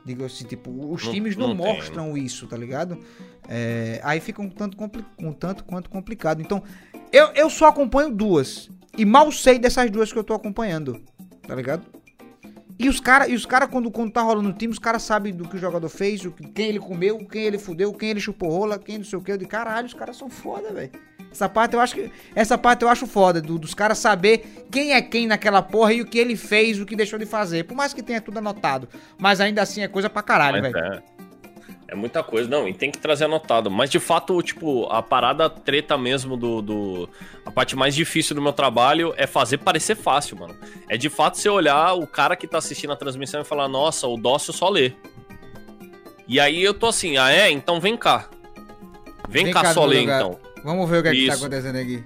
Digo 0.04 0.24
assim, 0.24 0.44
tipo, 0.44 0.70
os 0.92 1.02
Não- 1.04 1.12
times 1.12 1.36
não, 1.36 1.54
não 1.54 1.56
tem, 1.56 1.76
mostram 1.76 2.16
isso, 2.16 2.46
tá 2.46 2.56
ligado? 2.56 2.98
É, 3.48 4.00
aí 4.04 4.20
fica 4.20 4.42
um 4.42 4.50
tanto, 4.50 4.76
um 5.18 5.32
tanto 5.32 5.64
quanto 5.64 5.88
complicado. 5.88 6.42
Então, 6.42 6.62
eu, 7.10 7.28
eu 7.28 7.48
só 7.48 7.68
acompanho 7.68 8.10
duas. 8.10 8.68
E 8.96 9.04
mal 9.04 9.32
sei 9.32 9.58
dessas 9.58 9.90
duas 9.90 10.12
que 10.12 10.18
eu 10.18 10.24
tô 10.24 10.34
acompanhando, 10.34 11.00
tá 11.46 11.54
ligado? 11.54 11.86
E 12.84 12.88
os 12.88 13.00
caras, 13.00 13.28
e 13.28 13.34
os 13.34 13.46
cara, 13.46 13.66
quando, 13.66 13.90
quando 13.90 14.12
tá 14.12 14.20
rolando 14.20 14.48
no 14.48 14.54
time, 14.54 14.70
os 14.72 14.78
caras 14.78 15.02
sabem 15.02 15.32
do 15.32 15.48
que 15.48 15.56
o 15.56 15.58
jogador 15.58 15.88
fez, 15.88 16.24
o 16.24 16.30
que- 16.30 16.46
quem 16.48 16.68
ele 16.68 16.78
comeu, 16.78 17.18
quem 17.26 17.42
ele 17.44 17.56
fudeu, 17.58 17.92
quem 17.94 18.10
ele 18.10 18.20
chupou 18.20 18.50
rola, 18.50 18.78
quem 18.78 18.98
não 18.98 19.04
sei 19.04 19.18
o 19.18 19.22
que. 19.22 19.32
Eu 19.32 19.38
de 19.38 19.46
caralho, 19.46 19.86
os 19.86 19.94
caras 19.94 20.16
são 20.16 20.28
foda, 20.28 20.70
velho. 20.72 20.90
Essa 21.32 21.48
parte 21.48 21.74
eu 21.74 21.80
acho 21.80 21.94
que. 21.94 22.10
Essa 22.34 22.58
parte 22.58 22.82
eu 22.82 22.88
acho 22.88 23.06
foda, 23.06 23.40
do- 23.40 23.58
dos 23.58 23.72
caras 23.74 23.98
saber 23.98 24.66
quem 24.70 24.92
é 24.92 25.00
quem 25.00 25.26
naquela 25.26 25.62
porra 25.62 25.92
e 25.94 26.02
o 26.02 26.04
que 26.06 26.18
ele 26.18 26.36
fez, 26.36 26.78
o 26.78 26.84
que 26.86 26.94
deixou 26.94 27.18
de 27.18 27.24
fazer. 27.26 27.64
Por 27.64 27.74
mais 27.74 27.92
que 27.94 28.02
tenha 28.02 28.20
tudo 28.20 28.38
anotado. 28.38 28.86
Mas 29.18 29.40
ainda 29.40 29.62
assim 29.62 29.80
é 29.82 29.88
coisa 29.88 30.10
pra 30.10 30.22
caralho, 30.22 30.60
velho. 30.62 30.76
é. 30.76 31.02
É 31.94 31.96
muita 31.96 32.24
coisa, 32.24 32.48
não, 32.50 32.66
e 32.66 32.74
tem 32.74 32.90
que 32.90 32.98
trazer 32.98 33.26
anotado. 33.26 33.70
Mas 33.70 33.88
de 33.88 34.00
fato, 34.00 34.42
tipo, 34.42 34.84
a 34.90 35.00
parada 35.00 35.48
treta 35.48 35.96
mesmo 35.96 36.36
do, 36.36 36.60
do. 36.60 37.08
A 37.46 37.52
parte 37.52 37.76
mais 37.76 37.94
difícil 37.94 38.34
do 38.34 38.42
meu 38.42 38.52
trabalho 38.52 39.14
é 39.16 39.28
fazer 39.28 39.58
parecer 39.58 39.94
fácil, 39.94 40.36
mano. 40.36 40.56
É 40.88 40.96
de 40.96 41.08
fato 41.08 41.38
você 41.38 41.48
olhar 41.48 41.94
o 41.94 42.04
cara 42.04 42.34
que 42.34 42.48
tá 42.48 42.58
assistindo 42.58 42.92
a 42.92 42.96
transmissão 42.96 43.40
e 43.40 43.44
falar, 43.44 43.68
nossa, 43.68 44.08
o 44.08 44.16
Dócio 44.16 44.52
só 44.52 44.68
lê. 44.68 44.90
E 46.26 46.40
aí 46.40 46.64
eu 46.64 46.74
tô 46.74 46.86
assim, 46.86 47.16
ah 47.16 47.30
é? 47.30 47.48
Então 47.48 47.78
vem 47.80 47.96
cá. 47.96 48.28
Vem, 49.28 49.44
Vem 49.44 49.52
cá, 49.54 49.62
cá 49.62 49.72
só 49.72 49.84
ler 49.84 50.00
lugar. 50.00 50.20
então. 50.20 50.38
Vamos 50.64 50.90
ver 50.90 50.98
o 50.98 51.02
que 51.02 51.08
é 51.10 51.12
que 51.12 51.26
tá 51.28 51.34
acontecendo 51.34 51.76
aqui. 51.76 52.02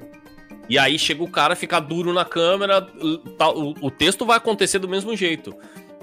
E 0.68 0.78
aí 0.78 0.98
chega 0.98 1.22
o 1.22 1.30
cara, 1.30 1.56
fica 1.56 1.80
duro 1.80 2.12
na 2.12 2.26
câmera, 2.26 2.82
tá- 3.38 3.50
o, 3.50 3.74
o 3.80 3.90
texto 3.90 4.26
vai 4.26 4.36
acontecer 4.36 4.78
do 4.78 4.88
mesmo 4.88 5.16
jeito. 5.16 5.54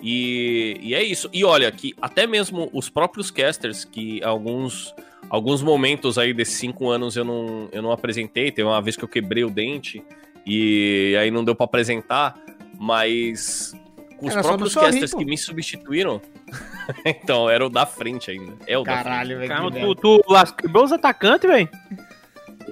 E, 0.07 0.77
e 0.81 0.93
é 0.93 1.03
isso. 1.03 1.27
E 1.33 1.43
olha, 1.43 1.71
que 1.71 1.95
até 1.99 2.27
mesmo 2.27 2.69
os 2.71 2.89
próprios 2.89 3.31
casters, 3.31 3.83
que 3.83 4.23
alguns, 4.23 4.93
alguns 5.27 5.63
momentos 5.63 6.19
aí 6.19 6.31
desses 6.31 6.57
cinco 6.57 6.91
anos 6.91 7.15
eu 7.15 7.25
não, 7.25 7.67
eu 7.71 7.81
não 7.81 7.91
apresentei, 7.91 8.51
teve 8.51 8.67
uma 8.67 8.79
vez 8.83 8.95
que 8.95 9.03
eu 9.03 9.07
quebrei 9.07 9.43
o 9.43 9.49
dente 9.49 10.03
e 10.45 11.17
aí 11.19 11.31
não 11.31 11.43
deu 11.43 11.55
pra 11.55 11.65
apresentar, 11.65 12.39
mas 12.77 13.73
os 14.21 14.31
próprios 14.35 14.75
casters 14.75 15.11
que 15.11 15.25
me 15.25 15.35
substituíram, 15.39 16.21
então, 17.03 17.49
era 17.49 17.65
o 17.65 17.69
da 17.69 17.87
frente 17.87 18.29
ainda. 18.29 18.53
É 18.67 18.77
o 18.77 18.83
da 18.83 18.91
frente. 18.91 19.03
Caralho, 19.05 19.37
velho. 19.39 19.49
Caramba, 19.49 19.71
que 19.71 19.79
tu, 19.79 19.95
tu 19.95 20.55
quebrou 20.55 20.83
os 20.83 20.91
atacantes, 20.91 21.49
velho? 21.49 21.67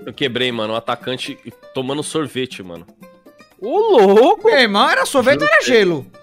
Eu 0.06 0.14
quebrei, 0.14 0.52
mano, 0.52 0.74
o 0.74 0.76
atacante 0.76 1.36
tomando 1.74 2.04
sorvete, 2.04 2.62
mano. 2.62 2.86
Ô, 3.60 3.80
louco! 4.06 4.46
Meu 4.46 4.60
irmão, 4.60 4.88
era 4.88 5.04
sorvete 5.04 5.42
ou 5.42 5.48
era 5.48 5.64
gelo? 5.64 6.06
É, 6.14 6.23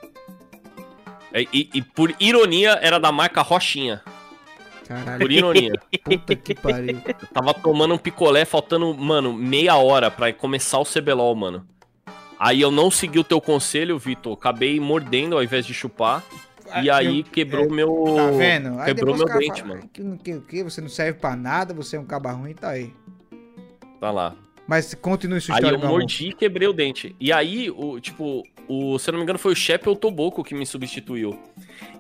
E, 1.35 1.71
e 1.73 1.83
por 1.83 2.15
ironia, 2.19 2.79
era 2.83 2.99
da 2.99 3.13
marca 3.13 3.43
Rochinha. 3.43 4.03
Caralho, 4.87 5.21
Por 5.21 5.31
ironia. 5.31 5.73
puta 6.03 6.35
que 6.35 6.53
pariu. 6.53 7.01
Eu 7.07 7.29
tava 7.33 7.55
tomando 7.55 7.95
um 7.95 7.99
picolé, 7.99 8.45
faltando, 8.45 8.93
mano, 8.93 9.33
meia 9.33 9.77
hora 9.77 10.11
pra 10.11 10.33
começar 10.33 10.81
o 10.81 10.85
CBLOL, 10.85 11.35
mano. 11.37 11.65
Aí 12.37 12.61
eu 12.61 12.73
não 12.73 12.91
segui 12.91 13.19
o 13.19 13.25
teu 13.25 13.41
conselho, 13.41 13.99
Vitor. 13.99 14.33
Acabei 14.33 14.81
mordendo 14.81 15.37
ao 15.37 15.45
invés 15.45 15.65
de 15.65 15.73
chupar. 15.73 16.25
E 16.83 16.91
aí 16.91 17.23
quebrou 17.23 17.67
é, 17.67 17.69
meu. 17.69 18.05
Tá 18.17 18.31
vendo? 18.31 18.79
Aí 18.81 18.87
Quebrou 18.87 19.17
meu 19.17 19.27
dente, 19.27 19.61
fala, 19.61 19.75
mano. 19.75 19.89
Que, 19.93 20.19
que, 20.19 20.41
que, 20.41 20.65
você 20.65 20.81
não 20.81 20.89
serve 20.89 21.19
pra 21.19 21.37
nada, 21.37 21.75
você 21.75 21.97
é 21.97 22.01
um 22.01 22.05
caba 22.05 22.33
ruim, 22.33 22.55
tá 22.55 22.71
aí. 22.71 22.93
Tá 24.01 24.11
lá. 24.11 24.35
Mas 24.71 24.95
continue 24.95 25.41
sua 25.41 25.57
Aí 25.57 25.59
história, 25.59 25.75
eu 25.75 25.81
meu 25.81 25.89
amor. 25.89 25.99
mordi 25.99 26.29
e 26.29 26.33
quebrei 26.33 26.69
o 26.69 26.73
dente. 26.73 27.17
E 27.19 27.33
aí, 27.33 27.69
o, 27.73 27.99
tipo, 27.99 28.45
o, 28.69 28.97
se 29.01 29.11
eu 29.11 29.13
não 29.15 29.19
me 29.19 29.25
engano, 29.25 29.37
foi 29.37 29.51
o 29.51 29.57
Shep 29.57 29.89
ou 29.89 29.97
o 29.97 29.99
Toboco 29.99 30.45
que 30.45 30.55
me 30.55 30.65
substituiu. 30.65 31.37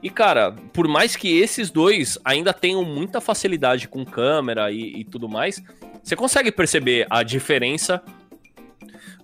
E, 0.00 0.08
cara, 0.08 0.52
por 0.72 0.86
mais 0.86 1.16
que 1.16 1.36
esses 1.40 1.68
dois 1.68 2.16
ainda 2.24 2.52
tenham 2.52 2.84
muita 2.84 3.20
facilidade 3.20 3.88
com 3.88 4.04
câmera 4.04 4.70
e, 4.70 5.00
e 5.00 5.04
tudo 5.04 5.28
mais, 5.28 5.60
você 6.00 6.14
consegue 6.14 6.52
perceber 6.52 7.08
a 7.10 7.24
diferença 7.24 8.00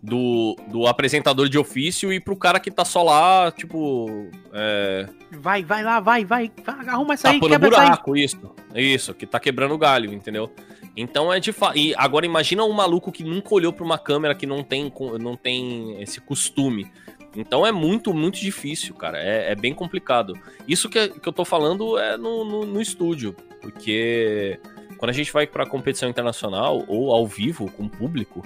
do, 0.03 0.57
do 0.67 0.89
apresentador 0.89 1.49
de 1.49 1.57
ofício 1.57 2.13
e 2.13 2.19
pro 2.19 2.35
cara 2.37 2.59
que 2.59 2.71
tá 2.71 2.85
só 2.85 3.05
lá, 3.05 3.53
tipo. 3.53 4.29
É, 4.53 5.09
Vai, 5.39 5.63
vai 5.63 5.85
lá, 5.85 6.01
vai, 6.01 6.25
vai. 6.25 6.51
arruma 6.89 7.15
essa 7.15 7.29
aí, 7.31 7.39
quebra 7.39 7.69
essa 7.69 7.81
aí. 7.81 7.87
buraco, 7.87 8.17
isso. 8.17 8.55
Isso, 8.75 9.15
que 9.15 9.25
tá 9.25 9.39
quebrando 9.39 9.73
o 9.75 9.79
galho, 9.79 10.13
entendeu? 10.13 10.51
Então 10.97 11.33
é 11.33 11.39
de 11.39 11.53
fato. 11.53 11.77
E 11.77 11.95
agora 11.97 12.25
imagina 12.25 12.65
um 12.65 12.73
maluco 12.73 13.13
que 13.13 13.23
nunca 13.23 13.55
olhou 13.55 13.73
pra 13.73 13.85
uma 13.85 13.99
câmera 13.99 14.35
que 14.35 14.47
não 14.47 14.63
tem, 14.63 14.93
não 15.21 15.37
tem 15.37 16.01
esse 16.01 16.21
costume. 16.21 16.91
Então 17.37 17.67
é 17.67 17.71
muito, 17.71 18.15
muito 18.15 18.41
difícil, 18.41 18.95
cara. 18.95 19.19
É, 19.19 19.53
é 19.53 19.55
bem 19.55 19.75
complicado. 19.75 20.33
Isso 20.67 20.89
que, 20.89 21.09
que 21.09 21.29
eu 21.29 21.33
tô 21.33 21.45
falando 21.45 21.99
é 21.99 22.17
no, 22.17 22.45
no, 22.45 22.65
no 22.65 22.81
estúdio. 22.81 23.37
Porque 23.61 24.59
quando 24.97 25.11
a 25.11 25.15
gente 25.15 25.31
vai 25.33 25.47
pra 25.47 25.67
competição 25.67 26.09
internacional 26.09 26.83
ou 26.89 27.13
ao 27.13 27.27
vivo 27.27 27.71
com 27.71 27.85
o 27.85 27.91
público, 27.91 28.43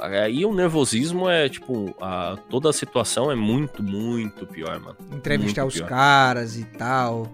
Aí 0.00 0.46
o 0.46 0.54
nervosismo 0.54 1.28
é, 1.28 1.46
tipo, 1.46 1.94
a, 2.00 2.38
toda 2.48 2.70
a 2.70 2.72
situação 2.72 3.30
é 3.30 3.34
muito, 3.34 3.82
muito 3.82 4.46
pior, 4.46 4.80
mano. 4.80 4.96
Entrevistar 5.12 5.62
Muito 5.62 5.74
os 5.74 5.78
pior. 5.78 5.88
caras 5.88 6.56
e 6.56 6.64
tal. 6.64 7.30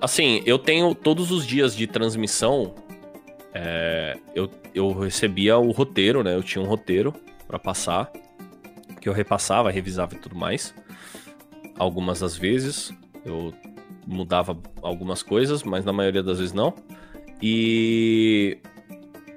Assim, 0.00 0.42
eu 0.46 0.58
tenho 0.58 0.94
todos 0.94 1.30
os 1.30 1.46
dias 1.46 1.74
de 1.76 1.86
transmissão. 1.86 2.74
é, 3.52 4.16
eu, 4.34 4.50
eu 4.74 4.92
recebia 4.92 5.58
o 5.58 5.70
roteiro, 5.72 6.22
né? 6.22 6.34
Eu 6.34 6.42
tinha 6.42 6.62
um 6.64 6.66
roteiro 6.68 7.12
pra 7.46 7.58
passar. 7.58 8.10
Que 9.00 9.08
eu 9.08 9.12
repassava, 9.12 9.70
revisava 9.70 10.14
e 10.14 10.18
tudo 10.18 10.36
mais. 10.36 10.74
Algumas 11.78 12.20
das 12.20 12.36
vezes 12.36 12.92
eu 13.24 13.52
mudava 14.06 14.56
algumas 14.82 15.22
coisas, 15.22 15.62
mas 15.62 15.84
na 15.84 15.92
maioria 15.92 16.22
das 16.22 16.38
vezes 16.38 16.52
não. 16.52 16.74
E. 17.42 18.58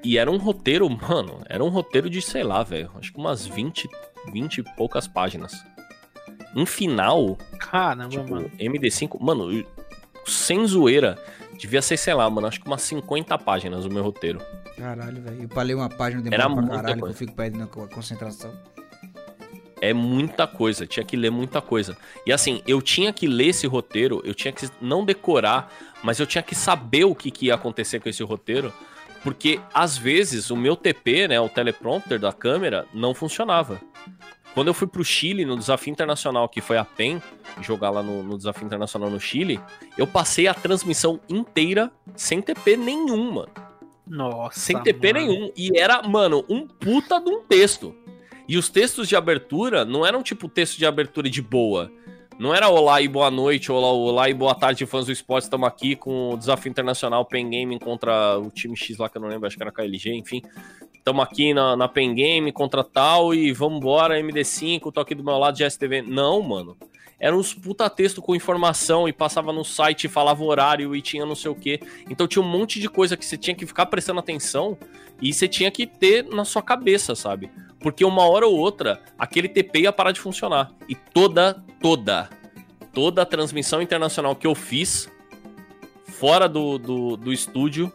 E 0.03 0.17
era 0.17 0.29
um 0.29 0.37
roteiro, 0.37 0.89
mano. 0.89 1.41
Era 1.47 1.63
um 1.63 1.69
roteiro 1.69 2.09
de, 2.09 2.21
sei 2.21 2.43
lá, 2.43 2.61
velho. 2.63 2.91
Acho 2.99 3.13
que 3.13 3.19
umas 3.19 3.45
20, 3.47 3.87
20 4.33 4.57
e 4.57 4.63
poucas 4.75 5.07
páginas. 5.07 5.53
Um 6.55 6.65
final 6.65 7.37
Caramba, 7.57 8.09
Tipo, 8.09 8.29
mano. 8.29 8.51
MD5, 8.59 9.17
mano, 9.19 9.65
sem 10.25 10.65
zoeira, 10.67 11.17
devia 11.57 11.81
ser, 11.81 11.97
sei 11.97 12.13
lá, 12.13 12.29
mano, 12.29 12.47
acho 12.47 12.59
que 12.59 12.67
umas 12.67 12.81
50 12.81 13.37
páginas 13.39 13.85
o 13.85 13.89
meu 13.89 14.03
roteiro. 14.03 14.41
Caralho, 14.77 15.21
velho. 15.21 15.43
Eu 15.43 15.49
palei 15.49 15.75
uma 15.75 15.89
página 15.89 16.21
Era 16.31 16.43
demora 16.43 16.53
pra 16.53 16.61
muita 16.61 16.75
caralho, 16.75 16.93
que 16.95 16.99
eu 16.99 17.03
coisa. 17.05 17.17
fico 17.17 17.33
perdendo 17.33 17.63
a 17.63 17.67
co- 17.67 17.87
concentração. 17.87 18.51
É 19.81 19.93
muita 19.93 20.47
coisa, 20.47 20.87
tinha 20.87 21.05
que 21.05 21.17
ler 21.17 21.29
muita 21.29 21.61
coisa. 21.61 21.97
E 22.25 22.31
assim, 22.31 22.61
eu 22.65 22.81
tinha 22.81 23.11
que 23.11 23.27
ler 23.27 23.47
esse 23.47 23.67
roteiro, 23.67 24.21
eu 24.23 24.33
tinha 24.33 24.51
que 24.53 24.69
não 24.79 25.03
decorar, 25.03 25.69
mas 26.01 26.19
eu 26.19 26.25
tinha 26.25 26.41
que 26.41 26.55
saber 26.55 27.03
o 27.03 27.13
que, 27.13 27.29
que 27.29 27.47
ia 27.47 27.55
acontecer 27.55 27.99
com 27.99 28.07
esse 28.07 28.23
roteiro, 28.23 28.71
porque 29.23 29.59
às 29.73 29.97
vezes 29.97 30.49
o 30.49 30.55
meu 30.55 30.77
TP, 30.77 31.27
né, 31.27 31.39
o 31.39 31.49
teleprompter 31.49 32.17
da 32.17 32.31
câmera, 32.31 32.85
não 32.93 33.13
funcionava. 33.13 33.81
Quando 34.53 34.67
eu 34.67 34.73
fui 34.73 34.87
pro 34.87 35.03
Chile 35.03 35.45
no 35.45 35.57
desafio 35.57 35.91
internacional, 35.91 36.47
que 36.47 36.61
foi 36.61 36.77
a 36.77 36.85
PEN, 36.85 37.21
jogar 37.61 37.89
lá 37.89 38.03
no, 38.03 38.21
no 38.21 38.37
desafio 38.37 38.65
internacional 38.65 39.09
no 39.09 39.19
Chile, 39.19 39.59
eu 39.97 40.05
passei 40.05 40.47
a 40.47 40.53
transmissão 40.53 41.19
inteira 41.27 41.91
sem 42.15 42.41
TP 42.41 42.77
nenhum, 42.77 43.31
mano. 43.31 43.51
Nossa. 44.05 44.59
Sem 44.59 44.81
TP 44.83 45.13
mano. 45.13 45.25
nenhum. 45.25 45.51
E 45.57 45.77
era, 45.77 46.03
mano, 46.03 46.45
um 46.47 46.67
puta 46.67 47.19
de 47.19 47.29
um 47.29 47.41
texto. 47.41 47.95
E 48.47 48.55
os 48.55 48.69
textos 48.69 49.07
de 49.07 49.15
abertura 49.15 49.83
não 49.85 50.05
eram 50.05 50.21
tipo 50.21 50.47
texto 50.47 50.77
de 50.77 50.85
abertura 50.85 51.29
de 51.29 51.41
boa. 51.41 51.91
Não 52.37 52.53
era 52.53 52.67
olá 52.69 53.01
e 53.01 53.07
boa 53.07 53.31
noite, 53.31 53.71
olá, 53.71 53.91
olá 53.91 54.29
e 54.29 54.33
boa 54.33 54.55
tarde, 54.55 54.85
fãs 54.85 55.05
do 55.05 55.11
esporte, 55.11 55.43
estamos 55.43 55.67
aqui 55.67 55.95
com 55.95 56.33
o 56.33 56.37
desafio 56.37 56.69
internacional 56.69 57.25
Pen 57.25 57.49
Game 57.49 57.79
contra 57.79 58.39
o 58.39 58.49
time 58.49 58.75
X 58.75 58.97
lá 58.97 59.07
que 59.07 59.17
eu 59.17 59.21
não 59.21 59.29
lembro, 59.29 59.47
acho 59.47 59.55
que 59.55 59.61
era 59.61 59.71
KLG, 59.71 60.13
enfim. 60.13 60.41
Estamos 61.03 61.21
aqui 61.21 61.53
na, 61.53 61.75
na 61.75 61.89
Pen 61.89 62.15
Game 62.15 62.49
contra 62.53 62.81
tal 62.81 63.35
e 63.35 63.51
vamos 63.51 63.79
embora, 63.79 64.17
MD5, 64.21 64.89
tô 64.89 65.01
aqui 65.01 65.13
do 65.13 65.21
meu 65.21 65.37
lado 65.37 65.53
de 65.53 65.69
STV. 65.69 66.01
Não, 66.01 66.41
mano. 66.41 66.77
Era 67.19 67.35
uns 67.35 67.53
puta 67.53 67.89
texto 67.89 68.21
com 68.21 68.33
informação 68.33 69.05
e 69.05 69.11
passava 69.11 69.51
no 69.51 69.65
site, 69.65 70.07
falava 70.07 70.41
horário 70.41 70.95
e 70.95 71.01
tinha 71.01 71.25
não 71.25 71.35
sei 71.35 71.51
o 71.51 71.55
que. 71.55 71.81
Então 72.09 72.25
tinha 72.25 72.41
um 72.41 72.47
monte 72.47 72.79
de 72.79 72.87
coisa 72.87 73.17
que 73.17 73.25
você 73.25 73.35
tinha 73.35 73.53
que 73.53 73.65
ficar 73.65 73.87
prestando 73.87 74.21
atenção 74.21 74.77
e 75.21 75.33
você 75.33 75.45
tinha 75.45 75.69
que 75.69 75.85
ter 75.85 76.23
na 76.23 76.45
sua 76.45 76.61
cabeça, 76.61 77.15
sabe? 77.15 77.51
Porque 77.81 78.05
uma 78.05 78.25
hora 78.25 78.47
ou 78.47 78.57
outra, 78.57 79.01
aquele 79.19 79.49
TP 79.49 79.81
ia 79.81 79.91
parar 79.91 80.13
de 80.13 80.21
funcionar. 80.21 80.71
E 80.87 80.95
toda, 80.95 81.61
toda, 81.81 82.29
toda 82.93 83.23
a 83.23 83.25
transmissão 83.25 83.81
internacional 83.81 84.37
que 84.37 84.47
eu 84.47 84.55
fiz, 84.55 85.11
fora 86.07 86.47
do, 86.47 86.77
do, 86.77 87.17
do 87.17 87.33
estúdio, 87.33 87.91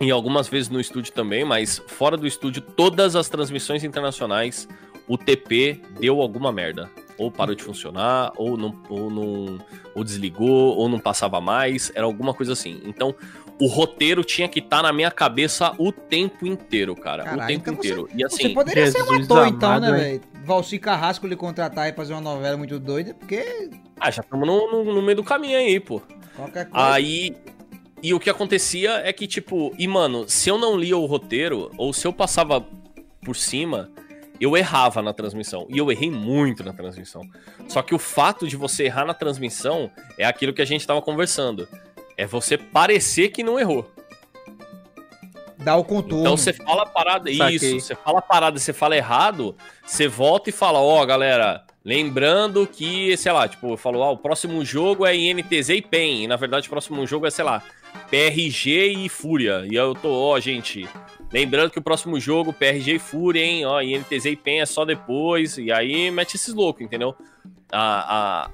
e 0.00 0.10
algumas 0.10 0.48
vezes 0.48 0.68
no 0.68 0.80
estúdio 0.80 1.12
também, 1.12 1.44
mas 1.44 1.82
fora 1.86 2.16
do 2.16 2.26
estúdio, 2.26 2.60
todas 2.62 3.16
as 3.16 3.28
transmissões 3.28 3.82
internacionais, 3.84 4.68
o 5.08 5.16
TP 5.16 5.80
deu 6.00 6.20
alguma 6.20 6.52
merda. 6.52 6.90
Ou 7.18 7.30
parou 7.30 7.54
de 7.54 7.62
funcionar, 7.62 8.30
ou 8.36 8.58
não, 8.58 8.78
ou 8.90 9.10
não 9.10 9.58
ou 9.94 10.04
desligou, 10.04 10.76
ou 10.76 10.86
não 10.86 10.98
passava 10.98 11.40
mais, 11.40 11.90
era 11.94 12.04
alguma 12.04 12.34
coisa 12.34 12.52
assim. 12.52 12.82
Então, 12.84 13.14
o 13.58 13.66
roteiro 13.68 14.22
tinha 14.22 14.46
que 14.46 14.58
estar 14.58 14.82
na 14.82 14.92
minha 14.92 15.10
cabeça 15.10 15.72
o 15.78 15.90
tempo 15.90 16.46
inteiro, 16.46 16.94
cara. 16.94 17.24
Caralho, 17.24 17.42
o 17.42 17.46
tempo 17.46 17.70
então 17.70 17.74
você- 17.76 17.88
inteiro. 17.88 18.08
E 18.14 18.22
Você 18.28 18.42
assim, 18.44 18.52
poderia 18.54 18.90
ser 18.90 19.02
um 19.02 19.06
Jesus 19.06 19.24
ator, 19.30 19.46
então, 19.48 19.68
amado, 19.70 19.92
né, 19.92 20.12
hein? 20.12 20.20
velho? 20.20 20.44
Valci 20.44 20.78
Carrasco 20.78 21.26
lhe 21.26 21.34
contratar 21.36 21.88
e 21.88 21.94
fazer 21.94 22.12
uma 22.12 22.20
novela 22.20 22.58
muito 22.58 22.78
doida, 22.78 23.14
porque 23.14 23.70
ah, 23.98 24.10
já 24.10 24.20
estamos 24.20 24.46
no, 24.46 24.70
no- 24.84 24.94
no 24.96 25.00
meio 25.00 25.16
do 25.16 25.24
caminho 25.24 25.56
aí, 25.56 25.80
pô. 25.80 26.02
qualquer 26.36 26.68
coisa. 26.68 26.86
Aí. 26.92 27.34
E 28.02 28.12
o 28.12 28.20
que 28.20 28.28
acontecia 28.28 29.00
é 29.04 29.12
que, 29.12 29.26
tipo, 29.26 29.74
e 29.78 29.88
mano, 29.88 30.28
se 30.28 30.48
eu 30.48 30.58
não 30.58 30.76
lia 30.76 30.96
o 30.96 31.06
roteiro, 31.06 31.70
ou 31.78 31.92
se 31.92 32.06
eu 32.06 32.12
passava 32.12 32.64
por 33.24 33.34
cima, 33.34 33.90
eu 34.40 34.56
errava 34.56 35.02
na 35.02 35.12
transmissão. 35.12 35.66
E 35.68 35.78
eu 35.78 35.90
errei 35.90 36.10
muito 36.10 36.62
na 36.62 36.72
transmissão. 36.72 37.22
Só 37.68 37.82
que 37.82 37.94
o 37.94 37.98
fato 37.98 38.46
de 38.46 38.56
você 38.56 38.84
errar 38.84 39.04
na 39.04 39.14
transmissão 39.14 39.90
é 40.18 40.24
aquilo 40.24 40.52
que 40.52 40.62
a 40.62 40.66
gente 40.66 40.86
tava 40.86 41.00
conversando. 41.02 41.68
É 42.16 42.26
você 42.26 42.56
parecer 42.56 43.30
que 43.30 43.42
não 43.42 43.58
errou. 43.58 43.90
Dá 45.58 45.74
o 45.74 45.82
contorno. 45.82 46.20
Então 46.20 46.36
você 46.36 46.52
fala 46.52 46.82
a 46.82 46.86
parada, 46.86 47.32
Saquei. 47.34 47.56
isso, 47.56 47.80
você 47.80 47.94
fala 47.94 48.18
a 48.20 48.22
parada, 48.22 48.58
você 48.58 48.72
fala 48.72 48.96
errado, 48.96 49.56
você 49.84 50.06
volta 50.06 50.50
e 50.50 50.52
fala, 50.52 50.78
ó, 50.78 51.04
galera, 51.04 51.64
lembrando 51.84 52.66
que, 52.66 53.16
sei 53.16 53.32
lá, 53.32 53.48
tipo, 53.48 53.76
falou, 53.76 54.04
ah, 54.04 54.10
o 54.10 54.18
próximo 54.18 54.64
jogo 54.64 55.04
é 55.04 55.16
INTZ 55.16 55.70
e 55.70 55.82
PEN, 55.82 56.24
e 56.24 56.26
na 56.28 56.36
verdade 56.36 56.68
o 56.68 56.70
próximo 56.70 57.04
jogo 57.06 57.26
é, 57.26 57.30
sei 57.30 57.44
lá, 57.44 57.62
PRG 58.10 59.04
e 59.04 59.08
Fúria. 59.08 59.66
E 59.70 59.74
eu 59.74 59.94
tô, 59.94 60.10
ó, 60.12 60.38
gente, 60.40 60.88
lembrando 61.32 61.70
que 61.70 61.78
o 61.78 61.82
próximo 61.82 62.18
jogo, 62.20 62.52
PRG 62.52 62.94
e 62.94 62.98
Fúria, 62.98 63.42
hein, 63.42 63.66
ó, 63.66 63.80
INTZ 63.80 64.26
e 64.26 64.36
PEN 64.36 64.60
é 64.60 64.66
só 64.66 64.84
depois, 64.84 65.58
e 65.58 65.72
aí 65.72 66.10
mete 66.10 66.34
esses 66.34 66.54
loucos, 66.54 66.82
entendeu? 66.82 67.14
A, 67.72 68.46
a, 68.46 68.50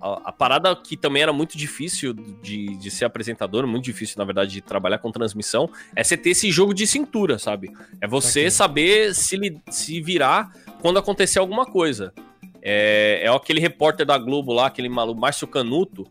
a, 0.00 0.20
a 0.26 0.32
parada 0.32 0.74
que 0.74 0.96
também 0.96 1.22
era 1.22 1.32
muito 1.32 1.56
difícil 1.56 2.12
de, 2.12 2.76
de 2.76 2.90
ser 2.90 3.04
apresentador, 3.04 3.66
muito 3.66 3.84
difícil, 3.84 4.16
na 4.18 4.24
verdade, 4.24 4.52
de 4.52 4.60
trabalhar 4.60 4.98
com 4.98 5.10
transmissão, 5.10 5.70
é 5.94 6.02
você 6.02 6.16
ter 6.16 6.30
esse 6.30 6.50
jogo 6.50 6.74
de 6.74 6.86
cintura, 6.86 7.38
sabe? 7.38 7.70
É 8.00 8.06
você 8.06 8.50
saber 8.50 9.14
se, 9.14 9.36
se 9.70 10.00
virar 10.00 10.52
quando 10.80 10.98
acontecer 10.98 11.38
alguma 11.38 11.66
coisa. 11.66 12.12
É, 12.60 13.20
é 13.22 13.28
aquele 13.28 13.60
repórter 13.60 14.06
da 14.06 14.16
Globo 14.16 14.52
lá, 14.52 14.66
aquele 14.66 14.88
maluco, 14.88 15.20
Márcio 15.20 15.46
Canuto, 15.46 16.06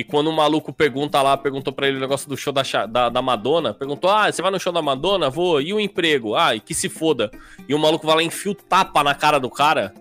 que 0.00 0.04
quando 0.04 0.28
o 0.28 0.32
maluco 0.32 0.72
pergunta 0.72 1.20
lá, 1.20 1.36
perguntou 1.36 1.72
pra 1.72 1.86
ele 1.86 1.98
o 1.98 2.00
negócio 2.00 2.28
do 2.28 2.36
show 2.36 2.52
da, 2.52 2.62
da, 2.86 3.08
da 3.08 3.22
Madonna, 3.22 3.74
perguntou, 3.74 4.10
ah, 4.10 4.30
você 4.30 4.40
vai 4.40 4.50
no 4.50 4.58
show 4.58 4.72
da 4.72 4.80
Madonna? 4.80 5.28
Vou, 5.28 5.60
e 5.60 5.74
o 5.74 5.80
emprego? 5.80 6.34
Ah, 6.34 6.54
e 6.54 6.60
que 6.60 6.74
se 6.74 6.88
foda. 6.88 7.30
E 7.68 7.74
o 7.74 7.78
maluco 7.78 8.06
vai 8.06 8.16
lá 8.16 8.22
e 8.22 8.26
enfia 8.26 8.52
o 8.52 8.54
tapa 8.54 9.04
na 9.04 9.14
cara 9.14 9.38
do 9.38 9.50
cara. 9.50 9.92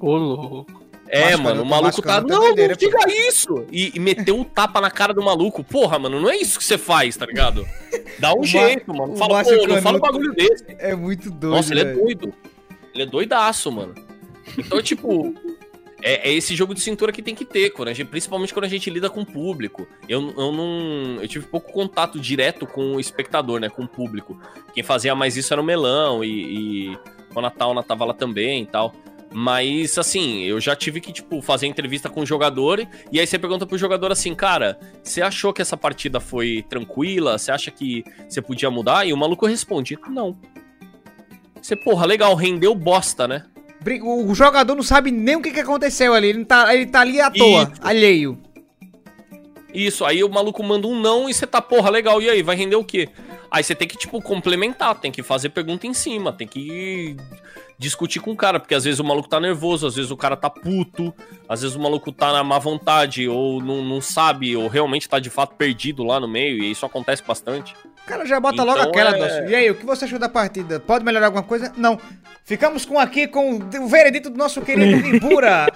Ô, 0.00 0.16
louco. 0.16 0.80
É, 1.08 1.34
mano, 1.36 1.62
o 1.62 1.66
maluco 1.66 2.00
tá. 2.00 2.20
Não, 2.20 2.54
não 2.54 2.54
diga 2.54 2.98
isso! 3.28 3.66
E, 3.72 3.90
e 3.96 3.98
meteu 3.98 4.38
o 4.38 4.44
tapa 4.44 4.80
na 4.80 4.92
cara 4.92 5.12
do 5.12 5.20
maluco. 5.20 5.64
Porra, 5.64 5.98
mano, 5.98 6.20
não 6.20 6.30
é 6.30 6.36
isso 6.36 6.56
que 6.56 6.64
você 6.64 6.78
faz, 6.78 7.16
tá 7.16 7.26
ligado? 7.26 7.66
Dá 8.20 8.32
um 8.32 8.44
jeito, 8.44 8.94
mano. 8.94 9.16
Fala, 9.16 9.42
pô, 9.42 9.66
não 9.66 9.82
fala 9.82 9.98
um 9.98 10.00
bagulho 10.00 10.32
desse. 10.34 10.64
É 10.78 10.94
muito 10.94 11.28
doido, 11.28 11.56
Nossa, 11.56 11.72
ele 11.72 11.80
é 11.80 11.94
doido. 11.94 12.32
Ele 12.94 13.02
é 13.02 13.06
doidaço, 13.06 13.72
mano. 13.72 13.92
Então, 14.56 14.80
tipo. 14.80 15.34
É, 16.02 16.30
é 16.30 16.32
esse 16.32 16.56
jogo 16.56 16.74
de 16.74 16.80
cintura 16.80 17.12
que 17.12 17.22
tem 17.22 17.34
que 17.34 17.44
ter, 17.44 17.70
quando 17.70 17.92
gente- 17.92 18.08
principalmente 18.08 18.52
quando 18.54 18.64
a 18.64 18.68
gente 18.68 18.88
lida 18.90 19.10
com 19.10 19.20
o 19.20 19.26
público. 19.26 19.86
Eu, 20.08 20.32
eu 20.36 20.52
não. 20.52 21.18
Eu 21.20 21.28
tive 21.28 21.46
pouco 21.46 21.72
contato 21.72 22.18
direto 22.18 22.66
com 22.66 22.96
o 22.96 23.00
espectador, 23.00 23.60
né? 23.60 23.68
Com 23.68 23.82
o 23.84 23.88
público. 23.88 24.40
Quem 24.72 24.82
fazia 24.82 25.14
mais 25.14 25.36
isso 25.36 25.52
era 25.52 25.60
o 25.60 25.64
Melão 25.64 26.24
e, 26.24 26.90
e 26.92 26.98
quando 27.32 27.46
a 27.46 27.50
Tauna 27.50 27.82
tava 27.82 28.04
lá 28.04 28.14
também 28.14 28.62
e 28.62 28.66
tal. 28.66 28.94
Mas, 29.32 29.96
assim, 29.96 30.42
eu 30.42 30.60
já 30.60 30.74
tive 30.74 31.00
que, 31.00 31.12
tipo, 31.12 31.40
fazer 31.40 31.68
entrevista 31.68 32.08
com 32.08 32.22
o 32.22 32.26
jogador. 32.26 32.84
E 33.12 33.20
aí 33.20 33.26
você 33.26 33.38
pergunta 33.38 33.64
pro 33.64 33.78
jogador 33.78 34.10
assim, 34.10 34.34
cara, 34.34 34.78
você 35.02 35.22
achou 35.22 35.52
que 35.52 35.62
essa 35.62 35.76
partida 35.76 36.18
foi 36.18 36.64
tranquila? 36.68 37.38
Você 37.38 37.52
acha 37.52 37.70
que 37.70 38.02
você 38.28 38.42
podia 38.42 38.70
mudar? 38.70 39.06
E 39.06 39.12
o 39.12 39.16
maluco 39.16 39.46
responde, 39.46 39.96
não. 40.08 40.36
Você, 41.62 41.76
porra, 41.76 42.06
legal, 42.06 42.34
rendeu 42.34 42.74
bosta, 42.74 43.28
né? 43.28 43.44
O 44.02 44.34
jogador 44.34 44.74
não 44.74 44.82
sabe 44.82 45.10
nem 45.10 45.36
o 45.36 45.42
que, 45.42 45.50
que 45.50 45.60
aconteceu 45.60 46.12
ali. 46.12 46.28
Ele, 46.28 46.38
não 46.38 46.44
tá, 46.44 46.74
ele 46.74 46.86
tá 46.86 47.00
ali 47.00 47.20
à 47.20 47.30
toa, 47.30 47.62
Isso. 47.62 47.72
alheio. 47.80 48.38
Isso, 49.72 50.04
aí 50.04 50.22
o 50.24 50.28
maluco 50.28 50.62
manda 50.62 50.86
um 50.86 50.98
não 50.98 51.28
e 51.28 51.34
você 51.34 51.46
tá, 51.46 51.62
porra, 51.62 51.90
legal, 51.90 52.20
e 52.20 52.28
aí, 52.28 52.42
vai 52.42 52.56
render 52.56 52.76
o 52.76 52.84
quê? 52.84 53.08
Aí 53.50 53.62
você 53.62 53.74
tem 53.74 53.86
que, 53.86 53.96
tipo, 53.96 54.20
complementar, 54.20 54.96
tem 54.96 55.10
que 55.10 55.22
fazer 55.22 55.50
pergunta 55.50 55.86
em 55.86 55.94
cima, 55.94 56.32
tem 56.32 56.46
que 56.46 57.16
discutir 57.78 58.20
com 58.20 58.32
o 58.32 58.36
cara, 58.36 58.60
porque 58.60 58.74
às 58.74 58.84
vezes 58.84 59.00
o 59.00 59.04
maluco 59.04 59.28
tá 59.28 59.40
nervoso, 59.40 59.86
às 59.86 59.96
vezes 59.96 60.10
o 60.10 60.16
cara 60.16 60.36
tá 60.36 60.50
puto, 60.50 61.14
às 61.48 61.62
vezes 61.62 61.76
o 61.76 61.80
maluco 61.80 62.12
tá 62.12 62.32
na 62.32 62.44
má 62.44 62.58
vontade, 62.58 63.26
ou 63.28 63.60
não, 63.62 63.82
não 63.82 64.00
sabe, 64.00 64.56
ou 64.56 64.68
realmente 64.68 65.08
tá 65.08 65.18
de 65.18 65.30
fato 65.30 65.54
perdido 65.54 66.04
lá 66.04 66.20
no 66.20 66.28
meio, 66.28 66.62
e 66.62 66.70
isso 66.70 66.84
acontece 66.84 67.22
bastante. 67.26 67.74
O 68.10 68.12
cara 68.12 68.26
já 68.26 68.40
bota 68.40 68.62
logo 68.64 68.78
Então, 68.78 68.90
aquela, 68.90 69.16
é- 69.16 69.18
Dócio. 69.18 69.50
E 69.50 69.54
aí, 69.54 69.70
o 69.70 69.74
que 69.74 69.86
você 69.86 70.04
achou 70.04 70.18
da 70.18 70.28
partida? 70.28 70.80
Pode 70.80 71.04
melhorar 71.04 71.26
alguma 71.26 71.42
coisa? 71.44 71.72
Não. 71.76 71.98
Ficamos 72.44 72.84
com 72.84 72.98
aqui 72.98 73.28
com 73.28 73.54
o 73.56 73.86
veredito 73.88 74.28
do 74.30 74.36
nosso 74.36 74.60
querido 74.62 75.06
Ibura. 75.16 75.66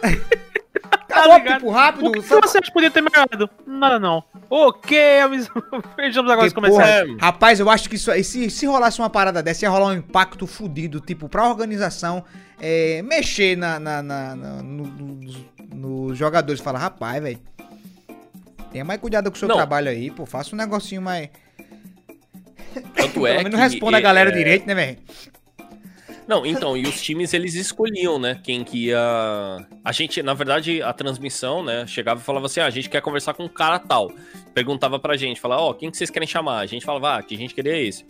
Acabou, 0.91 1.39
ligado? 1.39 1.59
tipo, 1.59 1.71
rápido. 1.71 2.09
O 2.09 2.13
que 2.13 2.23
só- 2.23 2.41
você 2.41 2.59
acha 2.59 2.67
que 2.67 2.73
podia 2.73 2.91
ter 2.91 3.01
melhorado? 3.01 3.49
Nada 3.67 3.99
não. 3.99 4.25
Ok, 4.51 5.21
amigos. 5.21 5.49
Vejamos 5.97 6.31
agora 6.31 6.51
comerciais. 6.51 7.07
porra, 7.09 7.19
rapaz, 7.21 7.61
eu 7.61 7.71
acho 7.71 7.89
que 7.89 7.95
isso 7.97 8.11
aí, 8.11 8.23
se, 8.25 8.51
se 8.51 8.67
rolasse 8.67 8.99
uma 9.01 9.09
parada 9.11 9.43
dessa, 9.43 9.65
ia 9.65 9.71
rolar 9.71 9.87
um 9.87 9.95
impacto 9.95 10.47
fudido, 10.47 11.01
tipo, 11.01 11.29
pra 11.29 11.49
organização 11.49 12.25
é, 12.61 13.01
mexer 13.03 13.57
na, 13.57 13.79
na, 13.79 14.03
na- 14.03 14.35
na- 14.37 14.63
no- 14.63 14.87
nos, 14.87 15.37
nos 15.73 16.19
jogadores. 16.19 16.61
Fala, 16.61 16.79
rapaz, 16.79 17.23
velho, 17.23 17.39
tenha 18.73 18.85
mais 18.85 19.01
cuidado 19.01 19.31
com 19.31 19.37
o 19.37 19.39
seu 19.39 19.49
Não. 19.49 19.57
trabalho 19.57 19.89
aí, 19.89 20.11
pô, 20.11 20.27
faça 20.27 20.55
um 20.55 20.59
negocinho 20.59 21.01
mais... 21.01 21.29
Tanto 22.95 23.27
é 23.27 23.45
que, 23.45 23.57
responda 23.57 23.97
a 23.97 24.01
galera 24.01 24.31
é, 24.31 24.33
direito, 24.33 24.67
né, 24.67 24.75
velho? 24.75 24.99
Não, 26.27 26.47
então, 26.47 26.75
e 26.77 26.87
os 26.87 27.03
times 27.03 27.35
eles 27.35 27.55
escolhiam, 27.55 28.19
né? 28.19 28.41
Quem 28.43 28.65
que 28.65 28.87
ia. 28.87 29.67
A 29.85 29.93
gente, 29.93 30.23
na 30.23 30.33
verdade, 30.33 30.81
a 30.81 30.93
transmissão, 30.93 31.63
né? 31.63 31.87
Chegava 31.87 32.21
e 32.21 32.25
falava 32.25 32.47
assim: 32.47 32.61
ah, 32.61 32.67
a 32.67 32.71
gente 32.71 32.89
quer 32.89 33.03
conversar 33.03 33.35
com 33.35 33.45
um 33.45 33.49
cara 33.49 33.79
tal. 33.79 34.11
Perguntava 34.55 34.99
pra 34.99 35.17
gente, 35.17 35.41
falava, 35.41 35.63
ó, 35.63 35.75
quem 35.75 35.91
que 35.91 35.97
vocês 35.97 36.09
querem 36.09 36.27
chamar? 36.27 36.61
A 36.61 36.67
gente 36.67 36.85
falava, 36.85 37.17
ah, 37.19 37.23
que 37.23 37.35
a 37.35 37.39
gente 37.39 37.55
queria 37.55 37.77
esse. 37.77 38.07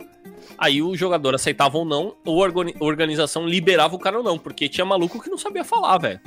Aí 0.57 0.81
o 0.81 0.95
jogador 0.95 1.35
aceitava 1.35 1.77
ou 1.77 1.83
não, 1.83 2.15
ou 2.25 2.41
a 2.41 2.45
organi- 2.45 2.75
organização 2.79 3.47
liberava 3.47 3.95
o 3.95 3.99
cara 3.99 4.17
ou 4.17 4.23
não, 4.23 4.37
porque 4.37 4.69
tinha 4.69 4.85
maluco 4.85 5.21
que 5.21 5.29
não 5.29 5.37
sabia 5.37 5.65
falar, 5.65 5.97
velho. 5.97 6.19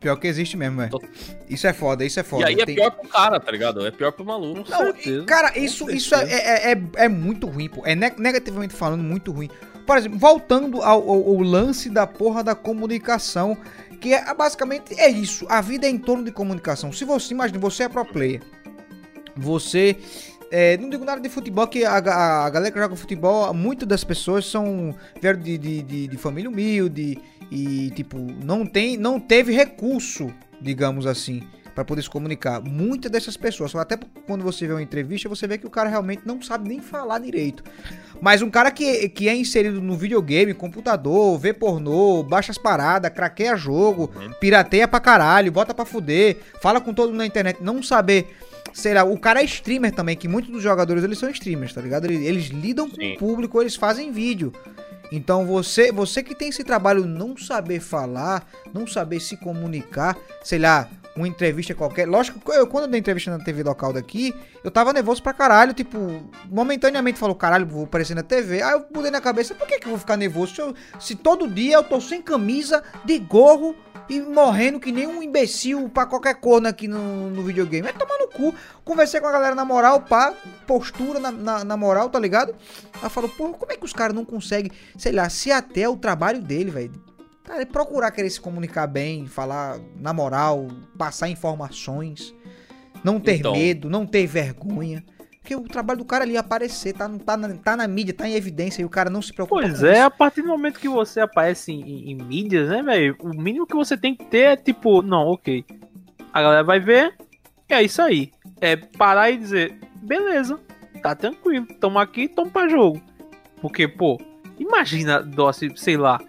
Pior 0.00 0.16
que 0.16 0.28
existe 0.28 0.56
mesmo, 0.56 0.76
velho. 0.78 0.90
Tô- 0.90 1.02
Isso 1.48 1.66
é 1.66 1.72
foda, 1.72 2.04
isso 2.04 2.20
é 2.20 2.22
E 2.22 2.24
foda. 2.24 2.46
aí 2.46 2.54
é 2.60 2.64
Tem- 2.64 2.76
pior 2.76 2.90
pro 2.92 3.08
cara, 3.08 3.40
tá 3.40 3.50
ligado? 3.50 3.84
É 3.86 3.90
pior 3.90 4.12
pro 4.12 4.24
maluco. 4.24 4.68
Não, 4.70 4.78
certeza, 4.78 5.22
e, 5.22 5.24
cara, 5.26 5.58
isso, 5.58 5.90
isso 5.90 6.14
é, 6.14 6.24
é, 6.32 6.72
é, 6.72 6.80
é 6.96 7.08
muito 7.08 7.46
ruim, 7.48 7.68
pô. 7.68 7.82
É 7.84 7.96
ne- 7.96 8.14
negativamente 8.16 8.74
falando, 8.74 9.02
muito 9.02 9.32
ruim. 9.32 9.50
Por 9.86 9.96
exemplo, 9.96 10.18
voltando 10.18 10.82
ao, 10.82 11.02
ao- 11.10 11.28
ao 11.30 11.40
lance 11.40 11.88
da 11.90 12.06
porra 12.06 12.44
da 12.44 12.54
comunicação, 12.54 13.56
que 14.00 14.14
é 14.14 14.32
basicamente 14.34 14.94
é 15.00 15.08
isso. 15.08 15.46
A 15.48 15.60
vida 15.60 15.86
é 15.86 15.90
em 15.90 15.98
torno 15.98 16.22
de 16.24 16.30
comunicação. 16.30 16.92
Se 16.92 17.04
você, 17.04 17.34
imagina, 17.34 17.58
você 17.58 17.82
é 17.84 17.88
pro 17.88 18.04
player. 18.04 18.40
Você. 19.36 19.96
é, 20.50 20.76
não 20.78 20.88
digo 20.88 21.04
nada 21.04 21.20
de 21.20 21.28
futebol, 21.28 21.66
que 21.66 21.84
a, 21.84 21.98
a- 21.98 22.46
a 22.46 22.50
galera 22.50 22.72
que 22.72 22.78
joga 22.78 22.96
futebol, 22.96 23.52
muitas 23.52 23.86
das 23.88 24.02
pessoas 24.04 24.46
são. 24.46 24.94
vieram 25.20 25.38
de, 25.40 25.58
de, 25.58 25.82
de- 25.82 26.08
de 26.08 26.16
família 26.16 26.48
humilde 26.48 27.18
e, 27.50 27.90
tipo, 27.90 28.18
não, 28.18 28.66
tem, 28.66 28.96
não 28.96 29.18
teve 29.18 29.52
recurso, 29.52 30.32
digamos 30.60 31.06
assim, 31.06 31.42
para 31.74 31.84
poder 31.84 32.02
se 32.02 32.10
comunicar. 32.10 32.60
Muitas 32.60 33.10
dessas 33.10 33.36
pessoas, 33.36 33.74
até 33.76 33.96
quando 34.26 34.42
você 34.42 34.66
vê 34.66 34.72
uma 34.72 34.82
entrevista, 34.82 35.28
você 35.28 35.46
vê 35.46 35.56
que 35.56 35.66
o 35.66 35.70
cara 35.70 35.88
realmente 35.88 36.22
não 36.26 36.42
sabe 36.42 36.68
nem 36.68 36.80
falar 36.80 37.20
direito. 37.20 37.62
Mas 38.20 38.42
um 38.42 38.50
cara 38.50 38.70
que, 38.70 39.08
que 39.08 39.28
é 39.28 39.36
inserido 39.36 39.80
no 39.80 39.96
videogame, 39.96 40.52
computador, 40.52 41.38
vê 41.38 41.52
pornô, 41.52 42.22
baixa 42.22 42.50
as 42.50 42.58
paradas, 42.58 43.12
craqueia 43.12 43.56
jogo, 43.56 44.10
pirateia 44.40 44.88
pra 44.88 44.98
caralho, 44.98 45.52
bota 45.52 45.72
pra 45.72 45.84
fuder, 45.84 46.38
fala 46.60 46.80
com 46.80 46.92
todo 46.92 47.10
mundo 47.10 47.18
na 47.18 47.26
internet, 47.26 47.62
não 47.62 47.82
saber. 47.82 48.26
Sei 48.74 48.92
lá, 48.92 49.04
o 49.04 49.18
cara 49.18 49.40
é 49.40 49.44
streamer 49.44 49.92
também, 49.92 50.16
que 50.16 50.28
muitos 50.28 50.50
dos 50.50 50.62
jogadores 50.62 51.02
eles 51.02 51.18
são 51.18 51.30
streamers, 51.30 51.72
tá 51.72 51.80
ligado? 51.80 52.04
Eles, 52.04 52.26
eles 52.26 52.46
lidam 52.46 52.90
com 52.90 52.96
Sim. 52.96 53.14
o 53.14 53.18
público, 53.18 53.60
eles 53.60 53.76
fazem 53.76 54.12
vídeo. 54.12 54.52
Então 55.10 55.46
você, 55.46 55.90
você 55.90 56.22
que 56.22 56.34
tem 56.34 56.48
esse 56.48 56.62
trabalho 56.64 57.04
não 57.06 57.36
saber 57.36 57.80
falar, 57.80 58.46
não 58.74 58.86
saber 58.86 59.20
se 59.20 59.36
comunicar, 59.36 60.16
sei 60.44 60.58
lá, 60.58 60.88
uma 61.16 61.26
entrevista 61.26 61.74
qualquer. 61.74 62.06
Lógico, 62.06 62.40
eu, 62.52 62.66
quando 62.66 62.84
eu 62.84 62.90
dei 62.90 63.00
entrevista 63.00 63.30
na 63.36 63.42
TV 63.42 63.64
local 63.64 63.92
daqui, 63.92 64.32
eu 64.62 64.70
tava 64.70 64.92
nervoso 64.92 65.20
pra 65.22 65.32
caralho, 65.32 65.74
tipo, 65.74 65.98
momentaneamente 66.48 67.18
falou, 67.18 67.34
caralho, 67.34 67.66
vou 67.66 67.84
aparecer 67.84 68.14
na 68.14 68.22
TV. 68.22 68.62
Aí 68.62 68.72
eu 68.74 68.84
mudei 68.94 69.10
na 69.10 69.20
cabeça, 69.20 69.54
por 69.54 69.66
que, 69.66 69.78
que 69.80 69.86
eu 69.86 69.90
vou 69.90 69.98
ficar 69.98 70.16
nervoso? 70.16 70.54
Se, 70.54 70.60
eu- 70.60 70.74
se 71.00 71.14
todo 71.16 71.48
dia 71.48 71.74
eu 71.76 71.82
tô 71.82 72.00
sem 72.00 72.22
camisa, 72.22 72.84
de 73.04 73.18
gorro 73.18 73.74
e 74.08 74.20
morrendo 74.20 74.80
que 74.80 74.90
nem 74.90 75.06
um 75.06 75.22
imbecil 75.22 75.88
pra 75.88 76.06
qualquer 76.06 76.34
corno 76.36 76.68
aqui 76.68 76.88
no, 76.88 77.28
no 77.30 77.42
videogame. 77.42 77.82
Vai 77.82 77.92
tomar 77.92 78.18
no 78.18 78.28
cu. 78.28 78.54
Conversei 78.84 79.20
com 79.20 79.26
a 79.26 79.32
galera 79.32 79.54
na 79.54 79.64
moral, 79.64 80.00
pá, 80.02 80.32
postura 80.66 81.18
na, 81.20 81.30
na, 81.30 81.64
na 81.64 81.76
moral, 81.76 82.08
tá 82.08 82.18
ligado? 82.18 82.54
Ela 82.98 83.10
falou, 83.10 83.28
porra, 83.30 83.52
como 83.54 83.72
é 83.72 83.76
que 83.76 83.84
os 83.84 83.92
caras 83.92 84.14
não 84.14 84.24
conseguem, 84.24 84.70
sei 84.96 85.12
lá, 85.12 85.28
se 85.28 85.52
até 85.52 85.88
o 85.88 85.96
trabalho 85.96 86.40
dele, 86.40 86.70
velho? 86.70 86.92
Cara, 87.44 87.62
é 87.62 87.64
procurar 87.66 88.10
querer 88.10 88.28
se 88.30 88.40
comunicar 88.40 88.86
bem, 88.86 89.26
falar 89.26 89.78
na 89.96 90.12
moral, 90.12 90.68
passar 90.98 91.28
informações, 91.30 92.34
não 93.02 93.18
ter 93.18 93.38
Então. 93.38 93.52
medo, 93.52 93.88
não 93.88 94.06
ter 94.06 94.26
vergonha. 94.26 95.04
Porque 95.48 95.56
o 95.56 95.62
trabalho 95.62 96.00
do 96.00 96.04
cara 96.04 96.24
ali 96.24 96.36
é 96.36 96.38
aparecer, 96.38 96.92
tá, 96.92 97.08
tá, 97.24 97.34
na, 97.34 97.48
tá 97.54 97.74
na 97.74 97.88
mídia, 97.88 98.12
tá 98.12 98.28
em 98.28 98.34
evidência 98.34 98.82
e 98.82 98.84
o 98.84 98.88
cara 98.90 99.08
não 99.08 99.22
se 99.22 99.32
preocupa 99.32 99.62
Pois 99.62 99.82
é, 99.82 99.92
isso. 99.94 100.02
a 100.02 100.10
partir 100.10 100.42
do 100.42 100.48
momento 100.48 100.78
que 100.78 100.90
você 100.90 101.20
aparece 101.20 101.72
em, 101.72 101.80
em- 101.80 102.10
em 102.10 102.14
mídias, 102.16 102.68
né, 102.68 102.82
velho? 102.82 103.16
O 103.20 103.28
mínimo 103.30 103.66
que 103.66 103.74
você 103.74 103.96
tem 103.96 104.14
que 104.14 104.26
ter 104.26 104.38
é 104.40 104.56
tipo, 104.56 105.00
não, 105.00 105.26
ok. 105.26 105.64
A 106.34 106.42
galera 106.42 106.62
vai 106.62 106.78
ver, 106.78 107.14
é 107.66 107.82
isso 107.82 108.02
aí. 108.02 108.30
É 108.60 108.76
parar 108.76 109.30
e 109.30 109.38
dizer, 109.38 109.74
beleza, 110.02 110.60
tá 111.02 111.14
tranquilo, 111.14 111.66
tamo 111.80 111.98
aqui, 111.98 112.28
tamo 112.28 112.50
pra 112.50 112.68
jogo. 112.68 113.00
Porque, 113.62 113.88
pô, 113.88 114.20
imagina, 114.58 115.22
Dossi, 115.22 115.72
sei 115.76 115.96
lá, 115.96 116.20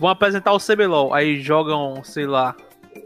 vão 0.00 0.10
apresentar 0.10 0.52
o 0.52 0.58
CBLOL, 0.58 1.14
aí 1.14 1.40
jogam, 1.40 2.02
sei 2.02 2.26
lá, 2.26 2.56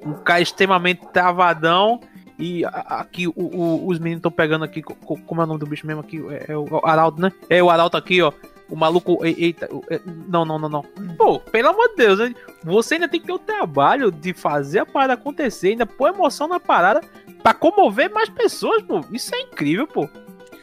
um 0.02 0.14
cara 0.14 0.40
extremamente 0.40 1.06
travadão. 1.12 2.00
E 2.38 2.64
aqui 2.64 3.26
o- 3.26 3.32
o- 3.36 3.88
os 3.88 3.98
meninos 3.98 4.18
estão 4.20 4.30
pegando 4.30 4.64
aqui. 4.64 4.80
co- 4.82 4.94
co- 4.94 5.18
Como 5.26 5.40
é 5.40 5.44
o 5.44 5.46
nome 5.46 5.58
do 5.60 5.66
bicho 5.66 5.86
mesmo 5.86 6.00
aqui? 6.02 6.20
É, 6.30 6.52
é 6.52 6.56
o 6.56 6.66
Arauto, 6.84 7.20
né? 7.20 7.32
É 7.50 7.62
o 7.62 7.68
Arauto 7.68 7.96
aqui, 7.96 8.22
ó. 8.22 8.32
O 8.70 8.76
maluco. 8.76 9.24
Eita, 9.24 9.68
é, 9.90 10.00
não, 10.28 10.44
não, 10.44 10.58
não, 10.58 10.68
não. 10.68 10.82
Pô, 11.16 11.40
pelo 11.40 11.70
amor 11.70 11.88
de 11.88 11.96
Deus, 11.96 12.18
né? 12.20 12.34
você 12.62 12.94
ainda 12.94 13.08
tem 13.08 13.18
que 13.20 13.26
ter 13.26 13.32
o 13.32 13.38
trabalho 13.38 14.12
de 14.12 14.32
fazer 14.34 14.80
a 14.80 14.86
parada 14.86 15.14
acontecer, 15.14 15.68
ainda 15.70 15.86
pôr 15.86 16.10
emoção 16.14 16.46
na 16.46 16.60
parada 16.60 17.00
pra 17.42 17.54
comover 17.54 18.12
mais 18.12 18.28
pessoas, 18.28 18.82
pô. 18.82 19.00
Isso 19.10 19.34
é 19.34 19.40
incrível, 19.40 19.86
pô. 19.86 20.08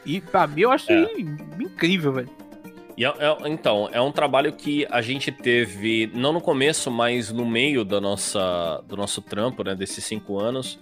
E 0.05 0.21
pra 0.21 0.45
mim 0.47 0.61
eu 0.61 0.71
acho 0.71 0.91
É. 0.91 1.11
incrível, 1.59 2.13
velho. 2.13 2.29
É- 2.97 3.03
é- 3.05 3.49
então, 3.49 3.89
é 3.91 3.99
um 3.99 4.11
trabalho 4.11 4.53
que 4.53 4.87
a 4.89 5.01
gente 5.01 5.29
teve, 5.31 6.09
não 6.13 6.31
no 6.31 6.39
começo, 6.39 6.89
mas 6.89 7.31
no 7.31 7.45
meio 7.45 7.83
da 7.83 7.99
nossa, 7.99 8.81
do 8.87 8.95
nosso 8.95 9.21
trampo, 9.21 9.63
né, 9.63 9.75
desses 9.75 10.03
cinco 10.05 10.39
anos, 10.39 10.79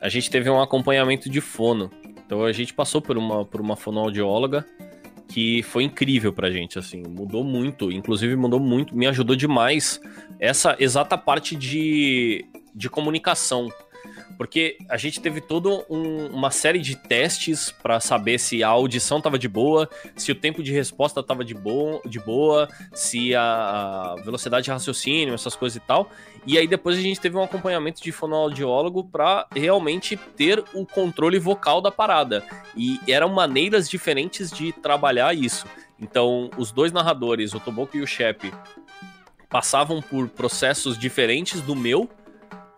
a 0.00 0.08
gente 0.08 0.30
teve 0.30 0.48
um 0.48 0.60
acompanhamento 0.60 1.28
de 1.28 1.40
fono. 1.40 1.90
Então 2.24 2.44
a 2.44 2.52
gente 2.52 2.72
passou 2.72 3.02
por 3.02 3.18
uma, 3.18 3.44
por 3.44 3.60
uma 3.60 3.76
fonoaudióloga 3.76 4.66
que 5.28 5.62
foi 5.62 5.84
incrível 5.84 6.32
pra 6.32 6.50
gente, 6.50 6.76
assim, 6.78 7.04
mudou 7.08 7.44
muito, 7.44 7.92
inclusive 7.92 8.34
mudou 8.34 8.58
muito, 8.58 8.96
me 8.96 9.06
ajudou 9.06 9.36
demais 9.36 10.00
essa 10.40 10.74
exata 10.78 11.16
parte 11.16 11.54
de, 11.54 12.44
de 12.74 12.90
comunicação. 12.90 13.68
Porque 14.36 14.78
a 14.88 14.96
gente 14.96 15.20
teve 15.20 15.40
toda 15.40 15.68
um- 15.90 16.26
uma 16.28 16.50
série 16.50 16.78
de 16.78 16.96
testes 16.96 17.70
pra 17.70 18.00
saber 18.00 18.38
se 18.38 18.62
a 18.64 18.68
audição 18.68 19.20
tava 19.20 19.38
de 19.38 19.48
boa, 19.48 19.88
se 20.16 20.32
o 20.32 20.34
tempo 20.34 20.62
de 20.62 20.72
resposta 20.72 21.22
tava 21.22 21.44
de, 21.44 21.54
bo 21.54 22.00
de 22.06 22.18
boa, 22.18 22.68
se 22.94 23.34
a 23.34 24.14
velocidade 24.24 24.64
de 24.64 24.70
raciocínio, 24.70 25.34
essas 25.34 25.54
coisas 25.54 25.76
e 25.76 25.80
tal. 25.80 26.10
E 26.46 26.56
aí 26.56 26.66
depois 26.66 26.96
a 26.96 27.02
gente 27.02 27.20
teve 27.20 27.36
um 27.36 27.42
acompanhamento 27.42 28.02
de 28.02 28.10
fonoaudiólogo 28.10 29.04
pra 29.04 29.46
realmente 29.54 30.16
ter 30.16 30.64
o 30.72 30.86
controle 30.86 31.38
vocal 31.38 31.82
da 31.82 31.90
parada. 31.90 32.42
E 32.74 32.98
eram 33.06 33.28
maneiras 33.28 33.90
diferentes 33.90 34.50
de 34.50 34.72
trabalhar 34.72 35.34
isso. 35.34 35.66
Então, 36.00 36.50
os 36.56 36.72
dois 36.72 36.92
narradores, 36.92 37.52
o 37.52 37.60
Toboco 37.60 37.94
e 37.96 38.00
o 38.00 38.06
Shep, 38.06 38.50
passavam 39.50 40.00
por 40.00 40.28
processos 40.28 40.96
diferentes 40.96 41.60
do 41.60 41.74
meu, 41.76 42.08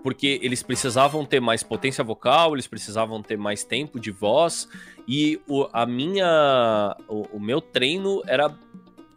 porque 0.02 0.40
eles 0.42 0.62
precisavam 0.62 1.24
ter 1.24 1.40
mais 1.40 1.62
potência 1.62 2.02
vocal, 2.02 2.54
eles 2.54 2.66
precisavam 2.66 3.22
ter 3.22 3.36
mais 3.36 3.62
tempo 3.64 4.00
de 4.00 4.10
voz, 4.10 4.68
e 5.06 5.40
o, 5.48 5.68
a 5.72 5.86
minha, 5.86 6.96
o, 7.08 7.36
o 7.36 7.40
meu 7.40 7.60
treino 7.60 8.22
era 8.26 8.52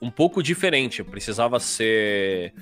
um 0.01 0.11
pouco 0.11 0.43
diferente. 0.43 0.99
Eu 0.99 1.05
precisava 1.05 1.59
ser 1.59 2.53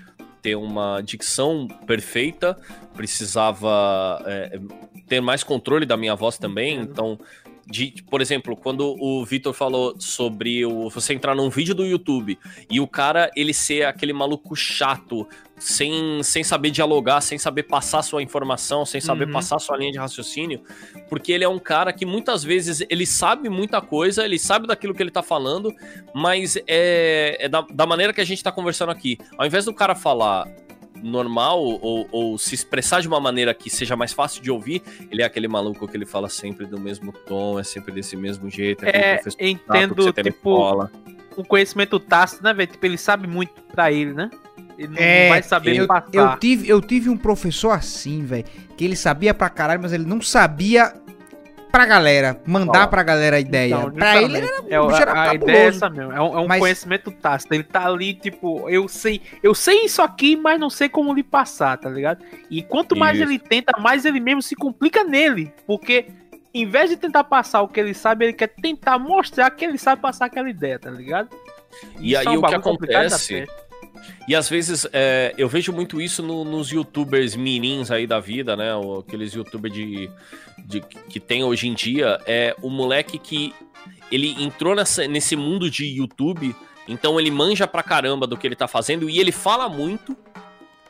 ter 0.41 0.55
uma 0.55 0.99
dicção 1.01 1.67
perfeita, 1.87 2.57
precisava 2.93 4.21
é, 4.25 4.59
ter 5.07 5.21
mais 5.21 5.41
controle 5.41 5.85
da 5.85 5.95
minha 5.95 6.15
voz 6.15 6.37
também. 6.37 6.79
Então, 6.79 7.17
de, 7.65 8.03
por 8.09 8.21
exemplo, 8.21 8.55
quando 8.55 8.95
o 8.99 9.23
Vitor 9.25 9.53
falou 9.53 9.95
sobre 9.97 10.65
o, 10.65 10.89
você 10.89 11.13
entrar 11.13 11.33
num 11.33 11.49
vídeo 11.49 11.73
do 11.73 11.85
YouTube 11.85 12.37
e 12.69 12.79
o 12.79 12.87
cara 12.87 13.31
ele 13.35 13.53
ser 13.53 13.85
aquele 13.85 14.13
maluco 14.13 14.55
chato, 14.55 15.27
sem, 15.57 16.21
sem 16.23 16.43
saber 16.43 16.71
dialogar, 16.71 17.21
sem 17.21 17.37
saber 17.37 17.63
passar 17.63 18.01
sua 18.01 18.21
informação, 18.21 18.85
sem 18.85 18.99
saber 18.99 19.23
Uhum. 19.27 19.31
passar 19.31 19.59
sua 19.59 19.77
linha 19.77 19.91
de 19.91 19.97
raciocínio, 19.97 20.61
porque 21.09 21.31
ele 21.31 21.43
é 21.43 21.47
um 21.47 21.59
cara 21.59 21.93
que 21.93 22.05
muitas 22.05 22.43
vezes 22.43 22.85
ele 22.89 23.05
sabe 23.05 23.47
muita 23.49 23.79
coisa, 23.79 24.25
ele 24.25 24.37
sabe 24.37 24.67
daquilo 24.67 24.93
que 24.93 25.01
ele 25.01 25.11
tá 25.11 25.23
falando, 25.23 25.73
mas 26.13 26.57
é, 26.67 27.37
é 27.39 27.47
da, 27.47 27.61
da 27.61 27.85
maneira 27.85 28.11
que 28.11 28.19
a 28.19 28.25
gente 28.25 28.43
tá 28.43 28.51
conversando 28.51 28.91
aqui. 28.91 29.17
Ao 29.37 29.45
invés 29.45 29.65
do 29.65 29.73
cara 29.73 29.95
falar 29.95 30.47
normal 31.03 31.61
ou, 31.61 32.07
ou 32.11 32.37
se 32.37 32.55
expressar 32.55 33.01
de 33.01 33.07
uma 33.07 33.19
maneira 33.19 33.53
que 33.53 33.69
seja 33.69 33.95
mais 33.95 34.13
fácil 34.13 34.41
de 34.41 34.49
ouvir, 34.49 34.81
ele 35.11 35.21
é 35.21 35.25
aquele 35.25 35.47
maluco 35.47 35.87
que 35.87 35.97
ele 35.97 36.05
fala 36.05 36.29
sempre 36.29 36.65
do 36.65 36.79
mesmo 36.79 37.11
tom, 37.11 37.59
é 37.59 37.63
sempre 37.63 37.91
desse 37.93 38.15
mesmo 38.15 38.49
jeito, 38.49 38.85
é 38.85 38.89
aquele 38.89 39.35
É, 39.37 39.49
entendo, 39.49 40.13
tipo, 40.13 40.89
um 41.37 41.43
conhecimento 41.43 41.99
tácito, 41.99 42.43
né, 42.43 42.53
velho? 42.53 42.71
Tipo, 42.71 42.85
ele 42.85 42.97
sabe 42.97 43.27
muito 43.27 43.61
pra 43.73 43.91
ele, 43.91 44.13
né? 44.13 44.29
Ele 44.77 44.87
não 44.87 44.97
É, 44.97 45.29
vai 45.29 45.43
saber 45.43 45.75
eu, 45.75 45.87
passar. 45.87 46.09
eu 46.13 46.39
tive, 46.39 46.67
eu 46.69 46.81
tive 46.81 47.09
um 47.09 47.17
professor 47.17 47.71
assim, 47.71 48.23
velho, 48.25 48.45
que 48.75 48.83
ele 48.83 48.95
sabia 48.95 49.33
pra 49.33 49.49
caralho, 49.49 49.81
mas 49.81 49.93
ele 49.93 50.05
não 50.05 50.21
sabia 50.21 50.93
pra 51.73 51.87
galera, 51.87 52.39
mandar 52.45 52.83
Ó, 52.83 52.87
pra 52.87 53.01
galera 53.01 53.37
a 53.37 53.39
ideia. 53.39 53.73
Então, 53.75 53.91
pra 53.91 54.21
ele 54.21 54.37
era, 54.37 54.47
é, 54.69 54.79
o- 54.79 54.91
era 54.91 55.11
a, 55.11 55.29
a 55.31 55.33
ideia 55.33 55.57
é 55.57 55.65
essa 55.65 55.89
mesmo. 55.89 56.11
É 56.13 56.21
um, 56.21 56.37
é 56.37 56.41
um 56.41 56.47
Mas- 56.47 56.59
conhecimento 56.59 57.09
tácito. 57.11 57.51
Ele 57.53 57.63
tá 57.63 57.87
ali, 57.87 58.13
tipo, 58.13 58.69
eu 58.69 58.87
sei, 58.87 59.19
eu 59.41 59.55
sei 59.55 59.85
isso 59.85 60.01
aqui, 60.03 60.35
mas 60.37 60.59
não 60.59 60.69
sei 60.69 60.87
como 60.87 61.11
lhe 61.13 61.23
passar, 61.23 61.75
tá 61.79 61.89
ligado? 61.89 62.23
E 62.49 62.61
quanto 62.61 62.95
mais 62.95 63.17
Isso. 63.17 63.27
ele 63.27 63.39
tenta, 63.39 63.77
mais 63.79 64.05
ele 64.05 64.19
mesmo 64.19 64.41
se 64.43 64.55
complica 64.55 65.03
nele. 65.03 65.51
Porque 65.65 66.05
em 66.53 66.67
vez 66.67 66.91
de 66.91 66.95
tentar 66.97 67.23
passar 67.23 67.63
o 67.63 67.67
que 67.67 67.79
ele 67.79 67.95
sabe, 67.95 68.25
ele 68.25 68.33
quer 68.33 68.49
tentar 68.49 68.99
mostrar 68.99 69.49
que 69.49 69.65
ele 69.65 69.79
sabe 69.79 69.99
passar 69.99 70.25
aquela 70.27 70.49
ideia, 70.49 70.77
tá 70.77 70.91
ligado? 70.91 71.29
E 71.99 72.11
Isso 72.13 72.19
aí 72.19 72.25
é 72.27 72.29
um 72.29 72.39
o 72.39 72.47
que 72.47 72.53
acontece-. 72.53 73.47
E 74.27 74.35
às 74.35 74.47
vezes 74.49 74.87
é, 74.93 75.33
eu 75.37 75.47
vejo 75.49 75.71
muito 75.73 75.99
isso 76.01 76.21
no- 76.23 76.43
nos 76.45 76.69
youtubers 76.71 77.35
mirins 77.35 77.91
aí 77.91 78.07
da 78.07 78.19
vida, 78.19 78.55
né? 78.55 78.69
Aqueles 78.99 79.33
youtubers 79.33 79.73
de, 79.73 80.09
de- 80.65 80.81
que 81.09 81.19
tem 81.19 81.43
hoje 81.43 81.67
em 81.67 81.73
dia. 81.73 82.19
É 82.25 82.55
o 82.61 82.69
moleque 82.69 83.17
que 83.17 83.53
ele 84.11 84.35
entrou 84.43 84.75
nessa- 84.75 85.07
nesse 85.07 85.35
mundo 85.35 85.69
de 85.69 85.85
YouTube, 85.85 86.55
então 86.87 87.19
ele 87.19 87.31
manja 87.31 87.67
pra 87.67 87.81
caramba 87.83 88.25
do 88.27 88.37
que 88.37 88.45
ele 88.47 88.55
tá 88.55 88.67
fazendo 88.67 89.09
e 89.09 89.19
ele 89.19 89.31
fala 89.31 89.67
muito. 89.69 90.15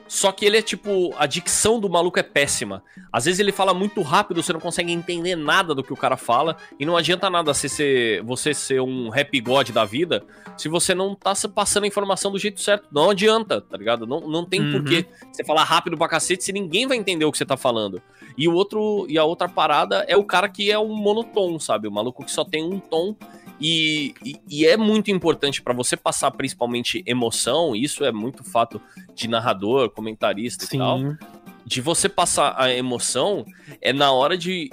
Só 0.07 0.31
que 0.31 0.45
ele 0.45 0.57
é 0.57 0.61
tipo, 0.61 1.13
a 1.17 1.25
dicção 1.25 1.79
do 1.79 1.89
maluco 1.89 2.19
é 2.19 2.23
péssima. 2.23 2.83
Às 3.11 3.25
vezes 3.25 3.39
ele 3.39 3.51
fala 3.51 3.73
muito 3.73 4.01
rápido, 4.01 4.43
você 4.43 4.53
não 4.53 4.59
consegue 4.59 4.91
entender 4.91 5.35
nada 5.35 5.73
do 5.73 5.83
que 5.83 5.91
o 5.93 5.95
cara 5.97 6.15
fala. 6.17 6.55
E 6.79 6.85
não 6.85 6.95
adianta 6.95 7.29
nada 7.29 7.53
você 7.53 7.67
ser, 7.67 8.21
você 8.23 8.53
ser 8.53 8.81
um 8.81 9.09
rap 9.09 9.39
god 9.41 9.69
da 9.71 9.85
vida 9.85 10.23
se 10.57 10.69
você 10.69 10.93
não 10.93 11.15
tá 11.15 11.33
passando 11.53 11.85
a 11.85 11.87
informação 11.87 12.31
do 12.31 12.37
jeito 12.37 12.61
certo. 12.61 12.87
Não 12.91 13.09
adianta, 13.09 13.59
tá 13.61 13.75
ligado? 13.77 14.05
Não, 14.05 14.21
não 14.21 14.45
tem 14.45 14.61
Uhum. 14.61 14.71
porquê 14.73 15.05
você 15.31 15.43
falar 15.43 15.63
rápido 15.63 15.97
pra 15.97 16.07
cacete 16.07 16.43
se 16.43 16.51
ninguém 16.53 16.85
vai 16.87 16.97
entender 16.97 17.25
o 17.25 17.31
que 17.31 17.37
você 17.37 17.45
tá 17.45 17.57
falando. 17.57 18.01
E 18.37 18.47
o 18.47 18.53
outro 18.53 19.05
e 19.09 19.17
a 19.17 19.23
outra 19.23 19.47
parada 19.49 20.05
é 20.07 20.15
o 20.15 20.23
cara 20.23 20.47
que 20.47 20.71
é 20.71 20.77
um 20.77 20.95
monotom, 20.95 21.59
sabe? 21.59 21.87
O 21.87 21.91
maluco 21.91 22.23
que 22.23 22.31
só 22.31 22.43
tem 22.45 22.63
um 22.63 22.79
tom. 22.79 23.15
E, 23.59 24.13
e, 24.25 24.35
e 24.49 24.65
é 24.65 24.75
muito 24.75 25.09
importante 25.11 25.61
pra 25.61 25.73
você 25.73 25.95
passar 25.95 26.31
principalmente 26.31 27.03
emoção, 27.05 27.75
isso 27.75 28.03
é 28.03 28.11
muito 28.11 28.43
fato 28.43 28.81
de 29.15 29.27
narrador, 29.27 29.89
comentarista 29.89 30.65
e 30.65 30.77
tal 30.77 30.99
Sim. 30.99 31.17
de 31.65 31.79
você 31.81 32.09
passar 32.09 32.55
a 32.57 32.73
emoção 32.73 33.45
é 33.81 33.93
na 33.93 34.11
hora 34.11 34.37
de 34.37 34.69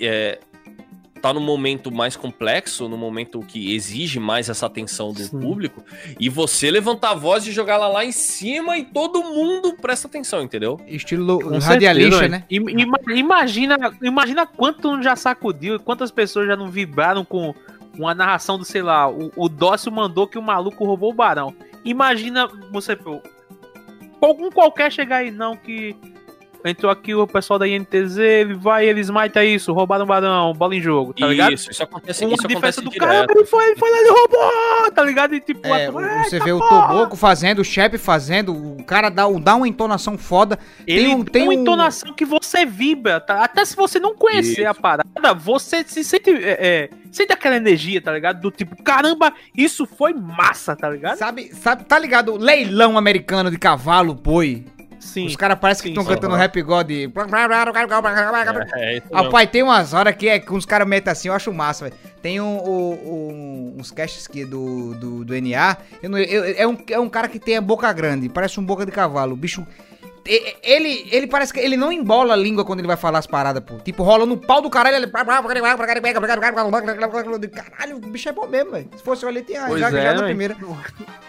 é, 0.00 0.38
tá 1.20 1.32
no 1.34 1.40
momento 1.40 1.90
mais 1.90 2.14
complexo, 2.16 2.88
no 2.88 2.96
momento 2.96 3.40
que 3.40 3.74
exige 3.74 4.20
mais 4.20 4.48
essa 4.48 4.66
atenção 4.66 5.12
do 5.12 5.20
Sim. 5.20 5.40
público, 5.40 5.84
e 6.18 6.28
você 6.28 6.70
levantar 6.70 7.10
a 7.10 7.14
voz 7.14 7.44
e 7.46 7.52
jogar 7.52 7.74
ela 7.74 7.88
lá 7.88 8.04
em 8.04 8.12
cima 8.12 8.78
e 8.78 8.84
todo 8.84 9.22
mundo 9.22 9.74
presta 9.74 10.06
atenção, 10.06 10.42
entendeu? 10.42 10.80
Estilo 10.86 11.40
Com 11.40 11.58
radialista, 11.58 12.18
certeza, 12.18 12.28
né? 12.28 12.44
Im- 12.48 12.70
ima- 12.70 12.98
Imagina, 13.08 13.76
imagina 14.00 14.46
quanto 14.46 15.02
já 15.02 15.16
sacudiu 15.16 15.80
quantas 15.80 16.10
pessoas 16.12 16.46
já 16.46 16.56
não 16.56 16.70
vibraram 16.70 17.24
com 17.24 17.52
uma 17.98 18.14
narração 18.14 18.56
do, 18.58 18.64
sei 18.64 18.82
lá, 18.82 19.10
o, 19.10 19.32
o 19.36 19.48
Dócio 19.48 19.90
mandou 19.90 20.26
que 20.26 20.38
o 20.38 20.42
maluco 20.42 20.84
roubou 20.84 21.10
o 21.10 21.14
barão. 21.14 21.54
Imagina 21.84 22.48
você, 22.70 22.94
pô, 22.94 23.20
algum 24.20 24.50
qualquer 24.50 24.90
chegar 24.92 25.18
aí, 25.18 25.30
não, 25.30 25.56
que 25.56 25.96
entrou 26.64 26.90
aqui 26.90 27.14
o 27.14 27.26
pessoal 27.26 27.58
da 27.58 27.66
INTZ, 27.68 28.18
ele 28.18 28.54
vai, 28.54 28.86
eles 28.86 29.06
smite 29.08 29.38
isso, 29.54 29.72
roubaram 29.72 30.04
o 30.04 30.06
barão, 30.08 30.52
bola 30.52 30.74
em 30.74 30.80
jogo, 30.80 31.12
tá 31.14 31.26
ligado? 31.26 31.52
Isso, 31.52 31.70
isso 31.70 31.82
acontece, 31.82 32.24
Uma 32.24 32.34
isso 32.34 32.46
acontece 32.46 32.54
diferença 32.54 32.82
do 32.82 32.90
direto. 32.90 33.08
cara, 33.08 33.26
ele 33.36 33.44
foi, 33.46 33.66
ele 33.66 33.76
foi 33.76 33.90
lá, 33.90 33.96
ele 33.98 34.10
roubou, 34.10 34.90
tá 34.92 35.02
ligado? 35.04 35.34
E 35.34 35.40
tipo, 35.40 35.66
É, 35.66 35.90
você 36.24 36.38
vê 36.40 36.52
o 36.52 36.58
Toboco 36.60 37.16
fazendo, 37.16 37.60
o 37.60 37.64
Shep 37.64 37.96
fazendo, 37.98 38.52
o 38.54 38.82
cara 38.84 39.08
dá, 39.08 39.24
dá 39.40 39.54
uma 39.56 39.68
entonação 39.68 40.18
foda. 40.18 40.58
Ele 40.86 41.04
Tem 41.04 41.14
um- 41.14 41.24
tem 41.24 41.42
uma 41.44 41.50
um- 41.52 41.62
entonação 41.62 42.12
que 42.12 42.24
você 42.24 42.64
vibra, 42.66 43.20
tá? 43.20 43.44
Até 43.44 43.64
se 43.64 43.76
você 43.76 43.98
não 43.98 44.14
conhecer 44.14 44.60
Isso. 44.62 44.68
a 44.70 44.74
parada, 44.74 45.34
você 45.34 45.84
se 45.84 46.02
sente, 46.04 46.30
é, 46.30 46.58
é, 46.60 46.90
sente 47.12 47.32
aquela 47.32 47.56
energia, 47.56 48.00
tá 48.00 48.12
ligado? 48.12 48.40
Do 48.40 48.50
tipo, 48.50 48.80
caramba, 48.82 49.32
isso 49.56 49.86
foi 49.86 50.12
massa, 50.12 50.74
tá 50.76 50.88
ligado? 50.90 51.16
Sabe, 51.18 51.50
sabe, 51.54 51.84
tá 51.84 51.98
ligado? 51.98 52.36
Leilão 52.36 52.96
americano 52.98 53.50
de 53.50 53.58
cavalo, 53.58 54.14
boi. 54.14 54.64
Sim. 55.00 55.26
Os 55.26 55.36
caras 55.36 55.58
parecem 55.58 55.82
que 55.84 55.88
estão 55.90 56.04
cantando 56.04 56.34
rap 56.34 56.60
god. 56.62 56.90
É, 58.74 58.96
é. 58.96 59.02
Rapaz, 59.12 59.48
tem 59.50 59.62
umas 59.62 59.92
horas 59.94 60.14
que 60.16 60.28
é 60.28 60.38
que 60.38 60.52
os 60.52 60.66
caras 60.66 60.86
metem 60.88 61.10
assim, 61.12 61.28
eu 61.28 61.34
acho 61.34 61.52
massa, 61.52 61.84
velho. 61.84 61.96
Tem 62.20 62.40
um, 62.40 62.56
um- 62.58 62.92
um- 62.92 63.74
uns 63.78 63.90
casts 63.90 64.26
aqui 64.28 64.44
do, 64.44 64.94
do, 64.94 65.24
do 65.24 65.34
NA. 65.34 65.76
eu 66.02 66.10
não- 66.10 66.18
eu- 66.18 66.44
é, 66.56 66.66
um, 66.66 66.76
é 66.90 66.98
um 66.98 67.08
cara 67.08 67.28
que 67.28 67.38
tem 67.38 67.56
a 67.56 67.60
boca 67.60 67.92
grande, 67.92 68.28
parece 68.28 68.58
um 68.58 68.64
boca 68.64 68.84
de 68.84 68.92
cavalo. 68.92 69.32
O 69.34 69.36
bicho. 69.36 69.66
E- 70.28 70.56
Ele, 70.62 71.08
ele 71.10 71.26
parece 71.26 71.52
que 71.52 71.58
ele 71.60 71.76
não 71.76 71.90
embola 71.90 72.34
a 72.34 72.36
língua 72.36 72.64
quando 72.64 72.80
ele 72.80 72.86
vai 72.88 72.96
falar 72.96 73.18
as 73.18 73.26
paradas, 73.26 73.62
pô. 73.64 73.76
Tipo, 73.78 74.02
rola 74.02 74.26
no 74.26 74.36
pau 74.36 74.60
do 74.60 74.68
caralho, 74.70 74.96
ele. 74.96 75.06
Caralho, 77.48 77.96
o 77.96 78.00
bicho 78.00 78.28
é 78.28 78.32
bom 78.32 78.46
mesmo, 78.46 78.72
velho. 78.72 78.90
Se 78.96 79.02
fosse 79.02 79.24
eu 79.24 79.28
ali, 79.28 79.42
tinha 79.42 79.66
Pois 79.66 79.80
já, 79.80 79.88
é, 79.88 80.02
já 80.02 80.14
na 80.14 80.22
primeira. 80.24 80.56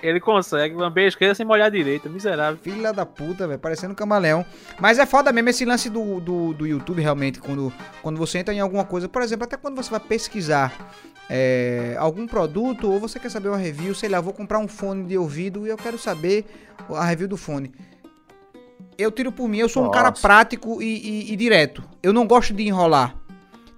Ele 0.04 0.20
consegue 0.20 0.76
lamber 0.76 1.06
a 1.06 1.08
esquerda 1.08 1.36
sem 1.36 1.46
molhar 1.46 1.68
a 1.68 1.70
direita, 1.70 2.10
miserável. 2.10 2.60
Filha 2.62 2.92
da 2.92 3.06
puta, 3.06 3.48
velho, 3.48 3.60
parecendo 3.60 3.94
um 3.94 3.96
camaleão. 3.96 4.46
Mas 4.80 5.00
é 5.00 5.06
foda 5.06 5.32
mesmo 5.32 5.50
esse 5.50 5.66
lance 5.66 5.90
do, 5.90 6.20
do, 6.20 6.54
do 6.54 6.68
YouTube, 6.68 7.02
realmente, 7.02 7.40
quando, 7.40 7.72
quando 8.02 8.18
você 8.18 8.40
entra 8.40 8.54
em 8.54 8.60
alguma 8.60 8.84
coisa. 8.86 9.08
Por 9.08 9.22
exemplo, 9.22 9.46
até 9.46 9.58
quando 9.58 9.76
você 9.76 9.90
vai 9.90 10.00
pesquisar 10.00 10.74
é, 11.30 11.96
algum 12.00 12.26
produto 12.26 12.92
ou 12.92 13.00
você 13.00 13.20
quer 13.20 13.30
saber 13.30 13.50
uma 13.50 13.58
review, 13.58 13.94
sei 13.94 14.10
lá, 14.10 14.20
vou 14.20 14.34
comprar 14.34 14.60
um 14.60 14.68
fone 14.68 15.06
de 15.06 15.18
ouvido 15.18 15.66
e 15.68 15.70
eu 15.70 15.78
quero 15.78 15.98
saber 15.98 16.46
a 16.90 17.06
review 17.06 17.28
do 17.28 17.38
fone. 17.38 17.72
Eu 19.00 19.12
tiro 19.12 19.32
por 19.32 19.48
mim, 19.48 19.60
eu 19.60 19.70
sou 19.70 19.86
um 19.88 19.92
cara 19.92 20.10
Nossa. 20.10 20.22
prático 20.22 20.82
e, 20.82 20.86
e- 21.30 21.34
e 21.34 21.36
direto. 21.38 21.82
Eu 22.04 22.12
não 22.12 22.28
gosto 22.28 22.54
de 22.54 22.64
enrolar. 22.68 23.16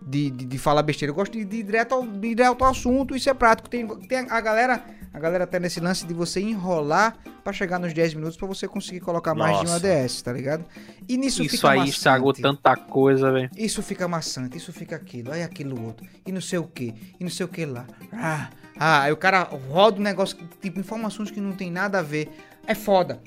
De, 0.03 0.31
de, 0.31 0.45
de 0.45 0.57
falar 0.57 0.81
besteira, 0.81 1.11
eu 1.11 1.15
gosto 1.15 1.33
de, 1.33 1.45
de 1.45 1.57
ir 1.57 1.63
direto 1.63 1.93
ao, 1.93 2.01
de 2.01 2.27
ir 2.29 2.33
direto 2.33 2.63
ao 2.63 2.71
assunto, 2.71 3.15
isso 3.15 3.29
é 3.29 3.35
prático. 3.35 3.69
Tem, 3.69 3.87
tem 4.07 4.17
a 4.31 4.41
galera, 4.41 4.83
a 5.13 5.19
galera 5.19 5.45
tá 5.45 5.59
nesse 5.59 5.79
lance 5.79 6.07
de 6.07 6.13
você 6.15 6.41
enrolar 6.41 7.15
pra 7.43 7.53
chegar 7.53 7.77
nos 7.77 7.93
10 7.93 8.15
minutos 8.15 8.35
pra 8.35 8.47
você 8.47 8.67
conseguir 8.67 8.99
colocar 9.01 9.35
mais 9.35 9.59
de 9.59 9.67
um 9.67 9.69
Nossa. 9.69 9.87
ADS, 9.87 10.23
tá 10.23 10.33
ligado? 10.33 10.65
E 11.07 11.15
nisso 11.17 11.43
Isso, 11.43 11.55
fica 11.55 11.69
aí 11.69 11.77
maçante. 11.77 11.95
estragou 11.97 12.33
tanta 12.33 12.75
coisa, 12.75 13.31
velho. 13.31 13.51
Isso 13.55 13.83
fica 13.83 14.07
maçante, 14.07 14.57
isso 14.57 14.73
fica 14.73 14.95
aquilo, 14.95 15.31
aí 15.31 15.43
aquilo 15.43 15.79
outro, 15.85 16.03
e 16.25 16.31
não 16.31 16.41
sei 16.41 16.57
o 16.57 16.63
que, 16.65 16.95
e 17.19 17.23
não 17.23 17.29
sei 17.29 17.45
o 17.45 17.49
que 17.49 17.63
lá. 17.63 17.85
Ah, 18.11 18.49
ah, 18.79 19.01
aí 19.03 19.11
o 19.11 19.17
cara 19.17 19.43
roda 19.69 19.99
um 19.99 20.03
negócio, 20.03 20.35
tipo, 20.59 20.79
informações 20.79 21.29
que 21.29 21.39
não 21.39 21.51
tem 21.51 21.69
nada 21.69 21.99
a 21.99 22.01
ver. 22.01 22.27
É 22.65 22.73
foda. 22.73 23.21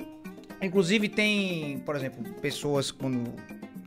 Inclusive 0.61 1.09
tem, 1.09 1.79
por 1.79 1.95
exemplo, 1.95 2.23
pessoas 2.41 2.91
quando. 2.91 3.33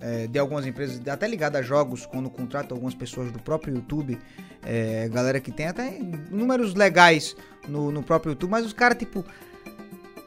é, 0.01 0.27
de 0.27 0.39
algumas 0.39 0.67
empresas, 0.67 1.01
até 1.09 1.27
ligadas 1.27 1.61
a 1.61 1.63
jogos, 1.65 2.07
quando 2.07 2.31
contratam 2.31 2.77
algumas 2.77 2.95
pessoas 2.95 3.33
do 3.33 3.39
próprio 3.43 3.75
YouTube, 3.75 4.19
é, 4.65 5.09
galera 5.09 5.41
que 5.41 5.51
tem 5.51 5.67
até 5.67 5.99
números 6.31 6.75
legais 6.75 7.35
no, 7.67 7.91
no 7.91 8.03
próprio 8.03 8.31
YouTube, 8.31 8.51
mas 8.51 8.65
os 8.65 8.73
caras, 8.73 8.97
tipo, 8.99 9.25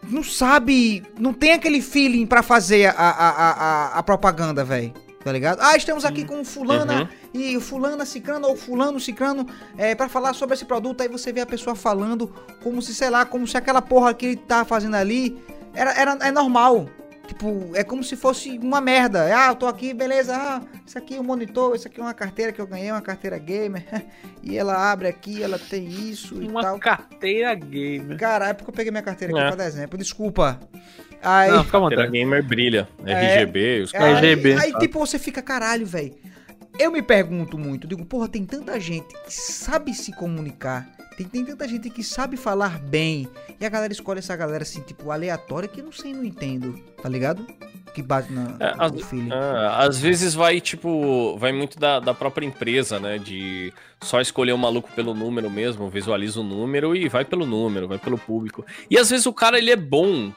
não 0.09 0.23
sabe, 0.23 1.03
não 1.18 1.31
tem 1.34 1.53
aquele 1.53 1.81
feeling 1.81 2.26
pra 2.26 2.43
fazer 2.43 2.88
a, 2.88 2.91
a, 2.91 3.30
a, 3.30 3.51
a, 3.51 3.99
a 3.99 4.03
propaganda, 4.03 4.63
velho. 4.63 4.93
Tá 5.23 5.31
ligado? 5.31 5.59
Ah, 5.61 5.77
estamos 5.77 6.03
aqui 6.03 6.26
com 6.26 6.43
fulana 6.43 7.03
Uhum. 7.03 7.39
e 7.39 7.59
fulana 7.61 8.03
cicrano 8.07 8.47
ou 8.47 8.55
fulano 8.57 8.99
cicrano 8.99 9.45
é, 9.77 9.93
para 9.93 10.09
falar 10.09 10.34
sobre 10.34 10.55
esse 10.55 10.65
produto. 10.65 11.01
Aí 11.01 11.07
você 11.07 11.31
vê 11.31 11.41
a 11.41 11.45
pessoa 11.45 11.76
falando 11.76 12.34
como 12.63 12.81
se, 12.81 12.95
sei 12.95 13.11
lá, 13.11 13.23
como 13.23 13.47
se 13.47 13.55
aquela 13.55 13.84
porra 13.84 14.15
que 14.15 14.26
ele 14.26 14.35
tá 14.35 14.65
fazendo 14.65 14.95
ali 14.95 15.38
era, 15.73 15.91
era, 15.99 16.11
é 16.22 16.31
normal. 16.31 16.89
Tipo, 17.27 17.72
é 17.76 17.84
como 17.84 18.03
se 18.03 18.18
fosse 18.18 18.57
uma 18.57 18.81
merda. 18.81 19.23
Ah, 19.34 19.49
eu 19.52 19.56
tô 19.56 19.65
aqui, 19.65 19.93
beleza. 19.93 20.35
Ah, 20.35 20.61
isso 20.85 20.98
aqui 20.98 21.15
é 21.15 21.19
um 21.19 21.23
monitor, 21.23 21.73
isso 21.76 21.88
aqui 21.88 21.99
é 21.99 22.03
uma 22.03 22.14
carteira 22.14 22.52
que 22.52 22.60
eu 22.60 22.68
ganhei, 22.68 22.91
uma 22.91 23.02
carteira 23.02 23.38
gamer. 23.38 23.85
e 24.43 24.57
ela 24.57 24.91
abre 24.91 25.07
aqui, 25.07 25.41
ela 25.41 25.57
tem 25.57 25.88
isso 25.88 26.41
e 26.41 26.48
Uma 26.48 26.61
tal. 26.61 26.77
carteira 26.80 27.53
gamer. 27.56 28.18
Cara, 28.18 28.49
é 28.49 28.53
porque 28.53 28.69
eu 28.69 28.73
peguei 28.73 28.91
minha 28.91 29.03
carteira 29.03 29.34
aqui 29.34 29.41
É. 29.43 29.48
pra 29.48 29.56
dar 29.56 29.65
exemplo. 29.68 29.98
Desculpa. 29.98 30.60
Aí, 31.23 31.52
Não, 31.52 31.64
Terá 31.64 31.80
vontade. 31.80 32.11
gamer 32.11 32.43
brilha. 32.43 32.89
É. 33.06 33.14
RGB, 33.14 33.81
os 33.84 33.93
É, 33.93 33.98
caras. 33.98 34.18
RGB, 34.18 34.53
Aí, 34.53 34.60
aí, 34.73 34.80
tipo, 34.80 34.99
você 34.99 35.18
fica, 35.18 35.41
caralho, 35.41 35.85
velho. 35.85 36.14
Eu 36.80 36.91
me 36.91 37.02
pergunto 37.02 37.57
muito, 37.57 37.88
digo, 37.88 38.03
porra, 38.06 38.27
tem 38.27 38.43
tanta 38.45 38.77
gente 38.80 39.07
que 39.07 39.31
sabe 39.34 39.93
se 39.93 40.11
comunicar, 40.14 40.89
tem, 41.23 41.43
tem 41.43 41.45
tanta 41.45 41.68
gente 41.68 41.89
que 41.89 42.03
sabe 42.03 42.38
falar 42.38 42.80
bem, 42.80 43.27
e 43.60 43.65
a 43.65 43.69
galera 43.69 43.93
escolhe 43.93 44.19
essa 44.19 44.35
galera 44.35 44.64
assim, 44.64 44.81
tipo, 44.81 45.11
aleatória, 45.11 45.68
que 45.68 45.80
eu 45.80 45.85
não 45.85 45.91
sei, 45.91 46.14
não 46.14 46.23
entendo, 46.23 46.80
tá 47.02 47.07
ligado? 47.07 47.45
Que 47.93 48.02
bate 48.02 48.31
na, 48.31 48.56
É, 48.60 48.76
no 48.76 48.84
as-. 48.84 49.14
Ah, 49.31 49.84
às 49.84 49.99
vezes 49.99 50.34
vai, 50.34 50.61
tipo, 50.61 51.38
vai 51.38 51.52
muito 51.52 51.77
da, 51.77 51.99
da 51.99 52.14
própria 52.14 52.45
empresa, 52.45 52.99
né? 52.99 53.18
De 53.18 53.73
só 54.02 54.22
escolher 54.22 54.53
o 54.53 54.57
maluco 54.57 54.89
pelo 54.95 55.14
número 55.14 55.49
mesmo, 55.49 55.89
visualiza 55.89 56.39
o 56.39 56.43
número 56.43 56.95
e 56.95 57.10
vai 57.10 57.26
pelo 57.26 57.45
número, 57.45 57.88
vai 57.88 57.99
pelo 57.99 58.18
público. 58.18 58.65
E 58.89 58.98
às 58.98 59.10
vezes 59.10 59.26
o 59.26 59.34
cara, 59.34 59.57
ele 59.57 59.72
é 59.72 59.76
bom 59.76 60.31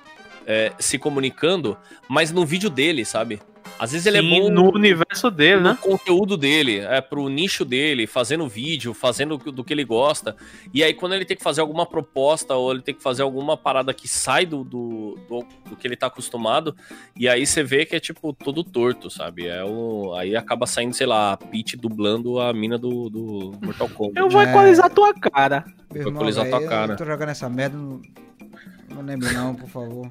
é, 0.46 0.72
se 0.78 0.98
comunicando, 0.98 1.76
mas 2.08 2.32
no 2.32 2.44
vídeo 2.44 2.68
dele, 2.68 3.04
sabe? 3.04 3.40
Às 3.78 3.90
vezes 3.92 4.06
ele 4.06 4.20
Sim, 4.20 4.26
é 4.36 4.40
bom 4.40 4.50
no 4.50 4.72
universo 4.72 5.30
dele, 5.30 5.60
no 5.60 5.70
né? 5.70 5.78
conteúdo 5.80 6.36
dele, 6.36 6.78
é 6.78 7.00
pro 7.00 7.28
nicho 7.28 7.64
dele, 7.64 8.06
fazendo 8.06 8.46
vídeo, 8.48 8.94
fazendo 8.94 9.36
do 9.36 9.64
que 9.64 9.72
ele 9.72 9.84
gosta. 9.84 10.36
E 10.72 10.82
aí, 10.82 10.94
quando 10.94 11.14
ele 11.14 11.24
tem 11.24 11.36
que 11.36 11.42
fazer 11.42 11.60
alguma 11.60 11.84
proposta 11.84 12.54
ou 12.54 12.70
ele 12.72 12.82
tem 12.82 12.94
que 12.94 13.02
fazer 13.02 13.22
alguma 13.22 13.56
parada 13.56 13.92
que 13.92 14.06
sai 14.06 14.46
do, 14.46 14.62
do, 14.62 15.18
do, 15.28 15.44
do 15.70 15.76
que 15.76 15.86
ele 15.86 15.96
tá 15.96 16.06
acostumado, 16.06 16.74
e 17.16 17.28
aí 17.28 17.44
você 17.44 17.62
vê 17.64 17.84
que 17.84 17.96
é 17.96 18.00
tipo 18.00 18.32
todo 18.32 18.62
torto, 18.62 19.10
sabe? 19.10 19.48
É 19.48 19.64
o, 19.64 20.14
aí 20.14 20.36
acaba 20.36 20.66
saindo, 20.66 20.94
sei 20.94 21.06
lá, 21.06 21.32
a 21.32 21.36
Peach 21.36 21.76
dublando 21.76 22.38
a 22.40 22.52
mina 22.52 22.78
do, 22.78 23.10
do 23.10 23.52
Mortal 23.60 23.88
Kombat. 23.88 24.18
Eu 24.18 24.28
vou 24.30 24.40
É. 24.40 24.50
equalizar 24.50 24.86
a 24.86 24.90
tua 24.90 25.12
cara. 25.12 25.64
Meu 25.92 26.04
Vou 26.04 26.12
equalizar 26.12 26.48
tua 26.48 26.58
velho, 26.58 26.70
cara. 26.70 26.92
Eu 26.92 26.96
tô 26.96 27.04
jogando 27.04 27.28
essa 27.30 27.48
merda. 27.48 27.76
Não, 27.76 28.00
não 28.88 29.02
lembro 29.02 29.32
não, 29.32 29.54
por 29.54 29.68
favor. 29.68 30.10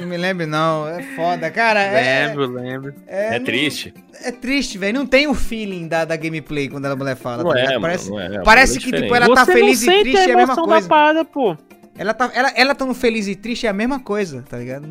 Não 0.00 0.06
me 0.06 0.16
lembre 0.16 0.46
não, 0.46 0.86
é 0.86 1.02
foda, 1.16 1.50
cara. 1.50 1.80
É, 1.82 2.26
Lembro, 2.28 2.46
lembro. 2.46 2.94
É, 3.06 3.38
não- 3.38 3.44
triste. 3.44 3.92
É 4.22 4.30
triste, 4.30 4.78
velho. 4.78 4.96
Não 4.98 5.06
tem 5.06 5.26
o 5.26 5.34
feeling 5.34 5.88
da, 5.88 6.04
da 6.04 6.14
gameplay 6.16 6.68
quando 6.68 6.86
a 6.86 6.94
mulher 6.94 7.16
fala. 7.16 7.42
Não 7.42 7.50
tá 7.50 7.58
é, 7.58 7.62
ligado? 7.62 7.80
mano, 7.80 7.82
parece 7.82 8.10
não 8.10 8.20
é, 8.20 8.36
é 8.36 8.42
parece 8.42 8.78
que, 8.78 8.92
tipo, 8.92 9.14
ela 9.14 9.34
tá 9.34 9.44
Você 9.44 9.52
feliz 9.52 9.82
não 9.84 9.92
e 9.92 10.00
triste 10.02 10.18
é 10.18 10.22
a 10.22 10.26
mesma 10.28 10.42
emoção 10.42 10.64
coisa. 10.66 10.80
da 10.82 10.88
parada, 10.88 11.24
pô. 11.24 11.56
Ela 11.98 12.14
tá, 12.14 12.30
ela, 12.34 12.52
ela 12.56 12.74
tão 12.74 12.94
feliz 12.94 13.26
e 13.26 13.34
triste 13.34 13.66
é 13.66 13.70
a 13.70 13.72
mesma 13.72 13.98
coisa, 14.00 14.42
tá 14.48 14.56
ligado? 14.58 14.86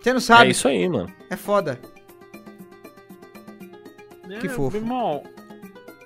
Você 0.00 0.12
não 0.12 0.20
sabe, 0.20 0.48
É 0.48 0.50
isso 0.50 0.68
aí, 0.68 0.88
mano. 0.88 1.10
é 1.30 1.36
foda. 1.36 1.78
Que 4.40 4.46
É, 4.46 4.50
fofo. 4.50 4.72
meu 4.72 4.80
Irmão, 4.82 5.22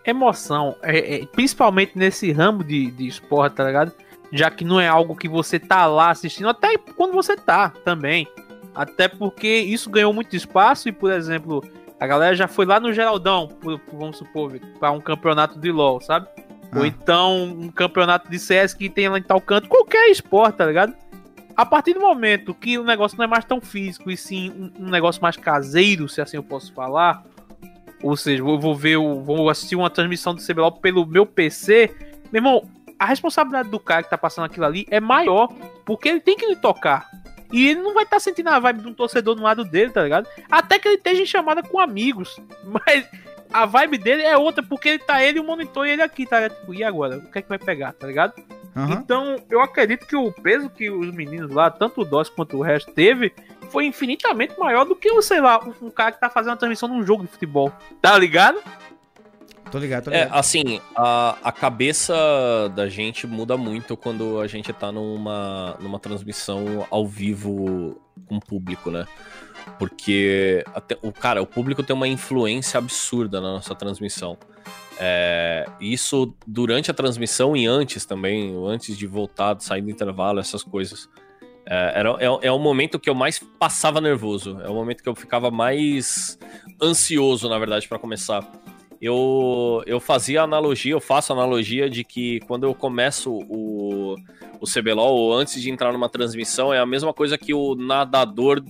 emoção, 0.04 0.76
é- 0.82 1.16
é, 1.22 1.26
principalmente 1.26 1.92
nesse 1.96 2.30
ramo 2.32 2.64
de, 2.64 2.90
de 2.90 3.06
esporte, 3.06 3.54
tá 3.56 3.64
ligado? 3.64 3.92
Já 4.32 4.50
que 4.50 4.64
não 4.64 4.78
é 4.80 4.86
algo 4.88 5.16
que 5.16 5.28
você 5.28 5.58
tá 5.58 5.86
lá 5.86 6.10
assistindo, 6.10 6.48
até 6.48 6.76
quando 6.78 7.12
você 7.12 7.36
tá 7.36 7.70
também. 7.84 8.26
Até 8.74 9.08
porque 9.08 9.48
isso 9.48 9.90
ganhou 9.90 10.12
muito 10.12 10.36
espaço 10.36 10.88
e, 10.88 10.92
por 10.92 11.10
exemplo, 11.10 11.64
a 11.98 12.06
galera 12.06 12.36
já 12.36 12.46
foi 12.46 12.64
lá 12.66 12.78
no 12.78 12.92
Geraldão, 12.92 13.48
vamos 13.92 14.18
supor, 14.18 14.52
para 14.78 14.90
um 14.92 15.00
campeonato 15.00 15.58
de 15.58 15.72
LoL, 15.72 16.00
sabe? 16.00 16.28
Ou 16.76 16.82
Ah. 16.82 16.86
então 16.86 17.44
um 17.44 17.70
campeonato 17.70 18.30
de 18.30 18.38
CS 18.38 18.74
que 18.74 18.88
tem 18.90 19.08
lá 19.08 19.18
em 19.18 19.22
tal 19.22 19.40
canto, 19.40 19.68
qualquer 19.68 20.10
esporte, 20.10 20.56
tá 20.58 20.66
ligado? 20.66 20.94
A 21.56 21.66
partir 21.66 21.94
do 21.94 22.00
momento 22.00 22.54
que 22.54 22.78
o 22.78 22.84
negócio 22.84 23.16
não 23.18 23.24
é 23.24 23.26
mais 23.26 23.44
tão 23.44 23.60
físico 23.60 24.10
e 24.10 24.16
sim 24.16 24.70
um, 24.78 24.88
negócio 24.90 25.20
mais 25.20 25.36
caseiro, 25.36 26.08
se 26.08 26.20
assim 26.20 26.36
eu 26.36 26.42
posso 26.42 26.72
falar, 26.72 27.24
ou 28.00 28.16
seja, 28.16 28.42
eu 28.42 28.60
vou 28.60 28.76
ver, 28.76 28.96
o- 28.98 29.22
vou 29.24 29.48
assistir 29.50 29.74
uma 29.74 29.90
transmissão 29.90 30.34
do 30.34 30.40
CBLOL 30.42 30.70
pelo 30.72 31.04
meu 31.04 31.26
PC, 31.26 31.90
meu 32.30 32.38
irmão, 32.38 32.62
a 32.98 33.06
responsabilidade 33.06 33.68
do 33.68 33.78
cara 33.78 34.02
que 34.02 34.10
tá 34.10 34.18
passando 34.18 34.46
aquilo 34.46 34.66
ali 34.66 34.86
é 34.90 35.00
maior, 35.00 35.48
porque 35.84 36.08
ele 36.08 36.20
tem 36.20 36.36
que 36.36 36.46
lhe 36.46 36.56
tocar. 36.56 37.08
E 37.52 37.68
ele 37.68 37.80
não 37.80 37.94
vai 37.94 38.04
estar 38.04 38.20
sentindo 38.20 38.48
a 38.48 38.58
vibe 38.58 38.82
de 38.82 38.88
um 38.88 38.94
torcedor 38.94 39.34
do 39.34 39.42
lado 39.42 39.64
dele, 39.64 39.90
tá 39.90 40.02
ligado? 40.02 40.28
Até 40.50 40.78
que 40.78 40.88
ele 40.88 40.96
esteja 40.96 41.22
em 41.22 41.26
chamada 41.26 41.62
com 41.62 41.78
amigos. 41.78 42.38
Mas 42.64 43.06
a 43.52 43.64
vibe 43.64 43.98
dele 43.98 44.22
é 44.22 44.36
outra, 44.36 44.62
porque 44.62 44.90
ele 44.90 44.98
tá 44.98 45.22
ele, 45.22 45.40
o 45.40 45.44
monitor 45.44 45.86
e 45.86 45.92
ele 45.92 46.02
aqui, 46.02 46.26
tá 46.26 46.40
ligado? 46.40 46.58
Tipo, 46.58 46.74
e 46.74 46.84
agora? 46.84 47.18
O 47.18 47.30
que 47.30 47.38
é 47.38 47.42
que 47.42 47.48
vai 47.48 47.58
pegar, 47.58 47.92
tá 47.92 48.06
ligado? 48.06 48.34
Aham. 48.76 48.92
Então, 48.92 49.36
eu 49.50 49.60
acredito 49.60 50.06
que 50.06 50.14
o 50.14 50.30
peso 50.30 50.68
que 50.68 50.90
os 50.90 51.12
meninos 51.12 51.50
lá, 51.50 51.70
tanto 51.70 52.02
o 52.02 52.04
Doss 52.04 52.28
quanto 52.28 52.56
o 52.58 52.62
resto, 52.62 52.92
teve, 52.92 53.32
foi 53.70 53.86
infinitamente 53.86 54.58
maior 54.58 54.84
do 54.84 54.94
que, 54.94 55.20
sei 55.22 55.40
lá, 55.40 55.58
um, 55.64 55.86
um 55.86 55.90
cara 55.90 56.12
que 56.12 56.20
tá 56.20 56.28
fazendo 56.28 56.52
uma 56.52 56.56
transmissão 56.58 56.88
num 56.88 57.04
jogo 57.04 57.24
de 57.24 57.30
futebol. 57.30 57.72
Tá 58.00 58.16
ligado? 58.18 58.62
Tô 59.70 59.78
ligado, 59.78 60.04
tô 60.04 60.10
É, 60.10 60.24
ligado. 60.24 60.38
assim, 60.38 60.80
a, 60.96 61.36
a 61.42 61.52
cabeça 61.52 62.14
da 62.74 62.88
gente 62.88 63.26
muda 63.26 63.56
muito 63.56 63.96
quando 63.96 64.40
a 64.40 64.46
gente 64.46 64.72
tá 64.72 64.90
numa, 64.90 65.76
numa 65.80 65.98
transmissão 65.98 66.86
ao 66.90 67.06
vivo 67.06 68.00
com 68.26 68.36
o 68.36 68.40
público, 68.40 68.90
né? 68.90 69.06
Porque 69.78 70.64
até, 70.74 70.96
o 71.02 71.12
cara, 71.12 71.42
o 71.42 71.46
público 71.46 71.82
tem 71.82 71.94
uma 71.94 72.08
influência 72.08 72.78
absurda 72.78 73.40
na 73.40 73.52
nossa 73.52 73.74
transmissão. 73.74 74.38
É, 75.00 75.66
isso 75.80 76.34
durante 76.46 76.90
a 76.90 76.94
transmissão 76.94 77.56
e 77.56 77.66
antes 77.66 78.04
também, 78.04 78.54
antes 78.66 78.96
de 78.96 79.06
voltar, 79.06 79.60
sair 79.60 79.82
do 79.82 79.90
intervalo, 79.90 80.40
essas 80.40 80.62
coisas. 80.62 81.08
É, 81.66 81.92
era, 82.00 82.10
é, 82.18 82.46
é 82.48 82.50
o 82.52 82.58
momento 82.58 82.98
que 82.98 83.10
eu 83.10 83.14
mais 83.14 83.38
passava 83.58 84.00
nervoso. 84.00 84.58
É 84.62 84.68
o 84.68 84.74
momento 84.74 85.02
que 85.02 85.08
eu 85.08 85.14
ficava 85.14 85.50
mais 85.50 86.38
ansioso, 86.82 87.48
na 87.48 87.58
verdade, 87.58 87.86
pra 87.86 87.98
começar 87.98 88.40
eu, 89.00 89.82
eu 89.86 90.00
fazia 90.00 90.42
analogia, 90.42 90.92
eu 90.92 91.00
faço 91.00 91.32
analogia 91.32 91.88
de 91.88 92.02
que 92.04 92.40
quando 92.40 92.64
eu 92.64 92.74
começo 92.74 93.32
o, 93.48 94.14
o 94.60 94.64
CBLOL, 94.66 95.14
ou 95.16 95.32
antes 95.34 95.60
de 95.62 95.70
entrar 95.70 95.92
numa 95.92 96.08
transmissão, 96.08 96.72
é 96.72 96.78
a 96.78 96.86
mesma 96.86 97.12
coisa 97.12 97.38
que 97.38 97.54
o 97.54 97.74
nadador 97.74 98.62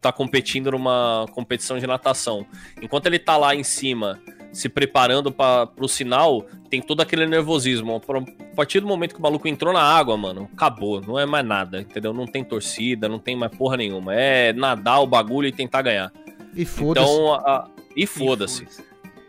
tá 0.00 0.12
competindo 0.12 0.70
numa 0.70 1.26
competição 1.32 1.78
de 1.78 1.86
natação. 1.86 2.46
Enquanto 2.80 3.06
ele 3.06 3.18
tá 3.18 3.36
lá 3.36 3.54
em 3.54 3.62
cima, 3.64 4.18
se 4.52 4.68
preparando 4.68 5.32
para 5.32 5.66
pro 5.66 5.88
sinal, 5.88 6.42
tem 6.70 6.80
todo 6.82 7.00
aquele 7.00 7.26
nervosismo. 7.26 8.00
A 8.06 8.54
partir 8.56 8.80
do 8.80 8.86
momento 8.86 9.14
que 9.14 9.18
o 9.18 9.22
maluco 9.22 9.48
entrou 9.48 9.72
na 9.72 9.82
água, 9.82 10.16
mano, 10.16 10.48
acabou, 10.52 11.00
não 11.00 11.18
é 11.18 11.24
mais 11.26 11.44
nada, 11.44 11.80
entendeu? 11.80 12.12
Não 12.12 12.26
tem 12.26 12.44
torcida, 12.44 13.08
não 13.08 13.18
tem 13.18 13.34
mais 13.34 13.54
porra 13.56 13.76
nenhuma. 13.78 14.14
É 14.14 14.52
nadar 14.52 15.00
o 15.00 15.06
bagulho 15.06 15.48
e 15.48 15.52
tentar 15.52 15.82
ganhar. 15.82 16.12
E 16.54 16.64
foda-se. 16.64 17.06
Então, 17.10 17.34
a- 17.34 17.68
e 17.96 18.06
foda-se. 18.06 18.66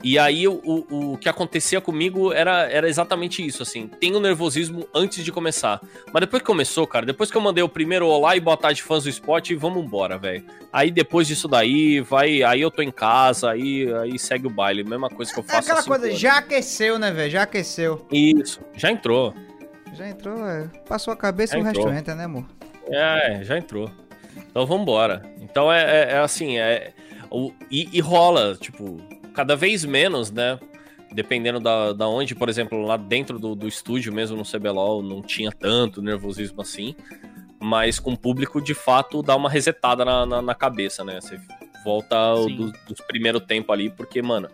E 0.05 0.19
aí, 0.19 0.47
o, 0.47 0.61
o, 0.63 1.13
o 1.13 1.17
que 1.17 1.27
acontecia 1.27 1.81
comigo 1.81 2.31
era, 2.31 2.69
era 2.69 2.87
exatamente 2.87 3.43
isso, 3.43 3.63
assim. 3.63 3.87
Tem 3.87 4.15
o 4.15 4.19
nervosismo 4.19 4.87
antes 4.93 5.25
de 5.25 5.31
começar. 5.31 5.81
Mas 6.13 6.21
depois 6.21 6.43
que 6.43 6.45
começou, 6.45 6.85
cara, 6.85 7.07
depois 7.07 7.31
que 7.31 7.35
eu 7.35 7.41
mandei 7.41 7.63
o 7.63 7.67
primeiro 7.67 8.05
olá 8.05 8.35
e 8.35 8.39
boa 8.39 8.55
tarde 8.55 8.83
fãs 8.83 9.05
do 9.05 9.09
esporte, 9.09 9.55
vamos 9.55 9.83
embora, 9.83 10.15
velho. 10.15 10.45
Aí 10.71 10.91
depois 10.91 11.27
disso 11.27 11.47
daí, 11.47 12.01
vai. 12.01 12.43
Aí 12.43 12.61
eu 12.61 12.69
tô 12.69 12.83
em 12.83 12.91
casa, 12.91 13.49
aí, 13.49 13.91
aí 13.95 14.19
segue 14.19 14.45
o 14.45 14.49
baile. 14.51 14.83
Mesma 14.83 15.09
coisa 15.09 15.33
que 15.33 15.39
eu 15.39 15.43
É 15.43 15.47
faço 15.47 15.59
aquela 15.61 15.79
há 15.79 15.81
cinco 15.81 15.99
coisa, 15.99 16.15
já 16.15 16.37
aqueceu, 16.37 16.99
né, 16.99 17.09
velho? 17.09 17.31
Já 17.31 17.41
aqueceu. 17.41 18.05
Isso, 18.11 18.59
já 18.75 18.91
entrou. 18.91 19.33
Já 19.95 20.07
entrou, 20.07 20.47
é. 20.47 20.67
passou 20.87 21.11
a 21.15 21.17
cabeça 21.17 21.57
e 21.57 21.61
o 21.61 21.63
resto 21.63 21.89
entra, 21.89 22.13
né, 22.13 22.25
amor? 22.25 22.45
É, 22.89 23.39
já 23.41 23.57
entrou. 23.57 23.89
Então 24.37 24.67
vambora. 24.67 25.23
Então 25.41 25.73
é, 25.73 25.81
é, 25.81 26.11
é 26.11 26.17
assim, 26.19 26.59
é. 26.59 26.93
O, 27.31 27.51
e, 27.71 27.89
e 27.91 27.99
rola, 28.01 28.55
tipo, 28.55 29.01
cada 29.35 29.55
vez 29.55 29.85
menos, 29.85 30.31
né? 30.31 30.59
Dependendo 31.11 31.59
da, 31.59 31.93
da 31.93 32.07
onde, 32.07 32.33
por 32.33 32.49
exemplo, 32.49 32.81
lá 32.81 32.97
dentro 32.97 33.37
do, 33.37 33.55
do 33.55 33.67
estúdio 33.67 34.11
mesmo 34.11 34.35
no 34.35 34.43
CBLOL 34.43 35.03
não 35.03 35.21
tinha 35.21 35.51
tanto 35.51 36.01
nervosismo 36.01 36.61
assim. 36.61 36.95
Mas 37.59 37.99
com 37.99 38.13
o 38.13 38.17
público, 38.17 38.61
de 38.61 38.73
fato, 38.73 39.21
dá 39.21 39.35
uma 39.35 39.49
resetada 39.49 40.03
na, 40.03 40.25
na, 40.25 40.41
na 40.41 40.55
cabeça, 40.55 41.03
né? 41.03 41.19
Você 41.21 41.39
volta 41.83 42.35
do, 42.35 42.71
dos 42.87 43.01
primeiro 43.07 43.39
tempo 43.39 43.71
ali, 43.71 43.89
porque, 43.89 44.21
mano, 44.21 44.49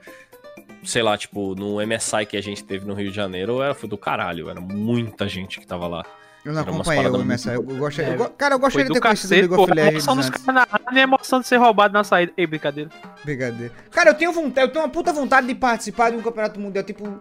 sei 0.83 1.01
lá, 1.01 1.17
tipo, 1.17 1.55
no 1.55 1.77
MSI 1.85 2.25
que 2.25 2.37
a 2.37 2.41
gente 2.41 2.63
teve 2.63 2.85
no 2.85 2.93
Rio 2.93 3.09
de 3.09 3.15
Janeiro, 3.15 3.61
era, 3.61 3.73
foi 3.73 3.87
do 3.87 3.97
caralho, 3.97 4.49
era 4.49 4.59
muita 4.59 5.27
gente 5.27 5.59
que 5.59 5.65
tava 5.65 5.87
lá. 5.87 6.03
Eu 6.43 6.53
não 6.53 6.61
acompanhei 6.61 7.07
o 7.07 7.23
MSI. 7.23 7.49
Eu, 7.49 7.63
muito 7.63 7.80
gosto, 7.80 8.01
É, 8.01 8.15
eu 8.15 8.30
cara, 8.31 8.55
eu 8.55 8.59
gostaria 8.59 8.88
de 8.88 8.93
ter 8.93 8.99
conhecido 8.99 9.27
o 9.27 9.30
cacete, 9.30 9.47
League 9.47 9.53
of 9.61 9.72
A 9.72 9.76
Legends 9.76 10.05
dos 10.05 10.18
antes. 10.27 10.43
caras 10.43 10.68
na 10.68 10.91
e 10.91 10.99
a 10.99 11.03
emoção 11.03 11.39
de 11.39 11.47
ser 11.47 11.57
roubado 11.57 11.93
na 11.93 12.03
saída. 12.03 12.34
Ei, 12.35 12.47
brincadeira. 12.47 12.89
Brigadeiro. 13.23 13.73
Cara, 13.91 14.09
eu 14.09 14.13
tenho 14.15 14.31
vontade, 14.31 14.68
eu 14.68 14.72
tenho 14.72 14.84
uma 14.85 14.89
puta 14.91 15.13
vontade 15.13 15.45
de 15.47 15.53
participar 15.55 16.09
de 16.09 16.18
um 16.18 16.22
campeonato 16.22 16.59
mundial, 16.59 16.84
tipo. 16.84 17.19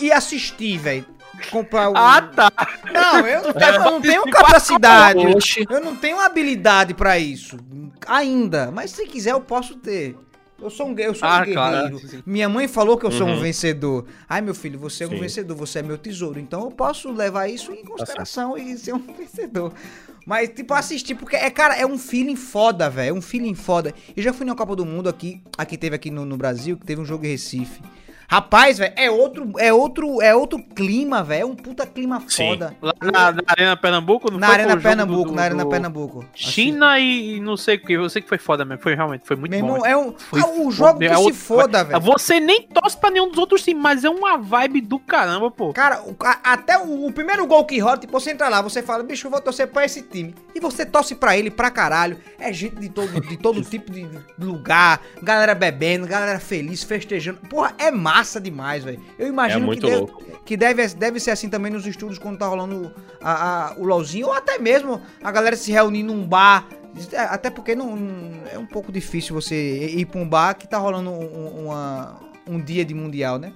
E 0.00 0.12
assistir, 0.12 0.76
velho. 0.76 1.06
Comprar 1.50 1.88
o. 1.88 1.94
Ah, 1.96 2.20
tá. 2.20 2.52
Não, 2.92 3.26
eu 3.26 3.40
não 3.48 3.52
tenho, 3.54 3.74
eu 3.74 3.80
não 3.84 4.00
tenho 4.02 4.22
capacidade. 4.24 5.20
Eu 5.70 5.80
não 5.80 5.96
tenho 5.96 6.20
habilidade 6.20 6.92
pra 6.92 7.18
isso. 7.18 7.56
Ainda. 8.06 8.70
Mas 8.70 8.90
se 8.90 9.06
quiser, 9.06 9.30
eu 9.32 9.40
posso 9.40 9.76
ter. 9.76 10.16
Eu 10.60 10.70
sou 10.70 10.88
um, 10.88 10.98
eu 10.98 11.14
sou 11.14 11.26
um 11.28 11.32
Ah, 11.32 11.38
guerreiro. 11.40 11.54
claro, 11.60 11.98
sim. 12.00 12.22
Minha 12.26 12.48
mãe 12.48 12.68
falou 12.68 12.98
que 12.98 13.06
eu 13.06 13.10
sou 13.10 13.26
um 13.26 13.34
Uhum. 13.34 13.40
vencedor. 13.40 14.06
Ai, 14.28 14.40
meu 14.40 14.54
filho, 14.54 14.78
você 14.78 15.04
é 15.04 15.06
um 15.06 15.10
Sim. 15.10 15.16
vencedor, 15.20 15.56
você 15.56 15.78
é 15.78 15.82
meu 15.82 15.96
tesouro. 15.96 16.38
Então 16.38 16.62
eu 16.64 16.70
posso 16.70 17.10
levar 17.10 17.48
isso 17.48 17.72
em 17.72 17.84
consideração 17.84 18.56
e 18.58 18.76
ser 18.76 18.94
um 18.94 18.98
vencedor. 19.16 19.72
Mas, 20.26 20.50
tipo, 20.50 20.74
assistir, 20.74 21.14
porque, 21.14 21.34
é, 21.34 21.48
cara, 21.50 21.74
é 21.76 21.86
um 21.86 21.96
feeling 21.98 22.36
foda, 22.36 22.90
velho. 22.90 23.08
É 23.08 23.12
um 23.18 23.22
feeling 23.22 23.54
foda. 23.54 23.94
Eu 24.14 24.22
já 24.22 24.32
fui 24.32 24.44
na 24.44 24.54
Copa 24.54 24.76
do 24.76 24.84
Mundo 24.84 25.08
aqui, 25.08 25.42
aqui 25.56 25.78
teve 25.78 25.96
aqui 25.96 26.10
no, 26.10 26.24
no 26.26 26.36
Brasil, 26.36 26.76
que 26.76 26.84
teve 26.84 27.00
um 27.00 27.04
jogo 27.06 27.24
em 27.24 27.30
Recife. 27.30 27.80
Rapaz, 28.32 28.78
velho, 28.78 28.92
é 28.96 29.10
outro, 29.10 29.52
é 29.58 29.72
outro, 29.72 30.22
é 30.22 30.32
outro 30.32 30.62
clima, 30.62 31.20
velho. 31.24 31.42
É 31.42 31.44
um 31.44 31.56
puta 31.56 31.84
clima 31.84 32.22
Sim. 32.28 32.50
foda. 32.50 32.76
Lá 32.80 32.94
na, 33.02 33.32
na 33.32 33.42
Arena 33.48 33.76
Pernambuco, 33.76 34.30
não 34.30 34.38
Na 34.38 34.46
foi 34.46 34.54
Arena 34.54 34.76
Pernambuco, 34.76 35.30
do- 35.30 35.34
na 35.34 35.42
Arena 35.42 35.64
do 35.64 35.68
Pernambuco. 35.68 36.24
China 36.32 36.96
e 37.00 37.38
e 37.38 37.40
não 37.40 37.56
sei 37.56 37.74
o 37.74 37.80
que. 37.80 37.92
Eu 37.94 38.08
sei 38.08 38.22
que 38.22 38.28
foi 38.28 38.38
foda 38.38 38.64
mesmo. 38.64 38.80
Foi 38.84 38.94
realmente, 38.94 39.26
foi 39.26 39.34
muito 39.34 39.50
Meu 39.50 39.60
bom. 39.62 39.66
irmão, 39.74 39.84
é 39.86 39.96
um. 39.96 40.14
Foi 40.16 40.40
ah, 40.40 40.46
o 40.46 40.70
jogo 40.70 40.92
foda, 40.92 40.98
que 41.00 41.04
é 41.06 41.16
se 41.16 41.22
outro- 41.22 41.34
foda, 41.40 41.82
velho. 41.84 42.00
Você 42.00 42.38
nem 42.38 42.62
torce 42.62 42.96
pra 42.96 43.10
nenhum 43.10 43.28
dos 43.30 43.38
outros 43.38 43.64
times, 43.64 43.82
mas 43.82 44.04
é 44.04 44.08
uma 44.08 44.38
vibe 44.38 44.80
do 44.80 45.00
caramba, 45.00 45.50
pô. 45.50 45.72
Cara, 45.72 46.00
a- 46.22 46.52
até 46.52 46.78
o, 46.78 47.06
o 47.08 47.12
primeiro 47.12 47.44
gol 47.48 47.64
que 47.64 47.80
rola, 47.80 47.98
tipo, 47.98 48.12
você 48.12 48.30
entra 48.30 48.48
lá, 48.48 48.62
você 48.62 48.80
fala, 48.80 49.02
bicho, 49.02 49.26
eu 49.26 49.30
vou 49.32 49.40
torcer 49.40 49.66
pra 49.66 49.84
esse 49.84 50.02
time. 50.02 50.36
E 50.54 50.60
você 50.60 50.86
torce 50.86 51.16
pra 51.16 51.36
ele 51.36 51.50
pra 51.50 51.68
caralho. 51.68 52.16
É 52.38 52.52
gente 52.52 52.76
de 52.76 52.88
todo, 52.88 53.20
de 53.20 53.36
todo 53.36 53.60
tipo 53.68 53.90
de 53.90 54.06
lugar, 54.38 55.00
galera 55.20 55.52
bebendo, 55.54 56.06
galera 56.06 56.38
feliz, 56.38 56.84
festejando. 56.84 57.40
Porra, 57.48 57.74
é 57.76 57.90
massa 57.90 58.19
demais, 58.40 58.84
velho. 58.84 59.00
Eu 59.18 59.28
imagino 59.28 59.62
É 59.62 59.66
muito 59.66 59.80
que, 59.80 59.86
deve, 59.86 59.98
louco. 60.00 60.24
que 60.44 60.56
deve, 60.56 60.86
deve 60.88 61.20
ser 61.20 61.30
assim 61.30 61.48
também 61.48 61.72
nos 61.72 61.86
estúdios 61.86 62.18
quando 62.18 62.38
tá 62.38 62.46
rolando 62.46 62.92
a- 63.22 63.70
a- 63.70 63.74
o 63.78 63.84
LOLzinho, 63.84 64.26
ou 64.26 64.32
até 64.32 64.58
mesmo 64.58 65.00
a 65.22 65.30
galera 65.32 65.56
se 65.56 65.70
reunir 65.72 66.02
num 66.02 66.24
bar, 66.26 66.66
É, 67.12 67.18
Até 67.20 67.50
porque 67.50 67.76
não, 67.76 67.94
não- 67.94 68.42
é 68.52 68.58
um 68.58 68.66
pouco 68.66 68.90
difícil 68.90 69.32
você 69.32 69.86
ir 69.94 70.06
pra 70.06 70.20
um 70.20 70.28
bar 70.28 70.54
que 70.54 70.66
tá 70.66 70.76
rolando 70.76 71.08
um, 71.08 71.66
uma- 71.66 72.18
um 72.48 72.60
dia 72.60 72.84
de 72.84 72.92
mundial, 72.92 73.38
né? 73.38 73.52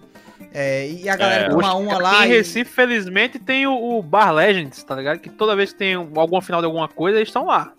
É, 0.52 0.88
e 0.88 1.08
a 1.08 1.16
galera 1.16 1.46
É. 1.46 1.48
toma 1.48 1.74
uma 1.74 1.98
lá 1.98 2.20
Aqui 2.20 2.28
em 2.28 2.30
e... 2.32 2.36
Recife, 2.36 2.70
felizmente, 2.70 3.40
tem 3.40 3.66
o, 3.66 3.72
o 3.98 4.00
Bar 4.04 4.30
Legends, 4.32 4.84
tá 4.84 4.94
ligado? 4.94 5.18
Que 5.18 5.28
toda 5.28 5.56
vez 5.56 5.72
que 5.72 5.78
tem 5.80 5.96
um- 5.96 6.12
alguma 6.14 6.40
final 6.40 6.60
de 6.60 6.66
alguma 6.66 6.86
coisa, 6.86 7.18
eles 7.18 7.28
estão 7.28 7.46
lá. 7.46 7.72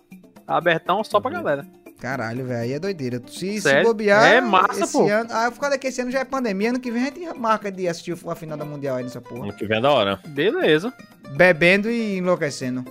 Tá 0.45 0.57
abertão 0.57 1.01
só 1.05 1.21
pra 1.21 1.31
Uhum. 1.31 1.37
galera. 1.41 1.65
Caralho, 1.99 2.45
velho, 2.45 2.59
aí 2.61 2.73
é 2.73 2.79
doideira. 2.79 3.21
Se, 3.27 3.59
se 3.61 3.83
bobear, 3.83 4.25
É 4.25 4.41
massa, 4.41 4.83
esse 4.83 4.91
pô. 4.93 5.07
ano... 5.09 5.29
Ah, 5.31 5.49
por 5.49 5.59
causa 5.59 5.77
que 5.77 5.87
esse 5.87 6.01
ano 6.01 6.11
já 6.11 6.19
é 6.19 6.25
pandemia, 6.25 6.69
ano 6.69 6.79
que 6.79 6.91
vem 6.91 7.03
a 7.03 7.05
gente 7.05 7.39
marca 7.39 7.71
de 7.71 7.87
assistir 7.87 8.15
a 8.27 8.35
final 8.35 8.57
da 8.57 8.65
mundial 8.65 8.97
aí 8.97 9.03
nessa 9.03 9.21
porra. 9.21 9.43
Ano 9.43 9.53
que 9.53 9.65
vem 9.65 9.77
é 9.77 9.81
da 9.81 9.91
hora. 9.91 10.19
Beleza. 10.27 10.93
Bebendo 11.31 11.89
e 11.89 12.17
enlouquecendo. 12.17 12.83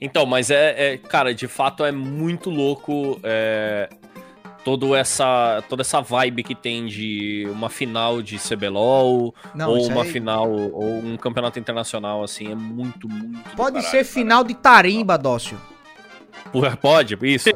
Então, 0.00 0.24
mas 0.24 0.50
é, 0.50 0.94
é- 0.94 0.96
cara, 0.98 1.34
de 1.34 1.46
fato 1.46 1.84
é 1.84 1.92
muito 1.92 2.48
louco 2.48 3.20
é, 3.22 3.90
todo 4.64 4.94
essa, 4.94 5.62
toda 5.68 5.82
essa 5.82 6.00
vibe 6.00 6.42
que 6.42 6.54
tem 6.54 6.86
de 6.86 7.46
uma 7.50 7.68
final 7.68 8.22
de 8.22 8.38
CBLOL, 8.38 9.34
Não, 9.54 9.70
ou 9.70 9.86
uma 9.88 10.04
aí- 10.04 10.08
final, 10.10 10.50
ou 10.50 10.98
um 11.00 11.16
campeonato 11.18 11.58
internacional, 11.58 12.22
assim, 12.22 12.50
é 12.50 12.54
muito, 12.54 13.06
muito. 13.08 13.32
do 13.50 13.56
Pode 13.56 13.74
caralho, 13.76 13.90
ser 13.90 14.04
final 14.04 14.42
de 14.42 14.54
tarimba, 14.54 15.18
Dócio. 15.18 15.60
Pode, 16.80 17.16
isso. 17.22 17.50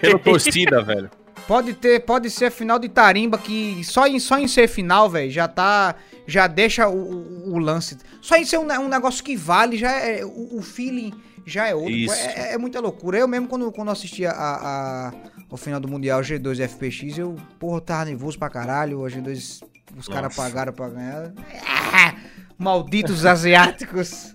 Pela 0.00 0.18
torcida, 0.18 0.82
velho. 0.84 1.10
Pode 1.46 1.72
ter, 1.74 2.00
pode 2.00 2.30
ser 2.30 2.46
a 2.46 2.50
final 2.50 2.78
de 2.78 2.88
tarimba 2.88 3.36
que 3.36 3.82
só 3.84 4.06
em, 4.06 4.18
só 4.20 4.38
em 4.38 4.46
ser 4.46 4.68
final, 4.68 5.10
velho, 5.10 5.30
já 5.30 5.48
tá, 5.48 5.96
já 6.26 6.46
deixa 6.46 6.88
o, 6.88 6.94
o- 6.96 7.54
o 7.54 7.58
lance. 7.58 7.96
Só 8.20 8.36
em 8.36 8.44
ser 8.44 8.58
um, 8.58 8.66
um 8.80 8.88
negócio 8.88 9.24
que 9.24 9.36
vale, 9.36 9.76
já 9.76 9.90
é 9.90 10.24
o, 10.24 10.58
o 10.58 10.62
feeling 10.62 11.12
já 11.44 11.66
é 11.66 11.74
outro. 11.74 11.90
É, 12.36 12.52
é 12.54 12.58
muita 12.58 12.78
loucura. 12.80 13.18
Eu 13.18 13.26
mesmo 13.26 13.48
quando, 13.48 13.72
quando 13.72 13.90
assistia 13.90 14.30
a, 14.30 15.08
a- 15.08 15.12
o 15.50 15.56
final 15.56 15.80
do 15.80 15.88
mundial 15.88 16.20
G2 16.20 16.68
FPX, 16.68 17.18
eu 17.18 17.34
porra 17.58 17.80
tava 17.80 18.04
nervoso 18.04 18.38
pra 18.38 18.48
caralho. 18.48 19.04
A 19.04 19.08
G2 19.08 19.62
os 19.96 20.06
caras 20.08 20.34
pagaram 20.36 20.72
pra 20.72 20.88
ganhar. 20.88 21.32
Ah, 21.66 22.14
malditos 22.56 23.26
asiáticos. 23.26 24.34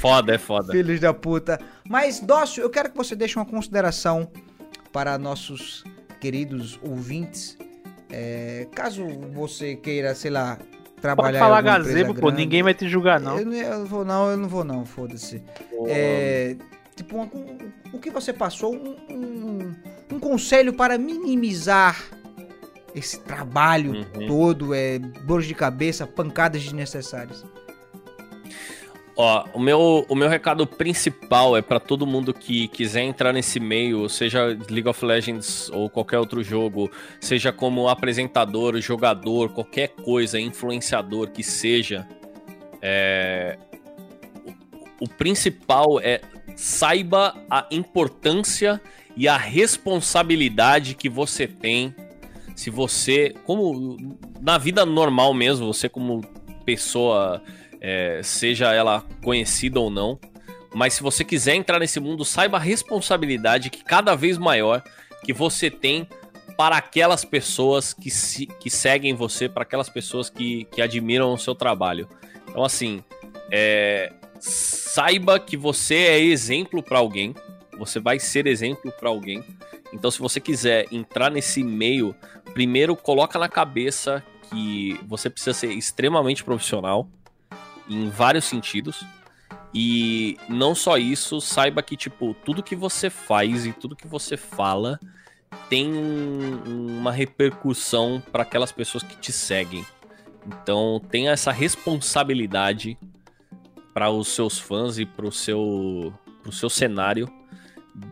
Foda, 0.00 0.34
é 0.34 0.38
foda. 0.38 0.72
Filhos 0.72 0.98
da 0.98 1.12
puta. 1.12 1.60
Mas, 1.88 2.20
Dócio, 2.20 2.62
eu 2.62 2.70
quero 2.70 2.90
que 2.90 2.96
você 2.96 3.14
deixe 3.14 3.36
uma 3.38 3.44
consideração 3.44 4.28
para 4.92 5.18
nossos 5.18 5.84
queridos 6.20 6.78
ouvintes. 6.82 7.56
É, 8.10 8.66
caso 8.74 9.06
você 9.32 9.76
queira, 9.76 10.14
sei 10.14 10.30
lá, 10.30 10.56
Pode 10.56 11.00
trabalhar 11.02 11.38
em 11.38 11.40
falar 11.40 11.60
gazebo, 11.62 12.14
pô. 12.14 12.30
Ninguém 12.30 12.62
vai 12.62 12.74
te 12.74 12.88
julgar, 12.88 13.20
não. 13.20 13.38
Eu 13.38 13.46
não, 13.46 13.52
eu 13.54 13.78
não 13.78 13.86
vou 13.86 14.04
não, 14.04 14.30
eu 14.30 14.36
não 14.36 14.48
vou 14.48 14.64
não, 14.64 14.84
foda-se. 14.84 15.42
É, 15.86 16.56
tipo, 16.96 17.16
uma- 17.16 17.24
um- 17.34 17.58
o 17.92 17.98
que 17.98 18.10
você 18.10 18.32
passou, 18.32 18.74
um, 18.74 18.96
um- 19.10 19.74
um 20.12 20.18
conselho 20.18 20.72
para 20.74 20.98
minimizar 20.98 22.02
esse 22.94 23.20
trabalho 23.20 23.92
Uhum. 23.92 24.26
todo, 24.26 24.74
é, 24.74 24.98
dores 24.98 25.46
de 25.46 25.54
cabeça, 25.54 26.06
pancadas 26.06 26.62
desnecessárias. 26.62 27.44
Ó, 29.16 29.44
o 29.52 29.60
meu, 29.60 30.06
o 30.08 30.14
meu 30.14 30.28
recado 30.28 30.66
principal 30.66 31.56
é 31.56 31.62
pra 31.62 31.78
todo 31.78 32.06
mundo 32.06 32.32
que 32.32 32.68
quiser 32.68 33.02
entrar 33.02 33.32
nesse 33.32 33.60
meio, 33.60 34.08
seja 34.08 34.46
League 34.70 34.88
of 34.88 35.04
Legends 35.04 35.68
ou 35.70 35.90
qualquer 35.90 36.18
outro 36.18 36.42
jogo, 36.42 36.90
seja 37.20 37.52
como 37.52 37.88
apresentador, 37.88 38.80
jogador, 38.80 39.50
qualquer 39.50 39.88
coisa, 39.88 40.40
influenciador 40.40 41.30
que 41.30 41.42
seja. 41.42 42.06
é, 42.80 43.58
o, 45.00 45.04
o 45.04 45.08
principal 45.08 46.00
é 46.00 46.20
saiba 46.56 47.34
a 47.50 47.66
importância 47.70 48.80
e 49.16 49.28
a 49.28 49.36
responsabilidade 49.36 50.94
que 50.94 51.08
você 51.08 51.46
tem 51.46 51.94
se 52.60 52.68
você, 52.68 53.34
como 53.44 54.18
na 54.38 54.58
vida 54.58 54.84
normal 54.84 55.32
mesmo, 55.32 55.72
você 55.72 55.88
como 55.88 56.20
pessoa 56.62 57.42
é, 57.80 58.20
seja 58.22 58.72
ela 58.72 59.04
conhecida 59.22 59.80
ou 59.80 59.90
não. 59.90 60.18
Mas 60.72 60.94
se 60.94 61.02
você 61.02 61.24
quiser 61.24 61.54
entrar 61.54 61.78
nesse 61.78 61.98
mundo, 61.98 62.24
saiba 62.24 62.56
a 62.56 62.60
responsabilidade 62.60 63.70
que 63.70 63.82
cada 63.82 64.14
vez 64.14 64.38
maior 64.38 64.82
que 65.24 65.32
você 65.32 65.70
tem 65.70 66.06
para 66.56 66.76
aquelas 66.76 67.24
pessoas 67.24 67.92
que, 67.92 68.10
se, 68.10 68.46
que 68.46 68.68
seguem 68.68 69.14
você, 69.14 69.48
para 69.48 69.62
aquelas 69.62 69.88
pessoas 69.88 70.28
que, 70.28 70.64
que 70.66 70.82
admiram 70.82 71.32
o 71.32 71.38
seu 71.38 71.54
trabalho. 71.54 72.06
Então, 72.48 72.62
assim, 72.62 73.02
é, 73.50 74.12
saiba 74.38 75.40
que 75.40 75.56
você 75.56 75.94
é 75.94 76.20
exemplo 76.20 76.82
para 76.82 76.98
alguém, 76.98 77.34
você 77.78 77.98
vai 77.98 78.18
ser 78.18 78.46
exemplo 78.46 78.92
para 78.92 79.08
alguém. 79.08 79.42
Então, 79.92 80.10
se 80.10 80.18
você 80.18 80.38
quiser 80.38 80.86
entrar 80.92 81.30
nesse 81.30 81.64
meio, 81.64 82.14
primeiro 82.52 82.94
coloca 82.94 83.38
na 83.38 83.48
cabeça 83.48 84.22
que 84.50 85.00
você 85.06 85.30
precisa 85.30 85.54
ser 85.54 85.72
extremamente 85.72 86.44
profissional 86.44 87.08
em 87.90 88.08
vários 88.08 88.44
sentidos. 88.44 89.04
E 89.74 90.36
não 90.48 90.74
só 90.74 90.96
isso, 90.96 91.40
saiba 91.40 91.82
que, 91.82 91.96
tipo, 91.96 92.34
tudo 92.44 92.62
que 92.62 92.74
você 92.74 93.10
faz 93.10 93.66
e 93.66 93.72
tudo 93.72 93.94
que 93.96 94.06
você 94.06 94.36
fala 94.36 94.98
tem 95.68 95.92
um- 95.92 96.98
uma 96.98 97.12
repercussão 97.12 98.22
para 98.32 98.42
aquelas 98.42 98.72
pessoas 98.72 99.02
que 99.02 99.16
te 99.16 99.32
seguem. 99.32 99.84
Então, 100.46 101.00
tenha 101.10 101.32
essa 101.32 101.52
responsabilidade 101.52 102.96
para 103.92 104.10
os 104.10 104.28
seus 104.28 104.58
fãs 104.58 104.98
e 104.98 105.04
para 105.04 105.26
o 105.26 105.32
seu, 105.32 106.12
pro 106.42 106.52
seu 106.52 106.70
cenário. 106.70 107.28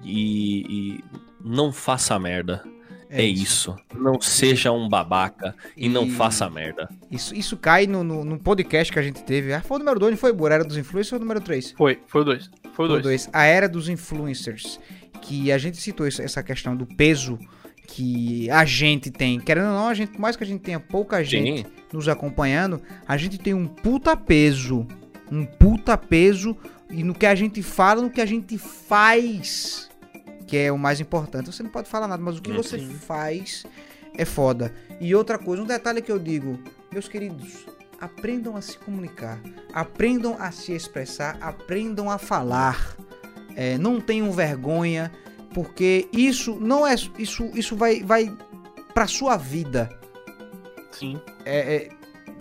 E, 0.02 0.64
e 0.68 1.04
não 1.40 1.72
faça 1.72 2.18
merda. 2.18 2.62
É, 3.10 3.22
isso. 3.22 3.74
Não 3.94 4.20
seja 4.20 4.70
um 4.72 4.88
babaca 4.88 5.54
e, 5.76 5.88
não 5.88 6.06
E- 6.06 6.10
faça 6.10 6.48
merda. 6.50 6.88
Isso, 7.10 7.34
isso 7.34 7.56
cai 7.56 7.86
no, 7.86 8.04
no, 8.04 8.24
no 8.24 8.38
podcast 8.38 8.92
que 8.92 8.98
a 8.98 9.02
gente 9.02 9.22
teve. 9.24 9.52
Ah, 9.52 9.62
foi 9.62 9.76
o 9.76 9.78
número 9.78 9.98
2, 9.98 10.10
não 10.12 10.18
foi, 10.18 10.32
Bora? 10.32 10.56
Era 10.56 10.64
dos 10.64 10.76
influencers 10.76 11.12
ou 11.12 11.18
o 11.18 11.20
número 11.22 11.40
3? 11.40 11.72
Foi, 11.76 11.98
foi 12.06 12.20
o 12.20 12.24
dois. 12.24 12.50
Foi 12.62 12.70
o 12.70 12.74
Foi 12.74 12.84
o 12.86 12.88
dois. 12.88 13.02
2. 13.26 13.30
A 13.32 13.44
era 13.44 13.68
dos 13.68 13.88
influencers. 13.88 14.78
Que 15.22 15.50
a 15.50 15.58
gente 15.58 15.76
citou 15.78 16.06
isso- 16.06 16.22
essa 16.22 16.42
questão 16.42 16.76
do 16.76 16.86
peso 16.86 17.38
que 17.86 18.50
a 18.50 18.64
gente 18.64 19.10
tem. 19.10 19.40
Querendo 19.40 19.68
ou 19.68 19.72
não, 19.74 19.88
a 19.88 19.94
gente, 19.94 20.12
por 20.12 20.20
mais 20.20 20.36
que 20.36 20.44
a 20.44 20.46
gente 20.46 20.60
tenha 20.60 20.78
pouca 20.78 21.24
gente 21.24 21.62
Sim. 21.62 21.66
nos 21.92 22.06
acompanhando, 22.08 22.80
a 23.06 23.16
gente 23.16 23.38
tem 23.38 23.54
um 23.54 23.66
puta 23.66 24.14
peso. 24.16 24.86
Um 25.32 25.44
puta 25.44 25.96
peso 25.96 26.56
e 26.90 27.02
no 27.02 27.14
que 27.14 27.26
a 27.26 27.34
gente 27.34 27.62
fala, 27.62 28.00
no 28.02 28.10
que 28.10 28.20
a 28.20 28.26
gente 28.26 28.56
faz, 28.58 29.87
que 30.48 30.56
é 30.56 30.72
o 30.72 30.78
mais 30.78 30.98
importante. 31.00 31.52
Você 31.52 31.62
não 31.62 31.70
pode 31.70 31.88
falar 31.88 32.08
nada, 32.08 32.20
mas 32.22 32.38
o 32.38 32.42
que 32.42 32.50
Hum, 32.50 32.56
você 32.56 32.78
sim. 32.78 32.88
faz 32.88 33.64
é 34.16 34.24
foda. 34.24 34.74
E 35.00 35.14
outra 35.14 35.38
coisa, 35.38 35.62
um 35.62 35.66
detalhe 35.66 36.02
que 36.02 36.10
eu 36.10 36.18
digo, 36.18 36.58
meus 36.90 37.06
queridos, 37.06 37.66
aprendam 38.00 38.56
a 38.56 38.60
se 38.60 38.76
comunicar, 38.78 39.38
aprendam 39.72 40.34
a 40.40 40.50
se 40.50 40.72
expressar, 40.72 41.36
aprendam 41.40 42.10
a 42.10 42.18
falar. 42.18 42.96
É, 43.54 43.76
não 43.76 44.00
tenham 44.00 44.30
vergonha, 44.32 45.12
porque 45.52 46.08
isso 46.12 46.56
não 46.60 46.86
é 46.86 46.94
isso 47.18 47.50
isso 47.54 47.76
vai 47.76 48.02
vai 48.02 48.32
para 48.94 49.06
sua 49.06 49.36
vida. 49.36 49.88
Sim. 50.92 51.20
É, 51.44 51.74
é, 51.76 51.88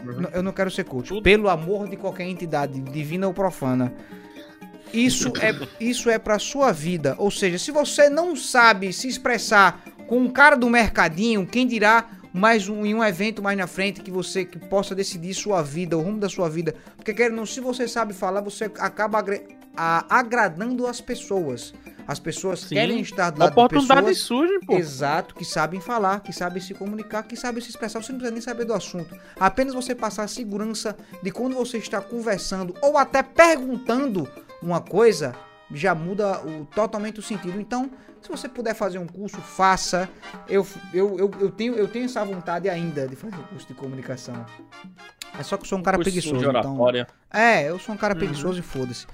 n- 0.04 0.30
eu 0.34 0.42
não 0.44 0.52
quero 0.52 0.70
ser 0.72 0.84
coach. 0.86 1.10
Tudo. 1.10 1.22
Pelo 1.24 1.50
amor 1.50 1.88
de 1.90 1.98
qualquer 1.98 2.26
entidade, 2.26 2.80
divina 2.80 3.28
ou 3.28 3.34
profana. 3.34 3.94
Isso 4.94 5.32
é, 5.40 5.54
isso 5.80 6.10
é 6.10 6.18
pra 6.18 6.40
sua 6.40 6.72
vida. 6.72 7.16
Ou 7.18 7.30
seja, 7.32 7.58
se 7.58 7.72
você 7.72 8.10
não 8.10 8.36
sabe 8.36 8.92
se 8.94 9.08
expressar 9.08 9.84
com 10.08 10.20
um 10.20 10.30
cara 10.30 10.56
do 10.56 10.70
mercadinho, 10.70 11.46
quem 11.46 11.68
dirá 11.68 12.10
mais 12.34 12.70
um, 12.70 12.86
em 12.86 12.94
um 12.94 13.04
evento 13.04 13.42
mais 13.42 13.58
na 13.58 13.68
frente 13.68 14.02
que 14.02 14.12
você 14.12 14.46
que 14.46 14.60
possa 14.60 14.94
decidir 14.94 15.34
sua 15.34 15.62
vida, 15.62 15.98
o 15.98 16.02
rumo 16.02 16.20
da 16.20 16.30
sua 16.30 16.50
vida. 16.50 16.76
Porque 16.96 17.14
ou 17.14 17.32
não, 17.32 17.46
se 17.46 17.60
você 17.60 17.88
sabe 17.88 18.14
falar, 18.14 18.42
você 18.42 18.66
acaba 18.80 19.24
a- 19.76 20.06
agradando 20.10 20.86
as 20.88 21.02
pessoas. 21.02 21.74
As 22.08 22.20
pessoas 22.20 22.62
Sim. 22.62 22.76
querem 22.76 23.02
estar 23.02 23.32
do 23.32 23.40
lado 23.40 23.50
de 23.50 23.56
pessoas 23.56 23.84
Oportunidades 23.86 24.20
surgem, 24.20 24.60
pô. 24.62 24.78
Exato, 24.78 25.36
que 25.36 25.44
sabem 25.44 25.82
falar, 25.82 26.22
que 26.22 26.32
sabem 26.32 26.62
se 26.62 26.74
comunicar, 26.74 27.24
que 27.24 27.36
sabem 27.36 27.62
se 27.62 27.70
expressar. 27.70 28.02
Você 28.02 28.14
não 28.14 28.20
precisa 28.20 28.34
nem 28.34 28.42
saber 28.42 28.64
do 28.64 28.74
assunto. 28.74 29.14
Apenas 29.38 29.74
você 29.74 29.94
passar 29.94 30.24
a 30.24 30.28
segurança 30.28 30.96
de 31.22 31.32
quando 31.32 31.54
você 31.54 31.78
está 31.78 32.00
conversando 32.00 32.74
ou 32.82 32.98
até 32.98 33.22
perguntando 33.22 34.26
uma 34.62 34.82
coisa, 34.82 35.36
já 35.72 35.94
muda 35.94 36.40
o, 36.46 36.66
totalmente 36.66 37.20
o 37.20 37.24
sentido. 37.24 37.60
Então, 37.60 37.92
se 38.22 38.30
você 38.30 38.50
puder 38.50 38.74
fazer 38.74 38.98
um 38.98 39.08
curso, 39.08 39.38
faça. 39.38 40.10
Eu, 40.48 40.66
eu, 40.94 41.18
eu, 41.18 41.32
eu, 41.40 41.52
tenho, 41.52 41.76
eu 41.76 41.88
tenho 41.88 42.06
essa 42.06 42.24
vontade 42.24 42.70
ainda 42.70 43.08
de 43.08 43.16
fazer 43.16 43.36
um 43.36 43.44
curso 43.44 43.68
de 43.68 43.74
comunicação. 43.74 44.46
É 45.38 45.44
só 45.44 45.58
que 45.58 45.64
eu 45.64 45.68
sou 45.68 45.78
um 45.80 45.84
cara 45.84 45.98
Curso 45.98 46.10
preguiçoso. 46.10 46.50
Então, 46.50 46.78
é, 47.32 47.70
eu 47.70 47.78
sou 47.80 47.94
um 47.94 47.98
cara 47.98 48.14
Uhum. 48.14 48.20
preguiçoso 48.20 48.60
e 48.60 48.64
foda-se. 48.64 49.06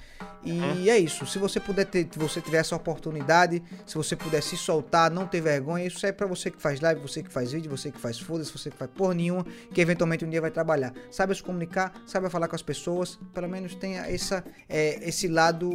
E 0.44 0.90
é 0.90 0.98
isso. 0.98 1.24
Se 1.26 1.38
você 1.38 1.58
puder 1.58 1.86
ter, 1.86 2.06
se 2.10 2.18
você 2.18 2.38
tiver 2.40 2.58
essa 2.58 2.76
oportunidade, 2.76 3.62
se 3.86 3.94
você 3.94 4.14
puder 4.14 4.42
se 4.42 4.56
soltar, 4.58 5.10
não 5.10 5.26
ter 5.26 5.40
vergonha, 5.40 5.86
isso 5.86 6.06
é 6.06 6.12
pra 6.12 6.26
você 6.26 6.50
que 6.50 6.60
faz 6.60 6.80
live, 6.80 7.00
você 7.00 7.22
que 7.22 7.30
faz 7.30 7.52
vídeo, 7.52 7.70
você 7.70 7.90
que 7.90 7.98
faz 7.98 8.18
foda-se, 8.18 8.52
você 8.52 8.70
que 8.70 8.76
faz 8.76 8.90
porra 8.90 9.14
nenhuma, 9.14 9.44
que 9.72 9.80
eventualmente 9.80 10.22
um 10.24 10.28
dia 10.28 10.42
vai 10.42 10.50
trabalhar. 10.50 10.92
Saiba 11.10 11.34
se 11.34 11.42
comunicar, 11.42 11.94
saiba 12.06 12.28
falar 12.28 12.46
com 12.46 12.54
as 12.56 12.62
pessoas, 12.62 13.18
pelo 13.32 13.48
menos 13.48 13.74
tenha 13.74 14.02
essa, 14.02 14.44
é, 14.68 15.08
esse 15.08 15.28
lado 15.28 15.70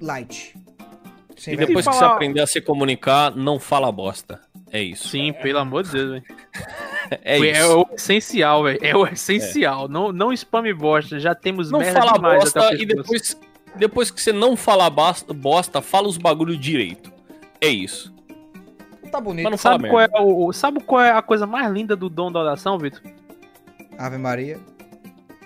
light. 0.00 0.54
Sim, 1.38 1.52
E 1.52 1.56
vai- 1.56 1.66
depois 1.66 1.86
E 1.86 1.88
que 1.88 1.94
você 1.94 2.00
falar- 2.00 2.14
aprender 2.14 2.40
a 2.40 2.46
se 2.46 2.60
comunicar, 2.60 3.34
não 3.34 3.58
fala 3.58 3.90
bosta. 3.92 4.40
É 4.70 4.82
isso. 4.82 5.08
Sim, 5.08 5.32
pelo 5.32 5.58
amor 5.60 5.82
de 5.84 5.92
Deus, 5.92 6.10
velho. 6.10 6.24
É 7.22 7.38
É, 7.38 7.50
isso. 7.52 7.78
o 7.80 7.94
essencial, 7.94 8.64
velho. 8.64 8.78
É 8.82 8.94
o 8.94 9.06
essencial. 9.06 9.88
Não, 9.88 10.12
não 10.12 10.30
spam 10.32 10.62
bosta. 10.76 11.18
Já 11.18 11.34
temos 11.34 11.70
Não 11.70 11.78
merda 11.78 12.00
fala 12.00 12.12
demais 12.12 12.44
bosta 12.52 12.74
e 12.74 12.84
depois, 12.84 13.40
depois 13.76 14.10
que 14.10 14.20
você 14.20 14.30
não 14.30 14.54
falar 14.56 14.90
basta- 14.90 15.32
bosta, 15.32 15.80
fala 15.80 16.06
os 16.06 16.18
bagulho 16.18 16.54
direito. 16.54 17.10
É 17.62 17.68
isso. 17.68 18.12
Tá 19.10 19.18
bonito. 19.22 19.44
Mas 19.44 19.52
não 19.52 19.56
fala 19.58 19.76
Sabe 19.76 19.88
qual, 19.88 19.98
merda. 20.00 20.18
é 20.18 20.20
o, 20.20 20.46
o- 20.48 20.52
sabe 20.52 20.80
qual 20.82 21.00
é 21.00 21.10
a 21.12 21.22
coisa 21.22 21.46
mais 21.46 21.70
linda 21.72 21.96
do 21.96 22.10
dom 22.10 22.30
da 22.30 22.40
oração, 22.40 22.76
Vitor? 22.78 23.00
Ave 23.96 24.18
Maria. 24.18 24.60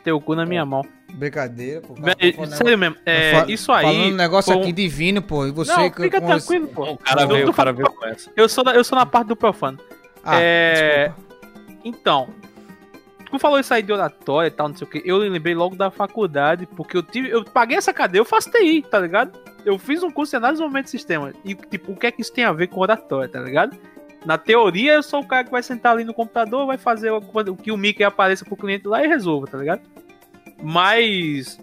Teu 0.02 0.20
cu 0.20 0.34
na 0.34 0.44
minha 0.44 0.66
mão. 0.66 0.82
Brincadeira, 1.12 1.80
pô. 1.80 1.94
Véi, 1.94 2.32
Falando- 2.32 2.54
sério 2.54 2.78
mesmo, 2.78 2.96
é, 3.04 3.44
isso 3.48 3.70
aí. 3.70 3.82
Falando 3.84 4.12
um 4.12 4.16
negócio 4.16 4.56
um- 4.56 4.60
aqui 4.62 4.72
divino, 4.72 5.20
pô. 5.22 5.46
E 5.46 5.50
você 5.50 5.72
Não, 5.74 5.90
fica 5.92 6.20
tranquilo, 6.20 6.66
pô. 6.68 6.92
O 6.92 6.98
cara 6.98 7.22
Eu 7.22 7.28
veio, 7.28 7.44
tô 7.46 7.50
o 7.50 7.54
cara 7.54 7.72
veio 7.72 7.90
com 7.92 8.06
essa. 8.06 8.30
Eu 8.34 8.48
sou, 8.48 8.64
da- 8.64 8.74
eu 8.74 8.82
sou 8.82 8.98
na 8.98 9.04
parte 9.06 9.28
do 9.28 9.36
profano. 9.36 9.78
Ah, 10.24 10.40
É, 10.40 11.08
desculpa. 11.08 11.32
Então, 11.84 12.28
tu 13.30 13.38
falou 13.38 13.58
isso 13.58 13.72
aí 13.74 13.82
de 13.82 13.92
oratória 13.92 14.48
e 14.48 14.50
tal, 14.50 14.68
não 14.68 14.76
sei 14.76 14.86
o 14.86 14.90
que. 14.90 15.02
Eu 15.04 15.18
lembrei 15.18 15.54
logo 15.54 15.74
da 15.76 15.90
faculdade, 15.90 16.66
porque 16.66 16.96
eu 16.96 17.02
tive. 17.02 17.28
Eu 17.30 17.44
paguei 17.44 17.76
essa 17.76 17.92
cadeia, 17.92 18.20
eu 18.20 18.24
faço 18.24 18.50
TI, 18.50 18.82
tá 18.82 18.98
ligado? 18.98 19.38
Eu 19.64 19.78
fiz 19.78 20.02
um 20.02 20.10
curso 20.10 20.30
de 20.32 20.36
análise 20.36 20.62
de 20.66 20.90
sistema. 20.90 21.32
E, 21.44 21.54
tipo, 21.54 21.92
o 21.92 21.96
que 21.96 22.06
é 22.06 22.10
que 22.10 22.20
isso 22.22 22.32
tem 22.32 22.44
a 22.44 22.52
ver 22.52 22.66
com 22.68 22.80
oratória, 22.80 23.28
tá 23.28 23.40
ligado? 23.40 23.76
Na 24.24 24.38
teoria, 24.38 24.94
eu 24.94 25.02
sou 25.02 25.20
o 25.20 25.26
cara 25.26 25.42
que 25.44 25.50
vai 25.50 25.62
sentar 25.62 25.92
ali 25.92 26.04
no 26.04 26.14
computador, 26.14 26.64
vai 26.66 26.78
fazer 26.78 27.10
o, 27.10 27.16
o 27.18 27.56
que 27.56 27.72
o 27.72 27.76
Mickey 27.76 28.04
apareça 28.04 28.44
pro 28.44 28.56
cliente 28.56 28.86
lá 28.86 29.04
e 29.04 29.08
resolva, 29.08 29.46
tá 29.48 29.58
ligado? 29.58 29.82
Mas, 30.62 31.58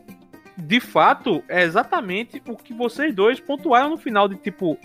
de 0.57 0.79
fato, 0.79 1.43
é 1.47 1.63
exatamente 1.63 2.41
o 2.47 2.55
que 2.55 2.73
vocês 2.73 3.15
dois 3.15 3.39
pontuaram 3.39 3.89
no 3.89 3.97
final 3.97 4.27
de 4.27 4.35
tipo. 4.35 4.77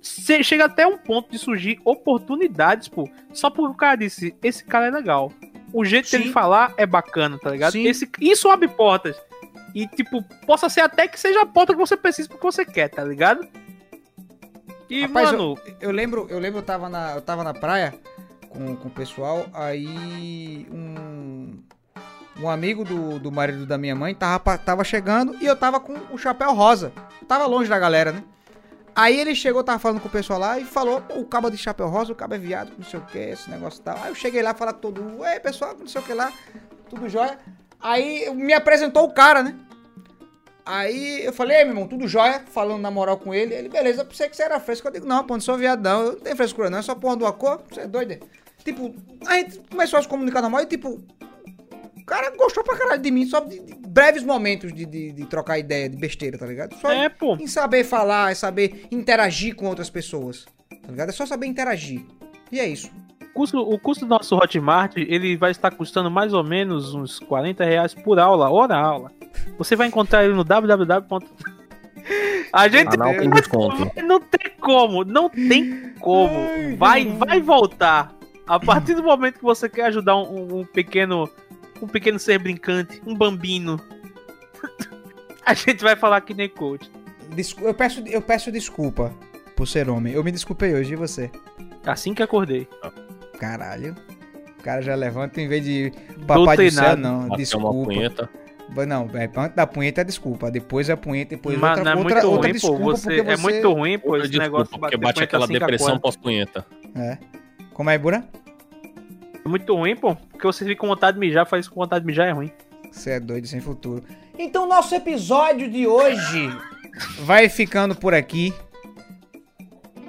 Chega 0.00 0.66
até 0.66 0.86
um 0.86 0.96
ponto 0.96 1.30
de 1.30 1.38
surgir 1.38 1.80
oportunidades, 1.84 2.88
pô. 2.88 3.10
Só 3.32 3.50
porque 3.50 3.72
o 3.72 3.76
cara 3.76 3.96
disse, 3.96 4.34
esse 4.42 4.64
cara 4.64 4.86
é 4.86 4.90
legal. 4.90 5.32
O 5.72 5.84
jeito 5.84 6.06
Sim. 6.08 6.18
dele 6.18 6.32
falar 6.32 6.72
é 6.76 6.86
bacana, 6.86 7.36
tá 7.36 7.50
ligado? 7.50 7.72
Sim. 7.72 7.84
Esse, 7.84 8.08
isso 8.20 8.48
abre 8.48 8.68
portas. 8.68 9.20
E, 9.74 9.86
tipo, 9.88 10.22
possa 10.46 10.68
ser 10.68 10.80
até 10.82 11.08
que 11.08 11.18
seja 11.18 11.42
a 11.42 11.46
porta 11.46 11.72
que 11.72 11.78
você 11.78 11.96
precisa 11.96 12.28
porque 12.28 12.44
você 12.44 12.64
quer, 12.64 12.88
tá 12.88 13.04
ligado? 13.04 13.46
E, 14.88 15.02
Rapaz, 15.02 15.32
mano, 15.32 15.58
Eu 15.80 15.90
lembro, 15.90 16.26
eu 16.30 16.38
lembro, 16.38 16.60
eu 16.60 16.64
tava 16.64 16.88
na, 16.88 17.16
eu 17.16 17.20
tava 17.20 17.44
na 17.44 17.52
praia 17.52 17.94
com, 18.48 18.74
com 18.76 18.88
o 18.88 18.90
pessoal, 18.90 19.46
aí 19.52 20.66
um, 20.70 21.58
um 22.40 22.48
amigo 22.48 22.84
do, 22.84 23.18
do 23.18 23.32
marido 23.32 23.66
da 23.66 23.76
minha 23.76 23.94
mãe 23.94 24.14
tava, 24.14 24.56
tava 24.58 24.84
chegando 24.84 25.36
e 25.40 25.46
eu 25.46 25.56
tava 25.56 25.80
com 25.80 25.94
o 26.12 26.18
chapéu 26.18 26.54
rosa. 26.54 26.92
Tava 27.26 27.46
longe 27.46 27.68
da 27.68 27.78
galera, 27.78 28.12
né? 28.12 28.22
Aí 28.94 29.18
ele 29.18 29.34
chegou, 29.34 29.62
tava 29.62 29.78
falando 29.78 30.00
com 30.00 30.08
o 30.08 30.10
pessoal 30.10 30.38
lá 30.40 30.58
e 30.58 30.64
falou, 30.64 31.02
o 31.14 31.24
cabo 31.24 31.50
de 31.50 31.56
chapéu 31.56 31.88
rosa, 31.88 32.12
o 32.12 32.16
cabo 32.16 32.34
é 32.34 32.38
viado, 32.38 32.72
não 32.76 32.84
sei 32.84 32.98
o 32.98 33.04
que, 33.04 33.18
esse 33.18 33.48
negócio 33.48 33.80
e 33.80 33.82
tal. 33.82 33.96
Aí 34.02 34.08
eu 34.08 34.14
cheguei 34.14 34.42
lá, 34.42 34.54
falar 34.54 34.72
todo, 34.72 35.24
ei 35.24 35.38
pessoal, 35.38 35.76
não 35.78 35.86
sei 35.86 36.00
o 36.00 36.04
que 36.04 36.12
lá, 36.12 36.32
tudo 36.90 37.08
jóia. 37.08 37.38
Aí 37.80 38.28
me 38.34 38.52
apresentou 38.52 39.04
o 39.04 39.12
cara, 39.12 39.42
né? 39.42 39.54
Aí 40.66 41.24
eu 41.24 41.32
falei, 41.32 41.56
ei, 41.56 41.64
meu 41.64 41.72
irmão, 41.72 41.88
tudo 41.88 42.06
jóia, 42.06 42.42
falando 42.50 42.82
na 42.82 42.90
moral 42.90 43.16
com 43.16 43.32
ele. 43.32 43.54
Ele, 43.54 43.68
beleza, 43.68 44.02
eu 44.02 44.06
pensei 44.06 44.28
que 44.28 44.36
você 44.36 44.42
era 44.42 44.60
fresco. 44.60 44.86
Eu 44.86 44.92
digo, 44.92 45.06
não, 45.06 45.24
pô, 45.24 45.34
não 45.34 45.40
sou 45.40 45.56
viado, 45.56 45.82
não. 45.82 46.02
Eu 46.02 46.12
não 46.12 46.20
tenho 46.20 46.36
frescura, 46.36 46.68
não. 46.68 46.78
É 46.78 46.82
só 46.82 46.94
porra 46.94 47.14
uma 47.14 47.32
cor. 47.32 47.62
Você 47.70 47.80
é 47.80 47.86
doido? 47.86 48.12
é? 48.12 48.18
Tipo, 48.62 48.94
a 49.26 49.34
gente 49.36 49.60
começou 49.70 49.98
a 49.98 50.02
se 50.02 50.08
comunicar 50.08 50.42
normal 50.42 50.60
e, 50.60 50.66
tipo, 50.66 51.02
cara 52.08 52.34
gostou 52.36 52.64
pra 52.64 52.76
caralho 52.76 53.00
de 53.00 53.10
mim, 53.10 53.26
só 53.26 53.40
de, 53.40 53.60
de 53.60 53.74
breves 53.86 54.24
momentos 54.24 54.72
de, 54.72 54.84
de, 54.84 55.12
de 55.12 55.26
trocar 55.26 55.58
ideia, 55.58 55.88
de 55.88 55.96
besteira, 55.96 56.38
tá 56.38 56.46
ligado? 56.46 56.74
Só 56.76 56.90
é, 56.90 57.08
pô. 57.08 57.36
em 57.36 57.46
saber 57.46 57.84
falar, 57.84 58.32
é 58.32 58.34
saber 58.34 58.86
interagir 58.90 59.54
com 59.54 59.66
outras 59.66 59.90
pessoas, 59.90 60.46
tá 60.70 60.90
ligado? 60.90 61.10
É 61.10 61.12
só 61.12 61.26
saber 61.26 61.46
interagir. 61.46 62.04
E 62.50 62.58
é 62.58 62.66
isso. 62.66 62.90
O 63.22 63.26
custo, 63.34 63.60
o 63.60 63.78
custo 63.78 64.04
do 64.04 64.08
nosso 64.08 64.34
Hotmart, 64.34 64.96
ele 64.96 65.36
vai 65.36 65.50
estar 65.50 65.70
custando 65.70 66.10
mais 66.10 66.32
ou 66.32 66.42
menos 66.42 66.94
uns 66.94 67.20
40 67.20 67.64
reais 67.64 67.94
por 67.94 68.18
aula, 68.18 68.50
hora 68.50 68.76
aula. 68.76 69.12
Você 69.58 69.76
vai 69.76 69.86
encontrar 69.86 70.24
ele 70.24 70.34
no 70.34 70.42
www. 70.42 71.06
A 72.52 72.68
gente 72.68 72.90
Canal 72.90 73.14
com 73.14 73.30
desconto. 73.30 74.02
não 74.02 74.20
tem 74.20 74.52
como, 74.58 75.04
não 75.04 75.28
tem 75.28 75.92
como. 76.00 76.34
Ai, 76.34 76.76
Vai, 76.76 77.04
vai 77.04 77.40
voltar. 77.40 78.14
A 78.46 78.58
partir 78.58 78.94
do 78.94 79.02
momento 79.02 79.38
que 79.38 79.44
você 79.44 79.68
quer 79.68 79.86
ajudar 79.86 80.16
um, 80.16 80.60
um 80.60 80.64
pequeno, 80.64 81.28
um 81.80 81.86
pequeno 81.86 82.18
ser 82.18 82.38
brincante, 82.38 83.00
um 83.06 83.14
bambino, 83.14 83.80
a 85.44 85.54
gente 85.54 85.82
vai 85.82 85.96
falar 85.96 86.20
que 86.20 86.34
nem 86.34 86.48
coach. 86.48 86.90
Descu- 87.34 87.64
eu, 87.64 87.74
peço, 87.74 88.02
eu 88.06 88.22
peço 88.22 88.50
desculpa 88.50 89.12
por 89.56 89.66
ser 89.66 89.88
homem. 89.88 90.14
Eu 90.14 90.24
me 90.24 90.32
desculpei 90.32 90.74
hoje, 90.74 90.92
e 90.92 90.96
você? 90.96 91.30
Assim 91.84 92.14
que 92.14 92.22
acordei. 92.22 92.66
Caralho. 93.38 93.94
O 94.58 94.62
cara 94.62 94.82
já 94.82 94.94
levanta 94.94 95.40
em 95.40 95.48
vez 95.48 95.64
de 95.64 95.92
papai 96.26 96.56
do 96.56 96.70
céu, 96.70 96.96
não. 96.96 97.28
Bateu 97.28 97.58
uma 97.58 97.86
Desculpa. 97.86 98.28
Não, 98.86 99.08
é, 99.14 99.30
antes 99.34 99.56
da 99.56 99.66
punheta 99.66 100.02
é 100.02 100.04
desculpa. 100.04 100.50
Depois 100.50 100.88
é 100.88 100.92
a 100.92 100.96
punheta, 100.96 101.30
depois 101.36 101.58
Mas 101.58 101.78
outra, 101.78 101.90
é 101.90 101.94
outra, 101.94 102.14
muito 102.14 102.26
outra 102.26 102.28
ruim, 102.28 102.40
pô. 102.40 102.52
desculpa, 102.52 102.84
Você, 102.84 103.02
porque 103.08 103.22
você... 103.22 103.30
É 103.30 103.36
muito 103.36 103.72
ruim, 103.72 103.98
pô, 103.98 104.08
Outra 104.12 104.26
esse 104.26 104.38
negócio 104.38 104.64
desculpa, 104.64 104.86
de 104.86 104.90
porque 104.92 105.06
bate 105.06 105.22
aquela 105.22 105.44
assim 105.44 105.52
depressão 105.54 105.98
pós-punheta. 105.98 106.66
É. 106.94 107.18
Como 107.72 107.88
é, 107.88 107.96
Bura? 107.96 108.24
É 109.44 109.48
muito 109.48 109.74
ruim, 109.74 109.96
pô. 109.96 110.14
Porque 110.14 110.46
você 110.46 110.64
fica 110.64 110.80
com 110.80 110.86
vontade 110.86 111.14
de 111.14 111.20
mijar, 111.20 111.46
faz 111.46 111.64
isso 111.64 111.74
com 111.74 111.80
vontade 111.80 112.02
de 112.02 112.06
mijar 112.06 112.28
é 112.28 112.32
ruim. 112.32 112.50
Você 112.90 113.12
é 113.12 113.20
doido 113.20 113.46
sem 113.46 113.60
futuro. 113.60 114.02
Então, 114.38 114.66
nosso 114.66 114.94
episódio 114.94 115.70
de 115.70 115.86
hoje 115.86 116.50
vai 117.20 117.48
ficando 117.48 117.94
por 117.94 118.14
aqui. 118.14 118.52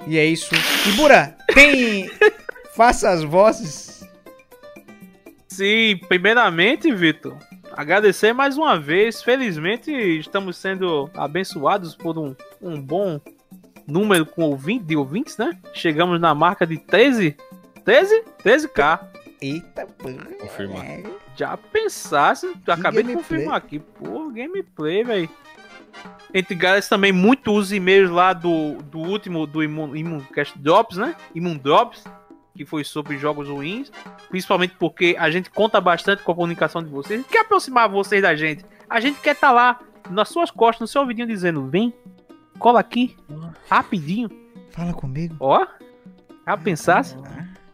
E 0.06 0.18
é 0.18 0.24
isso. 0.24 0.54
E, 0.88 0.92
Bura, 0.92 1.36
tem... 1.52 2.10
Faça 2.74 3.10
as 3.10 3.22
vozes. 3.22 4.08
Sim, 5.48 5.98
primeiramente, 6.08 6.92
Vitor, 6.94 7.36
agradecer 7.72 8.32
mais 8.32 8.56
uma 8.56 8.78
vez. 8.78 9.22
Felizmente, 9.22 9.90
estamos 9.90 10.56
sendo 10.56 11.10
abençoados 11.14 11.94
por 11.94 12.16
um, 12.16 12.34
um 12.62 12.80
bom 12.80 13.20
número 13.86 14.24
com 14.24 14.42
ouvinte, 14.42 14.84
de 14.84 14.96
ouvintes, 14.96 15.36
né? 15.36 15.58
Chegamos 15.74 16.20
na 16.20 16.34
marca 16.34 16.66
de 16.66 16.78
13. 16.78 17.36
13? 17.84 18.24
13k. 18.44 19.09
Eita, 19.40 19.86
porra. 19.86 20.26
Confirma. 20.38 20.84
É. 20.84 21.02
Já 21.36 21.56
pensasse, 21.56 22.52
acabei 22.66 23.02
de 23.02 23.14
confirmar 23.14 23.56
aqui. 23.56 23.78
Pô, 23.78 24.30
gameplay, 24.30 25.02
velho. 25.02 25.28
Entre 26.32 26.54
galera 26.54 26.82
também 26.82 27.12
muito 27.12 27.52
os 27.52 27.72
e-mails 27.72 28.10
lá 28.10 28.32
do, 28.32 28.74
do 28.82 28.98
último 28.98 29.46
do 29.46 29.62
Imun, 29.62 29.96
Imuncast 29.96 30.58
Drops, 30.58 30.96
né? 30.96 31.16
Imun 31.34 31.56
Drops, 31.56 32.04
que 32.54 32.64
foi 32.64 32.84
sobre 32.84 33.18
jogos 33.18 33.48
ruins. 33.48 33.90
Principalmente 34.28 34.74
porque 34.78 35.16
a 35.18 35.30
gente 35.30 35.50
conta 35.50 35.80
bastante 35.80 36.22
com 36.22 36.32
a 36.32 36.34
comunicação 36.34 36.82
de 36.82 36.90
vocês. 36.90 37.20
A 37.20 37.22
gente 37.22 37.32
quer 37.32 37.40
aproximar 37.40 37.88
vocês 37.88 38.22
da 38.22 38.36
gente. 38.36 38.64
A 38.88 39.00
gente 39.00 39.20
quer 39.20 39.32
estar 39.34 39.50
lá 39.50 39.80
nas 40.08 40.28
suas 40.28 40.50
costas, 40.50 40.80
no 40.80 40.86
seu 40.86 41.00
ouvidinho, 41.00 41.26
dizendo: 41.26 41.66
vem, 41.66 41.92
cola 42.58 42.78
aqui, 42.80 43.16
rapidinho. 43.68 44.30
Fala 44.70 44.92
comigo. 44.92 45.34
Ó, 45.40 45.66
já 46.46 46.56
pensasse? 46.56 47.16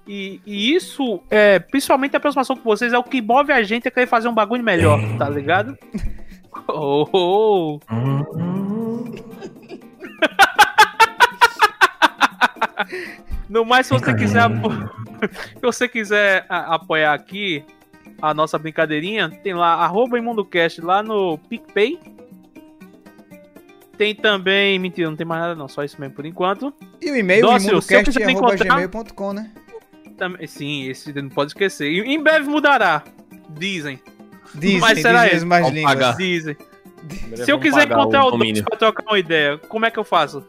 E, 0.06 0.40
e 0.46 0.74
isso, 0.74 1.20
é, 1.30 1.58
principalmente 1.58 2.14
a 2.14 2.18
aproximação 2.18 2.56
com 2.56 2.62
vocês, 2.62 2.92
é 2.92 2.98
o 2.98 3.02
que 3.02 3.20
move 3.20 3.52
a 3.52 3.62
gente 3.62 3.88
a 3.88 3.90
querer 3.90 4.06
fazer 4.06 4.28
um 4.28 4.34
bagulho 4.34 4.62
melhor, 4.62 5.00
tá 5.18 5.28
ligado? 5.28 5.76
Oh, 6.68 7.06
oh. 7.12 7.80
No 13.48 13.64
mais, 13.64 13.86
se 13.86 13.92
você 13.92 14.14
quiser, 14.14 14.40
apo- 14.40 14.70
se 15.54 15.60
você 15.62 15.88
quiser 15.88 16.44
apoiar 16.48 17.14
aqui 17.14 17.64
a 18.20 18.34
nossa 18.34 18.58
brincadeirinha, 18.58 19.28
tem 19.30 19.54
lá 19.54 19.74
arroba 19.74 20.18
ImundoCast 20.18 20.80
lá 20.80 21.02
no 21.02 21.38
PicPay. 21.38 21.98
Tem 23.96 24.14
também, 24.14 24.78
mentira, 24.78 25.08
não 25.08 25.16
tem 25.16 25.26
mais 25.26 25.40
nada 25.40 25.54
não, 25.54 25.68
só 25.68 25.82
isso 25.84 25.98
mesmo 26.00 26.14
por 26.14 26.26
enquanto. 26.26 26.72
E 27.00 27.10
o 27.10 27.16
e-mail, 27.16 27.46
me 27.46 27.52
encontrar- 27.56 28.30
imundocast.gmail.com, 28.30 29.32
né? 29.32 29.50
Também- 30.16 30.46
sim, 30.46 30.88
esse 30.88 31.12
não 31.12 31.28
pode 31.28 31.50
esquecer. 31.50 31.90
E 31.90 32.00
em 32.00 32.22
breve 32.22 32.48
mudará, 32.48 33.02
dizem. 33.50 34.00
Dizem, 34.54 34.78
Mas 34.80 35.00
será 35.00 35.26
dizem 35.28 35.46
mais 35.48 35.68
línguas. 35.68 35.94
pagar. 35.94 36.16
Dizem. 36.16 36.56
Se 37.34 37.50
eu 37.52 37.58
quiser 37.60 37.86
encontrar 37.90 38.24
o 38.26 38.30
domínio. 38.30 38.62
Douglas 38.62 38.68
pra 38.68 38.78
trocar 38.78 39.04
uma 39.12 39.18
ideia, 39.18 39.58
como 39.68 39.84
é 39.84 39.90
que 39.90 39.98
eu 39.98 40.04
faço? 40.04 40.42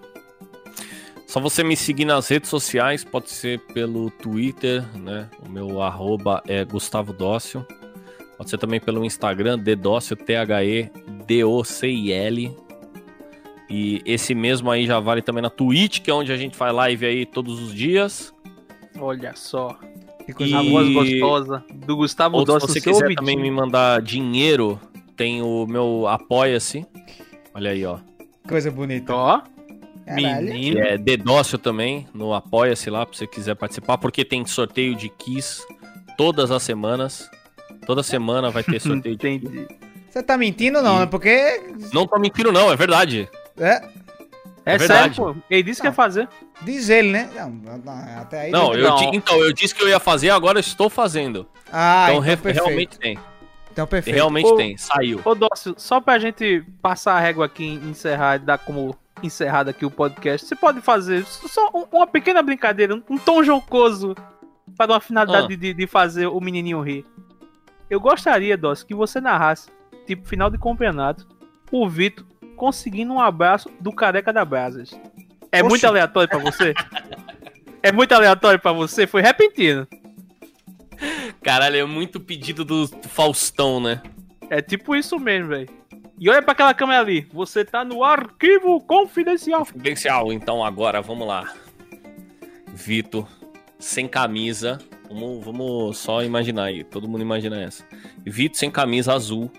Só 1.27 1.41
você 1.41 1.61
me 1.64 1.76
seguir 1.76 2.06
nas 2.06 2.30
redes 2.30 2.49
sociais, 2.49 3.03
pode 3.03 3.30
ser 3.30 3.60
pelo 3.73 4.10
Twitter, 4.10 4.81
né? 4.98 5.30
O 5.45 5.49
meu 5.49 5.81
arroba 5.81 6.41
é 6.48 6.64
Gustavo 6.64 7.11
Dócio. 7.11 7.65
Pode 8.38 8.49
ser 8.49 8.57
também 8.57 8.80
pelo 8.80 9.03
Instagram, 9.03 9.60
Ddócio, 9.60 10.15
T-H-E-D-O-C-I-L. 10.15 12.57
E 13.69 14.02
esse 14.06 14.34
mesmo 14.34 14.72
aí 14.72 14.85
já 14.85 14.98
vale 14.99 15.22
também 15.22 15.41
na 15.41 15.49
Twitch, 15.49 15.99
que 15.99 16.10
é 16.10 16.14
onde 16.14 16.31
a 16.31 16.38
gente 16.38 16.56
faz 16.56 16.73
live 16.73 17.06
aí 17.06 17.26
todos 17.26 17.61
os 17.61 17.76
dias. 17.76 18.34
Olha 18.99 19.34
só, 19.36 19.78
Que 20.26 20.32
E- 20.32 20.34
coisa 20.34 20.57
a 20.60 20.64
voz 20.64 20.94
gostosa 20.94 21.64
do 21.74 21.95
Gustavo 21.95 22.38
Ou 22.38 22.45
se 22.45 22.52
você 22.68 22.82
quiser 22.82 22.91
ouvidinho. 23.03 23.15
também 23.15 23.38
me 23.38 23.49
mandar 23.49 24.02
dinheiro, 24.02 24.80
tem 25.15 25.41
o 25.41 25.65
meu 25.65 26.06
Apoia-se. 26.07 26.86
Olha 27.53 27.72
aí, 27.72 27.86
ó. 27.86 27.99
Coisa 28.48 28.69
bonita. 28.69 29.14
Ó, 29.15 29.41
Caralho. 30.06 30.48
Menino. 30.53 30.80
é 30.80 30.98
Dedócio 30.98 31.57
também, 31.57 32.07
no 32.14 32.34
Apoia-se 32.34 32.90
lá, 32.90 33.06
pra 33.06 33.18
você 33.18 33.26
quiser 33.28 33.56
participar, 33.56 33.98
porque 33.98 34.24
tem 34.26 34.45
sorteio 34.45 34.95
de 34.95 35.10
Kiss 35.10 35.65
todas 36.18 36.52
as 36.52 36.61
semanas. 36.64 37.30
Toda 37.86 38.03
semana 38.03 38.49
vai 38.49 38.64
ter 38.64 38.80
sorteio 38.82 39.15
de 39.15 39.40
Kiss. 39.40 39.45
Entendi. 39.48 39.68
Você 40.10 40.24
tá 40.24 40.38
mentindo 40.38 40.82
não, 40.82 40.98
E- 40.98 40.99
né? 41.02 41.06
Porque... 41.06 41.61
Não 41.94 42.06
tô 42.07 42.18
mentindo, 42.19 42.52
não, 42.52 42.72
é 42.72 42.76
verdade. 42.76 43.30
É, 43.57 43.82
É, 44.68 44.73
É 44.73 44.77
verdade. 44.77 45.15
sério, 45.15 45.34
pô. 45.35 45.41
Ele 45.49 45.64
disse 45.64 45.80
que 45.81 45.88
Não. 45.88 45.91
ia 45.91 45.95
fazer. 45.95 46.27
diz 46.61 46.89
ele, 46.89 47.11
né? 47.11 47.30
Não, 47.35 47.49
não, 47.49 47.94
até 48.22 48.41
aí... 48.41 48.52
Não, 48.52 48.73
eu 48.73 48.95
di- 48.95 49.10
então, 49.15 49.38
eu 49.39 49.53
disse 49.53 49.73
que 49.73 49.81
eu 49.81 49.88
ia 49.88 49.99
fazer, 49.99 50.30
agora 50.30 50.57
eu 50.57 50.61
estou 50.61 50.89
fazendo. 50.89 51.48
Ah, 51.72 52.07
então, 52.10 52.23
então, 52.26 52.44
re- 52.44 52.52
realmente 52.53 52.99
tem. 52.99 53.18
Então 53.72 53.85
perfeito. 53.88 54.15
Realmente 54.15 54.48
Ô, 54.48 54.56
tem, 54.56 54.76
saiu. 54.77 55.22
Ô, 55.23 55.35
Dócio, 55.35 55.76
só 55.77 56.02
pra 56.02 56.18
gente 56.19 56.64
passar 56.81 57.14
a 57.14 57.19
régua 57.19 57.45
aqui 57.45 57.64
e 57.64 57.89
encerrar 57.89 58.35
e 58.35 58.39
dar 58.39 58.57
como 58.57 58.95
encerrado 59.23 59.69
aqui 59.69 59.85
o 59.85 59.91
podcast, 59.91 60.48
você 60.48 60.56
pode 60.56 60.81
fazer 60.81 61.23
só 61.26 61.69
um- 61.73 61.85
uma 61.95 62.07
pequena 62.07 62.41
brincadeira, 62.41 62.94
um, 62.95 63.03
um 63.10 63.18
tom 63.18 63.44
jocoso 63.44 64.15
para 64.76 64.91
uma 64.94 64.99
finalidade 64.99 65.53
Ah. 65.53 65.57
de, 65.57 65.73
de 65.73 65.88
fazer 65.88 66.27
o 66.27 66.39
menininho 66.41 66.81
rir. 66.81 67.06
Eu 67.89 67.99
gostaria, 68.02 68.57
Dócio, 68.57 68.85
que 68.85 68.94
você 68.95 69.22
narrasse, 69.22 69.69
tipo, 70.06 70.27
final 70.27 70.49
de 70.49 70.57
campeonato, 70.57 71.26
o 71.72 71.88
Vitor 71.88 72.26
conseguindo 72.57 73.13
um 73.13 73.21
abraço 73.21 73.69
do 73.79 73.93
Careca 73.93 74.34
da 74.34 74.43
Brasas. 74.43 74.91
É 75.51 75.59
Oxi. 75.59 75.69
muito 75.69 75.88
aleatório 75.88 76.27
pra 76.27 76.39
você? 76.39 76.73
é 77.81 77.91
muito 77.91 78.11
aleatório 78.11 78.59
pra 78.59 78.73
você? 78.73 79.07
Foi 79.07 79.21
repentino. 79.21 79.88
Caralho, 81.41 81.77
é 81.77 81.85
muito 81.85 82.19
pedido 82.19 82.65
do 82.65 82.88
Faustão, 83.07 83.79
né? 83.79 84.01
É 84.49 84.61
tipo 84.61 84.95
isso 84.95 85.17
mesmo, 85.19 85.49
velho. 85.49 85.69
E 86.19 86.29
olha 86.29 86.41
pra 86.41 86.53
aquela 86.53 86.73
câmera 86.73 86.99
ali. 86.99 87.27
Você 87.31 87.63
tá 87.63 87.85
no 87.85 88.03
arquivo 88.03 88.81
confidencial. 88.81 89.59
Confidencial, 89.59 90.34
então 90.34 90.65
agora 90.65 91.01
vamos 91.01 91.27
lá. 91.27 91.53
Vitor, 92.73 93.27
sem 93.77 94.07
camisa. 94.07 94.79
Vamos, 95.07 95.45
vamos 95.45 95.97
só 95.97 96.23
imaginar 96.23 96.65
aí, 96.65 96.84
todo 96.84 97.07
mundo 97.07 97.21
imagina 97.21 97.61
essa. 97.61 97.85
Vitor 98.25 98.57
sem 98.57 98.71
camisa 98.71 99.13
azul. 99.13 99.51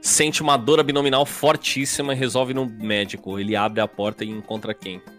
Sente 0.00 0.42
uma 0.42 0.56
dor 0.56 0.80
abdominal 0.80 1.26
fortíssima 1.26 2.14
e 2.14 2.16
resolve 2.16 2.52
ir 2.52 2.54
no 2.54 2.66
médico. 2.66 3.38
Ele 3.38 3.54
abre 3.54 3.80
a 3.80 3.88
porta 3.88 4.24
e 4.24 4.30
encontra 4.30 4.74
quem? 4.74 5.00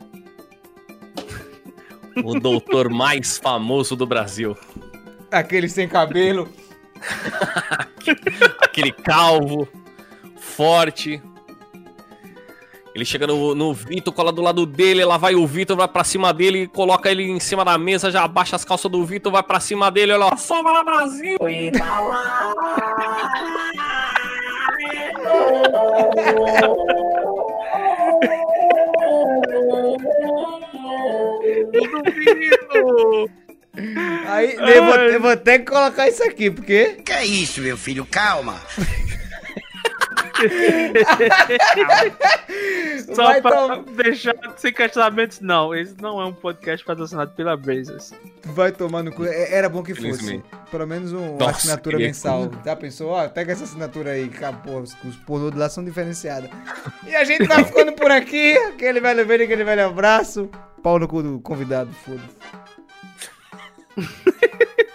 O 2.25 2.37
doutor 2.37 2.89
mais 2.89 3.37
famoso 3.37 3.95
do 3.95 4.05
Brasil. 4.05 4.57
Aquele 5.31 5.69
sem 5.69 5.87
cabelo. 5.87 6.49
Aquele 8.59 8.91
calvo, 8.91 9.65
forte. 10.35 11.21
Ele 12.93 13.05
chega 13.05 13.25
no, 13.25 13.55
no 13.55 13.73
Vitor, 13.73 14.13
cola 14.13 14.31
do 14.31 14.41
lado 14.41 14.65
dele, 14.65 15.05
lá 15.05 15.17
vai 15.17 15.35
o 15.35 15.47
Vitor, 15.47 15.77
vai 15.77 15.87
pra 15.87 16.03
cima 16.03 16.33
dele, 16.33 16.67
coloca 16.67 17.09
ele 17.09 17.23
em 17.23 17.39
cima 17.39 17.63
da 17.63 17.77
mesa, 17.77 18.11
já 18.11 18.25
abaixa 18.25 18.57
as 18.57 18.65
calças 18.65 18.91
do 18.91 19.05
Vitor, 19.05 19.31
vai 19.31 19.41
pra 19.41 19.61
cima 19.61 19.89
dele, 19.89 20.11
olha 20.11 20.25
lá, 20.25 20.35
só 20.35 20.59
lá 20.61 20.83
Brasil! 20.83 21.37
Aí 34.27 34.55
eu 34.55 34.85
vou, 34.85 34.95
eu 34.95 35.21
vou 35.21 35.37
ter 35.37 35.59
que 35.59 35.65
colocar 35.65 36.07
isso 36.07 36.23
aqui, 36.23 36.49
porque... 36.49 36.97
Que 37.05 37.11
é 37.11 37.25
isso, 37.25 37.61
meu 37.61 37.77
filho? 37.77 38.05
Calma. 38.05 38.59
Só 43.15 43.25
Vai 43.25 43.41
pra 43.41 43.51
tom- 43.51 43.83
deixar 43.95 44.35
sem 44.57 44.71
questionamentos, 44.73 45.39
não. 45.41 45.73
Esse 45.75 45.95
não 46.01 46.19
é 46.21 46.25
um 46.25 46.33
podcast 46.33 46.85
patrocinado 46.85 47.31
pela 47.31 47.55
Brazers. 47.57 48.13
Vai 48.45 48.71
tomar 48.71 49.03
no 49.03 49.11
cu. 49.11 49.25
É- 49.25 49.53
Era 49.53 49.67
bom 49.69 49.83
que 49.83 49.93
fosse. 49.93 50.41
Pelo 50.69 50.87
menos 50.87 51.11
uma 51.11 51.31
Nossa, 51.37 51.51
assinatura 51.57 51.97
mensal. 51.97 52.49
Já 52.63 52.75
pensou? 52.75 53.09
Ó, 53.11 53.27
pega 53.27 53.51
essa 53.53 53.63
assinatura 53.63 54.11
aí. 54.11 54.29
que, 54.29 54.39
Pô, 54.63 54.79
os, 54.79 54.95
os 55.03 55.15
pornô 55.17 55.49
de 55.51 55.57
lá 55.57 55.69
são 55.69 55.83
diferenciados. 55.83 56.49
E 57.07 57.15
a 57.15 57.23
gente 57.23 57.47
vai 57.47 57.63
ficando 57.65 57.93
por 57.93 58.11
aqui. 58.11 58.55
Aquele 58.57 58.99
velho 58.99 59.25
beijo, 59.25 59.43
aquele 59.45 59.63
velho 59.63 59.85
abraço. 59.87 60.49
Pau 60.83 60.99
no 60.99 61.07
cu 61.07 61.21
do 61.23 61.39
convidado, 61.39 61.91
foda-se. 61.93 62.37